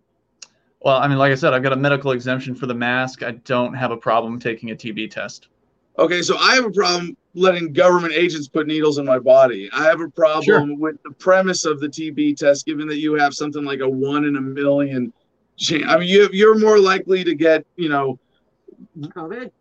Well, 0.82 0.98
I 0.98 1.08
mean, 1.08 1.18
like 1.18 1.32
I 1.32 1.36
said, 1.36 1.54
I've 1.54 1.64
got 1.64 1.72
a 1.72 1.78
medical 1.78 2.12
exemption 2.12 2.56
for 2.56 2.66
the 2.66 2.74
mask. 2.74 3.24
I 3.24 3.32
don't 3.32 3.74
have 3.74 3.92
a 3.92 3.98
problem 3.98 4.38
taking 4.40 4.72
a 4.72 4.76
TB 4.76 5.12
test. 5.12 5.48
Okay, 5.98 6.22
so 6.22 6.38
I 6.38 6.56
have 6.56 6.65
a 6.65 6.72
problem 6.72 7.15
letting 7.36 7.74
government 7.74 8.14
agents 8.14 8.48
put 8.48 8.68
needles 8.68 8.98
in 8.98 9.06
my 9.06 9.20
body. 9.20 9.70
I 9.74 9.84
have 9.84 10.02
a 10.02 10.10
problem 10.10 10.44
sure. 10.44 10.76
with 10.76 11.02
the 11.03 11.11
premise 11.11 11.65
of 11.65 11.80
the 11.80 11.88
TB 11.88 12.38
test, 12.38 12.65
given 12.65 12.88
that 12.88 12.98
you 12.98 13.14
have 13.15 13.34
something 13.34 13.64
like 13.64 13.80
a 13.80 13.90
one 13.90 14.26
in 14.26 14.36
a 14.36 14.41
million 14.41 15.14
chance. 15.57 15.86
I 15.88 15.98
mean, 15.98 16.10
you 16.10 16.30
you're 16.32 16.57
more 16.57 16.80
likely 16.80 17.24
to 17.24 17.36
get, 17.36 17.65
you 17.76 17.90
know, 17.90 18.20
COVID. 18.99 19.52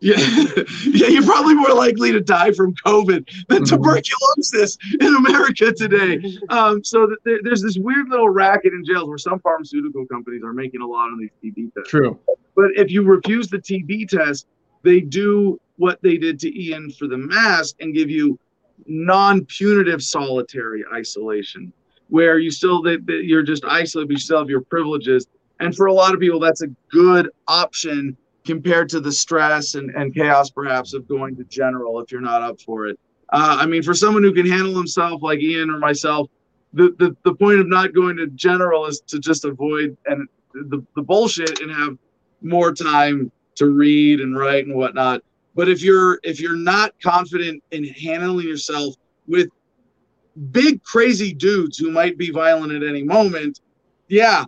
Yeah, 0.00 0.16
yeah, 0.84 1.06
you're 1.06 1.22
probably 1.22 1.54
more 1.54 1.74
likely 1.74 2.10
to 2.10 2.20
die 2.20 2.50
from 2.50 2.74
COVID 2.74 3.24
than 3.48 3.62
mm-hmm. 3.62 3.64
tuberculosis 3.64 4.76
in 5.00 5.14
America 5.14 5.72
today. 5.72 6.20
Um, 6.48 6.82
so 6.84 7.14
th- 7.24 7.40
there's 7.44 7.62
this 7.62 7.78
weird 7.78 8.08
little 8.08 8.28
racket 8.28 8.74
in 8.74 8.84
jails 8.84 9.08
where 9.08 9.16
some 9.16 9.38
pharmaceutical 9.38 10.04
companies 10.06 10.42
are 10.42 10.52
making 10.52 10.82
a 10.82 10.86
lot 10.86 11.06
on 11.06 11.18
these 11.18 11.30
TB 11.42 11.72
tests. 11.72 11.88
True. 11.88 12.18
But 12.56 12.72
if 12.74 12.90
you 12.90 13.02
refuse 13.04 13.48
the 13.48 13.58
TB 13.58 14.08
test, 14.08 14.46
they 14.82 15.00
do 15.00 15.60
what 15.76 16.00
they 16.02 16.16
did 16.16 16.38
to 16.40 16.62
Ian 16.62 16.90
for 16.90 17.08
the 17.08 17.16
mask 17.18 17.76
and 17.80 17.94
give 17.94 18.10
you 18.10 18.38
non-punitive 18.86 20.02
solitary 20.02 20.84
isolation, 20.92 21.72
where 22.08 22.38
you 22.38 22.50
still 22.50 22.82
that 22.82 23.04
you're 23.24 23.42
just 23.42 23.64
isolated, 23.64 24.08
but 24.08 24.14
you 24.14 24.18
still 24.18 24.38
have 24.38 24.50
your 24.50 24.60
privileges. 24.60 25.26
And 25.60 25.74
for 25.74 25.86
a 25.86 25.92
lot 25.92 26.14
of 26.14 26.20
people, 26.20 26.40
that's 26.40 26.62
a 26.62 26.68
good 26.90 27.30
option 27.46 28.16
compared 28.44 28.88
to 28.88 29.00
the 29.00 29.12
stress 29.12 29.74
and, 29.76 29.90
and 29.90 30.14
chaos 30.14 30.50
perhaps 30.50 30.94
of 30.94 31.06
going 31.06 31.36
to 31.36 31.44
general 31.44 32.00
if 32.00 32.10
you're 32.10 32.20
not 32.20 32.42
up 32.42 32.60
for 32.60 32.88
it. 32.88 32.98
Uh, 33.32 33.56
I 33.60 33.66
mean, 33.66 33.82
for 33.82 33.94
someone 33.94 34.22
who 34.22 34.32
can 34.32 34.46
handle 34.46 34.74
himself 34.74 35.22
like 35.22 35.40
Ian 35.40 35.70
or 35.70 35.78
myself, 35.78 36.28
the, 36.72 36.94
the, 36.98 37.16
the 37.24 37.34
point 37.34 37.60
of 37.60 37.68
not 37.68 37.94
going 37.94 38.16
to 38.16 38.26
general 38.28 38.86
is 38.86 39.00
to 39.06 39.18
just 39.18 39.44
avoid 39.44 39.96
and 40.06 40.28
the, 40.54 40.84
the 40.96 41.02
bullshit 41.02 41.60
and 41.60 41.70
have 41.70 41.96
more 42.42 42.72
time 42.72 43.30
to 43.56 43.66
read 43.66 44.20
and 44.20 44.36
write 44.36 44.66
and 44.66 44.74
whatnot. 44.74 45.22
But 45.54 45.68
if 45.68 45.82
you're 45.82 46.18
if 46.22 46.40
you're 46.40 46.56
not 46.56 46.94
confident 47.02 47.62
in 47.70 47.84
handling 47.84 48.46
yourself 48.46 48.94
with 49.26 49.48
big 50.50 50.82
crazy 50.82 51.32
dudes 51.32 51.76
who 51.76 51.90
might 51.90 52.16
be 52.16 52.30
violent 52.30 52.72
at 52.72 52.82
any 52.82 53.02
moment, 53.02 53.60
yeah, 54.08 54.44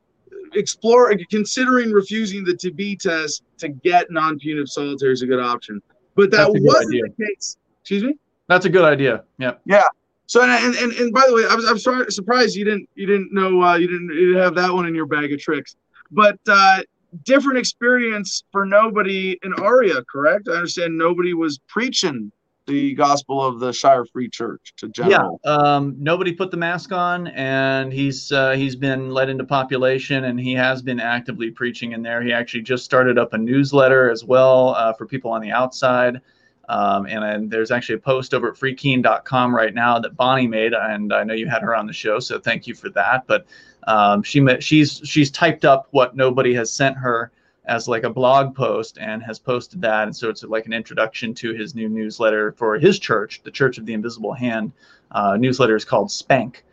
explore 0.54 1.14
considering 1.30 1.92
refusing 1.92 2.44
the 2.44 2.52
TB 2.52 3.00
test 3.00 3.42
to 3.58 3.68
get 3.68 4.10
non-punitive 4.10 4.68
solitary 4.68 5.12
is 5.12 5.22
a 5.22 5.26
good 5.26 5.40
option. 5.40 5.82
But 6.14 6.30
that 6.30 6.48
wasn't 6.50 6.94
idea. 6.94 7.02
the 7.16 7.24
case. 7.26 7.58
Excuse 7.80 8.04
me. 8.04 8.16
That's 8.48 8.66
a 8.66 8.70
good 8.70 8.84
idea. 8.84 9.24
Yeah. 9.38 9.54
Yeah. 9.66 9.84
So 10.26 10.42
and 10.42 10.74
and, 10.74 10.92
and 10.92 11.12
by 11.12 11.24
the 11.26 11.34
way, 11.34 11.42
I 11.48 11.54
was 11.54 11.66
I'm 11.66 11.78
sorry, 11.78 12.10
surprised 12.10 12.56
you 12.56 12.64
didn't 12.64 12.88
you 12.94 13.06
didn't 13.06 13.32
know 13.32 13.62
uh, 13.62 13.76
you 13.76 13.86
didn't 13.86 14.08
you 14.08 14.28
didn't 14.28 14.42
have 14.42 14.54
that 14.54 14.72
one 14.72 14.86
in 14.86 14.94
your 14.94 15.06
bag 15.06 15.32
of 15.32 15.40
tricks. 15.40 15.76
But 16.10 16.38
uh, 16.48 16.80
different 17.24 17.58
experience 17.58 18.44
for 18.50 18.66
nobody 18.66 19.38
in 19.42 19.52
Aria, 19.54 20.02
correct? 20.10 20.48
I 20.48 20.52
understand 20.52 20.96
nobody 20.96 21.34
was 21.34 21.58
preaching 21.68 22.32
the 22.66 22.94
gospel 22.94 23.44
of 23.44 23.60
the 23.60 23.72
Shire 23.72 24.06
Free 24.06 24.28
Church 24.28 24.72
to 24.78 24.88
general. 24.88 25.40
Yeah, 25.44 25.52
um, 25.52 25.96
nobody 25.98 26.32
put 26.32 26.50
the 26.50 26.56
mask 26.56 26.92
on, 26.92 27.26
and 27.28 27.92
he's 27.92 28.32
uh, 28.32 28.52
he's 28.52 28.76
been 28.76 29.10
let 29.10 29.28
into 29.28 29.44
population, 29.44 30.24
and 30.24 30.40
he 30.40 30.54
has 30.54 30.82
been 30.82 31.00
actively 31.00 31.50
preaching 31.50 31.92
in 31.92 32.02
there. 32.02 32.22
He 32.22 32.32
actually 32.32 32.62
just 32.62 32.84
started 32.84 33.18
up 33.18 33.34
a 33.34 33.38
newsletter 33.38 34.10
as 34.10 34.24
well 34.24 34.74
uh, 34.76 34.92
for 34.94 35.06
people 35.06 35.30
on 35.30 35.40
the 35.40 35.50
outside. 35.50 36.20
Um, 36.66 37.06
and, 37.06 37.22
and, 37.22 37.50
there's 37.50 37.70
actually 37.70 37.96
a 37.96 37.98
post 37.98 38.32
over 38.32 38.48
at 38.48 38.54
freekeene.com 38.54 39.54
right 39.54 39.74
now 39.74 39.98
that 39.98 40.16
Bonnie 40.16 40.46
made, 40.46 40.72
and 40.72 41.12
I 41.12 41.22
know 41.22 41.34
you 41.34 41.46
had 41.46 41.60
her 41.60 41.74
on 41.74 41.86
the 41.86 41.92
show, 41.92 42.18
so 42.20 42.38
thank 42.38 42.66
you 42.66 42.74
for 42.74 42.88
that. 42.90 43.26
But 43.26 43.44
um, 43.86 44.22
she 44.22 44.44
she's 44.60 45.00
she's 45.04 45.30
typed 45.30 45.64
up 45.64 45.88
what 45.90 46.16
nobody 46.16 46.54
has 46.54 46.70
sent 46.72 46.96
her 46.96 47.30
as 47.66 47.88
like 47.88 48.04
a 48.04 48.10
blog 48.10 48.54
post 48.54 48.98
and 49.00 49.22
has 49.22 49.38
posted 49.38 49.80
that. 49.80 50.04
And 50.04 50.14
so 50.14 50.28
it's 50.28 50.42
like 50.42 50.66
an 50.66 50.72
introduction 50.72 51.34
to 51.34 51.54
his 51.54 51.74
new 51.74 51.88
newsletter 51.88 52.52
for 52.52 52.78
his 52.78 52.98
church, 52.98 53.40
the 53.42 53.50
Church 53.50 53.78
of 53.78 53.86
the 53.86 53.94
Invisible 53.94 54.32
Hand. 54.34 54.72
Uh, 55.10 55.36
newsletter 55.36 55.76
is 55.76 55.84
called 55.84 56.10
Spank. 56.10 56.64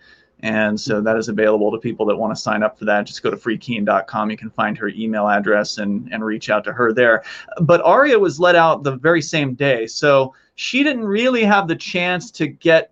And 0.44 0.80
so 0.80 1.02
that 1.02 1.18
is 1.18 1.30
available 1.30 1.72
to 1.72 1.78
people 1.78 2.06
that 2.08 2.16
want 2.16 2.36
to 2.36 2.42
sign 2.42 2.64
up 2.64 2.78
for 2.78 2.86
that. 2.86 3.06
Just 3.06 3.22
go 3.22 3.30
to 3.30 3.38
freekeene.com. 3.38 4.32
You 4.32 4.38
can 4.38 4.50
find 4.50 4.78
her 4.78 4.90
email 4.90 5.28
address 5.28 5.78
and, 5.78 6.12
and 6.12 6.26
reach 6.26 6.50
out 6.50 6.64
to 6.64 6.74
her 6.74 6.92
there. 6.94 7.24
But 7.62 7.82
Aria 7.82 8.18
was 8.18 8.40
let 8.40 8.56
out 8.56 8.84
the 8.84 8.96
very 8.96 9.22
same 9.22 9.54
day. 9.54 9.86
So 9.86 10.34
she 10.56 10.84
didn't 10.84 11.06
really 11.06 11.44
have 11.44 11.68
the 11.68 11.76
chance 11.76 12.30
to 12.32 12.48
get, 12.48 12.92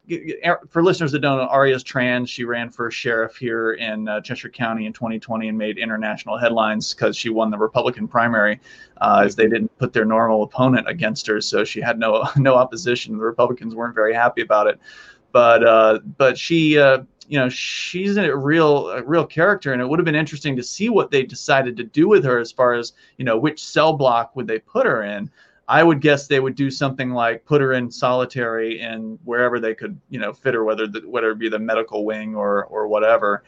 for 0.70 0.82
listeners 0.82 1.12
that 1.12 1.20
don't 1.20 1.38
know, 1.38 1.48
Aria's 1.48 1.84
trans. 1.84 2.30
She 2.30 2.44
ran 2.44 2.70
for 2.70 2.90
sheriff 2.90 3.36
here 3.36 3.74
in 3.74 4.08
uh, 4.08 4.22
Cheshire 4.22 4.50
County 4.50 4.86
in 4.86 4.94
2020 4.94 5.50
and 5.50 5.58
made 5.58 5.78
international 5.78 6.38
headlines 6.38 6.94
because 6.94 7.18
she 7.18 7.30
won 7.30 7.52
the 7.52 7.58
Republican 7.58 8.08
primary 8.08 8.60
uh, 9.02 9.24
as 9.26 9.36
they 9.36 9.48
didn't 9.48 9.76
put 9.78 9.94
their 9.94 10.06
normal 10.06 10.44
opponent 10.44 10.88
against 10.90 11.28
her. 11.28 11.42
So 11.42 11.64
she 11.64 11.82
had 11.82 12.00
no, 12.00 12.28
no 12.38 12.56
opposition. 12.56 13.18
The 13.18 13.24
Republicans 13.24 13.76
weren't 13.76 13.96
very 13.96 14.14
happy 14.14 14.42
about 14.42 14.68
it. 14.68 14.80
But, 15.32 15.64
uh, 15.64 16.00
but 16.18 16.40
she, 16.40 16.80
uh, 16.80 17.04
you 17.30 17.38
know 17.38 17.48
she's 17.48 18.18
a 18.18 18.36
real 18.36 18.90
a 18.90 19.04
real 19.04 19.26
character 19.26 19.72
and 19.72 19.82
it 19.82 19.88
would 19.88 20.00
have 20.00 20.06
been 20.06 20.16
interesting 20.16 20.56
to 20.56 20.64
see 20.64 20.90
what 20.90 21.12
they 21.12 21.24
decided 21.24 21.78
to 21.78 21.84
do 21.84 22.10
with 22.10 22.26
her 22.26 22.40
as 22.40 22.52
far 22.52 22.74
as 22.74 22.94
you 23.18 23.24
know 23.24 23.38
which 23.38 23.64
cell 23.64 23.94
block 23.94 24.36
would 24.36 24.48
they 24.48 24.60
put 24.60 24.86
her 24.86 25.04
in. 25.04 25.30
I 25.68 25.84
would 25.84 26.02
guess 26.02 26.26
they 26.26 26.40
would 26.40 26.56
do 26.56 26.72
something 26.72 27.12
like 27.12 27.46
put 27.46 27.62
her 27.62 27.74
in 27.74 27.92
solitary 27.92 28.82
and 28.82 29.20
wherever 29.24 29.60
they 29.60 29.76
could 29.76 30.00
you 30.10 30.20
know 30.20 30.34
fit 30.34 30.56
her 30.56 30.64
whether 30.64 30.88
the, 30.88 31.02
whether 31.02 31.30
it 31.30 31.38
be 31.38 31.50
the 31.50 31.60
medical 31.60 32.04
wing 32.04 32.36
or 32.36 32.66
or 32.66 32.88
whatever. 32.88 33.44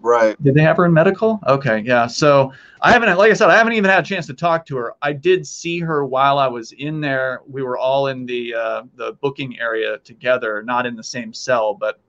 Right. 0.00 0.40
Did 0.42 0.54
they 0.54 0.62
have 0.62 0.76
her 0.76 0.86
in 0.86 0.92
medical? 0.92 1.38
Okay 1.46 1.78
yeah 1.86 2.08
so 2.08 2.52
i 2.82 2.90
haven't 2.90 3.16
like 3.16 3.30
i 3.30 3.34
said 3.34 3.50
i 3.50 3.56
haven't 3.56 3.74
even 3.74 3.88
had 3.88 4.04
a 4.04 4.06
chance 4.06 4.26
to 4.26 4.34
talk 4.34 4.66
to 4.66 4.76
her. 4.78 4.94
I 5.00 5.12
did 5.12 5.46
see 5.46 5.78
her 5.78 6.04
while 6.04 6.40
i 6.40 6.48
was 6.48 6.72
in 6.72 7.00
there. 7.00 7.42
We 7.46 7.62
were 7.62 7.78
all 7.78 8.08
in 8.08 8.26
the 8.26 8.52
uh, 8.52 8.82
the 8.96 9.12
booking 9.12 9.60
area 9.60 9.98
together 9.98 10.64
not 10.64 10.86
in 10.86 10.96
the 10.96 11.04
same 11.04 11.32
cell 11.32 11.72
but 11.72 12.00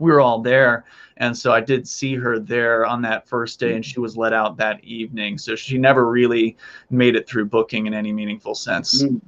we 0.00 0.10
were 0.10 0.20
all 0.20 0.40
there. 0.40 0.84
And 1.18 1.36
so 1.36 1.52
i 1.52 1.60
did 1.60 1.86
see 1.86 2.16
her 2.16 2.40
there 2.40 2.86
on 2.86 3.02
that 3.02 3.28
first 3.28 3.60
day 3.60 3.74
and 3.74 3.84
she 3.84 4.00
was 4.00 4.16
let 4.16 4.32
out 4.32 4.56
that 4.56 4.82
evening. 4.82 5.38
So 5.38 5.54
she 5.54 5.78
never 5.78 6.10
really 6.10 6.56
made 6.88 7.14
it 7.14 7.28
through 7.28 7.44
booking 7.44 7.86
in 7.86 7.94
any 7.94 8.12
meaningful 8.12 8.56
sense. 8.56 9.04
Mm. 9.04 9.20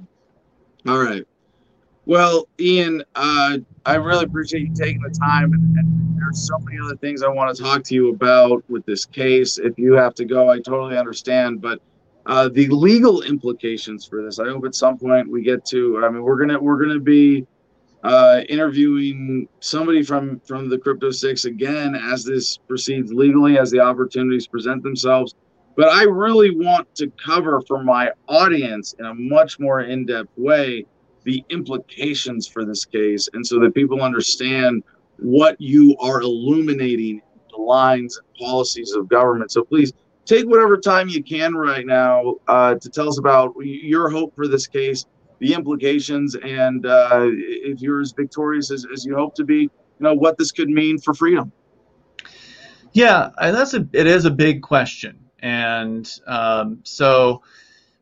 all 0.87 0.97
right. 0.97 1.25
Well 2.05 2.49
ian 2.59 3.03
uh, 3.15 3.59
i 3.85 3.95
really 3.95 4.25
appreciate 4.25 4.67
you 4.67 4.73
taking 4.73 5.01
the 5.01 5.11
time 5.11 5.53
and, 5.53 5.77
and 5.77 6.17
there's 6.19 6.45
so 6.45 6.57
many 6.59 6.77
other 6.83 6.97
things 6.97 7.23
i 7.23 7.29
want 7.29 7.55
to 7.55 7.63
talk 7.63 7.83
to 7.83 7.95
you 7.95 8.09
about 8.09 8.63
with 8.69 8.85
this 8.85 9.05
case. 9.05 9.57
If 9.57 9.77
you 9.77 9.93
have 9.93 10.15
to 10.15 10.25
go 10.25 10.49
i 10.49 10.59
totally 10.59 10.97
understand 10.97 11.61
but 11.61 11.79
uh, 12.25 12.47
the 12.47 12.67
legal 12.69 13.21
implications 13.21 14.05
for 14.05 14.23
this 14.23 14.39
i 14.39 14.45
hope 14.45 14.65
at 14.65 14.73
some 14.73 14.97
point 14.97 15.29
we 15.29 15.43
get 15.43 15.63
to 15.65 16.03
i 16.03 16.09
mean 16.09 16.23
we're 16.23 16.37
gonna 16.37 16.59
we're 16.59 16.77
gonna 16.77 16.99
be 16.99 17.45
uh, 18.03 18.41
interviewing 18.49 19.47
somebody 19.59 20.03
from 20.03 20.39
from 20.41 20.69
the 20.69 20.77
crypto 20.77 21.09
six 21.11 21.45
again 21.45 21.95
as 21.95 22.23
this 22.23 22.57
proceeds 22.57 23.13
legally 23.13 23.57
as 23.57 23.71
the 23.71 23.79
opportunities 23.79 24.47
present 24.47 24.83
themselves. 24.83 25.35
But 25.75 25.89
i 25.89 26.03
really 26.03 26.55
want 26.55 26.93
to 26.95 27.09
cover 27.11 27.61
for 27.67 27.83
my 27.83 28.11
audience 28.27 28.93
in 28.99 29.05
a 29.05 29.13
much 29.13 29.59
more 29.59 29.81
in-depth 29.81 30.37
way 30.37 30.85
the 31.23 31.43
implications 31.49 32.47
for 32.47 32.65
this 32.65 32.85
case 32.85 33.29
and 33.33 33.45
so 33.45 33.59
that 33.59 33.73
people 33.73 34.01
understand 34.01 34.83
what 35.17 35.59
you 35.59 35.95
are 35.99 36.21
illuminating 36.21 37.21
the 37.51 37.61
lines 37.61 38.17
and 38.17 38.27
policies 38.37 38.91
of 38.91 39.07
government. 39.07 39.51
So 39.51 39.63
please 39.63 39.93
take 40.25 40.45
whatever 40.45 40.77
time 40.77 41.07
you 41.07 41.23
can 41.23 41.55
right 41.55 41.85
now 41.85 42.35
uh, 42.47 42.75
to 42.75 42.89
tell 42.89 43.07
us 43.07 43.17
about 43.17 43.53
your 43.61 44.09
hope 44.09 44.35
for 44.35 44.47
this 44.47 44.67
case 44.67 45.05
the 45.43 45.53
implications 45.53 46.35
and 46.35 46.85
uh, 46.85 47.27
if 47.29 47.81
you're 47.81 47.99
as 47.99 48.13
victorious 48.13 48.71
as, 48.71 48.87
as 48.93 49.05
you 49.05 49.13
hope 49.13 49.35
to 49.35 49.43
be, 49.43 49.63
you 49.63 49.69
know 49.99 50.13
what 50.13 50.37
this 50.37 50.53
could 50.53 50.69
mean 50.69 50.97
for 50.97 51.13
freedom. 51.13 51.51
Yeah, 52.93 53.31
that's 53.39 53.73
a 53.73 53.85
it 53.91 54.07
is 54.07 54.23
a 54.23 54.31
big 54.31 54.61
question, 54.61 55.19
And 55.39 56.09
um, 56.27 56.79
so, 56.83 57.41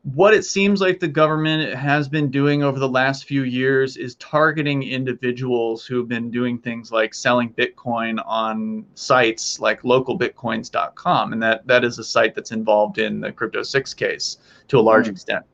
what 0.02 0.34
it 0.34 0.44
seems 0.44 0.80
like 0.80 1.00
the 1.00 1.08
government 1.08 1.74
has 1.74 2.08
been 2.08 2.30
doing 2.30 2.62
over 2.62 2.78
the 2.78 2.88
last 2.88 3.24
few 3.24 3.42
years 3.42 3.96
is 3.96 4.14
targeting 4.16 4.84
individuals 4.84 5.84
who've 5.84 6.08
been 6.08 6.30
doing 6.30 6.58
things 6.58 6.92
like 6.92 7.12
selling 7.12 7.52
Bitcoin 7.54 8.22
on 8.24 8.84
sites 8.94 9.58
like 9.58 9.82
localbitcoins.com. 9.82 11.32
And 11.32 11.42
that, 11.42 11.66
that 11.66 11.84
is 11.84 11.98
a 11.98 12.04
site 12.04 12.34
that's 12.34 12.52
involved 12.52 12.98
in 12.98 13.20
the 13.20 13.32
Crypto 13.32 13.62
6 13.62 13.94
case 13.94 14.38
to 14.68 14.78
a 14.78 14.80
large 14.80 15.06
mm. 15.06 15.12
extent. 15.12 15.44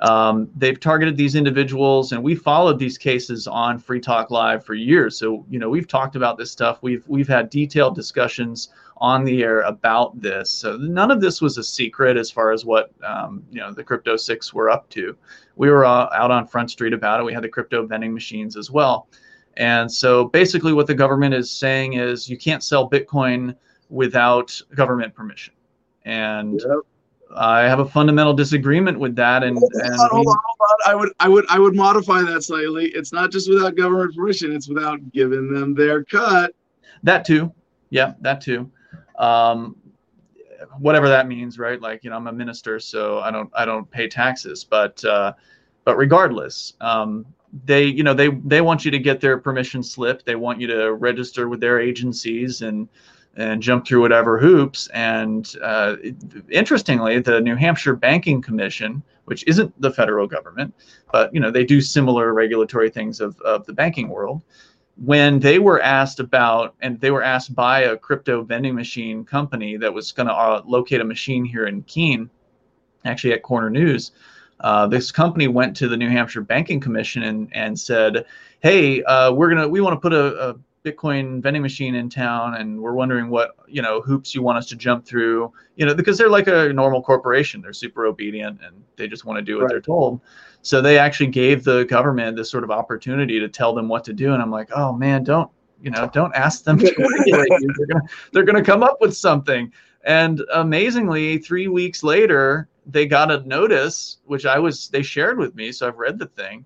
Um, 0.00 0.50
they've 0.54 0.78
targeted 0.78 1.16
these 1.16 1.34
individuals, 1.34 2.12
and 2.12 2.22
we 2.22 2.34
followed 2.34 2.78
these 2.78 2.98
cases 2.98 3.46
on 3.46 3.78
Free 3.78 4.00
Talk 4.00 4.30
Live 4.30 4.64
for 4.64 4.74
years. 4.74 5.18
So 5.18 5.44
you 5.48 5.58
know 5.58 5.70
we've 5.70 5.88
talked 5.88 6.16
about 6.16 6.36
this 6.36 6.50
stuff. 6.50 6.78
We've 6.82 7.02
we've 7.06 7.28
had 7.28 7.48
detailed 7.48 7.94
discussions 7.94 8.68
on 8.98 9.24
the 9.24 9.42
air 9.42 9.60
about 9.62 10.20
this. 10.20 10.50
So 10.50 10.76
none 10.76 11.10
of 11.10 11.20
this 11.20 11.40
was 11.40 11.58
a 11.58 11.62
secret 11.62 12.16
as 12.16 12.30
far 12.30 12.52
as 12.52 12.64
what 12.64 12.92
um, 13.02 13.42
you 13.50 13.60
know 13.60 13.72
the 13.72 13.84
Crypto 13.84 14.16
Six 14.16 14.52
were 14.52 14.68
up 14.68 14.88
to. 14.90 15.16
We 15.56 15.70
were 15.70 15.86
uh, 15.86 16.08
out 16.12 16.30
on 16.30 16.46
Front 16.46 16.70
Street 16.70 16.92
about 16.92 17.20
it. 17.20 17.24
We 17.24 17.32
had 17.32 17.42
the 17.42 17.48
crypto 17.48 17.86
vending 17.86 18.12
machines 18.12 18.56
as 18.56 18.70
well. 18.70 19.08
And 19.56 19.90
so 19.90 20.26
basically, 20.26 20.74
what 20.74 20.86
the 20.86 20.94
government 20.94 21.34
is 21.34 21.50
saying 21.50 21.94
is 21.94 22.28
you 22.28 22.36
can't 22.36 22.62
sell 22.62 22.88
Bitcoin 22.88 23.56
without 23.88 24.60
government 24.74 25.14
permission. 25.14 25.54
And 26.04 26.60
yep. 26.60 26.80
I 27.34 27.62
have 27.62 27.80
a 27.80 27.86
fundamental 27.86 28.32
disagreement 28.32 28.98
with 28.98 29.16
that. 29.16 29.42
And, 29.42 29.58
hold, 29.58 29.72
and 29.74 29.92
on, 29.94 30.10
hold 30.10 30.26
on, 30.28 30.36
hold 30.44 30.70
on. 30.86 30.92
I 30.92 30.94
would, 30.94 31.12
I 31.20 31.28
would, 31.28 31.44
I 31.48 31.58
would 31.58 31.74
modify 31.74 32.22
that 32.22 32.42
slightly. 32.42 32.86
It's 32.90 33.12
not 33.12 33.32
just 33.32 33.48
without 33.48 33.74
government 33.74 34.14
permission; 34.14 34.52
it's 34.52 34.68
without 34.68 35.00
giving 35.12 35.52
them 35.52 35.74
their 35.74 36.04
cut. 36.04 36.54
That 37.02 37.24
too, 37.24 37.52
yeah, 37.90 38.14
that 38.20 38.40
too. 38.40 38.70
Um, 39.18 39.76
whatever 40.78 41.08
that 41.08 41.26
means, 41.26 41.58
right? 41.58 41.80
Like, 41.80 42.04
you 42.04 42.10
know, 42.10 42.16
I'm 42.16 42.26
a 42.26 42.32
minister, 42.32 42.78
so 42.78 43.18
I 43.20 43.30
don't, 43.30 43.50
I 43.54 43.64
don't 43.64 43.90
pay 43.90 44.08
taxes, 44.08 44.64
but, 44.64 45.04
uh, 45.04 45.32
but 45.84 45.96
regardless, 45.96 46.74
um, 46.80 47.26
they, 47.64 47.84
you 47.84 48.02
know, 48.02 48.14
they, 48.14 48.28
they 48.28 48.60
want 48.60 48.84
you 48.84 48.90
to 48.90 48.98
get 48.98 49.20
their 49.20 49.38
permission 49.38 49.82
slip. 49.82 50.24
They 50.24 50.36
want 50.36 50.60
you 50.60 50.66
to 50.68 50.94
register 50.94 51.48
with 51.48 51.60
their 51.60 51.80
agencies 51.80 52.62
and, 52.62 52.88
and 53.36 53.62
jump 53.62 53.86
through 53.86 54.00
whatever 54.00 54.38
hoops. 54.38 54.88
And 54.88 55.54
uh, 55.62 55.96
interestingly, 56.50 57.20
the 57.20 57.40
New 57.40 57.54
Hampshire 57.54 57.94
Banking 57.94 58.40
Commission, 58.40 59.02
which 59.26 59.44
isn't 59.46 59.78
the 59.80 59.90
federal 59.90 60.26
government, 60.26 60.74
but 61.12 61.32
you 61.34 61.40
know 61.40 61.50
they 61.50 61.64
do 61.64 61.80
similar 61.80 62.32
regulatory 62.32 62.90
things 62.90 63.20
of, 63.20 63.38
of 63.40 63.66
the 63.66 63.72
banking 63.72 64.08
world. 64.08 64.42
When 64.96 65.38
they 65.40 65.58
were 65.58 65.82
asked 65.82 66.20
about, 66.20 66.74
and 66.80 66.98
they 67.00 67.10
were 67.10 67.22
asked 67.22 67.54
by 67.54 67.80
a 67.80 67.96
crypto 67.98 68.42
vending 68.42 68.74
machine 68.74 69.24
company 69.24 69.76
that 69.76 69.92
was 69.92 70.10
going 70.10 70.28
to 70.28 70.32
uh, 70.32 70.62
locate 70.64 71.02
a 71.02 71.04
machine 71.04 71.44
here 71.44 71.66
in 71.66 71.82
Keene, 71.82 72.30
actually 73.04 73.34
at 73.34 73.42
Corner 73.42 73.68
News, 73.68 74.12
uh, 74.60 74.86
this 74.86 75.12
company 75.12 75.48
went 75.48 75.76
to 75.76 75.88
the 75.88 75.98
New 75.98 76.08
Hampshire 76.08 76.40
Banking 76.40 76.80
Commission 76.80 77.24
and, 77.24 77.48
and 77.52 77.78
said, 77.78 78.24
"Hey, 78.60 79.02
uh, 79.02 79.32
we're 79.32 79.50
gonna 79.50 79.68
we 79.68 79.82
want 79.82 79.94
to 79.94 80.00
put 80.00 80.14
a, 80.14 80.50
a 80.50 80.56
Bitcoin 80.86 81.42
vending 81.42 81.62
machine 81.62 81.96
in 81.96 82.08
town, 82.08 82.54
and 82.54 82.80
we're 82.80 82.92
wondering 82.92 83.28
what 83.28 83.56
you 83.66 83.82
know 83.82 84.00
hoops 84.00 84.34
you 84.34 84.42
want 84.42 84.56
us 84.56 84.66
to 84.66 84.76
jump 84.76 85.04
through. 85.04 85.52
You 85.74 85.84
know, 85.84 85.94
because 85.94 86.16
they're 86.16 86.30
like 86.30 86.46
a 86.46 86.72
normal 86.72 87.02
corporation; 87.02 87.60
they're 87.60 87.72
super 87.72 88.06
obedient 88.06 88.60
and 88.64 88.82
they 88.96 89.08
just 89.08 89.24
want 89.24 89.38
to 89.38 89.42
do 89.42 89.56
what 89.56 89.64
right. 89.64 89.70
they're 89.70 89.80
told. 89.80 90.20
So 90.62 90.80
they 90.80 90.98
actually 90.98 91.28
gave 91.28 91.64
the 91.64 91.84
government 91.84 92.36
this 92.36 92.50
sort 92.50 92.64
of 92.64 92.70
opportunity 92.70 93.40
to 93.40 93.48
tell 93.48 93.74
them 93.74 93.88
what 93.88 94.04
to 94.04 94.12
do. 94.12 94.32
And 94.32 94.42
I'm 94.42 94.50
like, 94.50 94.70
oh 94.74 94.92
man, 94.92 95.24
don't 95.24 95.50
you 95.82 95.90
know, 95.90 96.08
don't 96.12 96.34
ask 96.34 96.64
them 96.64 96.78
to 96.78 96.86
regulate 96.86 97.60
you. 97.60 97.74
They're 97.76 97.86
gonna 97.86 98.08
they're 98.32 98.44
gonna 98.44 98.64
come 98.64 98.82
up 98.82 99.00
with 99.00 99.16
something. 99.16 99.72
And 100.04 100.40
amazingly, 100.54 101.38
three 101.38 101.66
weeks 101.66 102.04
later, 102.04 102.68
they 102.86 103.06
got 103.06 103.32
a 103.32 103.40
notice, 103.40 104.18
which 104.24 104.46
I 104.46 104.58
was 104.58 104.88
they 104.88 105.02
shared 105.02 105.38
with 105.38 105.54
me, 105.56 105.72
so 105.72 105.88
I've 105.88 105.98
read 105.98 106.18
the 106.18 106.26
thing, 106.26 106.64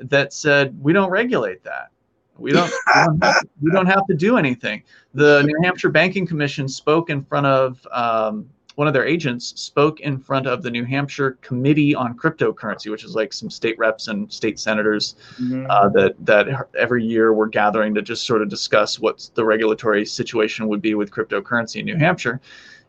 that 0.00 0.32
said 0.32 0.78
we 0.82 0.92
don't 0.94 1.10
regulate 1.10 1.62
that. 1.64 1.90
We 2.38 2.52
don't, 2.52 2.70
we 2.70 3.02
don't, 3.04 3.22
have, 3.22 3.40
to, 3.40 3.48
we 3.60 3.70
don't 3.72 3.86
have 3.86 4.06
to 4.06 4.14
do 4.14 4.36
anything. 4.36 4.82
The 5.14 5.42
New 5.42 5.56
Hampshire 5.62 5.90
Banking 5.90 6.26
Commission 6.26 6.68
spoke 6.68 7.10
in 7.10 7.24
front 7.24 7.46
of 7.46 7.86
um, 7.90 8.48
one 8.78 8.86
of 8.86 8.94
their 8.94 9.04
agents 9.04 9.60
spoke 9.60 9.98
in 9.98 10.16
front 10.20 10.46
of 10.46 10.62
the 10.62 10.70
New 10.70 10.84
Hampshire 10.84 11.32
Committee 11.40 11.96
on 11.96 12.16
Cryptocurrency, 12.16 12.92
which 12.92 13.02
is 13.02 13.16
like 13.16 13.32
some 13.32 13.50
state 13.50 13.76
reps 13.76 14.06
and 14.06 14.32
state 14.32 14.60
senators 14.60 15.16
mm-hmm. 15.34 15.66
uh, 15.68 15.88
that 15.88 16.14
that 16.24 16.68
every 16.78 17.04
year 17.04 17.34
we're 17.34 17.48
gathering 17.48 17.92
to 17.94 18.02
just 18.02 18.24
sort 18.24 18.40
of 18.40 18.48
discuss 18.48 19.00
what 19.00 19.28
the 19.34 19.44
regulatory 19.44 20.06
situation 20.06 20.68
would 20.68 20.80
be 20.80 20.94
with 20.94 21.10
cryptocurrency 21.10 21.80
in 21.80 21.86
New 21.86 21.96
Hampshire. 21.96 22.40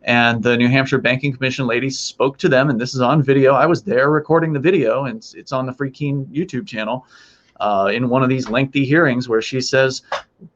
And 0.03 0.43
the 0.43 0.55
New 0.55 0.67
Hampshire 0.67 0.99
Banking 0.99 1.34
Commission 1.34 1.65
lady 1.65 1.89
spoke 1.89 2.38
to 2.38 2.49
them, 2.49 2.69
and 2.69 2.80
this 2.80 2.93
is 2.93 3.01
on 3.01 3.23
video. 3.23 3.55
I 3.55 3.65
was 3.65 3.81
there 3.81 4.11
recording 4.11 4.53
the 4.53 4.59
video, 4.59 5.05
and 5.05 5.17
it's, 5.17 5.34
it's 5.34 5.51
on 5.51 5.65
the 5.65 5.73
Free 5.73 5.89
Keene 5.89 6.27
YouTube 6.27 6.67
channel 6.67 7.07
uh, 7.60 7.91
in 7.94 8.10
one 8.10 8.23
of 8.23 8.30
these 8.30 8.49
lengthy 8.49 8.86
hearings 8.86 9.27
where 9.27 9.41
she 9.41 9.60
says, 9.61 10.02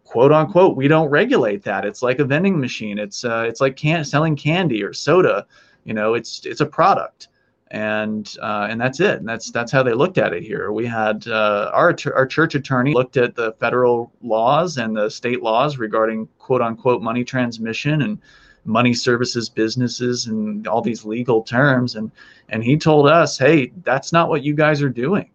quote 0.03 0.31
unquote, 0.31 0.77
we 0.77 0.88
don't 0.88 1.09
regulate 1.09 1.63
that. 1.63 1.85
It's 1.85 2.01
like 2.01 2.19
a 2.19 2.25
vending 2.25 2.59
machine. 2.59 2.97
It's 2.97 3.25
uh, 3.25 3.45
it's 3.47 3.61
like 3.61 3.75
can- 3.75 4.05
selling 4.05 4.35
candy 4.35 4.84
or 4.84 4.93
soda. 4.93 5.45
You 5.84 5.93
know, 5.93 6.13
it's 6.13 6.45
it's 6.45 6.61
a 6.61 6.65
product, 6.65 7.27
and 7.71 8.34
uh, 8.41 8.67
and 8.69 8.80
that's 8.80 9.01
it. 9.01 9.17
And 9.19 9.27
that's 9.27 9.51
that's 9.51 9.71
how 9.71 9.84
they 9.84 9.93
looked 9.93 10.17
at 10.17 10.34
it 10.34 10.43
here. 10.43 10.71
We 10.71 10.85
had 10.85 11.27
uh, 11.27 11.71
our 11.73 11.95
our 12.15 12.25
church 12.25 12.55
attorney 12.55 12.93
looked 12.93 13.17
at 13.17 13.35
the 13.35 13.51
federal 13.53 14.13
laws 14.21 14.77
and 14.77 14.95
the 14.95 15.09
state 15.09 15.41
laws 15.43 15.77
regarding 15.77 16.30
quote 16.39 16.61
unquote 16.61 17.01
money 17.01 17.25
transmission 17.25 18.03
and 18.03 18.19
money 18.65 18.93
services 18.93 19.49
businesses 19.49 20.27
and 20.27 20.67
all 20.67 20.81
these 20.81 21.03
legal 21.03 21.43
terms 21.43 21.95
and 21.95 22.09
and 22.47 22.63
he 22.63 22.77
told 22.77 23.09
us 23.09 23.38
hey 23.38 23.73
that's 23.84 24.13
not 24.13 24.30
what 24.30 24.41
you 24.41 24.53
guys 24.53 24.81
are 24.81 24.88
doing 24.88 25.30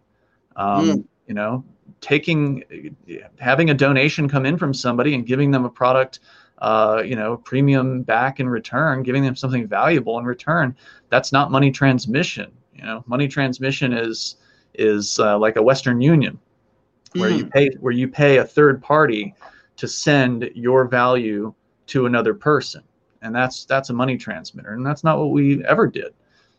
um, 0.57 0.89
mm 0.89 1.05
you 1.29 1.35
know 1.35 1.63
taking 2.01 2.97
having 3.39 3.71
a 3.71 3.75
donation 3.75 4.29
come 4.29 4.47
in 4.47 4.57
from 4.57 4.75
somebody 4.75 5.15
and 5.15 5.27
giving 5.27 5.51
them 5.51 5.65
a 5.65 5.71
product 5.71 6.21
uh, 6.59 7.03
you 7.05 7.15
know 7.15 7.37
premium 7.37 8.03
back 8.03 8.41
in 8.41 8.49
return 8.49 9.03
giving 9.03 9.23
them 9.23 9.37
something 9.37 9.69
valuable 9.69 10.19
in 10.19 10.25
return 10.25 10.75
that's 11.11 11.31
not 11.31 11.53
money 11.53 11.71
transmission 11.71 12.51
you 12.75 12.83
know 12.83 13.05
money 13.07 13.29
transmission 13.29 13.93
is 13.93 14.37
is 14.75 15.19
uh, 15.21 15.39
like 15.39 15.57
a 15.57 15.63
western 15.63 16.01
union 16.01 16.39
where 17.15 17.31
mm. 17.31 17.39
you 17.39 17.47
pay 17.47 17.71
where 17.81 17.93
you 17.93 18.09
pay 18.09 18.39
a 18.39 18.45
third 18.45 18.83
party 18.83 19.35
to 19.77 19.87
send 19.87 20.51
your 20.55 20.87
value 20.87 21.55
to 21.87 22.07
another 22.07 22.35
person 22.35 22.83
and 23.23 23.35
that's 23.35 23.65
that's 23.67 23.91
a 23.91 23.93
money 23.93 24.17
transmitter 24.17 24.73
and 24.73 24.85
that's 24.85 25.05
not 25.05 25.19
what 25.19 25.31
we 25.31 25.65
ever 25.65 25.87
did 25.87 26.13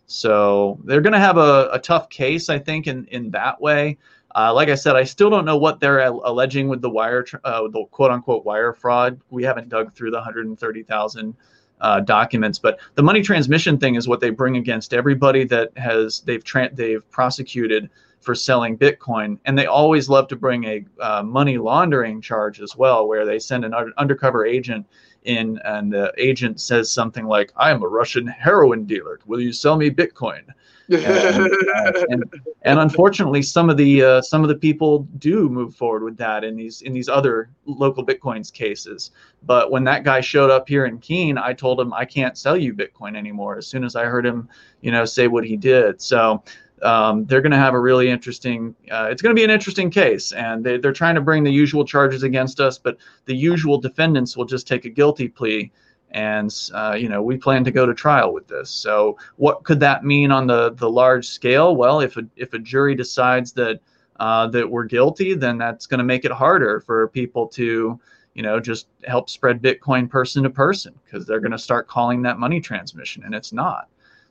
so 0.05 0.79
they're 0.85 1.01
going 1.01 1.13
to 1.13 1.19
have 1.19 1.37
a, 1.37 1.69
a 1.71 1.79
tough 1.79 2.09
case 2.09 2.49
i 2.49 2.57
think 2.57 2.87
in 2.87 3.05
in 3.07 3.29
that 3.29 3.59
way 3.61 3.97
uh, 4.35 4.53
like 4.53 4.69
I 4.69 4.75
said, 4.75 4.95
I 4.95 5.03
still 5.03 5.29
don't 5.29 5.45
know 5.45 5.57
what 5.57 5.79
they're 5.79 5.99
alleging 5.99 6.67
with 6.67 6.81
the 6.81 6.89
wire, 6.89 7.25
uh, 7.43 7.67
the 7.67 7.85
quote 7.91 8.11
unquote 8.11 8.45
wire 8.45 8.73
fraud. 8.73 9.19
We 9.29 9.43
haven't 9.43 9.69
dug 9.69 9.93
through 9.93 10.11
the 10.11 10.17
130,000 10.17 11.35
uh, 11.81 11.99
documents, 12.01 12.59
but 12.59 12.79
the 12.95 13.03
money 13.03 13.21
transmission 13.21 13.77
thing 13.77 13.95
is 13.95 14.07
what 14.07 14.19
they 14.19 14.29
bring 14.29 14.57
against 14.57 14.93
everybody 14.93 15.45
that 15.45 15.75
has 15.77 16.19
they've 16.21 16.43
tra- 16.43 16.73
they've 16.73 17.09
prosecuted 17.09 17.89
for 18.19 18.35
selling 18.35 18.77
Bitcoin, 18.77 19.39
and 19.45 19.57
they 19.57 19.65
always 19.65 20.09
love 20.09 20.27
to 20.27 20.35
bring 20.35 20.65
a 20.65 20.85
uh, 20.99 21.23
money 21.23 21.57
laundering 21.57 22.21
charge 22.21 22.61
as 22.61 22.75
well, 22.75 23.07
where 23.07 23.25
they 23.25 23.39
send 23.39 23.63
an 23.63 23.73
undercover 23.97 24.45
agent 24.45 24.85
in, 25.23 25.57
and 25.63 25.91
the 25.91 26.13
agent 26.17 26.59
says 26.59 26.91
something 26.91 27.25
like, 27.25 27.51
"I 27.55 27.71
am 27.71 27.81
a 27.81 27.87
Russian 27.87 28.27
heroin 28.27 28.85
dealer. 28.85 29.19
Will 29.25 29.39
you 29.39 29.53
sell 29.53 29.77
me 29.77 29.89
Bitcoin?" 29.89 30.43
And, 30.89 31.53
uh, 31.75 32.05
and, 32.09 32.23
and, 32.63 32.79
unfortunately, 32.79 33.41
some 33.41 33.69
of 33.69 33.77
the 33.77 34.03
uh, 34.03 34.21
some 34.21 34.43
of 34.43 34.49
the 34.49 34.55
people 34.55 35.07
do 35.17 35.49
move 35.49 35.75
forward 35.75 36.03
with 36.03 36.17
that 36.17 36.43
in 36.43 36.55
these 36.55 36.81
in 36.81 36.93
these 36.93 37.09
other 37.09 37.49
local 37.65 38.05
bitcoins 38.05 38.51
cases. 38.51 39.11
But 39.43 39.71
when 39.71 39.83
that 39.85 40.03
guy 40.03 40.21
showed 40.21 40.49
up 40.49 40.67
here 40.67 40.85
in 40.85 40.99
Keene, 40.99 41.37
I 41.37 41.53
told 41.53 41.79
him 41.79 41.93
I 41.93 42.05
can't 42.05 42.37
sell 42.37 42.57
you 42.57 42.73
Bitcoin 42.73 43.15
anymore. 43.15 43.57
As 43.57 43.67
soon 43.67 43.83
as 43.83 43.95
I 43.95 44.05
heard 44.05 44.25
him, 44.25 44.49
you 44.81 44.91
know, 44.91 45.05
say 45.05 45.27
what 45.27 45.45
he 45.45 45.55
did. 45.55 46.01
So 46.01 46.43
um, 46.81 47.25
they're 47.25 47.41
going 47.41 47.51
to 47.51 47.57
have 47.57 47.73
a 47.73 47.79
really 47.79 48.09
interesting. 48.09 48.75
Uh, 48.91 49.09
it's 49.11 49.21
going 49.21 49.35
to 49.35 49.39
be 49.39 49.43
an 49.43 49.49
interesting 49.49 49.89
case, 49.89 50.31
and 50.31 50.63
they, 50.63 50.77
they're 50.77 50.93
trying 50.93 51.15
to 51.15 51.21
bring 51.21 51.43
the 51.43 51.51
usual 51.51 51.85
charges 51.85 52.23
against 52.23 52.59
us, 52.59 52.77
but 52.77 52.97
the 53.25 53.35
usual 53.35 53.77
defendants 53.77 54.35
will 54.35 54.45
just 54.45 54.67
take 54.67 54.85
a 54.85 54.89
guilty 54.89 55.27
plea 55.27 55.71
and 56.11 56.53
uh, 56.73 56.95
you 56.97 57.09
know 57.09 57.21
we 57.21 57.37
plan 57.37 57.63
to 57.63 57.71
go 57.71 57.85
to 57.85 57.93
trial 57.93 58.33
with 58.33 58.47
this. 58.47 58.69
So 58.69 59.17
what 59.37 59.63
could 59.63 59.79
that 59.81 60.03
mean 60.03 60.31
on 60.31 60.47
the 60.47 60.71
the 60.71 60.89
large 60.89 61.27
scale? 61.27 61.75
Well, 61.75 61.99
if 61.99 62.17
a 62.17 62.23
if 62.35 62.53
a 62.53 62.59
jury 62.59 62.95
decides 62.95 63.51
that 63.53 63.79
uh, 64.19 64.47
that 64.47 64.69
we're 64.69 64.85
guilty, 64.85 65.33
then 65.33 65.57
that's 65.57 65.85
going 65.87 65.99
to 65.99 66.03
make 66.03 66.25
it 66.25 66.31
harder 66.31 66.81
for 66.81 67.07
people 67.09 67.47
to 67.49 67.99
you 68.33 68.43
know 68.43 68.59
just 68.59 68.87
help 69.05 69.29
spread 69.29 69.61
Bitcoin 69.61 70.09
person 70.09 70.43
to 70.43 70.49
person 70.49 70.93
because 71.05 71.25
they're 71.25 71.39
going 71.39 71.51
to 71.51 71.59
start 71.59 71.87
calling 71.87 72.21
that 72.23 72.39
money 72.39 72.59
transmission, 72.59 73.23
and 73.23 73.35
it's 73.35 73.53
not. 73.53 73.87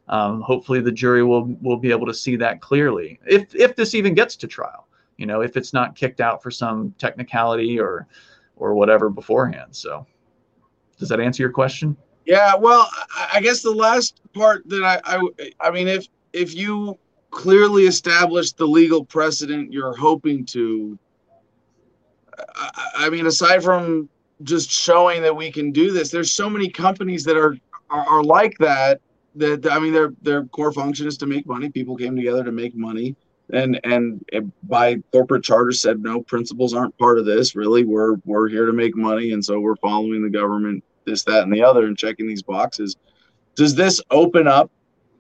Um, 0.08 0.40
hopefully, 0.40 0.80
the 0.80 0.92
jury 0.92 1.22
will 1.22 1.44
will 1.62 1.76
be 1.76 1.90
able 1.90 2.06
to 2.06 2.14
see 2.14 2.36
that 2.36 2.60
clearly 2.60 3.20
if 3.26 3.54
if 3.54 3.76
this 3.76 3.94
even 3.94 4.14
gets 4.14 4.36
to 4.36 4.46
trial. 4.46 4.86
You 5.16 5.26
know, 5.26 5.40
if 5.40 5.56
it's 5.56 5.72
not 5.72 5.96
kicked 5.96 6.20
out 6.20 6.42
for 6.42 6.50
some 6.50 6.94
technicality 6.98 7.78
or 7.78 8.06
or 8.56 8.74
whatever 8.74 9.10
beforehand. 9.10 9.74
So. 9.76 10.06
Does 10.98 11.08
that 11.08 11.20
answer 11.20 11.42
your 11.42 11.52
question? 11.52 11.96
Yeah, 12.24 12.54
well, 12.56 12.88
I 13.32 13.40
guess 13.40 13.62
the 13.62 13.70
last 13.70 14.20
part 14.34 14.68
that 14.68 14.84
I, 14.84 15.00
I, 15.04 15.50
I 15.60 15.70
mean, 15.70 15.88
if 15.88 16.06
if 16.32 16.54
you 16.54 16.98
clearly 17.30 17.86
establish 17.86 18.52
the 18.52 18.66
legal 18.66 19.04
precedent 19.04 19.72
you're 19.72 19.96
hoping 19.96 20.44
to, 20.46 20.98
I, 22.54 22.90
I 22.96 23.10
mean, 23.10 23.26
aside 23.26 23.62
from 23.62 24.08
just 24.42 24.70
showing 24.70 25.22
that 25.22 25.34
we 25.34 25.50
can 25.50 25.72
do 25.72 25.90
this, 25.90 26.10
there's 26.10 26.32
so 26.32 26.50
many 26.50 26.68
companies 26.68 27.24
that 27.24 27.36
are 27.36 27.56
are, 27.88 28.06
are 28.06 28.22
like 28.22 28.58
that. 28.58 29.00
That 29.36 29.70
I 29.70 29.78
mean, 29.78 29.92
their 29.92 30.12
their 30.20 30.44
core 30.46 30.72
function 30.72 31.06
is 31.06 31.16
to 31.18 31.26
make 31.26 31.46
money. 31.46 31.70
People 31.70 31.96
came 31.96 32.14
together 32.14 32.44
to 32.44 32.52
make 32.52 32.74
money 32.74 33.16
and 33.50 33.80
and 33.84 34.22
by 34.64 34.96
corporate 35.12 35.42
charter 35.42 35.72
said 35.72 36.02
no 36.02 36.22
principles 36.22 36.74
aren't 36.74 36.96
part 36.98 37.18
of 37.18 37.24
this 37.24 37.56
really 37.56 37.84
we're 37.84 38.16
we're 38.24 38.48
here 38.48 38.66
to 38.66 38.72
make 38.72 38.96
money 38.96 39.32
and 39.32 39.44
so 39.44 39.58
we're 39.58 39.76
following 39.76 40.22
the 40.22 40.28
government 40.28 40.84
this 41.08 41.24
that 41.24 41.42
and 41.42 41.52
the 41.52 41.62
other 41.62 41.86
and 41.86 41.96
checking 41.96 42.26
these 42.26 42.42
boxes. 42.42 42.96
Does 43.54 43.74
this 43.74 44.00
open 44.10 44.46
up 44.46 44.70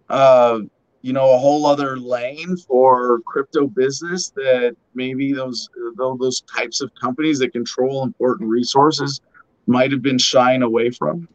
uh 0.08 0.60
you 1.02 1.12
know 1.12 1.32
a 1.34 1.38
whole 1.38 1.66
other 1.66 1.96
lane 1.96 2.56
for 2.56 3.20
crypto 3.26 3.66
business 3.66 4.30
that 4.30 4.76
maybe 4.94 5.32
those 5.32 5.68
those 5.96 6.42
types 6.42 6.80
of 6.80 6.90
companies 7.00 7.38
that 7.38 7.52
control 7.52 8.02
important 8.04 8.48
resources 8.48 9.20
might 9.66 9.92
have 9.92 10.02
been 10.02 10.18
shying 10.18 10.62
away 10.62 10.90
from? 10.90 11.28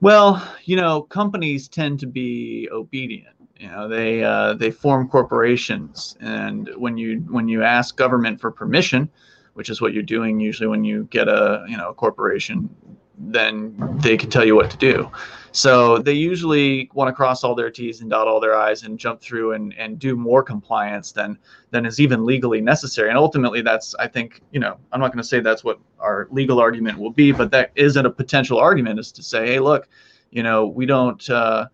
Well 0.00 0.46
you 0.64 0.76
know 0.76 1.02
companies 1.02 1.68
tend 1.68 2.00
to 2.00 2.06
be 2.06 2.68
obedient. 2.72 3.34
You 3.58 3.68
know 3.68 3.88
they 3.88 4.22
uh, 4.22 4.54
they 4.54 4.70
form 4.70 5.08
corporations. 5.08 6.16
And 6.20 6.70
when 6.76 6.96
you 6.98 7.24
when 7.28 7.48
you 7.48 7.62
ask 7.62 7.96
government 7.96 8.40
for 8.40 8.50
permission 8.50 9.10
which 9.56 9.70
is 9.70 9.80
what 9.80 9.92
you're 9.92 10.02
doing 10.02 10.38
usually 10.38 10.68
when 10.68 10.84
you 10.84 11.04
get 11.10 11.28
a 11.28 11.64
you 11.68 11.76
know 11.76 11.90
a 11.90 11.94
corporation 11.94 12.68
then 13.18 13.74
they 14.02 14.14
can 14.16 14.28
tell 14.28 14.44
you 14.44 14.54
what 14.54 14.70
to 14.70 14.76
do 14.76 15.10
so 15.50 15.96
they 15.96 16.12
usually 16.12 16.90
want 16.92 17.08
to 17.08 17.12
cross 17.14 17.42
all 17.42 17.54
their 17.54 17.70
t's 17.70 18.02
and 18.02 18.10
dot 18.10 18.28
all 18.28 18.38
their 18.38 18.54
i's 18.54 18.82
and 18.82 18.98
jump 18.98 19.20
through 19.20 19.52
and, 19.52 19.72
and 19.78 19.98
do 19.98 20.14
more 20.14 20.42
compliance 20.42 21.12
than 21.12 21.38
than 21.70 21.86
is 21.86 21.98
even 21.98 22.26
legally 22.26 22.60
necessary 22.60 23.08
and 23.08 23.16
ultimately 23.16 23.62
that's 23.62 23.94
i 23.98 24.06
think 24.06 24.42
you 24.52 24.60
know 24.60 24.76
i'm 24.92 25.00
not 25.00 25.08
going 25.08 25.22
to 25.22 25.28
say 25.28 25.40
that's 25.40 25.64
what 25.64 25.78
our 25.98 26.28
legal 26.30 26.60
argument 26.60 26.98
will 26.98 27.10
be 27.10 27.32
but 27.32 27.50
that 27.50 27.70
isn't 27.74 28.04
a 28.04 28.10
potential 28.10 28.58
argument 28.58 28.98
is 28.98 29.10
to 29.10 29.22
say 29.22 29.46
hey 29.46 29.58
look 29.58 29.88
you 30.30 30.42
know 30.42 30.66
we 30.66 30.84
don't 30.84 31.30
uh, 31.30 31.66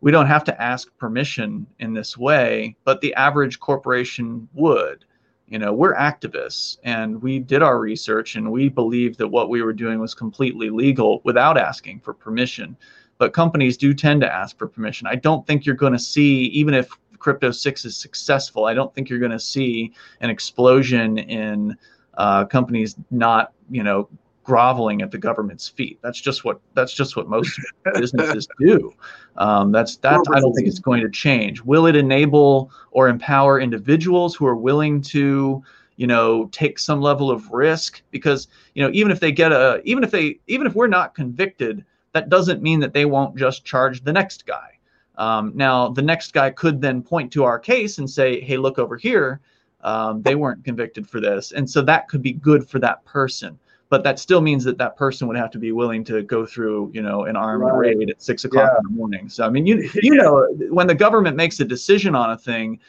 we 0.00 0.12
don't 0.12 0.26
have 0.26 0.44
to 0.44 0.62
ask 0.62 0.96
permission 0.96 1.66
in 1.80 1.92
this 1.92 2.16
way, 2.16 2.76
but 2.84 3.00
the 3.00 3.14
average 3.14 3.58
corporation 3.58 4.48
would. 4.54 5.04
You 5.48 5.58
know, 5.58 5.72
we're 5.72 5.94
activists 5.94 6.78
and 6.84 7.22
we 7.22 7.38
did 7.38 7.62
our 7.62 7.78
research 7.78 8.36
and 8.36 8.52
we 8.52 8.68
believed 8.68 9.18
that 9.18 9.28
what 9.28 9.48
we 9.48 9.62
were 9.62 9.72
doing 9.72 9.98
was 9.98 10.14
completely 10.14 10.68
legal 10.68 11.22
without 11.24 11.56
asking 11.56 12.00
for 12.00 12.12
permission. 12.12 12.76
But 13.16 13.32
companies 13.32 13.76
do 13.76 13.94
tend 13.94 14.20
to 14.20 14.32
ask 14.32 14.58
for 14.58 14.68
permission. 14.68 15.06
I 15.06 15.16
don't 15.16 15.46
think 15.46 15.64
you're 15.64 15.74
going 15.74 15.94
to 15.94 15.98
see, 15.98 16.44
even 16.46 16.74
if 16.74 16.90
Crypto 17.18 17.50
6 17.50 17.84
is 17.84 17.96
successful, 17.96 18.66
I 18.66 18.74
don't 18.74 18.94
think 18.94 19.08
you're 19.08 19.18
going 19.18 19.32
to 19.32 19.40
see 19.40 19.92
an 20.20 20.30
explosion 20.30 21.18
in 21.18 21.76
uh, 22.16 22.44
companies 22.44 22.96
not, 23.10 23.52
you 23.70 23.82
know, 23.82 24.08
groveling 24.48 25.02
at 25.02 25.10
the 25.10 25.18
government's 25.18 25.68
feet. 25.68 25.98
That's 26.02 26.18
just 26.18 26.42
what 26.42 26.58
that's 26.72 26.94
just 26.94 27.16
what 27.16 27.28
most 27.28 27.60
businesses 27.94 28.48
do. 28.58 28.94
Um, 29.36 29.72
that's 29.72 29.96
that. 29.96 30.24
I 30.32 30.40
don't 30.40 30.54
think 30.54 30.66
it's 30.66 30.78
going 30.78 31.02
to 31.02 31.10
change. 31.10 31.60
Will 31.60 31.84
it 31.84 31.94
enable 31.94 32.70
or 32.90 33.08
empower 33.08 33.60
individuals 33.60 34.34
who 34.34 34.46
are 34.46 34.56
willing 34.56 35.02
to, 35.02 35.62
you 35.96 36.06
know, 36.06 36.46
take 36.46 36.78
some 36.78 37.02
level 37.02 37.30
of 37.30 37.50
risk? 37.50 38.00
Because 38.10 38.48
you 38.74 38.82
know, 38.82 38.90
even 38.94 39.12
if 39.12 39.20
they 39.20 39.32
get 39.32 39.52
a, 39.52 39.82
even 39.84 40.02
if 40.02 40.10
they, 40.10 40.40
even 40.46 40.66
if 40.66 40.74
we're 40.74 40.86
not 40.86 41.14
convicted, 41.14 41.84
that 42.14 42.30
doesn't 42.30 42.62
mean 42.62 42.80
that 42.80 42.94
they 42.94 43.04
won't 43.04 43.36
just 43.36 43.66
charge 43.66 44.02
the 44.02 44.14
next 44.14 44.46
guy. 44.46 44.78
Um, 45.18 45.52
now, 45.54 45.90
the 45.90 46.00
next 46.00 46.32
guy 46.32 46.48
could 46.48 46.80
then 46.80 47.02
point 47.02 47.30
to 47.34 47.44
our 47.44 47.58
case 47.58 47.98
and 47.98 48.08
say, 48.08 48.40
"Hey, 48.40 48.56
look 48.56 48.78
over 48.78 48.96
here." 48.96 49.40
Um, 49.82 50.22
they 50.22 50.36
weren't 50.36 50.64
convicted 50.64 51.06
for 51.06 51.20
this, 51.20 51.52
and 51.52 51.68
so 51.68 51.82
that 51.82 52.08
could 52.08 52.22
be 52.22 52.32
good 52.32 52.66
for 52.66 52.78
that 52.78 53.04
person 53.04 53.58
but 53.90 54.04
that 54.04 54.18
still 54.18 54.40
means 54.40 54.64
that 54.64 54.78
that 54.78 54.96
person 54.96 55.26
would 55.28 55.36
have 55.36 55.50
to 55.50 55.58
be 55.58 55.72
willing 55.72 56.04
to 56.04 56.22
go 56.22 56.44
through, 56.44 56.90
you 56.92 57.02
know, 57.02 57.24
an 57.24 57.36
armed 57.36 57.64
right. 57.64 57.96
raid 57.96 58.10
at 58.10 58.22
six 58.22 58.44
o'clock 58.44 58.70
yeah. 58.72 58.78
in 58.78 58.84
the 58.84 58.90
morning. 58.90 59.28
So 59.28 59.44
I 59.44 59.50
mean, 59.50 59.66
you 59.66 59.76
you 59.94 60.14
yeah. 60.14 60.22
know, 60.22 60.46
when 60.70 60.86
the 60.86 60.94
government 60.94 61.36
makes 61.36 61.60
a 61.60 61.64
decision 61.64 62.14
on 62.14 62.30
a 62.30 62.36
thing, 62.36 62.80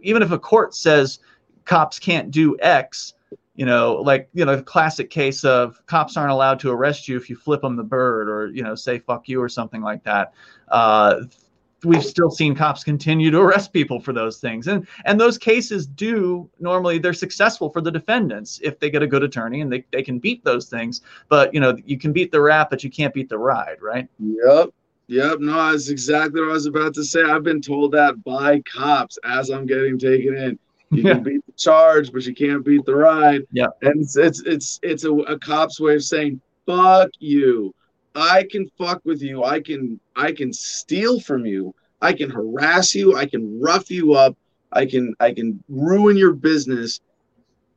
even 0.00 0.22
if 0.22 0.30
a 0.30 0.38
court 0.38 0.74
says 0.74 1.20
cops 1.64 1.98
can't 1.98 2.30
do 2.30 2.56
X, 2.60 3.14
you 3.54 3.64
know, 3.64 3.94
like 3.94 4.28
you 4.34 4.44
know, 4.44 4.56
the 4.56 4.62
classic 4.62 5.10
case 5.10 5.44
of 5.44 5.84
cops 5.86 6.16
aren't 6.16 6.32
allowed 6.32 6.60
to 6.60 6.70
arrest 6.70 7.08
you 7.08 7.16
if 7.16 7.30
you 7.30 7.36
flip 7.36 7.62
them 7.62 7.76
the 7.76 7.82
bird 7.82 8.28
or 8.28 8.48
you 8.48 8.62
know 8.62 8.74
say 8.74 8.98
fuck 8.98 9.28
you 9.28 9.40
or 9.40 9.48
something 9.48 9.82
like 9.82 10.04
that. 10.04 10.34
Uh, 10.68 11.22
we've 11.84 12.04
still 12.04 12.30
seen 12.30 12.54
cops 12.54 12.84
continue 12.84 13.30
to 13.30 13.40
arrest 13.40 13.72
people 13.72 14.00
for 14.00 14.12
those 14.12 14.38
things. 14.38 14.68
And 14.68 14.86
and 15.04 15.20
those 15.20 15.38
cases 15.38 15.86
do 15.86 16.48
normally 16.60 16.98
they're 16.98 17.12
successful 17.12 17.70
for 17.70 17.80
the 17.80 17.90
defendants 17.90 18.60
if 18.62 18.78
they 18.78 18.90
get 18.90 19.02
a 19.02 19.06
good 19.06 19.22
attorney 19.22 19.60
and 19.60 19.72
they, 19.72 19.84
they 19.90 20.02
can 20.02 20.18
beat 20.18 20.44
those 20.44 20.68
things. 20.68 21.02
But 21.28 21.52
you 21.52 21.60
know 21.60 21.76
you 21.84 21.98
can 21.98 22.12
beat 22.12 22.32
the 22.32 22.40
rap 22.40 22.70
but 22.70 22.84
you 22.84 22.90
can't 22.90 23.14
beat 23.14 23.28
the 23.28 23.38
ride 23.38 23.78
right? 23.80 24.08
Yep. 24.18 24.70
Yep. 25.08 25.40
No 25.40 25.72
that's 25.72 25.88
exactly 25.88 26.40
what 26.40 26.50
i 26.50 26.52
was 26.52 26.66
about 26.66 26.94
to 26.94 27.04
say. 27.04 27.22
I've 27.22 27.42
been 27.42 27.60
told 27.60 27.92
that 27.92 28.22
by 28.24 28.60
cops 28.60 29.18
as 29.24 29.50
i'm 29.50 29.66
getting 29.66 29.98
taken 29.98 30.36
in. 30.36 30.58
You 30.90 31.02
can 31.02 31.22
beat 31.22 31.44
the 31.46 31.52
charge 31.52 32.12
but 32.12 32.24
you 32.26 32.34
can't 32.34 32.64
beat 32.64 32.84
the 32.84 32.94
ride. 32.94 33.42
Yeah. 33.50 33.68
And 33.82 34.02
it's 34.02 34.16
it's 34.16 34.40
it's, 34.42 34.80
it's 34.82 35.04
a, 35.04 35.12
a 35.12 35.38
cop's 35.38 35.80
way 35.80 35.96
of 35.96 36.04
saying 36.04 36.40
fuck 36.66 37.10
you 37.18 37.74
I 38.14 38.46
can 38.50 38.70
fuck 38.78 39.00
with 39.04 39.22
you. 39.22 39.44
I 39.44 39.60
can 39.60 39.98
I 40.16 40.32
can 40.32 40.52
steal 40.52 41.20
from 41.20 41.46
you. 41.46 41.74
I 42.00 42.12
can 42.12 42.30
harass 42.30 42.94
you. 42.94 43.16
I 43.16 43.26
can 43.26 43.60
rough 43.60 43.90
you 43.90 44.14
up. 44.14 44.36
I 44.72 44.86
can 44.86 45.14
I 45.20 45.32
can 45.32 45.62
ruin 45.68 46.16
your 46.16 46.32
business, 46.32 47.00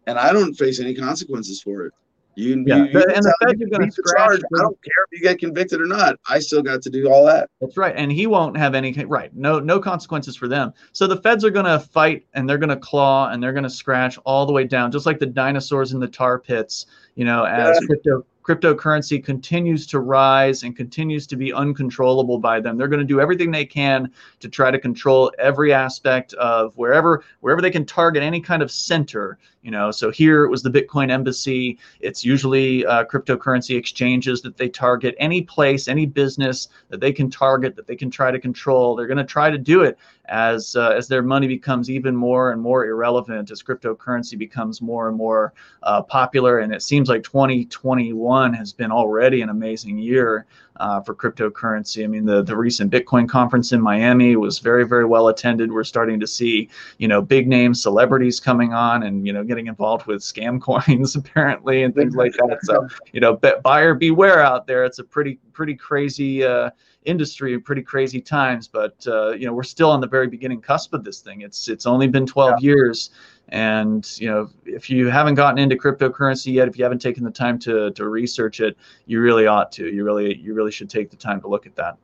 and 0.07 0.18
I 0.18 0.34
don't 0.34 0.53
face 0.53 0.80
any 0.80 0.95
consequences 0.95 1.62
for 1.62 1.86
it. 1.86 1.94
You, 2.38 2.66
yeah. 2.68 2.78
you, 2.78 2.84
you 2.86 3.06
and 3.16 3.24
the 3.24 3.36
feds 3.41 3.62
are 3.62 3.78
going 3.78 3.90
to 3.90 4.03
charge. 4.18 4.41
I 4.41 4.62
don't 4.62 4.78
care 4.84 5.06
if 5.10 5.20
you 5.20 5.22
get 5.22 5.40
convicted 5.40 5.80
or 5.80 5.86
not. 5.86 6.20
I 6.30 6.40
still 6.40 6.62
got 6.62 6.82
to 6.82 6.90
do 6.90 7.10
all 7.10 7.26
that. 7.28 7.49
That's 7.62 7.78
right, 7.78 7.95
and 7.95 8.12
he 8.12 8.28
won't 8.28 8.57
have 8.57 8.76
any 8.76 8.91
right. 9.06 9.34
No, 9.34 9.60
no 9.60 9.80
consequences 9.80 10.36
for 10.36 10.49
them. 10.49 10.74
So 10.91 11.07
the 11.07 11.18
feds 11.18 11.45
are 11.45 11.49
going 11.49 11.66
to 11.66 11.80
fight, 11.80 12.26
and 12.34 12.49
they're 12.49 12.57
going 12.57 12.70
to 12.70 12.78
claw, 12.78 13.30
and 13.30 13.41
they're 13.41 13.53
going 13.53 13.64
to 13.64 13.70
scratch 13.70 14.18
all 14.26 14.45
the 14.45 14.52
way 14.52 14.66
down, 14.66 14.91
just 14.91 15.06
like 15.06 15.18
the 15.18 15.26
dinosaurs 15.26 15.94
in 15.94 15.99
the 15.99 16.07
tar 16.07 16.38
pits. 16.38 16.88
You 17.16 17.24
know, 17.24 17.45
as 17.45 17.78
yeah. 17.80 17.88
crypto 17.88 18.26
cryptocurrency 18.45 19.23
continues 19.23 19.88
to 19.88 19.99
rise 19.99 20.63
and 20.63 20.76
continues 20.76 21.26
to 21.27 21.35
be 21.35 21.51
uncontrollable 21.51 22.38
by 22.38 22.59
them. 22.59 22.77
They're 22.77 22.88
going 22.88 22.99
to 22.99 23.05
do 23.05 23.19
everything 23.19 23.49
they 23.49 23.65
can 23.65 24.11
to 24.39 24.49
try 24.49 24.69
to 24.69 24.80
control 24.80 25.31
every 25.39 25.73
aspect 25.73 26.34
of 26.35 26.72
wherever 26.77 27.23
wherever 27.39 27.61
they 27.61 27.72
can 27.72 27.85
target 27.85 28.22
any 28.22 28.39
kind 28.39 28.61
of 28.61 28.72
center. 28.72 29.39
You 29.65 29.71
know, 29.71 29.89
so 29.89 30.11
here 30.11 30.45
it 30.45 30.51
was 30.51 30.61
the 30.61 30.69
Bitcoin 30.69 31.09
embassy. 31.09 31.79
It's 31.99 32.23
usually 32.23 32.85
uh, 32.85 33.03
cryptocurrency 33.05 33.75
exchanges 33.75 34.43
that 34.43 34.57
they 34.57 34.69
target. 34.69 35.15
Any 35.17 35.41
place, 35.41 35.87
any 35.87 36.05
business 36.05 36.67
that 36.89 36.99
they 36.99 37.11
can 37.11 37.31
target, 37.31 37.75
that 37.75 37.87
they 37.87 37.95
can 37.95 38.11
try 38.11 38.29
to 38.29 38.39
control. 38.39 38.95
They're 38.95 39.07
going 39.07 39.17
to 39.17 39.23
try 39.23 39.49
to 39.49 39.57
do 39.57 39.81
it 39.81 39.97
as 40.25 40.75
uh, 40.75 40.89
as 40.89 41.07
their 41.07 41.23
money 41.23 41.47
becomes 41.47 41.89
even 41.89 42.15
more 42.15 42.51
and 42.51 42.61
more 42.61 42.85
irrelevant, 42.85 43.49
as 43.49 43.63
cryptocurrency 43.63 44.37
becomes 44.37 44.83
more 44.83 45.07
and 45.07 45.17
more 45.17 45.51
uh, 45.81 46.03
popular. 46.03 46.59
And 46.59 46.71
it 46.71 46.83
seems 46.83 47.09
like 47.09 47.23
2021 47.23 48.53
has 48.53 48.71
been 48.71 48.91
already 48.91 49.41
an 49.41 49.49
amazing 49.49 49.97
year 49.97 50.45
uh, 50.77 51.02
for 51.02 51.15
cryptocurrency. 51.15 52.03
I 52.03 52.07
mean, 52.07 52.26
the 52.26 52.41
the 52.41 52.56
recent 52.56 52.91
Bitcoin 52.91 53.27
conference 53.27 53.72
in 53.72 53.81
Miami 53.81 54.35
was 54.35 54.60
very 54.60 54.85
very 54.85 55.06
well 55.06 55.27
attended. 55.30 55.72
We're 55.72 55.84
starting 55.84 56.19
to 56.19 56.27
see 56.27 56.69
you 56.97 57.07
know 57.07 57.22
big 57.22 57.47
name 57.47 57.73
celebrities 57.73 58.39
coming 58.39 58.73
on 58.73 59.03
and 59.03 59.26
you 59.26 59.34
know 59.34 59.43
getting 59.43 59.68
involved 59.68 60.06
with 60.07 60.22
scam 60.22 60.61
coins 60.88 61.15
apparently 61.15 61.84
and 61.84 61.93
things 61.93 62.15
like 62.15 62.34
that. 62.34 62.60
So 62.64 62.88
you 63.11 63.22
know, 63.22 63.39
buyer 63.64 63.93
beware 63.93 64.41
out 64.41 64.68
there. 64.68 64.85
It's 64.85 64.99
a 64.99 65.03
pretty 65.03 65.39
pretty 65.53 65.76
crazy 65.76 66.43
uh, 66.43 66.69
industry, 67.06 67.53
in 67.53 67.61
pretty 67.61 67.82
crazy 67.82 68.22
times. 68.22 68.68
But 68.68 69.06
uh, 69.07 69.32
you 69.32 69.45
know, 69.45 69.53
we're 69.53 69.64
still 69.64 69.90
on 69.90 70.02
the 70.02 70.07
very 70.07 70.27
beginning 70.27 70.61
cusp 70.61 70.94
of 70.94 71.03
this 71.03 71.22
thing. 71.22 71.41
It's 71.41 71.68
it's 71.69 71.86
only 71.86 72.07
been 72.07 72.26
12 72.26 72.56
yeah. 72.60 72.65
years, 72.68 73.11
and 73.49 74.06
you 74.19 74.30
know, 74.30 74.49
if 74.65 74.90
you 74.90 75.07
haven't 75.07 75.36
gotten 75.36 75.57
into 75.57 75.76
cryptocurrency 75.76 76.53
yet, 76.53 76.68
if 76.68 76.77
you 76.77 76.84
haven't 76.84 77.02
taken 77.02 77.23
the 77.23 77.32
time 77.32 77.60
to 77.60 77.91
to 77.91 78.07
research 78.07 78.60
it, 78.60 78.77
you 79.06 79.22
really 79.22 79.48
ought 79.48 79.72
to. 79.73 79.88
You 79.88 80.03
really 80.03 80.38
you 80.38 80.53
really 80.53 80.72
should 80.72 80.90
take 80.90 81.10
the 81.10 81.18
time 81.18 81.41
to 81.41 81.48
look 81.48 81.65
at 81.65 81.76
that. 81.76 81.98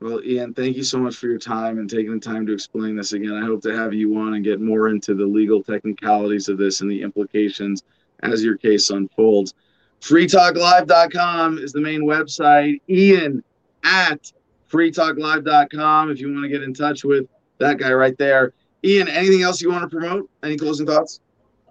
Well, 0.00 0.22
Ian, 0.22 0.52
thank 0.52 0.76
you 0.76 0.84
so 0.84 0.98
much 0.98 1.16
for 1.16 1.28
your 1.28 1.38
time 1.38 1.78
and 1.78 1.88
taking 1.88 2.12
the 2.12 2.20
time 2.20 2.44
to 2.46 2.52
explain 2.52 2.94
this 2.94 3.14
again. 3.14 3.32
I 3.32 3.46
hope 3.46 3.62
to 3.62 3.74
have 3.74 3.94
you 3.94 4.18
on 4.18 4.34
and 4.34 4.44
get 4.44 4.60
more 4.60 4.88
into 4.88 5.14
the 5.14 5.24
legal 5.24 5.62
technicalities 5.62 6.48
of 6.48 6.58
this 6.58 6.82
and 6.82 6.90
the 6.90 7.00
implications 7.00 7.84
as 8.22 8.44
your 8.44 8.58
case 8.58 8.90
unfolds. 8.90 9.54
FreeTalkLive.com 10.02 11.56
is 11.56 11.72
the 11.72 11.80
main 11.80 12.02
website. 12.02 12.82
Ian 12.90 13.42
at 13.84 14.32
freetalklive.com 14.70 16.10
if 16.10 16.20
you 16.20 16.32
want 16.32 16.42
to 16.42 16.48
get 16.48 16.62
in 16.62 16.74
touch 16.74 17.04
with 17.04 17.26
that 17.58 17.78
guy 17.78 17.92
right 17.92 18.16
there. 18.18 18.52
Ian, 18.82 19.08
anything 19.08 19.42
else 19.42 19.62
you 19.62 19.70
want 19.70 19.82
to 19.82 19.88
promote? 19.88 20.28
Any 20.42 20.56
closing 20.56 20.86
thoughts? 20.86 21.20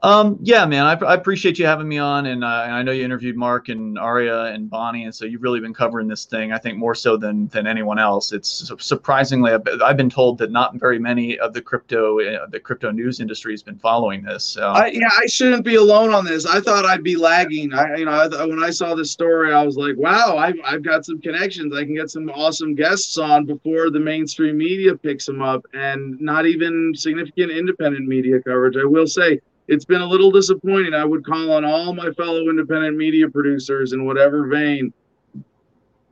Um, 0.03 0.38
yeah, 0.41 0.65
man, 0.65 0.85
I, 0.85 0.95
I, 1.05 1.13
appreciate 1.13 1.57
you 1.57 1.65
having 1.65 1.88
me 1.88 1.97
on, 1.97 2.25
and, 2.25 2.43
uh, 2.43 2.47
I 2.47 2.84
know 2.84 2.91
you 2.91 3.05
interviewed 3.05 3.38
Mark 3.38 3.69
and 3.69 3.97
Aria 3.97 4.47
and 4.47 4.69
Bonnie, 4.69 5.05
and 5.05 5.15
so 5.15 5.23
you've 5.23 5.41
really 5.41 5.61
been 5.61 5.73
covering 5.73 6.09
this 6.09 6.25
thing. 6.25 6.51
I 6.51 6.57
think 6.57 6.77
more 6.77 6.93
so 6.93 7.15
than 7.15 7.47
than 7.47 7.67
anyone 7.67 7.97
else. 7.97 8.34
It's 8.34 8.69
surprisingly, 8.80 9.53
I've 9.53 9.95
been 9.95 10.09
told 10.09 10.39
that 10.39 10.51
not 10.51 10.75
very 10.75 10.99
many 10.99 11.39
of 11.39 11.53
the 11.53 11.61
crypto 11.61 12.19
uh, 12.19 12.47
the 12.47 12.59
crypto 12.59 12.91
news 12.91 13.21
industry 13.21 13.53
has 13.53 13.63
been 13.63 13.77
following 13.77 14.23
this. 14.23 14.43
So. 14.43 14.67
I, 14.67 14.88
yeah, 14.88 15.07
I 15.17 15.25
shouldn't 15.27 15.63
be 15.63 15.75
alone 15.75 16.13
on 16.13 16.25
this. 16.25 16.45
I 16.45 16.59
thought 16.59 16.84
I'd 16.84 17.03
be 17.03 17.15
lagging. 17.15 17.73
I, 17.73 17.95
you 17.95 18.03
know, 18.03 18.11
I, 18.11 18.45
when 18.45 18.61
I 18.61 18.71
saw 18.71 18.95
this 18.95 19.09
story, 19.09 19.53
I 19.53 19.63
was 19.63 19.77
like, 19.77 19.95
wow, 19.95 20.35
I've 20.38 20.59
I've 20.65 20.84
got 20.84 21.05
some 21.05 21.21
connections. 21.21 21.73
I 21.73 21.85
can 21.85 21.95
get 21.95 22.09
some 22.09 22.30
awesome 22.31 22.75
guests 22.75 23.17
on 23.17 23.45
before 23.45 23.89
the 23.89 24.01
mainstream 24.01 24.57
media 24.57 24.97
picks 24.97 25.25
them 25.25 25.41
up, 25.41 25.65
and 25.73 26.19
not 26.19 26.45
even 26.45 26.93
significant 26.93 27.51
independent 27.51 28.05
media 28.05 28.41
coverage. 28.41 28.75
I 28.75 28.84
will 28.84 29.07
say 29.07 29.39
it's 29.73 29.85
been 29.85 30.01
a 30.01 30.07
little 30.07 30.31
disappointing. 30.31 30.93
I 30.93 31.03
would 31.03 31.25
call 31.25 31.51
on 31.51 31.65
all 31.65 31.93
my 31.93 32.11
fellow 32.11 32.49
independent 32.49 32.95
media 32.95 33.27
producers 33.27 33.93
in 33.93 34.05
whatever 34.05 34.47
vein, 34.47 34.93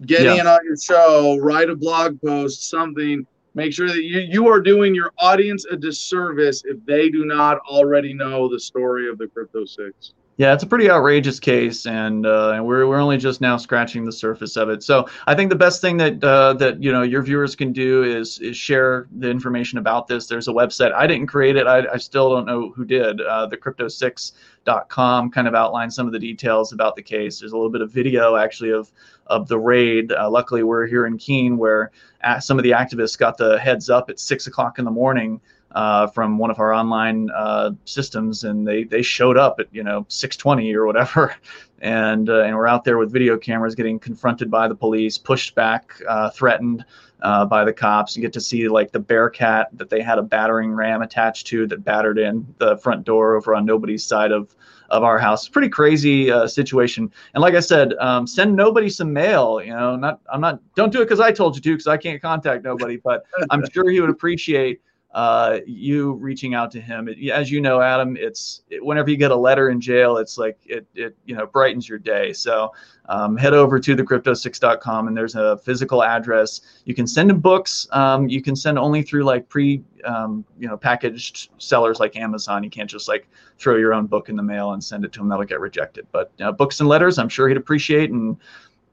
get 0.05 0.23
yeah. 0.23 0.35
in 0.35 0.47
on 0.47 0.59
your 0.65 0.77
show, 0.77 1.37
write 1.37 1.69
a 1.69 1.75
blog 1.75 2.19
post, 2.21 2.69
something. 2.69 3.25
Make 3.53 3.73
sure 3.73 3.87
that 3.87 4.03
you, 4.03 4.19
you 4.19 4.47
are 4.47 4.61
doing 4.61 4.95
your 4.95 5.11
audience 5.19 5.65
a 5.65 5.75
disservice 5.75 6.63
if 6.65 6.83
they 6.85 7.09
do 7.09 7.25
not 7.25 7.59
already 7.59 8.13
know 8.13 8.49
the 8.49 8.59
story 8.59 9.09
of 9.09 9.17
the 9.17 9.27
Crypto 9.27 9.65
Six. 9.65 10.13
Yeah, 10.37 10.53
it's 10.53 10.63
a 10.63 10.67
pretty 10.67 10.89
outrageous 10.89 11.39
case, 11.39 11.85
and 11.85 12.25
uh, 12.25 12.61
we're 12.63 12.87
we're 12.87 12.99
only 12.99 13.17
just 13.17 13.41
now 13.41 13.57
scratching 13.57 14.05
the 14.05 14.11
surface 14.11 14.55
of 14.55 14.69
it. 14.69 14.81
So 14.81 15.07
I 15.27 15.35
think 15.35 15.49
the 15.49 15.57
best 15.57 15.81
thing 15.81 15.97
that 15.97 16.23
uh, 16.23 16.53
that 16.53 16.81
you 16.81 16.91
know 16.91 17.03
your 17.03 17.21
viewers 17.21 17.55
can 17.55 17.73
do 17.73 18.03
is 18.03 18.39
is 18.39 18.55
share 18.55 19.07
the 19.19 19.29
information 19.29 19.77
about 19.77 20.07
this. 20.07 20.27
There's 20.27 20.47
a 20.47 20.51
website. 20.51 20.93
I 20.93 21.05
didn't 21.05 21.27
create 21.27 21.57
it. 21.57 21.67
I, 21.67 21.85
I 21.93 21.97
still 21.97 22.29
don't 22.29 22.45
know 22.45 22.71
who 22.71 22.85
did. 22.85 23.19
Uh, 23.21 23.45
the 23.45 23.57
crypto6.com 23.57 25.31
kind 25.31 25.47
of 25.47 25.53
outlines 25.53 25.95
some 25.95 26.07
of 26.07 26.13
the 26.13 26.19
details 26.19 26.71
about 26.71 26.95
the 26.95 27.03
case. 27.03 27.39
There's 27.39 27.51
a 27.51 27.57
little 27.57 27.69
bit 27.69 27.81
of 27.81 27.91
video 27.91 28.37
actually 28.37 28.71
of 28.71 28.89
of 29.27 29.47
the 29.49 29.59
raid. 29.59 30.13
Uh, 30.13 30.29
luckily, 30.29 30.63
we're 30.63 30.87
here 30.87 31.05
in 31.05 31.17
Keene 31.17 31.57
where 31.57 31.91
uh, 32.23 32.39
some 32.39 32.57
of 32.57 32.63
the 32.63 32.71
activists 32.71 33.17
got 33.17 33.37
the 33.37 33.59
heads 33.59 33.89
up 33.89 34.09
at 34.09 34.19
six 34.19 34.47
o'clock 34.47 34.79
in 34.79 34.85
the 34.85 34.91
morning 34.91 35.41
uh, 35.73 36.07
from 36.07 36.37
one 36.37 36.51
of 36.51 36.59
our 36.59 36.73
online 36.73 37.29
uh, 37.31 37.71
systems, 37.85 38.43
and 38.43 38.67
they 38.67 38.83
they 38.83 39.01
showed 39.01 39.37
up 39.37 39.59
at 39.59 39.67
you 39.71 39.83
know 39.83 40.03
6:20 40.09 40.73
or 40.75 40.85
whatever, 40.85 41.35
and 41.79 42.29
uh, 42.29 42.41
and 42.41 42.55
we're 42.55 42.67
out 42.67 42.83
there 42.83 42.97
with 42.97 43.11
video 43.11 43.37
cameras, 43.37 43.75
getting 43.75 43.99
confronted 43.99 44.51
by 44.51 44.67
the 44.67 44.75
police, 44.75 45.17
pushed 45.17 45.55
back, 45.55 45.93
uh, 46.07 46.29
threatened. 46.29 46.85
Uh, 47.23 47.45
by 47.45 47.63
the 47.63 47.71
cops, 47.71 48.15
you 48.15 48.21
get 48.23 48.33
to 48.33 48.41
see 48.41 48.67
like 48.67 48.91
the 48.91 48.99
Bearcat 48.99 49.67
that 49.73 49.91
they 49.91 50.01
had 50.01 50.17
a 50.17 50.23
battering 50.23 50.71
ram 50.71 51.03
attached 51.03 51.45
to 51.45 51.67
that 51.67 51.83
battered 51.83 52.17
in 52.17 52.43
the 52.57 52.75
front 52.77 53.03
door 53.03 53.35
over 53.35 53.53
on 53.53 53.63
nobody's 53.63 54.03
side 54.03 54.31
of 54.31 54.55
of 54.91 55.03
our 55.03 55.17
house. 55.17 55.47
Pretty 55.47 55.69
crazy 55.69 56.31
uh, 56.31 56.47
situation. 56.47 57.11
And 57.35 57.41
like 57.41 57.53
I 57.53 57.59
said, 57.59 57.93
um, 57.99 58.25
send 58.25 58.55
nobody 58.55 58.89
some 58.89 59.13
mail. 59.13 59.61
You 59.63 59.71
know, 59.71 59.95
not 59.95 60.19
I'm 60.31 60.41
not 60.41 60.59
don't 60.75 60.91
do 60.91 61.01
it 61.01 61.05
because 61.05 61.19
I 61.19 61.31
told 61.31 61.55
you 61.55 61.61
to 61.61 61.71
because 61.73 61.85
I 61.85 61.97
can't 61.97 62.21
contact 62.21 62.63
nobody, 62.63 62.97
but 62.97 63.23
I'm 63.51 63.63
sure 63.69 63.89
he 63.89 64.01
would 64.01 64.09
appreciate 64.09 64.81
uh, 65.13 65.59
you 65.65 66.13
reaching 66.13 66.53
out 66.53 66.71
to 66.71 66.79
him. 66.79 67.09
It, 67.09 67.29
as 67.31 67.51
you 67.51 67.59
know, 67.59 67.81
Adam, 67.81 68.15
it's 68.17 68.63
it, 68.69 68.83
whenever 68.83 69.09
you 69.09 69.17
get 69.17 69.31
a 69.31 69.35
letter 69.35 69.69
in 69.69 69.81
jail, 69.81 70.17
it's 70.17 70.37
like 70.37 70.57
it, 70.65 70.87
it 70.95 71.17
you 71.25 71.35
know 71.35 71.45
brightens 71.45 71.89
your 71.89 71.99
day. 71.99 72.31
So 72.31 72.71
um, 73.09 73.35
head 73.35 73.53
over 73.53 73.77
to 73.77 73.95
thecrypto6.com 73.95 75.07
and 75.09 75.17
there's 75.17 75.35
a 75.35 75.57
physical 75.57 76.01
address. 76.01 76.61
You 76.85 76.95
can 76.95 77.07
send 77.07 77.29
him 77.29 77.39
books. 77.39 77.87
Um, 77.91 78.29
you 78.29 78.41
can 78.41 78.55
send 78.55 78.79
only 78.79 79.01
through 79.01 79.23
like 79.23 79.49
pre 79.49 79.83
um, 80.05 80.45
you 80.57 80.67
know 80.67 80.77
packaged 80.77 81.49
sellers 81.57 81.99
like 81.99 82.15
Amazon. 82.15 82.63
You 82.63 82.69
can't 82.69 82.89
just 82.89 83.09
like 83.09 83.27
throw 83.59 83.75
your 83.75 83.93
own 83.93 84.07
book 84.07 84.29
in 84.29 84.37
the 84.37 84.43
mail 84.43 84.71
and 84.73 84.83
send 84.83 85.03
it 85.03 85.11
to 85.13 85.21
him. 85.21 85.27
That'll 85.27 85.43
get 85.43 85.59
rejected. 85.59 86.07
But 86.13 86.31
uh, 86.39 86.53
books 86.53 86.79
and 86.79 86.87
letters, 86.87 87.17
I'm 87.17 87.29
sure 87.29 87.49
he'd 87.49 87.57
appreciate. 87.57 88.11
And 88.11 88.37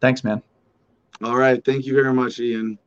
thanks, 0.00 0.24
man. 0.24 0.42
All 1.22 1.36
right, 1.36 1.64
thank 1.64 1.86
you 1.86 1.94
very 1.94 2.12
much, 2.12 2.40
Ian. 2.40 2.78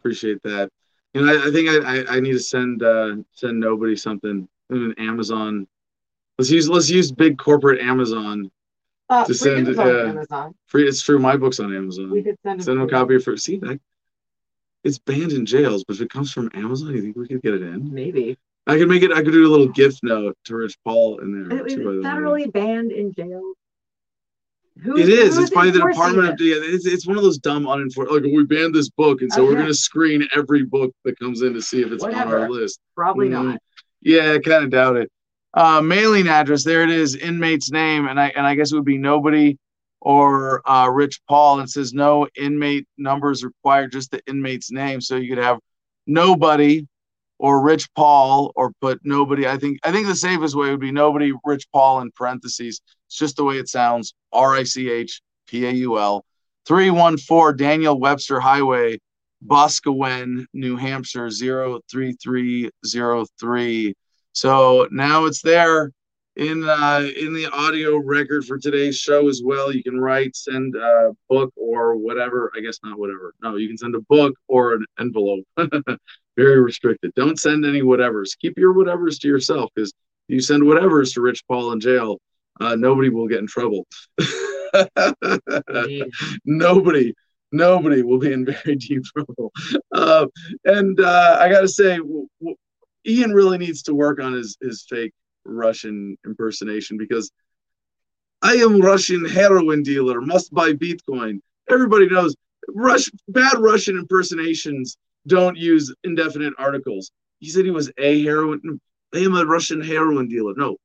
Appreciate 0.00 0.42
that. 0.42 0.68
You 1.14 1.24
know, 1.24 1.32
I, 1.32 1.46
I 1.46 1.50
think 1.52 1.68
I, 1.68 1.76
I, 1.76 2.16
I, 2.16 2.20
need 2.20 2.32
to 2.32 2.40
send 2.40 2.82
uh, 2.82 3.16
send 3.32 3.60
nobody 3.60 3.96
something. 3.96 4.48
An 4.70 4.94
Amazon. 4.98 5.66
Let's 6.38 6.50
use 6.50 6.68
let's 6.68 6.90
use 6.90 7.12
big 7.12 7.38
corporate 7.38 7.80
Amazon 7.80 8.50
uh, 9.08 9.24
to 9.24 9.32
send. 9.32 9.68
Uh, 9.78 10.08
Amazon. 10.08 10.54
Free. 10.66 10.88
It's 10.88 11.02
through 11.02 11.20
My 11.20 11.36
book's 11.36 11.60
on 11.60 11.74
Amazon. 11.74 12.10
We 12.10 12.22
could 12.22 12.38
send, 12.42 12.64
send 12.64 12.80
them 12.80 12.88
a 12.88 12.90
copy 12.90 13.18
for. 13.18 13.36
See 13.36 13.58
that? 13.58 13.80
It's 14.82 14.98
banned 14.98 15.32
in 15.32 15.46
jails, 15.46 15.84
but 15.84 15.96
if 15.96 16.02
it 16.02 16.10
comes 16.10 16.32
from 16.32 16.50
Amazon, 16.52 16.94
you 16.94 17.00
think 17.00 17.16
we 17.16 17.26
could 17.28 17.42
get 17.42 17.54
it 17.54 17.62
in? 17.62 17.92
Maybe. 17.94 18.36
I 18.66 18.76
could 18.76 18.88
make 18.88 19.02
it. 19.02 19.12
I 19.12 19.22
could 19.22 19.32
do 19.32 19.46
a 19.46 19.50
little 19.50 19.68
gift 19.68 20.02
note 20.02 20.36
to 20.44 20.56
Rich 20.56 20.78
Paul 20.84 21.20
in 21.20 21.48
there. 21.48 21.66
It, 21.66 21.68
too, 21.68 22.02
federally 22.04 22.50
banned 22.52 22.90
in 22.90 23.12
jails. 23.12 23.56
Who, 24.82 24.96
it 24.96 25.08
is. 25.08 25.38
It's 25.38 25.50
by 25.50 25.66
the 25.66 25.80
Department 25.80 26.28
of. 26.28 26.40
Yeah, 26.40 26.56
it's, 26.58 26.86
it's 26.86 27.06
one 27.06 27.16
of 27.16 27.22
those 27.22 27.38
dumb 27.38 27.66
unenforced. 27.66 28.10
Like 28.10 28.24
we 28.24 28.44
banned 28.44 28.74
this 28.74 28.88
book, 28.88 29.22
and 29.22 29.32
so 29.32 29.42
okay. 29.42 29.48
we're 29.48 29.54
going 29.56 29.68
to 29.68 29.74
screen 29.74 30.26
every 30.34 30.64
book 30.64 30.92
that 31.04 31.18
comes 31.18 31.42
in 31.42 31.54
to 31.54 31.62
see 31.62 31.82
if 31.82 31.92
it's 31.92 32.02
Whatever. 32.02 32.36
on 32.36 32.42
our 32.42 32.50
list. 32.50 32.80
Probably 32.96 33.28
mm-hmm. 33.28 33.50
not. 33.50 33.60
Yeah, 34.02 34.32
I 34.32 34.38
kind 34.40 34.64
of 34.64 34.70
doubt 34.70 34.96
it. 34.96 35.10
Uh, 35.54 35.80
mailing 35.80 36.26
address. 36.26 36.64
There 36.64 36.82
it 36.82 36.90
is. 36.90 37.14
Inmate's 37.14 37.70
name, 37.70 38.08
and 38.08 38.18
I 38.18 38.28
and 38.30 38.44
I 38.44 38.56
guess 38.56 38.72
it 38.72 38.74
would 38.74 38.84
be 38.84 38.98
nobody 38.98 39.56
or 40.00 40.68
uh, 40.68 40.88
Rich 40.88 41.20
Paul. 41.28 41.60
And 41.60 41.70
says 41.70 41.94
no 41.94 42.26
inmate 42.36 42.88
numbers 42.98 43.44
required, 43.44 43.92
just 43.92 44.10
the 44.10 44.20
inmate's 44.26 44.72
name. 44.72 45.00
So 45.00 45.16
you 45.16 45.32
could 45.32 45.42
have 45.42 45.60
nobody 46.08 46.86
or 47.38 47.60
Rich 47.60 47.88
Paul 47.94 48.52
or 48.56 48.72
put 48.80 49.00
nobody. 49.04 49.46
I 49.46 49.56
think 49.56 49.78
I 49.84 49.92
think 49.92 50.06
the 50.06 50.16
safest 50.16 50.56
way 50.56 50.70
would 50.70 50.80
be 50.80 50.92
nobody 50.92 51.32
Rich 51.44 51.68
Paul 51.72 52.00
in 52.00 52.10
parentheses. 52.12 52.80
It's 53.14 53.20
just 53.20 53.36
the 53.36 53.44
way 53.44 53.58
it 53.58 53.68
sounds. 53.68 54.12
R 54.32 54.56
I 54.56 54.64
C 54.64 54.90
H 54.90 55.22
P 55.46 55.64
A 55.66 55.70
U 55.70 56.00
L. 56.00 56.24
314 56.66 57.56
Daniel 57.56 58.00
Webster 58.00 58.40
Highway, 58.40 58.98
Boscawen, 59.46 60.46
New 60.52 60.76
Hampshire 60.76 61.30
03303. 61.30 63.94
So 64.32 64.88
now 64.90 65.26
it's 65.26 65.42
there 65.42 65.92
in 66.34 66.68
uh, 66.68 67.08
in 67.16 67.34
the 67.34 67.46
audio 67.52 67.98
record 67.98 68.46
for 68.46 68.58
today's 68.58 68.98
show 68.98 69.28
as 69.28 69.42
well. 69.44 69.72
You 69.72 69.84
can 69.84 70.00
write, 70.00 70.34
send 70.34 70.74
a 70.74 71.12
book 71.28 71.52
or 71.56 71.94
whatever. 71.94 72.50
I 72.56 72.60
guess 72.62 72.80
not 72.82 72.98
whatever. 72.98 73.32
No, 73.44 73.54
you 73.54 73.68
can 73.68 73.78
send 73.78 73.94
a 73.94 74.00
book 74.08 74.34
or 74.48 74.74
an 74.74 74.84
envelope. 74.98 75.44
very 76.36 76.60
restricted. 76.60 77.12
Don't 77.14 77.38
send 77.38 77.64
any 77.64 77.82
whatevers. 77.82 78.36
Keep 78.40 78.58
your 78.58 78.74
whatevers 78.74 79.20
to 79.20 79.28
yourself 79.28 79.70
because 79.72 79.92
you 80.26 80.40
send 80.40 80.64
whatevers 80.64 81.14
to 81.14 81.20
Rich 81.20 81.44
Paul 81.46 81.70
in 81.70 81.78
jail, 81.78 82.18
uh, 82.60 82.76
nobody 82.76 83.08
will 83.08 83.28
get 83.28 83.38
in 83.38 83.46
trouble. 83.46 83.86
nobody, 86.44 87.14
nobody 87.52 88.02
will 88.02 88.18
be 88.18 88.32
in 88.32 88.44
very 88.44 88.76
deep 88.76 89.04
trouble. 89.04 89.52
Uh, 89.92 90.26
and 90.64 91.00
uh, 91.00 91.38
I 91.40 91.48
got 91.48 91.62
to 91.62 91.68
say, 91.68 91.98
w- 91.98 92.28
w- 92.40 92.56
Ian 93.06 93.32
really 93.32 93.58
needs 93.58 93.82
to 93.84 93.94
work 93.94 94.20
on 94.20 94.32
his 94.32 94.56
his 94.60 94.84
fake 94.88 95.12
Russian 95.44 96.16
impersonation 96.24 96.96
because 96.96 97.30
I 98.42 98.54
am 98.54 98.80
Russian 98.80 99.24
heroin 99.24 99.82
dealer, 99.82 100.20
must 100.20 100.52
buy 100.52 100.72
Bitcoin. 100.72 101.40
Everybody 101.70 102.08
knows 102.08 102.34
Rush 102.68 103.10
bad 103.28 103.58
Russian 103.58 103.98
impersonations 103.98 104.96
don't 105.26 105.56
use 105.56 105.94
indefinite 106.04 106.54
articles. 106.58 107.10
He 107.38 107.48
said 107.48 107.64
he 107.64 107.70
was 107.70 107.90
a 107.98 108.22
heroin. 108.22 108.80
I 109.14 109.18
am 109.18 109.34
a 109.34 109.44
Russian 109.44 109.80
heroin 109.80 110.28
dealer. 110.28 110.54
No, 110.56 110.76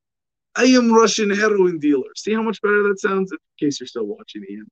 I 0.59 0.63
am 0.65 0.91
Russian 0.91 1.29
heroin 1.29 1.79
dealer. 1.79 2.09
See 2.17 2.33
how 2.33 2.41
much 2.41 2.61
better 2.61 2.83
that 2.83 2.99
sounds? 2.99 3.31
In 3.31 3.37
case 3.57 3.79
you're 3.79 3.87
still 3.87 4.03
watching 4.03 4.43
Ian. 4.49 4.65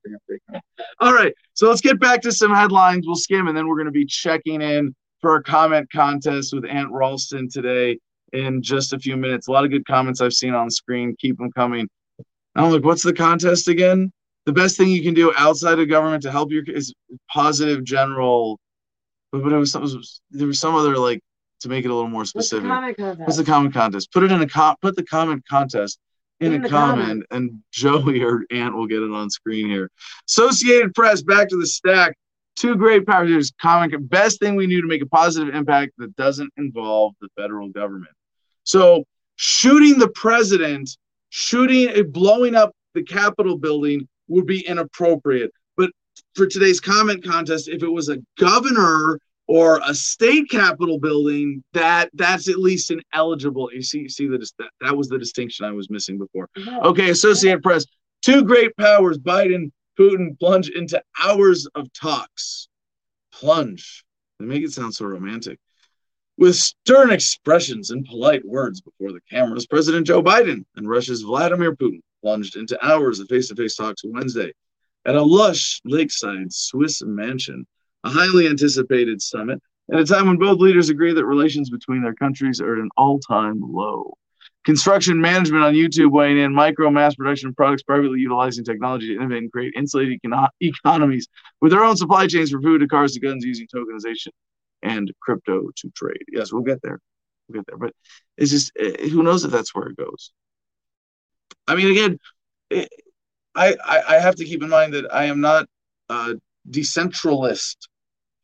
All 1.00 1.14
right, 1.14 1.32
so 1.54 1.66
let's 1.66 1.80
get 1.80 1.98
back 1.98 2.20
to 2.22 2.32
some 2.32 2.52
headlines. 2.52 3.06
We'll 3.06 3.16
skim, 3.16 3.48
and 3.48 3.56
then 3.56 3.66
we're 3.66 3.76
going 3.76 3.86
to 3.86 3.90
be 3.90 4.04
checking 4.04 4.60
in 4.60 4.94
for 5.22 5.36
a 5.36 5.42
comment 5.42 5.90
contest 5.90 6.52
with 6.52 6.66
Ant 6.66 6.90
Ralston 6.92 7.48
today 7.48 7.98
in 8.34 8.60
just 8.60 8.92
a 8.92 8.98
few 8.98 9.16
minutes. 9.16 9.48
A 9.48 9.50
lot 9.50 9.64
of 9.64 9.70
good 9.70 9.86
comments 9.86 10.20
I've 10.20 10.34
seen 10.34 10.52
on 10.52 10.70
screen. 10.70 11.16
Keep 11.18 11.38
them 11.38 11.50
coming. 11.52 11.88
I'm 12.54 12.70
like, 12.70 12.84
what's 12.84 13.02
the 13.02 13.14
contest 13.14 13.68
again? 13.68 14.12
The 14.44 14.52
best 14.52 14.76
thing 14.76 14.88
you 14.88 15.02
can 15.02 15.14
do 15.14 15.32
outside 15.38 15.78
of 15.78 15.88
government 15.88 16.22
to 16.24 16.30
help 16.30 16.52
your 16.52 16.64
is 16.64 16.92
positive 17.32 17.82
general 17.82 18.60
but, 19.32 19.42
but 19.42 19.52
it 19.52 19.56
was, 19.56 19.72
some, 19.72 20.02
there 20.30 20.46
was 20.46 20.60
some 20.60 20.74
other 20.74 20.96
like 20.96 21.20
to 21.60 21.68
make 21.68 21.84
it 21.84 21.88
a 21.88 21.94
little 21.94 22.08
more 22.08 22.24
specific. 22.24 22.64
What's 22.64 22.68
the 22.68 22.74
comment 22.74 22.96
contest? 22.96 23.26
What's 23.26 23.36
the 23.36 23.44
comment 23.44 23.74
contest? 23.74 24.12
Put 24.12 24.22
it 24.24 24.32
in 24.32 24.40
a 24.40 24.48
com- 24.48 24.76
put 24.80 24.96
the 24.96 25.04
comment 25.04 25.44
contest 25.48 25.98
in, 26.40 26.52
in 26.52 26.64
a 26.64 26.68
comment, 26.68 27.00
comment, 27.00 27.26
and 27.30 27.62
Joey 27.72 28.22
or 28.22 28.44
Ant 28.50 28.74
will 28.74 28.86
get 28.86 29.02
it 29.02 29.10
on 29.10 29.30
screen 29.30 29.68
here. 29.68 29.90
Associated 30.28 30.94
Press, 30.94 31.22
back 31.22 31.48
to 31.48 31.56
the 31.56 31.66
stack. 31.66 32.16
Two 32.56 32.76
great 32.76 33.06
powers. 33.06 33.52
Comic 33.60 33.92
best 34.08 34.40
thing 34.40 34.56
we 34.56 34.66
knew 34.66 34.82
to 34.82 34.88
make 34.88 35.02
a 35.02 35.06
positive 35.06 35.54
impact 35.54 35.92
that 35.98 36.14
doesn't 36.16 36.52
involve 36.56 37.14
the 37.20 37.28
federal 37.36 37.68
government. 37.68 38.12
So 38.64 39.04
shooting 39.36 39.98
the 39.98 40.08
president, 40.08 40.90
shooting, 41.30 41.88
eh, 41.88 42.02
blowing 42.02 42.54
up 42.54 42.72
the 42.94 43.04
Capitol 43.04 43.56
building 43.56 44.08
would 44.26 44.46
be 44.46 44.66
inappropriate 44.66 45.52
But 45.76 45.90
for 46.34 46.46
today's 46.46 46.80
comment 46.80 47.24
contest, 47.24 47.68
if 47.68 47.82
it 47.82 47.88
was 47.88 48.08
a 48.08 48.18
governor 48.38 49.20
or 49.48 49.80
a 49.86 49.94
state 49.94 50.48
capitol 50.50 51.00
building, 51.00 51.64
that 51.72 52.10
that's 52.14 52.48
at 52.48 52.58
least 52.58 52.90
an 52.90 53.00
eligible. 53.12 53.70
You 53.72 53.82
see, 53.82 54.00
you 54.00 54.08
see 54.08 54.28
that 54.28 54.48
that, 54.58 54.70
that 54.82 54.96
was 54.96 55.08
the 55.08 55.18
distinction 55.18 55.64
I 55.64 55.72
was 55.72 55.90
missing 55.90 56.18
before. 56.18 56.48
Okay, 56.84 57.10
Associated 57.10 57.62
Press. 57.62 57.84
Two 58.20 58.44
great 58.44 58.76
powers, 58.76 59.18
Biden, 59.18 59.70
Putin, 59.98 60.38
plunge 60.38 60.68
into 60.70 61.02
hours 61.18 61.66
of 61.74 61.92
talks. 61.92 62.68
Plunge. 63.32 64.04
They 64.38 64.46
make 64.46 64.62
it 64.62 64.72
sound 64.72 64.94
so 64.94 65.06
romantic. 65.06 65.58
With 66.36 66.54
stern 66.54 67.10
expressions 67.10 67.90
and 67.90 68.04
polite 68.04 68.44
words 68.44 68.80
before 68.80 69.12
the 69.12 69.20
cameras, 69.30 69.66
President 69.66 70.06
Joe 70.06 70.22
Biden 70.22 70.64
and 70.76 70.88
Russia's 70.88 71.22
Vladimir 71.22 71.74
Putin 71.74 72.00
plunged 72.22 72.56
into 72.56 72.78
hours 72.84 73.18
of 73.18 73.28
face 73.28 73.48
to 73.48 73.56
face 73.56 73.76
talks 73.76 74.02
Wednesday 74.04 74.52
at 75.04 75.16
a 75.16 75.22
lush 75.22 75.80
lakeside 75.84 76.52
Swiss 76.52 77.02
mansion, 77.02 77.66
a 78.04 78.10
highly 78.10 78.46
anticipated 78.46 79.20
summit, 79.20 79.60
at 79.92 80.00
a 80.00 80.04
time 80.04 80.26
when 80.26 80.38
both 80.38 80.58
leaders 80.58 80.90
agree 80.90 81.12
that 81.12 81.24
relations 81.24 81.70
between 81.70 82.02
their 82.02 82.14
countries 82.14 82.60
are 82.60 82.74
at 82.74 82.80
an 82.80 82.90
all 82.96 83.18
time 83.18 83.60
low. 83.60 84.14
Construction 84.64 85.20
management 85.20 85.64
on 85.64 85.74
YouTube 85.74 86.10
weighing 86.10 86.38
in 86.38 86.52
micro 86.52 86.90
mass 86.90 87.14
production 87.14 87.54
products 87.54 87.82
privately 87.82 88.20
utilizing 88.20 88.64
technology 88.64 89.08
to 89.08 89.14
innovate 89.14 89.42
and 89.42 89.52
create 89.52 89.72
insulated 89.76 90.18
econo- 90.22 90.48
economies 90.60 91.26
with 91.60 91.72
their 91.72 91.84
own 91.84 91.96
supply 91.96 92.26
chains 92.26 92.50
for 92.50 92.60
food 92.60 92.80
to 92.80 92.86
cars 92.86 93.14
to 93.14 93.20
guns 93.20 93.44
using 93.44 93.66
tokenization 93.74 94.28
and 94.82 95.10
crypto 95.20 95.70
to 95.76 95.90
trade. 95.94 96.22
Yes, 96.30 96.52
we'll 96.52 96.62
get 96.62 96.82
there. 96.82 97.00
We'll 97.48 97.60
get 97.60 97.66
there. 97.66 97.78
But 97.78 97.94
it's 98.36 98.50
just, 98.50 98.72
eh, 98.78 98.92
eh 98.98 99.08
who 99.08 99.22
knows 99.22 99.44
if 99.44 99.50
that's 99.50 99.74
where 99.74 99.88
it 99.88 99.96
goes. 99.96 100.32
I 101.66 101.74
mean, 101.74 101.90
again, 101.90 102.18
it, 102.70 102.88
I, 103.54 103.74
I, 103.84 104.02
I 104.16 104.20
have 104.20 104.36
to 104.36 104.44
keep 104.44 104.62
in 104.62 104.68
mind 104.68 104.94
that 104.94 105.12
I 105.12 105.24
am 105.24 105.40
not 105.40 105.66
a 106.08 106.34
decentralist 106.70 107.76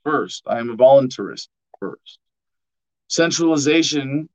first. 0.04 0.42
I 0.46 0.58
am 0.58 0.70
a 0.70 0.76
voluntarist 0.76 1.48
first. 1.80 2.18
Centralization 3.08 4.28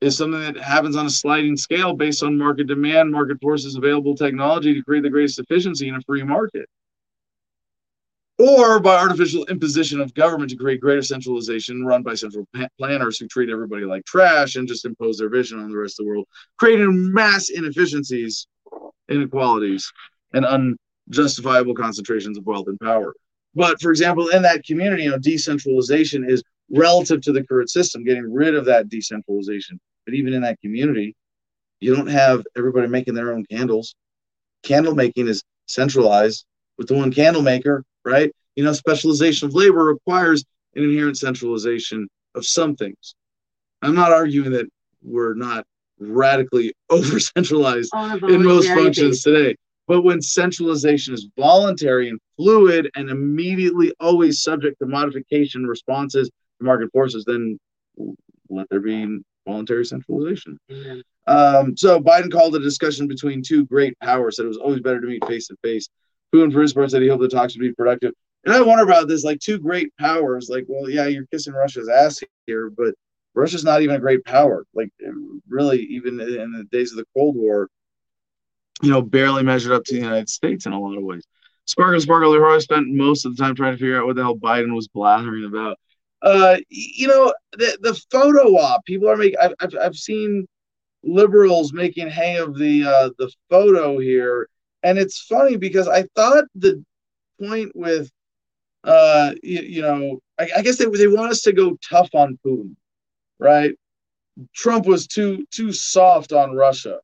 is 0.00 0.16
something 0.16 0.40
that 0.40 0.56
happens 0.56 0.96
on 0.96 1.06
a 1.06 1.10
sliding 1.10 1.56
scale 1.56 1.94
based 1.94 2.22
on 2.22 2.38
market 2.38 2.66
demand, 2.66 3.12
market 3.12 3.38
forces, 3.40 3.76
available 3.76 4.14
technology 4.14 4.74
to 4.74 4.82
create 4.82 5.02
the 5.02 5.10
greatest 5.10 5.38
efficiency 5.38 5.88
in 5.88 5.94
a 5.94 6.00
free 6.02 6.22
market. 6.22 6.68
Or 8.38 8.80
by 8.80 8.96
artificial 8.96 9.44
imposition 9.46 10.00
of 10.00 10.14
government 10.14 10.50
to 10.50 10.56
create 10.56 10.80
greater 10.80 11.02
centralization 11.02 11.84
run 11.84 12.02
by 12.02 12.14
central 12.14 12.48
planners 12.78 13.18
who 13.18 13.28
treat 13.28 13.50
everybody 13.50 13.84
like 13.84 14.06
trash 14.06 14.56
and 14.56 14.66
just 14.66 14.86
impose 14.86 15.18
their 15.18 15.28
vision 15.28 15.60
on 15.60 15.70
the 15.70 15.76
rest 15.76 16.00
of 16.00 16.06
the 16.06 16.10
world, 16.10 16.26
creating 16.58 17.12
mass 17.12 17.50
inefficiencies, 17.50 18.46
inequalities, 19.10 19.92
and 20.32 20.46
unjustifiable 21.08 21.74
concentrations 21.74 22.38
of 22.38 22.46
wealth 22.46 22.68
and 22.68 22.78
power. 22.80 23.14
But 23.54 23.80
for 23.80 23.90
example, 23.90 24.28
in 24.28 24.42
that 24.42 24.64
community, 24.64 25.04
you 25.04 25.10
know, 25.10 25.18
decentralization 25.18 26.28
is 26.28 26.42
relative 26.70 27.20
to 27.22 27.32
the 27.32 27.44
current 27.44 27.70
system, 27.70 28.04
getting 28.04 28.32
rid 28.32 28.54
of 28.54 28.64
that 28.66 28.88
decentralization. 28.88 29.80
But 30.06 30.14
even 30.14 30.32
in 30.32 30.42
that 30.42 30.60
community, 30.60 31.16
you 31.80 31.94
don't 31.94 32.06
have 32.06 32.44
everybody 32.56 32.86
making 32.86 33.14
their 33.14 33.32
own 33.32 33.44
candles. 33.46 33.94
Candle 34.62 34.94
making 34.94 35.26
is 35.26 35.42
centralized 35.66 36.44
with 36.78 36.88
the 36.88 36.94
one 36.94 37.12
candle 37.12 37.42
maker, 37.42 37.84
right? 38.04 38.32
You 38.54 38.64
know, 38.64 38.72
specialization 38.72 39.48
of 39.48 39.54
labor 39.54 39.84
requires 39.84 40.44
an 40.74 40.84
inherent 40.84 41.18
centralization 41.18 42.08
of 42.34 42.46
some 42.46 42.76
things. 42.76 43.14
I'm 43.82 43.94
not 43.94 44.12
arguing 44.12 44.52
that 44.52 44.66
we're 45.02 45.34
not 45.34 45.64
radically 45.98 46.74
over 46.90 47.18
centralized 47.18 47.90
in 47.94 48.42
most 48.44 48.68
functions 48.68 49.22
today. 49.22 49.56
But 49.86 50.02
when 50.02 50.22
centralization 50.22 51.14
is 51.14 51.28
voluntary 51.36 52.08
and 52.08 52.20
fluid 52.36 52.90
and 52.94 53.10
immediately 53.10 53.92
always 53.98 54.42
subject 54.42 54.78
to 54.78 54.86
modification 54.86 55.66
responses 55.66 56.28
to 56.28 56.64
market 56.64 56.92
forces, 56.92 57.24
then 57.24 57.58
let 58.48 58.68
there 58.70 58.80
be 58.80 59.20
voluntary 59.46 59.84
centralization. 59.84 60.58
Mm-hmm. 60.70 61.00
Um, 61.26 61.76
so 61.76 62.00
Biden 62.00 62.30
called 62.30 62.54
a 62.56 62.60
discussion 62.60 63.08
between 63.08 63.42
two 63.42 63.66
great 63.66 63.98
powers. 64.00 64.36
Said 64.36 64.44
it 64.44 64.48
was 64.48 64.58
always 64.58 64.80
better 64.80 65.00
to 65.00 65.06
meet 65.06 65.26
face 65.26 65.48
to 65.48 65.56
face. 65.62 65.88
Putin, 66.32 66.52
for 66.52 66.62
his 66.62 66.72
part, 66.72 66.90
said 66.90 67.02
he 67.02 67.08
hoped 67.08 67.22
the 67.22 67.28
talks 67.28 67.56
would 67.56 67.62
be 67.62 67.72
productive. 67.72 68.12
And 68.44 68.54
I 68.54 68.60
wonder 68.62 68.84
about 68.84 69.08
this, 69.08 69.24
like 69.24 69.40
two 69.40 69.58
great 69.58 69.92
powers. 69.98 70.48
Like, 70.48 70.64
well, 70.68 70.88
yeah, 70.88 71.06
you're 71.06 71.26
kissing 71.26 71.52
Russia's 71.52 71.88
ass 71.88 72.20
here, 72.46 72.70
but 72.70 72.94
Russia's 73.34 73.64
not 73.64 73.82
even 73.82 73.96
a 73.96 74.00
great 74.00 74.24
power. 74.24 74.64
Like, 74.72 74.90
really, 75.48 75.82
even 75.82 76.20
in 76.20 76.52
the 76.52 76.64
days 76.70 76.92
of 76.92 76.98
the 76.98 77.06
Cold 77.14 77.36
War, 77.36 77.68
you 78.82 78.90
know, 78.90 79.02
barely 79.02 79.42
measured 79.42 79.72
up 79.72 79.84
to 79.84 79.94
the 79.94 80.00
United 80.00 80.28
States 80.28 80.66
in 80.66 80.72
a 80.72 80.80
lot 80.80 80.96
of 80.96 81.02
ways. 81.02 81.24
Sparkle 81.66 82.00
Sparkle 82.00 82.30
Leroy 82.30 82.58
spent 82.58 82.88
most 82.88 83.24
of 83.24 83.36
the 83.36 83.42
time 83.42 83.54
trying 83.54 83.72
to 83.74 83.78
figure 83.78 84.00
out 84.00 84.06
what 84.06 84.16
the 84.16 84.22
hell 84.22 84.36
Biden 84.36 84.74
was 84.74 84.88
blathering 84.88 85.44
about. 85.44 85.78
Uh, 86.22 86.56
you 86.68 87.08
know, 87.08 87.32
the 87.52 87.78
the 87.80 87.94
photo 88.10 88.56
op. 88.56 88.84
People 88.84 89.08
are 89.08 89.16
making. 89.16 89.38
I've, 89.40 89.54
I've 89.60 89.74
I've 89.80 89.96
seen 89.96 90.46
liberals 91.02 91.72
making 91.72 92.08
hay 92.08 92.36
of 92.36 92.58
the 92.58 92.84
uh, 92.84 93.10
the 93.18 93.30
photo 93.48 93.98
here, 93.98 94.48
and 94.82 94.98
it's 94.98 95.20
funny 95.20 95.56
because 95.56 95.88
I 95.88 96.04
thought 96.14 96.44
the 96.54 96.84
point 97.40 97.72
with 97.74 98.10
uh 98.84 99.32
you, 99.42 99.60
you 99.60 99.82
know 99.82 100.20
I, 100.38 100.48
I 100.58 100.62
guess 100.62 100.76
they 100.76 100.86
they 100.86 101.06
want 101.06 101.30
us 101.30 101.42
to 101.42 101.52
go 101.52 101.78
tough 101.88 102.10
on 102.14 102.38
Putin, 102.44 102.74
right? 103.38 103.74
Trump 104.54 104.86
was 104.86 105.06
too 105.06 105.44
too 105.50 105.72
soft 105.72 106.32
on 106.32 106.54
Russia. 106.54 106.98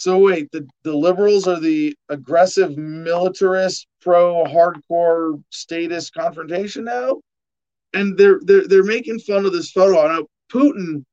So 0.00 0.16
wait, 0.16 0.50
the, 0.50 0.66
the 0.82 0.96
liberals 0.96 1.46
are 1.46 1.60
the 1.60 1.94
aggressive 2.08 2.74
militarist 2.78 3.86
pro 4.00 4.44
hardcore 4.44 5.42
statist 5.50 6.14
confrontation 6.14 6.84
now? 6.84 7.20
And 7.92 8.16
they're 8.16 8.40
they're 8.42 8.66
they're 8.66 8.82
making 8.82 9.18
fun 9.18 9.44
of 9.44 9.52
this 9.52 9.70
photo. 9.70 10.08
Now 10.08 10.26
Putin 10.50 11.04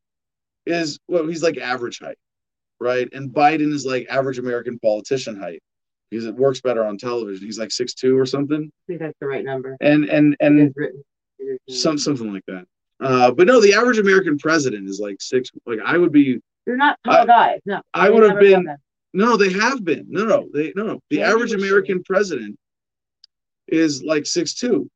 is 0.65 0.99
well, 1.09 1.27
he's 1.27 1.43
like 1.43 1.57
average 1.57 1.99
height, 1.99 2.17
right? 2.79 3.09
And 3.11 3.29
Biden 3.29 3.73
is 3.73 3.85
like 3.85 4.07
average 4.09 4.39
American 4.39 4.79
politician 4.79 5.37
height 5.37 5.61
because 6.09 6.25
it 6.25 6.35
works 6.35 6.61
better 6.61 6.85
on 6.85 6.97
television. 6.97 7.45
He's 7.45 7.59
like 7.59 7.71
six 7.71 7.93
two 7.93 8.17
or 8.17 8.25
something. 8.25 8.71
I 8.71 8.83
think 8.87 9.01
that's 9.01 9.17
the 9.19 9.27
right 9.27 9.43
number. 9.43 9.75
And 9.81 10.05
and 10.05 10.37
and 10.39 10.73
some 11.67 11.97
something 11.97 12.31
like 12.31 12.45
that. 12.47 12.65
Uh, 13.01 13.31
but 13.31 13.47
no, 13.47 13.59
the 13.59 13.73
average 13.73 13.97
American 13.97 14.37
president 14.37 14.87
is 14.87 15.01
like 15.01 15.17
six. 15.19 15.51
Like 15.65 15.79
I 15.85 15.97
would 15.97 16.13
be 16.13 16.39
they're 16.67 16.77
not 16.77 16.99
tall 17.05 17.15
I, 17.15 17.25
guys. 17.25 17.59
No. 17.65 17.81
I 17.93 18.09
would 18.09 18.29
have 18.29 18.39
been. 18.39 18.67
No, 19.13 19.37
they 19.37 19.51
have 19.53 19.83
been. 19.83 20.05
No, 20.09 20.25
no, 20.25 20.49
they 20.53 20.73
no, 20.75 20.83
no. 20.83 20.99
The 21.09 21.23
average 21.23 21.53
American 21.53 22.03
president 22.03 22.59
is 23.67 24.03
like 24.03 24.25
six 24.25 24.53
two. 24.53 24.89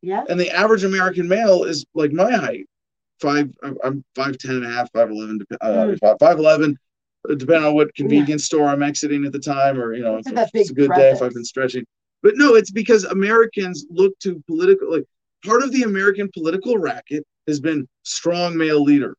Yeah. 0.00 0.24
And 0.28 0.40
the 0.40 0.50
average 0.50 0.84
American 0.84 1.28
male 1.28 1.64
is 1.64 1.84
like 1.94 2.10
my 2.10 2.32
height, 2.32 2.66
five. 3.20 3.54
I'm 3.84 4.02
five 4.14 4.38
ten 4.38 4.56
and 4.56 4.64
a 4.64 4.70
half, 4.70 4.90
five 4.92 5.10
eleven, 5.10 5.40
uh, 5.60 5.66
mm. 5.66 6.18
five 6.18 6.38
eleven. 6.38 6.76
Uh, 7.28 7.34
depending 7.34 7.66
on 7.66 7.74
what 7.74 7.94
convenience 7.94 8.42
yeah. 8.44 8.58
store 8.58 8.68
I'm 8.68 8.82
exiting 8.82 9.26
at 9.26 9.32
the 9.32 9.38
time, 9.38 9.78
or 9.78 9.92
you 9.92 10.02
know, 10.02 10.16
it's, 10.16 10.30
it's 10.54 10.70
a 10.70 10.74
good 10.74 10.90
day 10.92 11.10
if 11.10 11.20
I've 11.20 11.34
been 11.34 11.44
stretching. 11.44 11.84
But 12.22 12.36
no, 12.36 12.54
it's 12.54 12.70
because 12.70 13.04
Americans 13.04 13.86
look 13.90 14.18
to 14.20 14.42
political 14.46 14.90
like 14.90 15.04
part 15.44 15.62
of 15.62 15.70
the 15.70 15.82
American 15.82 16.30
political 16.32 16.78
racket 16.78 17.24
has 17.46 17.60
been 17.60 17.86
strong 18.04 18.56
male 18.56 18.82
leader 18.82 19.14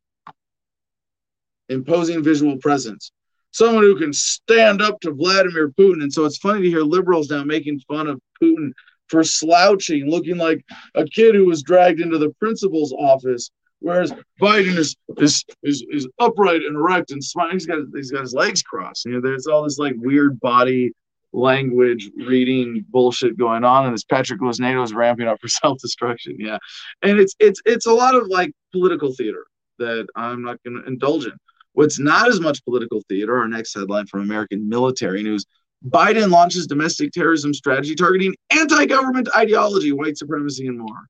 imposing 1.70 2.24
visual 2.24 2.58
presence, 2.58 3.12
someone 3.52 3.84
who 3.84 3.98
can 3.98 4.14
stand 4.14 4.82
up 4.82 5.00
to 5.02 5.12
Vladimir 5.12 5.70
Putin. 5.70 6.04
And 6.04 6.12
so 6.12 6.26
it's 6.26 6.38
funny 6.38 6.64
to 6.64 6.70
hear 6.70 6.82
liberals 6.82 7.30
now 7.30 7.44
making 7.44 7.80
fun 7.82 8.08
of 8.08 8.20
Putin 8.42 8.72
for 9.08 9.24
slouching, 9.24 10.10
looking 10.10 10.38
like 10.38 10.64
a 10.96 11.06
kid 11.06 11.36
who 11.36 11.46
was 11.46 11.64
dragged 11.64 12.00
into 12.00 12.18
the 12.18 12.30
principal's 12.40 12.94
office. 12.94 13.50
Whereas 13.82 14.14
Biden 14.42 14.78
is 14.78 14.96
is 15.18 15.46
is, 15.64 15.86
is 15.90 16.08
upright 16.20 16.64
and 16.64 16.76
erect 16.76 17.12
and 17.12 17.24
smiling. 17.24 17.54
He's 17.54 17.66
got 17.66 17.80
he's 17.96 18.12
got 18.12 18.22
his 18.22 18.34
legs 18.34 18.62
crossed. 18.62 19.06
You 19.06 19.14
know, 19.14 19.22
there's 19.22 19.48
all 19.48 19.64
this 19.64 19.78
like 19.78 19.94
weird 19.98 20.40
body 20.42 20.92
language 21.32 22.10
reading 22.18 22.86
bullshit 22.90 23.38
going 23.38 23.64
on, 23.64 23.86
and 23.86 23.94
this 23.94 24.04
Patrick 24.04 24.42
Lewis 24.42 24.60
NATO 24.60 24.84
is 24.84 24.94
ramping 24.94 25.28
up 25.28 25.40
for 25.40 25.48
self 25.48 25.80
destruction. 25.80 26.36
Yeah, 26.40 26.58
and 27.02 27.20
it's 27.20 27.36
it's 27.40 27.62
it's 27.66 27.86
a 27.86 27.94
lot 27.94 28.16
of 28.16 28.28
like 28.28 28.52
political 28.74 29.14
theater 29.14 29.46
that 29.78 30.08
I'm 30.16 30.44
not 30.44 30.62
going 30.64 30.82
to 30.82 30.88
indulge 30.88 31.26
in. 31.26 31.38
What's 31.80 31.98
not 31.98 32.28
as 32.28 32.42
much 32.42 32.62
political 32.66 33.02
theater, 33.08 33.38
our 33.38 33.48
next 33.48 33.74
headline 33.74 34.06
from 34.06 34.20
American 34.20 34.68
Military 34.68 35.24
News 35.24 35.46
Biden 35.88 36.30
launches 36.30 36.68
domestic 36.68 37.14
terrorism 37.14 37.54
strategy 37.54 37.96
targeting 37.96 38.36
anti 38.50 38.86
government 38.86 39.30
ideology, 39.34 39.94
white 39.94 40.18
supremacy, 40.18 40.68
and 40.68 40.78
more. 40.78 41.08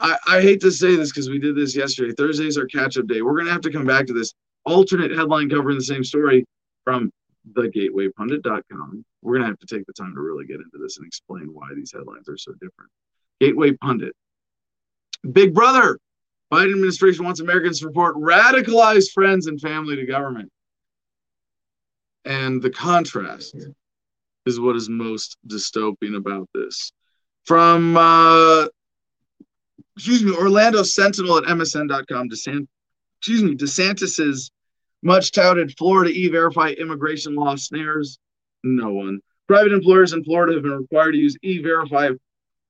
I, 0.00 0.18
I 0.26 0.40
hate 0.40 0.60
to 0.62 0.72
say 0.72 0.96
this 0.96 1.12
because 1.12 1.30
we 1.30 1.38
did 1.38 1.54
this 1.54 1.76
yesterday. 1.76 2.14
Thursday's 2.18 2.58
our 2.58 2.66
catch 2.66 2.98
up 2.98 3.06
day. 3.06 3.22
We're 3.22 3.34
going 3.34 3.46
to 3.46 3.52
have 3.52 3.60
to 3.60 3.70
come 3.70 3.86
back 3.86 4.06
to 4.06 4.12
this 4.12 4.34
alternate 4.66 5.12
headline 5.12 5.48
covering 5.48 5.78
the 5.78 5.84
same 5.84 6.02
story 6.02 6.44
from 6.82 7.12
thegatewaypundit.com. 7.52 9.04
We're 9.22 9.34
going 9.34 9.42
to 9.42 9.48
have 9.50 9.60
to 9.60 9.66
take 9.66 9.86
the 9.86 9.92
time 9.92 10.16
to 10.16 10.20
really 10.20 10.46
get 10.46 10.56
into 10.56 10.78
this 10.82 10.96
and 10.96 11.06
explain 11.06 11.46
why 11.52 11.68
these 11.76 11.92
headlines 11.92 12.28
are 12.28 12.36
so 12.36 12.50
different. 12.54 12.90
Gateway 13.38 13.76
Pundit. 13.76 14.16
Big 15.30 15.54
Brother 15.54 15.96
Biden 16.52 16.72
administration 16.72 17.24
wants 17.24 17.40
Americans 17.40 17.80
to 17.80 17.86
report 17.86 18.16
radicalized 18.16 19.10
friends 19.12 19.46
and 19.46 19.60
family 19.60 19.96
to 19.96 20.06
government. 20.06 20.50
And 22.24 22.62
the 22.62 22.70
contrast 22.70 23.56
is 24.46 24.60
what 24.60 24.76
is 24.76 24.88
most 24.88 25.36
dystopian 25.46 26.16
about 26.16 26.48
this. 26.54 26.92
from 27.44 27.96
uh, 27.96 28.66
excuse 29.96 30.22
me, 30.22 30.34
Orlando 30.34 30.82
Sentinel 30.82 31.38
at 31.38 31.44
MSN.com. 31.44 32.28
DeSant, 32.28 32.66
excuse 33.18 33.42
me, 33.42 33.54
DeSantis's 33.54 34.50
much 35.02 35.32
touted 35.32 35.76
Florida 35.76 36.10
e-verify 36.10 36.70
immigration 36.70 37.34
law 37.34 37.54
snares 37.56 38.18
no 38.62 38.92
one. 38.92 39.20
Private 39.46 39.72
employers 39.72 40.14
in 40.14 40.24
Florida 40.24 40.54
have 40.54 40.62
been 40.62 40.72
required 40.72 41.12
to 41.12 41.18
use 41.18 41.36
e-verify, 41.42 42.10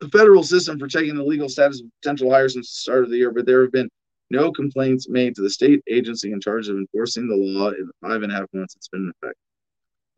the 0.05 0.19
federal 0.19 0.43
system 0.43 0.79
for 0.79 0.87
checking 0.87 1.17
the 1.17 1.25
legal 1.25 1.49
status 1.49 1.81
of 1.81 1.87
potential 2.03 2.31
hires 2.31 2.55
since 2.55 2.71
the 2.71 2.81
start 2.81 3.05
of 3.05 3.11
the 3.11 3.17
year, 3.17 3.31
but 3.31 3.47
there 3.47 3.63
have 3.63 3.73
been 3.73 3.89
no 4.31 4.53
complaints 4.53 5.09
made 5.09 5.35
to 5.35 5.43
the 5.43 5.51
state 5.51 5.83
agency 5.89 6.33
in 6.33 6.41
charge 6.41 6.69
of 6.69 6.77
enforcing 6.77 7.29
the 7.29 7.37
law 7.37 7.69
in 7.69 7.87
the 7.87 8.09
five 8.09 8.23
and 8.23 8.33
a 8.33 8.35
half 8.35 8.47
months 8.53 8.75
it's 8.77 8.89
been 8.89 9.03
in 9.03 9.13
effect. 9.23 9.39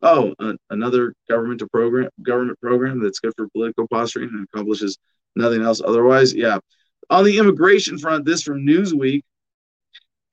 Oh, 0.01 0.33
uh, 0.39 0.53
another 0.69 1.13
government 1.29 1.61
program, 1.71 2.09
government 2.21 2.59
program 2.61 3.01
that's 3.01 3.19
good 3.19 3.33
for 3.35 3.47
political 3.49 3.87
posturing 3.87 4.29
and 4.29 4.47
accomplishes 4.53 4.97
nothing 5.35 5.61
else 5.61 5.81
otherwise. 5.83 6.33
Yeah. 6.33 6.59
On 7.09 7.23
the 7.23 7.37
immigration 7.37 7.97
front, 7.97 8.25
this 8.25 8.43
from 8.43 8.65
Newsweek. 8.65 9.21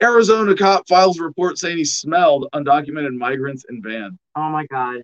Arizona 0.02 0.54
cop 0.54 0.86
files 0.88 1.18
a 1.18 1.22
report 1.22 1.56
saying 1.56 1.78
he 1.78 1.84
smelled 1.84 2.48
undocumented 2.52 3.16
migrants 3.16 3.64
in 3.68 3.80
van. 3.80 4.18
Oh 4.34 4.50
my 4.50 4.66
god. 4.66 5.02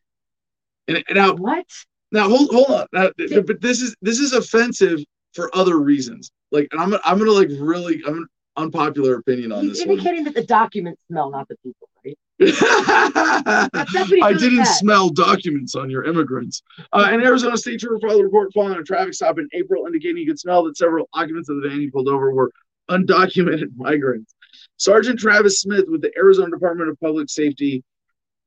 And, 0.88 1.02
and 1.08 1.14
now, 1.14 1.34
What? 1.34 1.64
Now 2.12 2.28
hold 2.28 2.50
hold 2.50 2.70
on. 2.70 2.86
Now, 2.92 3.10
but 3.42 3.60
this 3.60 3.80
is 3.82 3.94
this 4.02 4.18
is 4.18 4.32
offensive 4.32 5.00
for 5.34 5.54
other 5.56 5.78
reasons. 5.78 6.30
Like, 6.50 6.68
and 6.72 6.80
I'm 6.80 6.94
I'm 7.04 7.18
gonna 7.18 7.30
like 7.30 7.48
really 7.58 8.02
I'm 8.06 8.26
unpopular 8.56 9.16
opinion 9.16 9.52
on 9.52 9.62
He's 9.64 9.78
this 9.78 9.86
one. 9.86 9.92
indicating 9.98 10.24
that 10.24 10.34
the 10.34 10.44
documents 10.44 11.02
smell, 11.06 11.30
not 11.30 11.48
the 11.48 11.56
people, 11.62 11.88
right? 12.04 12.18
That's 12.38 13.94
what 13.94 14.08
he's 14.08 14.22
I 14.22 14.32
didn't 14.32 14.66
smell 14.66 15.10
documents 15.10 15.74
on 15.74 15.88
your 15.90 16.04
immigrants. 16.04 16.62
Uh, 16.92 17.06
an 17.10 17.22
Arizona 17.22 17.56
state 17.56 17.80
trooper 17.80 18.00
filed 18.08 18.20
a 18.20 18.24
report 18.24 18.52
following 18.52 18.78
a 18.78 18.82
traffic 18.82 19.14
stop 19.14 19.38
in 19.38 19.48
April, 19.52 19.86
indicating 19.86 20.16
he 20.16 20.26
could 20.26 20.38
smell 20.38 20.64
that 20.64 20.76
several 20.76 21.08
occupants 21.14 21.48
of 21.48 21.62
the 21.62 21.68
van 21.68 21.80
he 21.80 21.90
pulled 21.90 22.08
over 22.08 22.32
were 22.32 22.50
undocumented 22.90 23.68
migrants. 23.76 24.34
Sergeant 24.78 25.18
Travis 25.18 25.60
Smith 25.60 25.84
with 25.88 26.02
the 26.02 26.10
Arizona 26.16 26.50
Department 26.50 26.90
of 26.90 26.98
Public 27.00 27.30
Safety, 27.30 27.84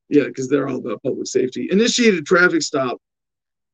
yeah, 0.10 0.26
because 0.26 0.50
they're 0.50 0.68
all 0.68 0.78
about 0.78 1.02
public 1.04 1.28
safety, 1.28 1.70
initiated 1.72 2.26
traffic 2.26 2.62
stop. 2.62 2.98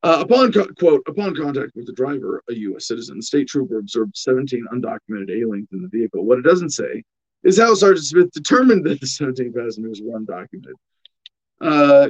Uh, 0.02 0.20
upon 0.22 0.52
co- 0.52 0.68
quote, 0.78 1.04
upon 1.08 1.36
contact 1.36 1.76
with 1.76 1.86
the 1.86 1.94
driver, 1.94 2.42
a 2.50 2.54
U.S. 2.54 2.88
citizen, 2.88 3.22
state 3.22 3.48
trooper 3.48 3.80
observed 3.80 4.16
17 4.16 4.66
undocumented 4.74 5.30
aliens 5.30 5.68
in 5.74 5.82
the 5.82 5.90
vehicle. 5.90 6.24
What 6.24 6.40
it 6.40 6.44
doesn't 6.44 6.70
say 6.70 7.04
is 7.44 7.60
how 7.60 7.74
Sergeant 7.74 8.06
Smith 8.06 8.32
determined 8.32 8.86
that 8.86 9.02
the 9.02 9.08
17 9.08 9.54
passengers 9.54 10.02
were 10.02 10.18
undocumented. 10.18 10.74
Uh, 11.60 12.10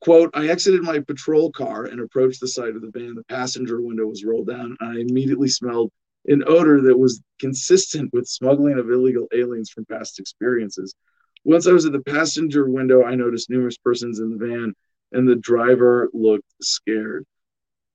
quote, 0.00 0.30
I 0.34 0.48
exited 0.48 0.82
my 0.82 0.98
patrol 0.98 1.52
car 1.52 1.84
and 1.84 2.00
approached 2.00 2.40
the 2.40 2.48
side 2.48 2.74
of 2.74 2.82
the 2.82 2.90
van. 2.90 3.14
The 3.14 3.24
passenger 3.24 3.80
window 3.80 4.06
was 4.06 4.24
rolled 4.24 4.48
down, 4.48 4.76
and 4.80 4.98
I 4.98 5.00
immediately 5.00 5.48
smelled 5.48 5.92
an 6.26 6.42
odor 6.46 6.80
that 6.82 6.98
was 6.98 7.22
consistent 7.38 8.12
with 8.12 8.26
smuggling 8.26 8.78
of 8.78 8.90
illegal 8.90 9.28
aliens 9.32 9.70
from 9.70 9.86
past 9.86 10.18
experiences. 10.18 10.94
Once 11.44 11.68
I 11.68 11.72
was 11.72 11.86
at 11.86 11.92
the 11.92 12.00
passenger 12.00 12.68
window, 12.68 13.04
I 13.04 13.14
noticed 13.14 13.48
numerous 13.48 13.78
persons 13.78 14.18
in 14.18 14.30
the 14.30 14.44
van, 14.44 14.74
and 15.12 15.28
the 15.28 15.36
driver 15.36 16.08
looked 16.12 16.52
scared. 16.62 17.24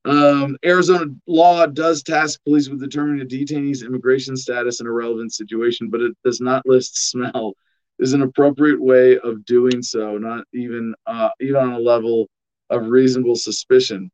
Um, 0.05 0.57
Arizona 0.65 1.05
law 1.27 1.65
does 1.65 2.03
task 2.03 2.43
police 2.43 2.67
with 2.67 2.81
determining 2.81 3.21
a 3.21 3.25
detainee's 3.25 3.83
immigration 3.83 4.35
status 4.35 4.81
in 4.81 4.87
a 4.87 4.91
relevant 4.91 5.33
situation, 5.33 5.89
but 5.89 6.01
it 6.01 6.15
does 6.25 6.41
not 6.41 6.65
list 6.65 7.09
smell 7.09 7.53
is 7.99 8.13
an 8.13 8.21
appropriate 8.21 8.81
way 8.81 9.17
of 9.19 9.45
doing 9.45 9.81
so, 9.81 10.17
not 10.17 10.43
even 10.53 10.93
uh, 11.05 11.29
even 11.39 11.55
on 11.55 11.73
a 11.73 11.79
level 11.79 12.27
of 12.69 12.87
reasonable 12.87 13.35
suspicion. 13.35 14.11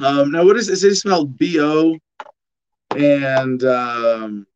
Um, 0.00 0.30
now, 0.30 0.44
what 0.44 0.56
is 0.56 0.68
it? 0.68 0.86
They 0.86 0.94
smelled 0.94 1.38
bo, 1.38 1.96
and 2.96 3.62
um, 3.64 4.46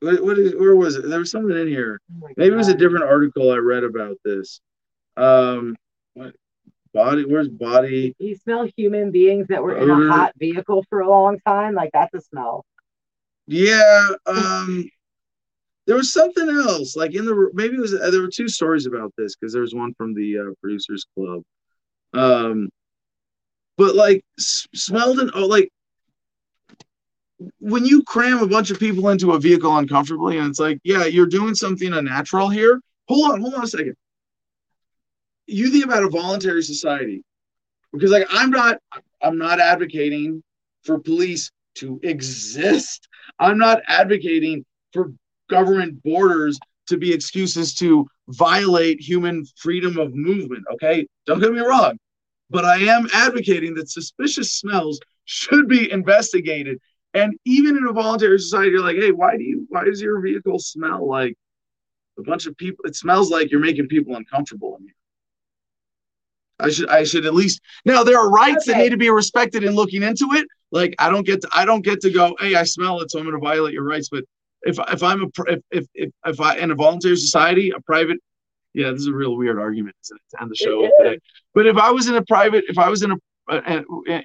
what, 0.00 0.22
what 0.22 0.38
is 0.38 0.54
where 0.54 0.76
was 0.76 0.96
it? 0.96 1.08
There 1.08 1.18
was 1.18 1.30
something 1.30 1.56
in 1.56 1.68
here. 1.68 2.00
Oh 2.22 2.28
Maybe 2.36 2.54
it 2.54 2.58
was 2.58 2.68
a 2.68 2.74
different 2.74 3.06
article 3.06 3.50
I 3.50 3.56
read 3.56 3.84
about 3.84 4.16
this. 4.24 4.60
Um, 5.16 5.76
body? 6.96 7.24
Where's 7.24 7.48
body? 7.48 8.14
You 8.18 8.34
smell 8.36 8.68
human 8.76 9.10
beings 9.12 9.46
that 9.48 9.62
were 9.62 9.76
in 9.76 9.90
a 9.90 10.10
hot 10.10 10.32
vehicle 10.38 10.84
for 10.88 11.00
a 11.00 11.10
long 11.10 11.38
time. 11.46 11.74
Like 11.74 11.90
that's 11.92 12.14
a 12.14 12.20
smell. 12.20 12.64
Yeah. 13.46 14.08
Um, 14.26 14.88
there 15.86 15.96
was 15.96 16.12
something 16.12 16.48
else, 16.48 16.96
like 16.96 17.14
in 17.14 17.26
the 17.26 17.50
maybe 17.52 17.76
it 17.76 17.80
was 17.80 17.92
there 17.92 18.20
were 18.20 18.28
two 18.28 18.48
stories 18.48 18.86
about 18.86 19.12
this 19.16 19.36
because 19.36 19.52
there 19.52 19.62
was 19.62 19.74
one 19.74 19.94
from 19.94 20.14
the 20.14 20.38
uh, 20.38 20.54
producers 20.60 21.06
club. 21.14 21.42
Um, 22.14 22.70
but 23.76 23.94
like 23.94 24.24
s- 24.38 24.66
smelled 24.74 25.20
and 25.20 25.30
oh, 25.34 25.46
like 25.46 25.70
when 27.60 27.84
you 27.84 28.02
cram 28.04 28.42
a 28.42 28.48
bunch 28.48 28.70
of 28.70 28.80
people 28.80 29.10
into 29.10 29.32
a 29.32 29.38
vehicle 29.38 29.76
uncomfortably, 29.76 30.38
and 30.38 30.48
it's 30.48 30.58
like, 30.58 30.78
yeah, 30.82 31.04
you're 31.04 31.26
doing 31.26 31.54
something 31.54 31.92
unnatural 31.92 32.48
here. 32.48 32.80
Hold 33.08 33.32
on, 33.32 33.40
hold 33.42 33.54
on 33.54 33.64
a 33.64 33.66
second. 33.66 33.94
You 35.46 35.70
think 35.70 35.84
about 35.84 36.02
a 36.02 36.08
voluntary 36.08 36.62
society 36.62 37.22
because, 37.92 38.10
like, 38.10 38.26
I'm 38.30 38.50
not, 38.50 38.78
I'm 39.22 39.38
not 39.38 39.60
advocating 39.60 40.42
for 40.84 40.98
police 40.98 41.50
to 41.76 42.00
exist. 42.02 43.08
I'm 43.38 43.58
not 43.58 43.80
advocating 43.86 44.64
for 44.92 45.12
government 45.48 46.02
borders 46.02 46.58
to 46.88 46.96
be 46.96 47.12
excuses 47.12 47.74
to 47.76 48.06
violate 48.28 49.00
human 49.00 49.44
freedom 49.56 49.98
of 49.98 50.14
movement. 50.14 50.64
Okay, 50.74 51.06
don't 51.26 51.40
get 51.40 51.52
me 51.52 51.60
wrong, 51.60 51.98
but 52.50 52.64
I 52.64 52.78
am 52.78 53.08
advocating 53.12 53.74
that 53.74 53.90
suspicious 53.90 54.52
smells 54.52 54.98
should 55.24 55.68
be 55.68 55.90
investigated. 55.90 56.78
And 57.14 57.34
even 57.44 57.76
in 57.76 57.86
a 57.86 57.92
voluntary 57.92 58.38
society, 58.38 58.70
you're 58.72 58.80
like, 58.80 58.96
hey, 58.96 59.10
why 59.10 59.36
do 59.36 59.42
you, 59.42 59.66
why 59.68 59.84
does 59.84 60.00
your 60.00 60.20
vehicle 60.20 60.58
smell 60.58 61.08
like 61.08 61.36
a 62.18 62.22
bunch 62.22 62.46
of 62.46 62.56
people? 62.56 62.84
It 62.84 62.96
smells 62.96 63.30
like 63.30 63.50
you're 63.50 63.60
making 63.60 63.88
people 63.88 64.16
uncomfortable 64.16 64.76
in 64.78 64.84
here. 64.84 64.95
I 66.58 66.70
should, 66.70 66.88
I 66.88 67.04
should 67.04 67.26
at 67.26 67.34
least. 67.34 67.60
Now 67.84 68.02
there 68.02 68.18
are 68.18 68.30
rights 68.30 68.66
that 68.66 68.78
need 68.78 68.90
to 68.90 68.96
be 68.96 69.10
respected 69.10 69.62
in 69.64 69.74
looking 69.74 70.02
into 70.02 70.32
it. 70.32 70.46
Like 70.72 70.94
I 70.98 71.10
don't 71.10 71.26
get 71.26 71.42
to, 71.42 71.48
I 71.54 71.64
don't 71.64 71.84
get 71.84 72.00
to 72.00 72.10
go, 72.10 72.34
hey, 72.40 72.54
I 72.54 72.64
smell 72.64 73.00
it, 73.00 73.10
so 73.10 73.18
I'm 73.18 73.24
going 73.24 73.38
to 73.38 73.44
violate 73.44 73.74
your 73.74 73.84
rights. 73.84 74.08
But 74.10 74.24
if 74.62 74.78
if 74.90 75.02
I'm 75.02 75.24
a 75.24 75.26
if 75.46 75.60
if 75.70 75.86
if, 75.94 76.10
if 76.24 76.40
I 76.40 76.56
in 76.56 76.70
a 76.70 76.74
voluntary 76.74 77.16
society, 77.16 77.70
a 77.70 77.80
private, 77.80 78.18
yeah, 78.74 78.90
this 78.90 79.00
is 79.02 79.06
a 79.06 79.14
real 79.14 79.36
weird 79.36 79.58
argument 79.58 79.96
end 80.40 80.50
the 80.50 80.56
show 80.56 80.88
today. 80.98 81.18
But 81.54 81.66
if 81.66 81.76
I 81.76 81.90
was 81.90 82.08
in 82.08 82.16
a 82.16 82.24
private, 82.24 82.64
if 82.68 82.78
I 82.78 82.88
was 82.88 83.02
in 83.02 83.12
a 83.12 83.16
uh, 83.48 83.60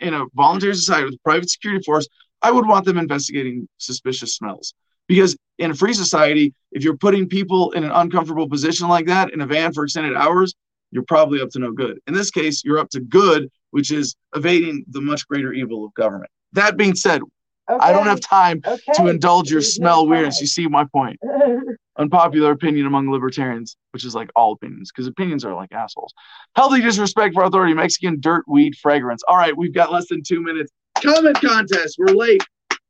in 0.01 0.13
a 0.13 0.25
voluntary 0.33 0.73
society 0.75 1.05
with 1.05 1.13
a 1.15 1.23
private 1.23 1.49
security 1.49 1.83
force, 1.83 2.07
I 2.41 2.51
would 2.51 2.67
want 2.67 2.85
them 2.85 2.97
investigating 2.97 3.67
suspicious 3.77 4.35
smells. 4.35 4.73
Because 5.07 5.37
in 5.59 5.71
a 5.71 5.75
free 5.75 5.93
society, 5.93 6.53
if 6.71 6.83
you're 6.83 6.97
putting 6.97 7.27
people 7.27 7.71
in 7.71 7.83
an 7.83 7.91
uncomfortable 7.91 8.47
position 8.47 8.87
like 8.87 9.05
that 9.07 9.33
in 9.33 9.41
a 9.41 9.45
van 9.45 9.73
for 9.73 9.83
extended 9.83 10.15
hours, 10.15 10.55
you're 10.91 11.03
probably 11.03 11.41
up 11.41 11.49
to 11.51 11.59
no 11.59 11.71
good. 11.71 11.99
In 12.07 12.13
this 12.13 12.31
case, 12.31 12.63
you're 12.63 12.79
up 12.79 12.89
to 12.89 12.99
good, 12.99 13.49
which 13.71 13.91
is 13.91 14.15
evading 14.35 14.85
the 14.89 15.01
much 15.01 15.27
greater 15.27 15.53
evil 15.53 15.85
of 15.85 15.93
government. 15.93 16.29
That 16.53 16.77
being 16.77 16.95
said, 16.95 17.21
I 17.67 17.91
don't 17.91 18.07
have 18.07 18.19
time 18.19 18.61
okay. 18.65 18.91
to 18.95 19.07
indulge 19.07 19.49
your 19.49 19.61
There's 19.61 19.73
smell 19.73 20.03
no 20.03 20.09
weirdness. 20.09 20.41
You 20.41 20.47
see 20.47 20.67
my 20.67 20.85
point. 20.85 21.19
Unpopular 21.97 22.51
opinion 22.51 22.87
among 22.87 23.11
libertarians, 23.11 23.77
which 23.91 24.05
is 24.05 24.15
like 24.15 24.29
all 24.35 24.53
opinions, 24.53 24.91
because 24.91 25.07
opinions 25.07 25.45
are 25.45 25.53
like 25.53 25.71
assholes. 25.71 26.13
Healthy 26.55 26.81
disrespect 26.81 27.33
for 27.33 27.43
authority, 27.43 27.73
Mexican 27.73 28.19
dirt 28.19 28.43
weed 28.47 28.75
fragrance. 28.81 29.23
All 29.27 29.37
right, 29.37 29.55
we've 29.55 29.73
got 29.73 29.91
less 29.91 30.07
than 30.07 30.23
two 30.23 30.41
minutes. 30.41 30.71
Comment 31.01 31.39
contest. 31.39 31.95
We're 31.97 32.13
late. 32.13 32.41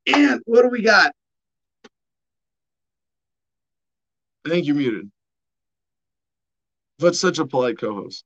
And 0.06 0.40
what 0.46 0.62
do 0.62 0.68
we 0.68 0.82
got? 0.82 1.12
I 4.44 4.48
think 4.48 4.66
you're 4.66 4.76
muted. 4.76 5.10
But 7.02 7.18
such 7.18 7.42
a 7.42 7.44
polite 7.44 7.82
co-host. 7.82 8.22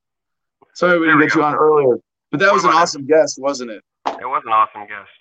Sorry 0.76 1.00
we 1.00 1.08
didn't 1.08 1.24
we 1.24 1.32
get 1.32 1.34
you 1.34 1.42
on 1.42 1.56
earlier. 1.56 1.96
But 2.28 2.44
that 2.44 2.52
was 2.52 2.68
an 2.68 2.76
awesome 2.76 3.08
guest, 3.08 3.40
wasn't 3.40 3.72
it? 3.72 3.80
It 4.20 4.28
was 4.28 4.44
an 4.44 4.52
awesome 4.52 4.84
guest. 4.84 5.16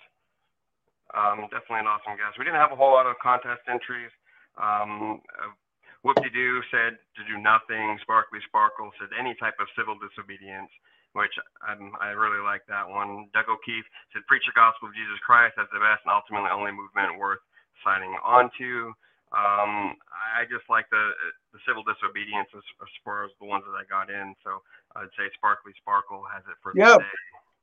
Um, 1.16 1.48
definitely 1.48 1.80
an 1.80 1.88
awesome 1.88 2.20
guest. 2.20 2.36
We 2.36 2.44
didn't 2.44 2.60
have 2.60 2.76
a 2.76 2.76
whole 2.76 2.92
lot 2.92 3.08
of 3.08 3.16
contest 3.24 3.64
entries. 3.64 4.12
Um, 4.60 5.24
uh, 5.40 5.56
Whoopty 6.04 6.28
Doo 6.28 6.60
said 6.68 7.00
to 7.16 7.22
do 7.24 7.40
nothing. 7.40 7.96
Sparkly 8.04 8.44
Sparkle 8.44 8.92
said 9.00 9.08
any 9.16 9.32
type 9.40 9.56
of 9.56 9.72
civil 9.72 9.96
disobedience, 9.96 10.68
which 11.16 11.32
um, 11.64 11.96
I 11.96 12.12
really 12.12 12.44
like 12.44 12.68
that 12.68 12.84
one. 12.84 13.32
Doug 13.32 13.48
O'Keefe 13.48 13.88
said 14.12 14.20
preach 14.28 14.44
the 14.44 14.52
gospel 14.52 14.92
of 14.92 14.94
Jesus 14.94 15.16
Christ 15.24 15.56
as 15.56 15.64
the 15.72 15.80
best 15.80 16.04
and 16.04 16.12
ultimately 16.12 16.52
only 16.52 16.76
movement 16.76 17.16
worth 17.16 17.40
signing 17.80 18.12
on 18.20 18.52
to. 18.60 18.92
Um, 19.32 19.96
I 20.12 20.44
just 20.48 20.64
like 20.70 20.86
the 20.90 21.10
the 21.52 21.58
civil 21.66 21.82
disobedience 21.82 22.48
as, 22.56 22.62
as 22.82 22.88
far 23.04 23.24
as 23.24 23.30
the 23.40 23.46
ones 23.46 23.64
that 23.66 23.74
I 23.76 23.84
got 23.88 24.08
in. 24.10 24.34
So 24.44 24.62
I'd 24.94 25.08
say 25.18 25.28
Sparkly 25.34 25.72
Sparkle 25.80 26.22
has 26.32 26.42
it 26.48 26.56
for 26.62 26.72
Yep. 26.76 26.98
the 26.98 27.02
day. 27.02 27.10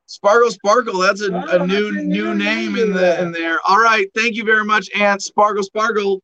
Sparkle 0.06 0.52
Sparkle, 0.52 1.00
that's 1.00 1.22
a, 1.22 1.34
Oh, 1.34 1.40
a 1.40 1.58
that's 1.60 1.64
new 1.72 1.88
a 1.88 1.92
new 1.92 2.04
new 2.04 2.36
name 2.36 2.74
name. 2.74 2.78
in 2.88 2.94
the 2.94 3.22
in 3.22 3.32
there. 3.32 3.60
All 3.68 3.80
right, 3.82 4.08
thank 4.14 4.36
you 4.36 4.44
very 4.44 4.66
much, 4.66 4.90
Ant. 4.96 5.22
Sparkle 5.24 5.64
Sparkle. 5.64 6.22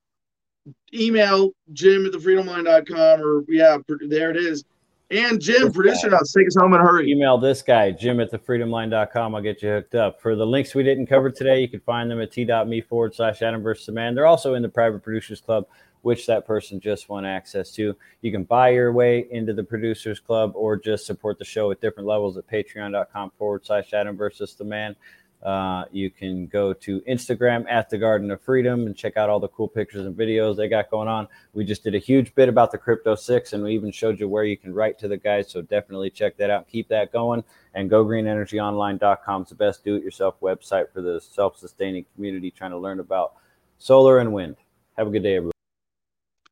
Email 0.93 1.51
Jim 1.73 2.05
at 2.05 2.11
thefreedomline.com 2.11 3.21
or 3.21 3.43
yeah, 3.47 3.77
there 4.07 4.31
it 4.31 4.37
is. 4.37 4.63
And 5.11 5.41
Jim, 5.41 5.63
This 5.63 5.75
producer 5.75 6.09
notes, 6.09 6.31
take 6.31 6.45
us 6.45 6.55
home 6.55 6.73
in 6.75 6.81
a 6.81 6.83
hurry. 6.83 7.11
Email 7.11 7.39
this 7.39 7.63
guy, 7.63 7.89
Jim 7.89 8.19
at 8.19 8.31
thefreedomline.com. 8.31 9.33
I'll 9.33 9.41
get 9.41 9.63
you 9.63 9.69
hooked 9.69 9.95
up. 9.95 10.21
For 10.21 10.35
the 10.35 10.45
links 10.45 10.75
we 10.75 10.83
didn't 10.83 11.07
cover 11.07 11.31
today, 11.31 11.61
you 11.61 11.67
can 11.67 11.79
find 11.79 12.11
them 12.11 12.21
at 12.21 12.31
t.me 12.31 12.81
forward 12.81 13.15
slash 13.15 13.41
Adam 13.41 13.63
versus 13.63 13.87
the 13.87 13.91
man. 13.91 14.13
They're 14.13 14.27
also 14.27 14.53
in 14.53 14.61
the 14.61 14.69
private 14.69 15.01
producers 15.01 15.41
club, 15.41 15.65
which 16.03 16.27
that 16.27 16.45
person 16.45 16.79
just 16.79 17.09
won 17.09 17.25
access 17.25 17.71
to. 17.71 17.95
You 18.21 18.31
can 18.31 18.43
buy 18.43 18.69
your 18.69 18.93
way 18.93 19.25
into 19.31 19.51
the 19.51 19.63
producers 19.63 20.19
club 20.19 20.51
or 20.53 20.77
just 20.77 21.07
support 21.07 21.39
the 21.39 21.45
show 21.45 21.71
at 21.71 21.81
different 21.81 22.07
levels 22.07 22.37
at 22.37 22.47
patreon.com 22.47 23.31
forward 23.35 23.65
slash 23.65 23.93
Adam 23.93 24.15
versus 24.15 24.53
the 24.53 24.63
man. 24.63 24.95
Uh, 25.43 25.85
you 25.91 26.09
can 26.09 26.47
go 26.47 26.73
to 26.73 26.99
Instagram 27.01 27.65
at 27.69 27.89
the 27.89 27.97
Garden 27.97 28.29
of 28.31 28.41
Freedom 28.41 28.87
and 28.87 28.95
check 28.95 29.15
out 29.15 29.29
all 29.29 29.39
the 29.39 29.47
cool 29.47 29.69
pictures 29.69 30.05
and 30.05 30.15
videos 30.15 30.57
they 30.57 30.67
got 30.67 30.91
going 30.91 31.07
on. 31.07 31.27
We 31.53 31.63
just 31.63 31.83
did 31.83 31.95
a 31.95 31.99
huge 31.99 32.35
bit 32.35 32.49
about 32.49 32.71
the 32.71 32.77
Crypto 32.77 33.15
Six, 33.15 33.53
and 33.53 33.63
we 33.63 33.73
even 33.73 33.91
showed 33.91 34.19
you 34.19 34.27
where 34.27 34.43
you 34.43 34.57
can 34.57 34.73
write 34.73 34.99
to 34.99 35.07
the 35.07 35.15
guys. 35.15 35.49
So 35.49 35.61
definitely 35.61 36.09
check 36.09 36.35
that 36.37 36.49
out. 36.49 36.67
Keep 36.67 36.89
that 36.89 37.13
going. 37.13 37.43
And 37.73 37.89
GoGreenEnergyOnline.com 37.89 39.43
is 39.43 39.49
the 39.49 39.55
best 39.55 39.83
do-it-yourself 39.85 40.35
website 40.41 40.91
for 40.91 41.01
the 41.01 41.21
self-sustaining 41.21 42.05
community 42.15 42.51
trying 42.51 42.71
to 42.71 42.77
learn 42.77 42.99
about 42.99 43.33
solar 43.77 44.19
and 44.19 44.33
wind. 44.33 44.57
Have 44.97 45.07
a 45.07 45.11
good 45.11 45.23
day, 45.23 45.37
everyone. 45.37 45.53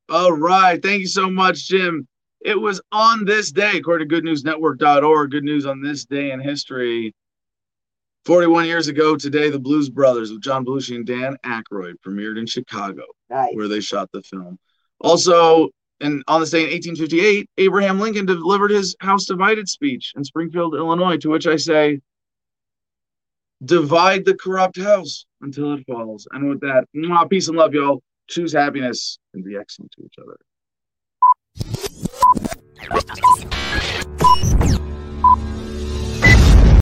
All 0.10 0.32
right. 0.32 0.82
Thank 0.82 1.02
you 1.02 1.08
so 1.08 1.30
much, 1.30 1.68
Jim. 1.68 2.08
It 2.40 2.58
was 2.58 2.80
on 2.94 3.26
this 3.26 3.52
day, 3.52 3.78
according 3.78 4.08
to 4.08 4.16
goodnewsnetwork.org, 4.16 5.32
good 5.32 5.44
news 5.44 5.66
on 5.66 5.82
this 5.82 6.06
day 6.06 6.32
in 6.32 6.40
history. 6.40 7.14
41 8.28 8.66
years 8.66 8.90
ago 8.90 9.16
today, 9.16 9.50
The 9.50 9.58
Blues 9.58 9.90
Brothers 9.90 10.34
with 10.34 10.42
John 10.42 10.66
Belushi 10.66 10.98
and 10.98 11.06
Dan 11.06 11.38
Aykroyd 11.46 11.94
premiered 12.06 12.38
in 12.38 12.46
Chicago, 12.46 13.04
Nice. 13.30 13.56
where 13.56 13.70
they 13.70 13.80
shot 13.80 14.10
the 14.12 14.22
film. 14.22 14.60
Also, 15.00 15.70
and 16.02 16.26
on 16.28 16.42
this 16.42 16.50
day 16.50 16.66
in 16.66 16.72
1858, 16.72 17.50
Abraham 17.58 18.02
Lincoln 18.02 18.26
delivered 18.26 18.72
his 18.72 18.98
House 19.00 19.24
Divided 19.28 19.70
speech 19.70 20.12
in 20.18 20.26
Springfield, 20.26 20.76
Illinois, 20.76 21.16
to 21.20 21.30
which 21.30 21.48
I 21.48 21.56
say, 21.56 22.02
divide 23.64 24.26
the 24.26 24.36
corrupt 24.36 24.78
house 24.78 25.26
until 25.40 25.76
it 25.76 25.86
falls. 25.88 26.28
And 26.34 26.50
with 26.50 26.60
that, 26.60 26.84
mwah, 26.94 27.30
peace 27.30 27.48
and 27.48 27.56
love, 27.56 27.74
y'all. 27.74 28.04
Choose 28.28 28.52
happiness 28.52 29.20
and 29.34 29.42
be 29.42 29.56
excellent 29.56 29.94
to 29.94 30.04
each 30.04 30.16
other. 30.22 30.36